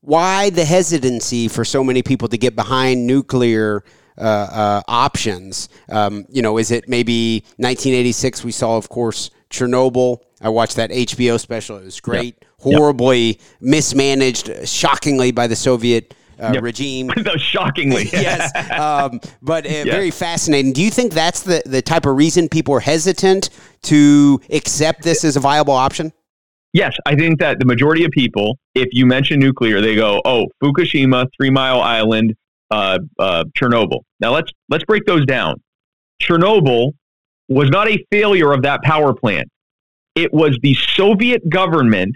Why 0.00 0.48
the 0.48 0.64
hesitancy 0.64 1.48
for 1.48 1.64
so 1.64 1.84
many 1.84 2.02
people 2.02 2.28
to 2.28 2.38
get 2.38 2.56
behind 2.56 3.06
nuclear 3.06 3.84
options? 4.20 5.68
Um, 5.88 6.26
you 6.28 6.42
know, 6.42 6.58
is 6.58 6.70
it 6.70 6.88
maybe 6.88 7.40
1986? 7.56 8.44
We 8.44 8.52
saw, 8.52 8.76
of 8.76 8.88
course, 8.88 9.30
Chernobyl. 9.50 10.18
I 10.40 10.48
watched 10.48 10.76
that 10.76 10.90
HBO 10.90 11.38
special. 11.38 11.76
It 11.78 11.84
was 11.84 12.00
great. 12.00 12.36
Yep. 12.40 12.50
Horribly 12.60 13.26
yep. 13.26 13.38
mismanaged, 13.60 14.68
shockingly, 14.68 15.32
by 15.32 15.46
the 15.46 15.56
Soviet 15.56 16.14
uh, 16.40 16.52
yep. 16.54 16.62
regime. 16.62 17.10
shockingly. 17.36 18.08
yes. 18.12 18.50
Um, 18.70 19.20
but 19.42 19.66
uh, 19.66 19.68
yes. 19.68 19.86
very 19.86 20.10
fascinating. 20.10 20.72
Do 20.72 20.82
you 20.82 20.90
think 20.90 21.12
that's 21.12 21.42
the, 21.42 21.62
the 21.66 21.82
type 21.82 22.06
of 22.06 22.16
reason 22.16 22.48
people 22.48 22.74
are 22.74 22.80
hesitant 22.80 23.50
to 23.82 24.40
accept 24.50 25.02
this 25.02 25.24
as 25.24 25.36
a 25.36 25.40
viable 25.40 25.74
option? 25.74 26.12
Yes, 26.72 26.96
I 27.04 27.16
think 27.16 27.40
that 27.40 27.58
the 27.58 27.64
majority 27.64 28.04
of 28.04 28.12
people, 28.12 28.56
if 28.76 28.88
you 28.92 29.04
mention 29.04 29.40
nuclear, 29.40 29.80
they 29.80 29.96
go, 29.96 30.22
"Oh, 30.24 30.46
Fukushima, 30.62 31.26
Three 31.36 31.50
Mile 31.50 31.80
Island, 31.80 32.36
uh, 32.70 32.98
uh, 33.18 33.44
Chernobyl." 33.56 34.00
Now 34.20 34.32
let's 34.32 34.52
let's 34.68 34.84
break 34.84 35.04
those 35.06 35.26
down. 35.26 35.62
Chernobyl 36.22 36.92
was 37.48 37.68
not 37.70 37.88
a 37.88 38.04
failure 38.10 38.52
of 38.52 38.62
that 38.62 38.82
power 38.82 39.14
plant. 39.14 39.48
It 40.14 40.32
was 40.32 40.58
the 40.62 40.74
Soviet 40.74 41.48
government 41.48 42.14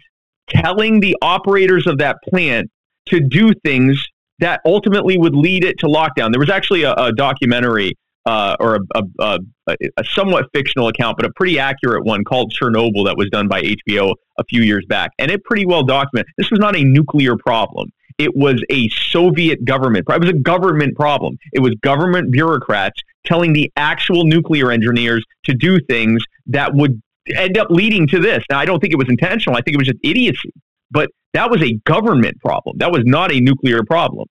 telling 0.49 1.01
the 1.01 1.17
operators 1.23 1.87
of 1.87 1.99
that 1.99 2.17
plant 2.29 2.71
to 3.07 3.21
do 3.21 3.53
things 3.65 4.07
that 4.41 4.61
ultimately 4.65 5.17
would 5.17 5.35
lead 5.35 5.65
it 5.65 5.79
to 5.79 5.87
lockdown. 5.87 6.31
There 6.33 6.41
was 6.41 6.51
actually 6.51 6.83
a, 6.83 6.93
a 6.95 7.13
documentary 7.13 7.97
uh, 8.27 8.57
or 8.59 8.79
a, 8.95 9.03
a, 9.19 9.39
a, 9.69 10.05
somewhat 10.05 10.47
fictional 10.55 10.89
account, 10.89 11.17
but 11.17 11.27
a 11.27 11.33
pretty 11.35 11.59
accurate 11.59 12.05
one 12.05 12.25
called 12.25 12.53
Chernobyl 12.53 13.05
that 13.05 13.17
was 13.17 13.29
done 13.31 13.49
by 13.49 13.63
HBO 13.63 14.15
a 14.39 14.45
few 14.45 14.63
years 14.63 14.85
back. 14.89 15.11
And 15.19 15.31
it 15.31 15.45
pretty 15.45 15.67
well 15.67 15.83
documented 15.83 16.33
this 16.39 16.51
was 16.51 16.59
not 16.59 16.77
a 16.77 16.83
nuclear 16.83 17.37
problem. 17.37 17.93
It 18.19 18.37
was 18.37 18.63
a 18.71 18.89
Soviet 18.91 19.65
government. 19.65 20.07
It 20.09 20.21
was 20.21 20.31
a 20.31 20.35
government 20.35 20.95
problem. 20.97 21.37
It 21.53 21.61
was 21.61 21.75
government 21.83 22.31
bureaucrats 22.31 23.01
telling 23.25 23.53
the 23.53 23.73
actual 23.77 24.25
nuclear 24.25 24.71
engineers 24.71 25.25
to 25.45 25.55
do 25.55 25.81
things 25.81 26.23
that 26.47 26.75
would 26.75 27.01
end 27.35 27.59
up 27.59 27.69
leading 27.71 28.07
to 28.09 28.21
this. 28.21 28.45
Now, 28.51 28.59
I 28.59 28.67
don't 28.67 28.81
think 28.81 28.93
it 28.93 28.99
was 28.99 29.09
intentional. 29.09 29.57
I 29.57 29.63
think 29.63 29.75
it 29.75 29.79
was 29.79 29.89
just 29.89 30.01
idiocy. 30.05 30.53
But 30.91 31.11
that 31.33 31.51
was 31.51 31.63
a 31.63 31.73
government 31.85 32.41
problem. 32.41 32.77
That 32.79 32.93
was 32.93 33.03
not 33.05 33.33
a 33.33 33.41
nuclear 33.41 33.83
problem. 33.83 34.29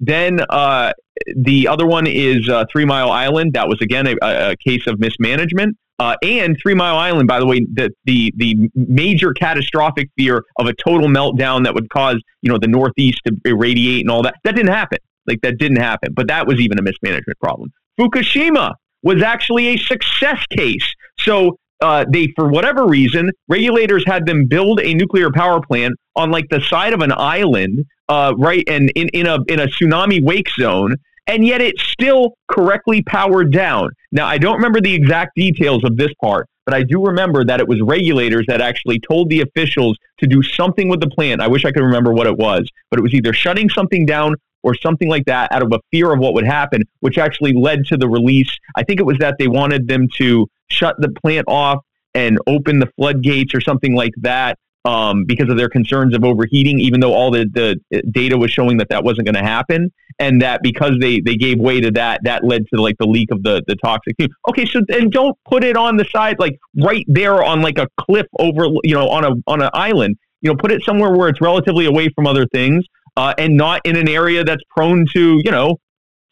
Then 0.00 0.40
uh, 0.50 0.92
the 1.36 1.68
other 1.68 1.86
one 1.86 2.08
is 2.08 2.48
uh, 2.48 2.64
Three 2.72 2.84
Mile 2.84 3.10
Island. 3.10 3.52
That 3.52 3.68
was 3.68 3.80
again 3.80 4.08
a, 4.08 4.16
a 4.50 4.56
case 4.56 4.86
of 4.88 4.98
mismanagement. 4.98 5.76
Uh, 5.98 6.16
and 6.22 6.56
Three 6.60 6.74
Mile 6.74 6.96
Island, 6.96 7.28
by 7.28 7.38
the 7.38 7.46
way, 7.46 7.66
the, 7.72 7.90
the 8.04 8.32
the 8.36 8.70
major 8.74 9.32
catastrophic 9.32 10.10
fear 10.16 10.42
of 10.58 10.66
a 10.66 10.72
total 10.74 11.08
meltdown 11.08 11.64
that 11.64 11.74
would 11.74 11.88
cause 11.90 12.20
you 12.40 12.50
know 12.50 12.58
the 12.58 12.66
Northeast 12.66 13.20
to 13.26 13.36
irradiate 13.44 14.00
and 14.00 14.10
all 14.10 14.22
that 14.22 14.34
that 14.44 14.56
didn't 14.56 14.72
happen. 14.72 14.98
Like 15.26 15.40
that 15.42 15.58
didn't 15.58 15.78
happen. 15.78 16.12
But 16.14 16.26
that 16.28 16.46
was 16.46 16.58
even 16.58 16.78
a 16.78 16.82
mismanagement 16.82 17.38
problem. 17.38 17.70
Fukushima 18.00 18.74
was 19.02 19.22
actually 19.22 19.68
a 19.68 19.76
success 19.76 20.44
case. 20.50 20.92
So 21.18 21.56
uh, 21.82 22.04
they, 22.08 22.32
for 22.36 22.48
whatever 22.48 22.86
reason, 22.86 23.30
regulators 23.48 24.04
had 24.06 24.24
them 24.26 24.46
build 24.46 24.80
a 24.80 24.94
nuclear 24.94 25.30
power 25.30 25.60
plant 25.60 25.94
on 26.16 26.30
like 26.30 26.48
the 26.48 26.60
side 26.60 26.92
of 26.92 27.00
an 27.00 27.12
island, 27.12 27.84
uh, 28.08 28.32
right, 28.38 28.64
and 28.68 28.90
in, 28.94 29.08
in 29.08 29.26
a 29.26 29.38
in 29.48 29.58
a 29.58 29.66
tsunami 29.66 30.22
wake 30.22 30.48
zone, 30.58 30.96
and 31.26 31.46
yet 31.46 31.60
it's 31.60 31.82
still 31.82 32.34
correctly 32.48 33.02
powered 33.02 33.52
down. 33.52 33.90
Now, 34.10 34.26
I 34.26 34.38
don't 34.38 34.56
remember 34.56 34.80
the 34.80 34.94
exact 34.94 35.32
details 35.36 35.84
of 35.84 35.96
this 35.96 36.12
part, 36.20 36.48
but 36.66 36.74
I 36.74 36.82
do 36.82 37.04
remember 37.04 37.44
that 37.44 37.60
it 37.60 37.68
was 37.68 37.80
regulators 37.80 38.44
that 38.48 38.60
actually 38.60 39.00
told 39.00 39.30
the 39.30 39.40
officials 39.40 39.96
to 40.18 40.26
do 40.26 40.42
something 40.42 40.88
with 40.88 41.00
the 41.00 41.08
plant. 41.08 41.40
I 41.40 41.48
wish 41.48 41.64
I 41.64 41.72
could 41.72 41.82
remember 41.82 42.12
what 42.12 42.26
it 42.26 42.36
was, 42.36 42.68
but 42.90 42.98
it 42.98 43.02
was 43.02 43.14
either 43.14 43.32
shutting 43.32 43.68
something 43.68 44.06
down 44.06 44.34
or 44.62 44.74
something 44.74 45.08
like 45.08 45.24
that 45.26 45.50
out 45.52 45.62
of 45.62 45.72
a 45.72 45.80
fear 45.90 46.12
of 46.12 46.20
what 46.20 46.34
would 46.34 46.46
happen, 46.46 46.82
which 47.00 47.18
actually 47.18 47.52
led 47.52 47.84
to 47.86 47.96
the 47.96 48.08
release. 48.08 48.50
I 48.76 48.84
think 48.84 49.00
it 49.00 49.06
was 49.06 49.18
that 49.18 49.36
they 49.38 49.48
wanted 49.48 49.88
them 49.88 50.08
to 50.18 50.46
shut 50.70 50.96
the 51.00 51.08
plant 51.08 51.46
off 51.48 51.84
and 52.14 52.38
open 52.46 52.78
the 52.78 52.88
floodgates 52.96 53.54
or 53.54 53.60
something 53.60 53.94
like 53.94 54.12
that 54.18 54.58
um, 54.84 55.24
because 55.24 55.48
of 55.48 55.56
their 55.56 55.68
concerns 55.68 56.14
of 56.14 56.24
overheating, 56.24 56.80
even 56.80 57.00
though 57.00 57.14
all 57.14 57.30
the, 57.30 57.48
the 57.52 58.02
data 58.10 58.36
was 58.36 58.50
showing 58.50 58.78
that 58.78 58.88
that 58.88 59.04
wasn't 59.04 59.26
going 59.26 59.34
to 59.36 59.42
happen, 59.42 59.92
and 60.18 60.42
that 60.42 60.62
because 60.62 60.92
they, 61.00 61.20
they 61.20 61.36
gave 61.36 61.58
way 61.58 61.80
to 61.80 61.90
that, 61.92 62.20
that 62.24 62.44
led 62.44 62.64
to 62.74 62.80
like 62.80 62.96
the 62.98 63.06
leak 63.06 63.30
of 63.30 63.42
the, 63.42 63.62
the 63.66 63.76
toxic 63.76 64.16
fume. 64.16 64.30
Okay, 64.48 64.66
so 64.66 64.80
then 64.88 65.08
don't 65.08 65.36
put 65.48 65.62
it 65.64 65.76
on 65.76 65.96
the 65.96 66.04
side, 66.06 66.38
like 66.38 66.58
right 66.76 67.04
there 67.08 67.42
on 67.42 67.62
like 67.62 67.78
a 67.78 67.86
cliff 68.00 68.26
over, 68.38 68.66
you 68.82 68.94
know, 68.94 69.08
on 69.08 69.24
a 69.24 69.30
on 69.46 69.62
an 69.62 69.70
island. 69.72 70.16
You 70.40 70.50
know, 70.50 70.56
put 70.56 70.72
it 70.72 70.82
somewhere 70.82 71.12
where 71.12 71.28
it's 71.28 71.40
relatively 71.40 71.86
away 71.86 72.08
from 72.08 72.26
other 72.26 72.46
things, 72.46 72.84
uh, 73.16 73.32
and 73.38 73.56
not 73.56 73.80
in 73.84 73.96
an 73.96 74.08
area 74.08 74.42
that's 74.42 74.62
prone 74.74 75.06
to, 75.12 75.40
you 75.44 75.50
know, 75.52 75.78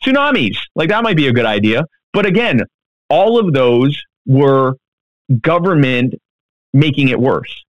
tsunamis. 0.04 0.56
Like 0.74 0.88
that 0.88 1.04
might 1.04 1.16
be 1.16 1.28
a 1.28 1.32
good 1.32 1.46
idea. 1.46 1.84
But 2.12 2.26
again, 2.26 2.62
all 3.08 3.38
of 3.38 3.52
those 3.52 4.02
were 4.26 4.74
government 5.40 6.14
making 6.72 7.08
it 7.08 7.20
worse. 7.20 7.64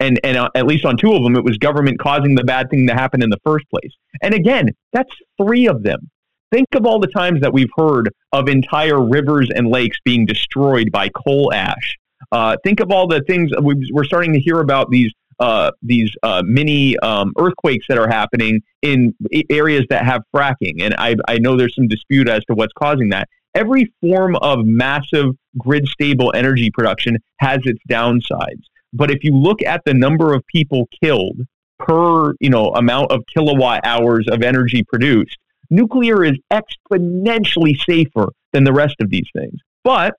And, 0.00 0.18
and 0.24 0.36
uh, 0.36 0.50
at 0.54 0.66
least 0.66 0.84
on 0.84 0.96
two 0.96 1.12
of 1.12 1.22
them, 1.22 1.36
it 1.36 1.44
was 1.44 1.56
government 1.58 1.98
causing 1.98 2.34
the 2.34 2.44
bad 2.44 2.68
thing 2.70 2.86
to 2.88 2.94
happen 2.94 3.22
in 3.22 3.30
the 3.30 3.38
first 3.44 3.68
place. 3.70 3.92
And 4.22 4.34
again, 4.34 4.70
that's 4.92 5.10
three 5.40 5.66
of 5.66 5.82
them. 5.82 6.10
Think 6.50 6.68
of 6.74 6.86
all 6.86 7.00
the 7.00 7.08
times 7.08 7.40
that 7.40 7.52
we've 7.52 7.70
heard 7.76 8.10
of 8.32 8.48
entire 8.48 9.02
rivers 9.02 9.50
and 9.54 9.68
lakes 9.68 9.96
being 10.04 10.26
destroyed 10.26 10.90
by 10.92 11.08
coal 11.08 11.52
ash. 11.52 11.96
Uh, 12.32 12.56
think 12.64 12.80
of 12.80 12.90
all 12.90 13.06
the 13.06 13.22
things 13.22 13.50
we're 13.60 14.04
starting 14.04 14.32
to 14.32 14.40
hear 14.40 14.60
about 14.60 14.90
these 14.90 15.12
uh, 15.40 15.72
these 15.82 16.10
uh, 16.22 16.42
mini 16.46 16.96
um, 16.98 17.32
earthquakes 17.38 17.86
that 17.88 17.98
are 17.98 18.06
happening 18.06 18.62
in 18.82 19.12
areas 19.50 19.84
that 19.90 20.04
have 20.04 20.22
fracking. 20.34 20.80
And 20.80 20.94
I, 20.96 21.16
I 21.26 21.38
know 21.38 21.56
there's 21.56 21.74
some 21.74 21.88
dispute 21.88 22.28
as 22.28 22.44
to 22.44 22.54
what's 22.54 22.72
causing 22.72 23.08
that 23.08 23.28
every 23.54 23.92
form 24.00 24.36
of 24.36 24.64
massive 24.64 25.34
grid 25.58 25.86
stable 25.88 26.32
energy 26.34 26.70
production 26.70 27.18
has 27.38 27.60
its 27.64 27.78
downsides. 27.90 28.62
But 28.94 29.10
if 29.10 29.24
you 29.24 29.36
look 29.36 29.60
at 29.62 29.82
the 29.84 29.92
number 29.92 30.32
of 30.32 30.46
people 30.46 30.88
killed 31.02 31.40
per, 31.78 32.32
you 32.40 32.48
know, 32.48 32.68
amount 32.70 33.10
of 33.10 33.22
kilowatt 33.32 33.84
hours 33.84 34.26
of 34.28 34.42
energy 34.42 34.84
produced, 34.84 35.36
nuclear 35.68 36.24
is 36.24 36.38
exponentially 36.52 37.76
safer 37.84 38.28
than 38.52 38.64
the 38.64 38.72
rest 38.72 38.94
of 39.00 39.10
these 39.10 39.28
things. 39.36 39.58
But 39.82 40.14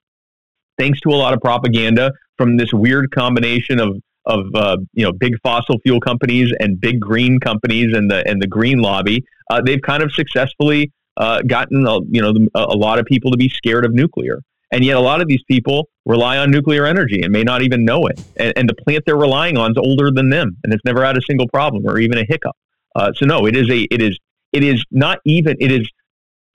thanks 0.78 1.00
to 1.02 1.10
a 1.10 1.16
lot 1.16 1.34
of 1.34 1.40
propaganda 1.40 2.12
from 2.38 2.58
this 2.58 2.74
weird 2.74 3.12
combination 3.12 3.80
of 3.80 3.98
of 4.28 4.48
uh, 4.56 4.78
you 4.94 5.06
know 5.06 5.12
big 5.12 5.36
fossil 5.44 5.78
fuel 5.80 6.00
companies 6.00 6.52
and 6.60 6.82
big 6.82 7.00
green 7.00 7.40
companies 7.40 7.96
and 7.96 8.10
the 8.10 8.28
and 8.28 8.42
the 8.42 8.48
green 8.48 8.80
lobby, 8.80 9.24
uh, 9.50 9.62
they've 9.64 9.82
kind 9.82 10.04
of 10.04 10.12
successfully 10.12 10.92
uh, 11.18 11.42
gotten 11.44 11.88
a, 11.88 12.00
you 12.10 12.22
know 12.22 12.34
a 12.56 12.76
lot 12.76 13.00
of 13.00 13.06
people 13.06 13.32
to 13.32 13.38
be 13.38 13.50
scared 13.50 13.86
of 13.86 13.94
nuclear. 13.94 14.42
And 14.72 14.84
yet, 14.84 14.98
a 14.98 15.00
lot 15.00 15.22
of 15.22 15.28
these 15.28 15.44
people 15.48 15.88
rely 16.06 16.38
on 16.38 16.52
nuclear 16.52 16.86
energy 16.86 17.22
and 17.24 17.32
may 17.32 17.44
not 17.44 17.62
even 17.62 17.84
know 17.84 18.06
it. 18.08 18.22
And, 18.38 18.54
and 18.56 18.70
the 18.70 18.76
plant 18.76 19.04
they're 19.06 19.18
relying 19.18 19.58
on 19.58 19.72
is 19.72 19.78
older 19.78 20.12
than 20.12 20.30
them, 20.30 20.58
and 20.64 20.74
it's 20.74 20.86
never 20.86 21.04
had 21.04 21.18
a 21.18 21.22
single 21.22 21.48
problem 21.48 21.86
or 21.86 22.00
even 22.00 22.18
a 22.18 22.26
hiccup. 22.26 22.56
Uh, 22.96 23.12
so 23.14 23.26
no, 23.26 23.46
it 23.46 23.56
is 23.56 23.70
a 23.70 23.82
it 23.92 24.02
is 24.02 24.18
it 24.54 24.64
is 24.64 24.84
not 24.92 25.20
even 25.26 25.56
it 25.60 25.72
is 25.72 25.90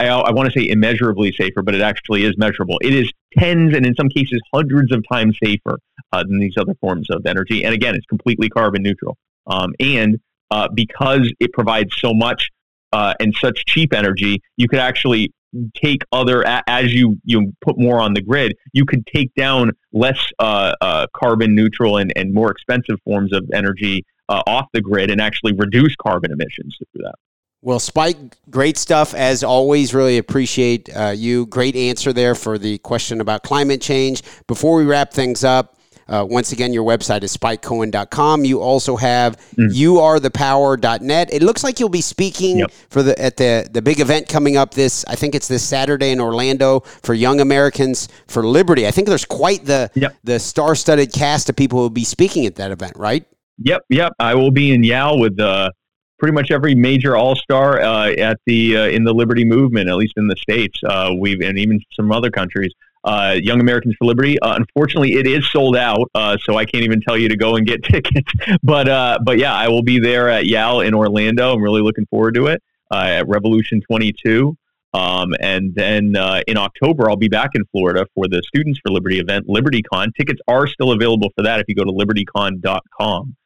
I, 0.00 0.08
I 0.08 0.32
want 0.32 0.50
to 0.50 0.58
say 0.58 0.68
immeasurably 0.68 1.32
safer, 1.32 1.62
but 1.62 1.74
it 1.74 1.82
actually 1.82 2.24
is 2.24 2.36
measurable. 2.38 2.78
It 2.80 2.94
is 2.94 3.12
tens 3.38 3.76
and 3.76 3.84
in 3.84 3.94
some 3.94 4.08
cases 4.08 4.40
hundreds 4.52 4.92
of 4.92 5.04
times 5.10 5.36
safer 5.42 5.78
uh, 6.12 6.22
than 6.22 6.38
these 6.38 6.54
other 6.56 6.74
forms 6.80 7.10
of 7.10 7.26
energy. 7.26 7.64
And 7.64 7.74
again, 7.74 7.94
it's 7.94 8.06
completely 8.06 8.48
carbon 8.48 8.82
neutral. 8.82 9.16
Um, 9.46 9.74
and 9.78 10.18
uh, 10.50 10.68
because 10.72 11.32
it 11.38 11.52
provides 11.52 11.94
so 11.96 12.14
much 12.14 12.50
uh, 12.92 13.14
and 13.20 13.34
such 13.34 13.64
cheap 13.66 13.92
energy, 13.92 14.42
you 14.56 14.68
could 14.68 14.78
actually 14.78 15.32
take 15.74 16.02
other 16.12 16.44
as 16.66 16.92
you 16.92 17.18
you 17.24 17.52
put 17.60 17.78
more 17.78 18.00
on 18.00 18.14
the 18.14 18.22
grid, 18.22 18.56
you 18.72 18.84
could 18.84 19.06
take 19.06 19.34
down 19.34 19.72
less 19.92 20.18
uh, 20.38 20.74
uh, 20.80 21.06
carbon 21.14 21.54
neutral 21.54 21.98
and, 21.98 22.12
and 22.16 22.32
more 22.32 22.50
expensive 22.50 22.96
forms 23.04 23.34
of 23.34 23.48
energy 23.52 24.04
uh, 24.28 24.42
off 24.46 24.66
the 24.72 24.80
grid 24.80 25.10
and 25.10 25.20
actually 25.20 25.52
reduce 25.54 25.94
carbon 25.96 26.32
emissions 26.32 26.76
through 26.78 27.02
that. 27.02 27.14
Well, 27.62 27.78
Spike, 27.78 28.16
great 28.48 28.78
stuff 28.78 29.12
as 29.12 29.44
always. 29.44 29.92
Really 29.92 30.16
appreciate 30.16 30.88
uh, 30.96 31.12
you. 31.14 31.44
Great 31.46 31.76
answer 31.76 32.10
there 32.12 32.34
for 32.34 32.56
the 32.56 32.78
question 32.78 33.20
about 33.20 33.42
climate 33.42 33.82
change. 33.82 34.22
Before 34.46 34.76
we 34.76 34.84
wrap 34.84 35.12
things 35.12 35.44
up, 35.44 35.76
uh, 36.10 36.26
once 36.28 36.50
again, 36.50 36.72
your 36.72 36.84
website 36.84 37.22
is 37.22 37.36
spikecohen.com. 37.36 38.44
You 38.44 38.60
also 38.60 38.96
have 38.96 39.38
mm. 39.54 39.68
youarethepower.net. 39.68 41.32
It 41.32 41.42
looks 41.42 41.62
like 41.62 41.78
you'll 41.78 41.88
be 41.88 42.00
speaking 42.00 42.58
yep. 42.58 42.72
for 42.90 43.02
the 43.04 43.16
at 43.20 43.36
the 43.36 43.68
the 43.70 43.80
big 43.80 44.00
event 44.00 44.28
coming 44.28 44.56
up 44.56 44.74
this. 44.74 45.04
I 45.06 45.14
think 45.14 45.36
it's 45.36 45.46
this 45.46 45.62
Saturday 45.62 46.10
in 46.10 46.20
Orlando 46.20 46.80
for 46.80 47.14
Young 47.14 47.40
Americans 47.40 48.08
for 48.26 48.44
Liberty. 48.44 48.88
I 48.88 48.90
think 48.90 49.06
there's 49.06 49.24
quite 49.24 49.64
the 49.64 49.88
yep. 49.94 50.16
the 50.24 50.40
star-studded 50.40 51.12
cast 51.12 51.48
of 51.48 51.54
people 51.54 51.78
who 51.78 51.82
will 51.82 51.90
be 51.90 52.04
speaking 52.04 52.44
at 52.44 52.56
that 52.56 52.72
event, 52.72 52.94
right? 52.96 53.24
Yep, 53.58 53.82
yep. 53.88 54.12
I 54.18 54.34
will 54.34 54.50
be 54.50 54.72
in 54.72 54.82
YAL 54.82 55.20
with 55.20 55.38
uh, 55.38 55.70
pretty 56.18 56.32
much 56.32 56.50
every 56.50 56.74
major 56.74 57.16
all 57.16 57.36
star 57.36 57.80
uh, 57.80 58.10
at 58.12 58.38
the 58.46 58.76
uh, 58.76 58.86
in 58.86 59.04
the 59.04 59.12
Liberty 59.12 59.44
movement, 59.44 59.88
at 59.88 59.94
least 59.96 60.14
in 60.16 60.26
the 60.26 60.36
states. 60.36 60.80
Uh, 60.82 61.12
we've 61.16 61.40
and 61.40 61.56
even 61.56 61.78
some 61.94 62.10
other 62.10 62.30
countries 62.30 62.72
uh, 63.04 63.36
Young 63.40 63.60
Americans 63.60 63.94
for 63.98 64.04
Liberty. 64.04 64.38
Uh, 64.40 64.56
unfortunately, 64.56 65.14
it 65.14 65.26
is 65.26 65.48
sold 65.50 65.76
out, 65.76 66.10
uh, 66.14 66.36
so 66.42 66.56
I 66.56 66.64
can't 66.64 66.84
even 66.84 67.00
tell 67.00 67.16
you 67.16 67.28
to 67.28 67.36
go 67.36 67.56
and 67.56 67.66
get 67.66 67.82
tickets. 67.84 68.32
but 68.62 68.88
uh, 68.88 69.18
but 69.24 69.38
yeah, 69.38 69.54
I 69.54 69.68
will 69.68 69.82
be 69.82 69.98
there 69.98 70.28
at 70.28 70.46
YAL 70.46 70.80
in 70.80 70.94
Orlando. 70.94 71.54
I'm 71.54 71.62
really 71.62 71.82
looking 71.82 72.06
forward 72.06 72.34
to 72.34 72.46
it 72.46 72.62
uh, 72.90 72.96
at 72.96 73.28
Revolution 73.28 73.80
22. 73.80 74.56
Um, 74.92 75.34
and 75.38 75.72
then 75.74 76.16
uh, 76.16 76.42
in 76.48 76.56
October, 76.56 77.08
I'll 77.08 77.16
be 77.16 77.28
back 77.28 77.50
in 77.54 77.64
Florida 77.70 78.06
for 78.14 78.26
the 78.26 78.42
Students 78.44 78.80
for 78.84 78.90
Liberty 78.90 79.20
event, 79.20 79.46
LibertyCon. 79.46 80.08
Tickets 80.16 80.40
are 80.48 80.66
still 80.66 80.90
available 80.90 81.30
for 81.36 81.42
that 81.42 81.60
if 81.60 81.66
you 81.68 81.76
go 81.76 81.84
to 81.84 81.92
libertycon.com. 81.92 83.36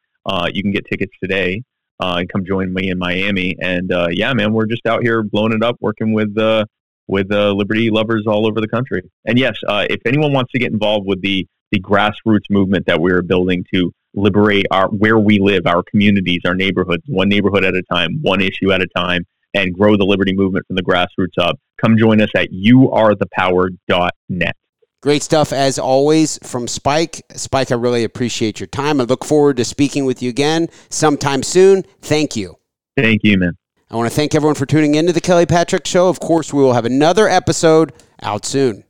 you 0.53 0.63
can 0.63 0.71
get 0.71 0.85
tickets 0.87 1.13
today 1.21 1.61
and 1.99 2.27
come 2.29 2.43
join 2.45 2.73
me 2.73 2.89
in 2.89 2.97
Miami. 2.97 3.55
And 3.61 3.91
yeah, 4.09 4.33
man, 4.33 4.53
we're 4.53 4.65
just 4.65 4.87
out 4.87 5.03
here 5.03 5.21
blowing 5.21 5.53
it 5.53 5.61
up, 5.61 5.77
working 5.81 6.13
with 6.13 6.35
with 7.07 7.31
uh, 7.31 7.51
liberty 7.51 7.89
lovers 7.89 8.25
all 8.27 8.47
over 8.47 8.61
the 8.61 8.67
country. 8.67 9.01
And 9.25 9.37
yes, 9.37 9.57
uh, 9.67 9.85
if 9.89 10.01
anyone 10.05 10.33
wants 10.33 10.51
to 10.53 10.59
get 10.59 10.71
involved 10.71 11.07
with 11.07 11.21
the 11.21 11.47
the 11.71 11.79
grassroots 11.79 12.49
movement 12.49 12.85
that 12.85 13.01
we're 13.01 13.21
building 13.21 13.65
to 13.73 13.91
liberate 14.13 14.65
our 14.71 14.87
where 14.89 15.19
we 15.19 15.39
live, 15.39 15.67
our 15.67 15.83
communities, 15.83 16.41
our 16.45 16.55
neighborhoods, 16.55 17.03
one 17.07 17.29
neighborhood 17.29 17.65
at 17.65 17.75
a 17.75 17.83
time, 17.91 18.19
one 18.21 18.41
issue 18.41 18.71
at 18.71 18.81
a 18.81 18.87
time, 18.95 19.25
and 19.53 19.73
grow 19.73 19.97
the 19.97 20.05
liberty 20.05 20.33
movement 20.33 20.65
from 20.67 20.75
the 20.75 20.83
grassroots 20.83 21.37
up, 21.39 21.59
come 21.81 21.97
join 21.97 22.21
us 22.21 22.29
at 22.35 22.49
youarethepower.net. 22.51 24.55
Great 25.01 25.21
stuff 25.21 25.51
as 25.53 25.77
always 25.77 26.39
from 26.43 26.67
Spike. 26.67 27.21
Spike, 27.35 27.71
I 27.71 27.75
really 27.75 28.03
appreciate 28.03 28.59
your 28.59 28.67
time. 28.67 28.99
I 28.99 29.03
look 29.03 29.23
forward 29.23 29.57
to 29.57 29.65
speaking 29.65 30.05
with 30.05 30.23
you 30.23 30.29
again 30.29 30.67
sometime 30.89 31.43
soon. 31.43 31.83
Thank 32.01 32.35
you. 32.35 32.55
Thank 32.97 33.21
you, 33.23 33.37
man. 33.37 33.55
I 33.89 33.95
want 33.95 34.09
to 34.09 34.15
thank 34.15 34.33
everyone 34.33 34.55
for 34.55 34.65
tuning 34.65 34.95
in 34.95 35.05
to 35.05 35.13
the 35.13 35.21
Kelly 35.21 35.45
Patrick 35.45 35.85
Show. 35.85 36.09
Of 36.09 36.19
course, 36.19 36.51
we 36.51 36.63
will 36.63 36.73
have 36.73 36.85
another 36.85 37.27
episode 37.29 37.93
out 38.23 38.43
soon. 38.43 38.83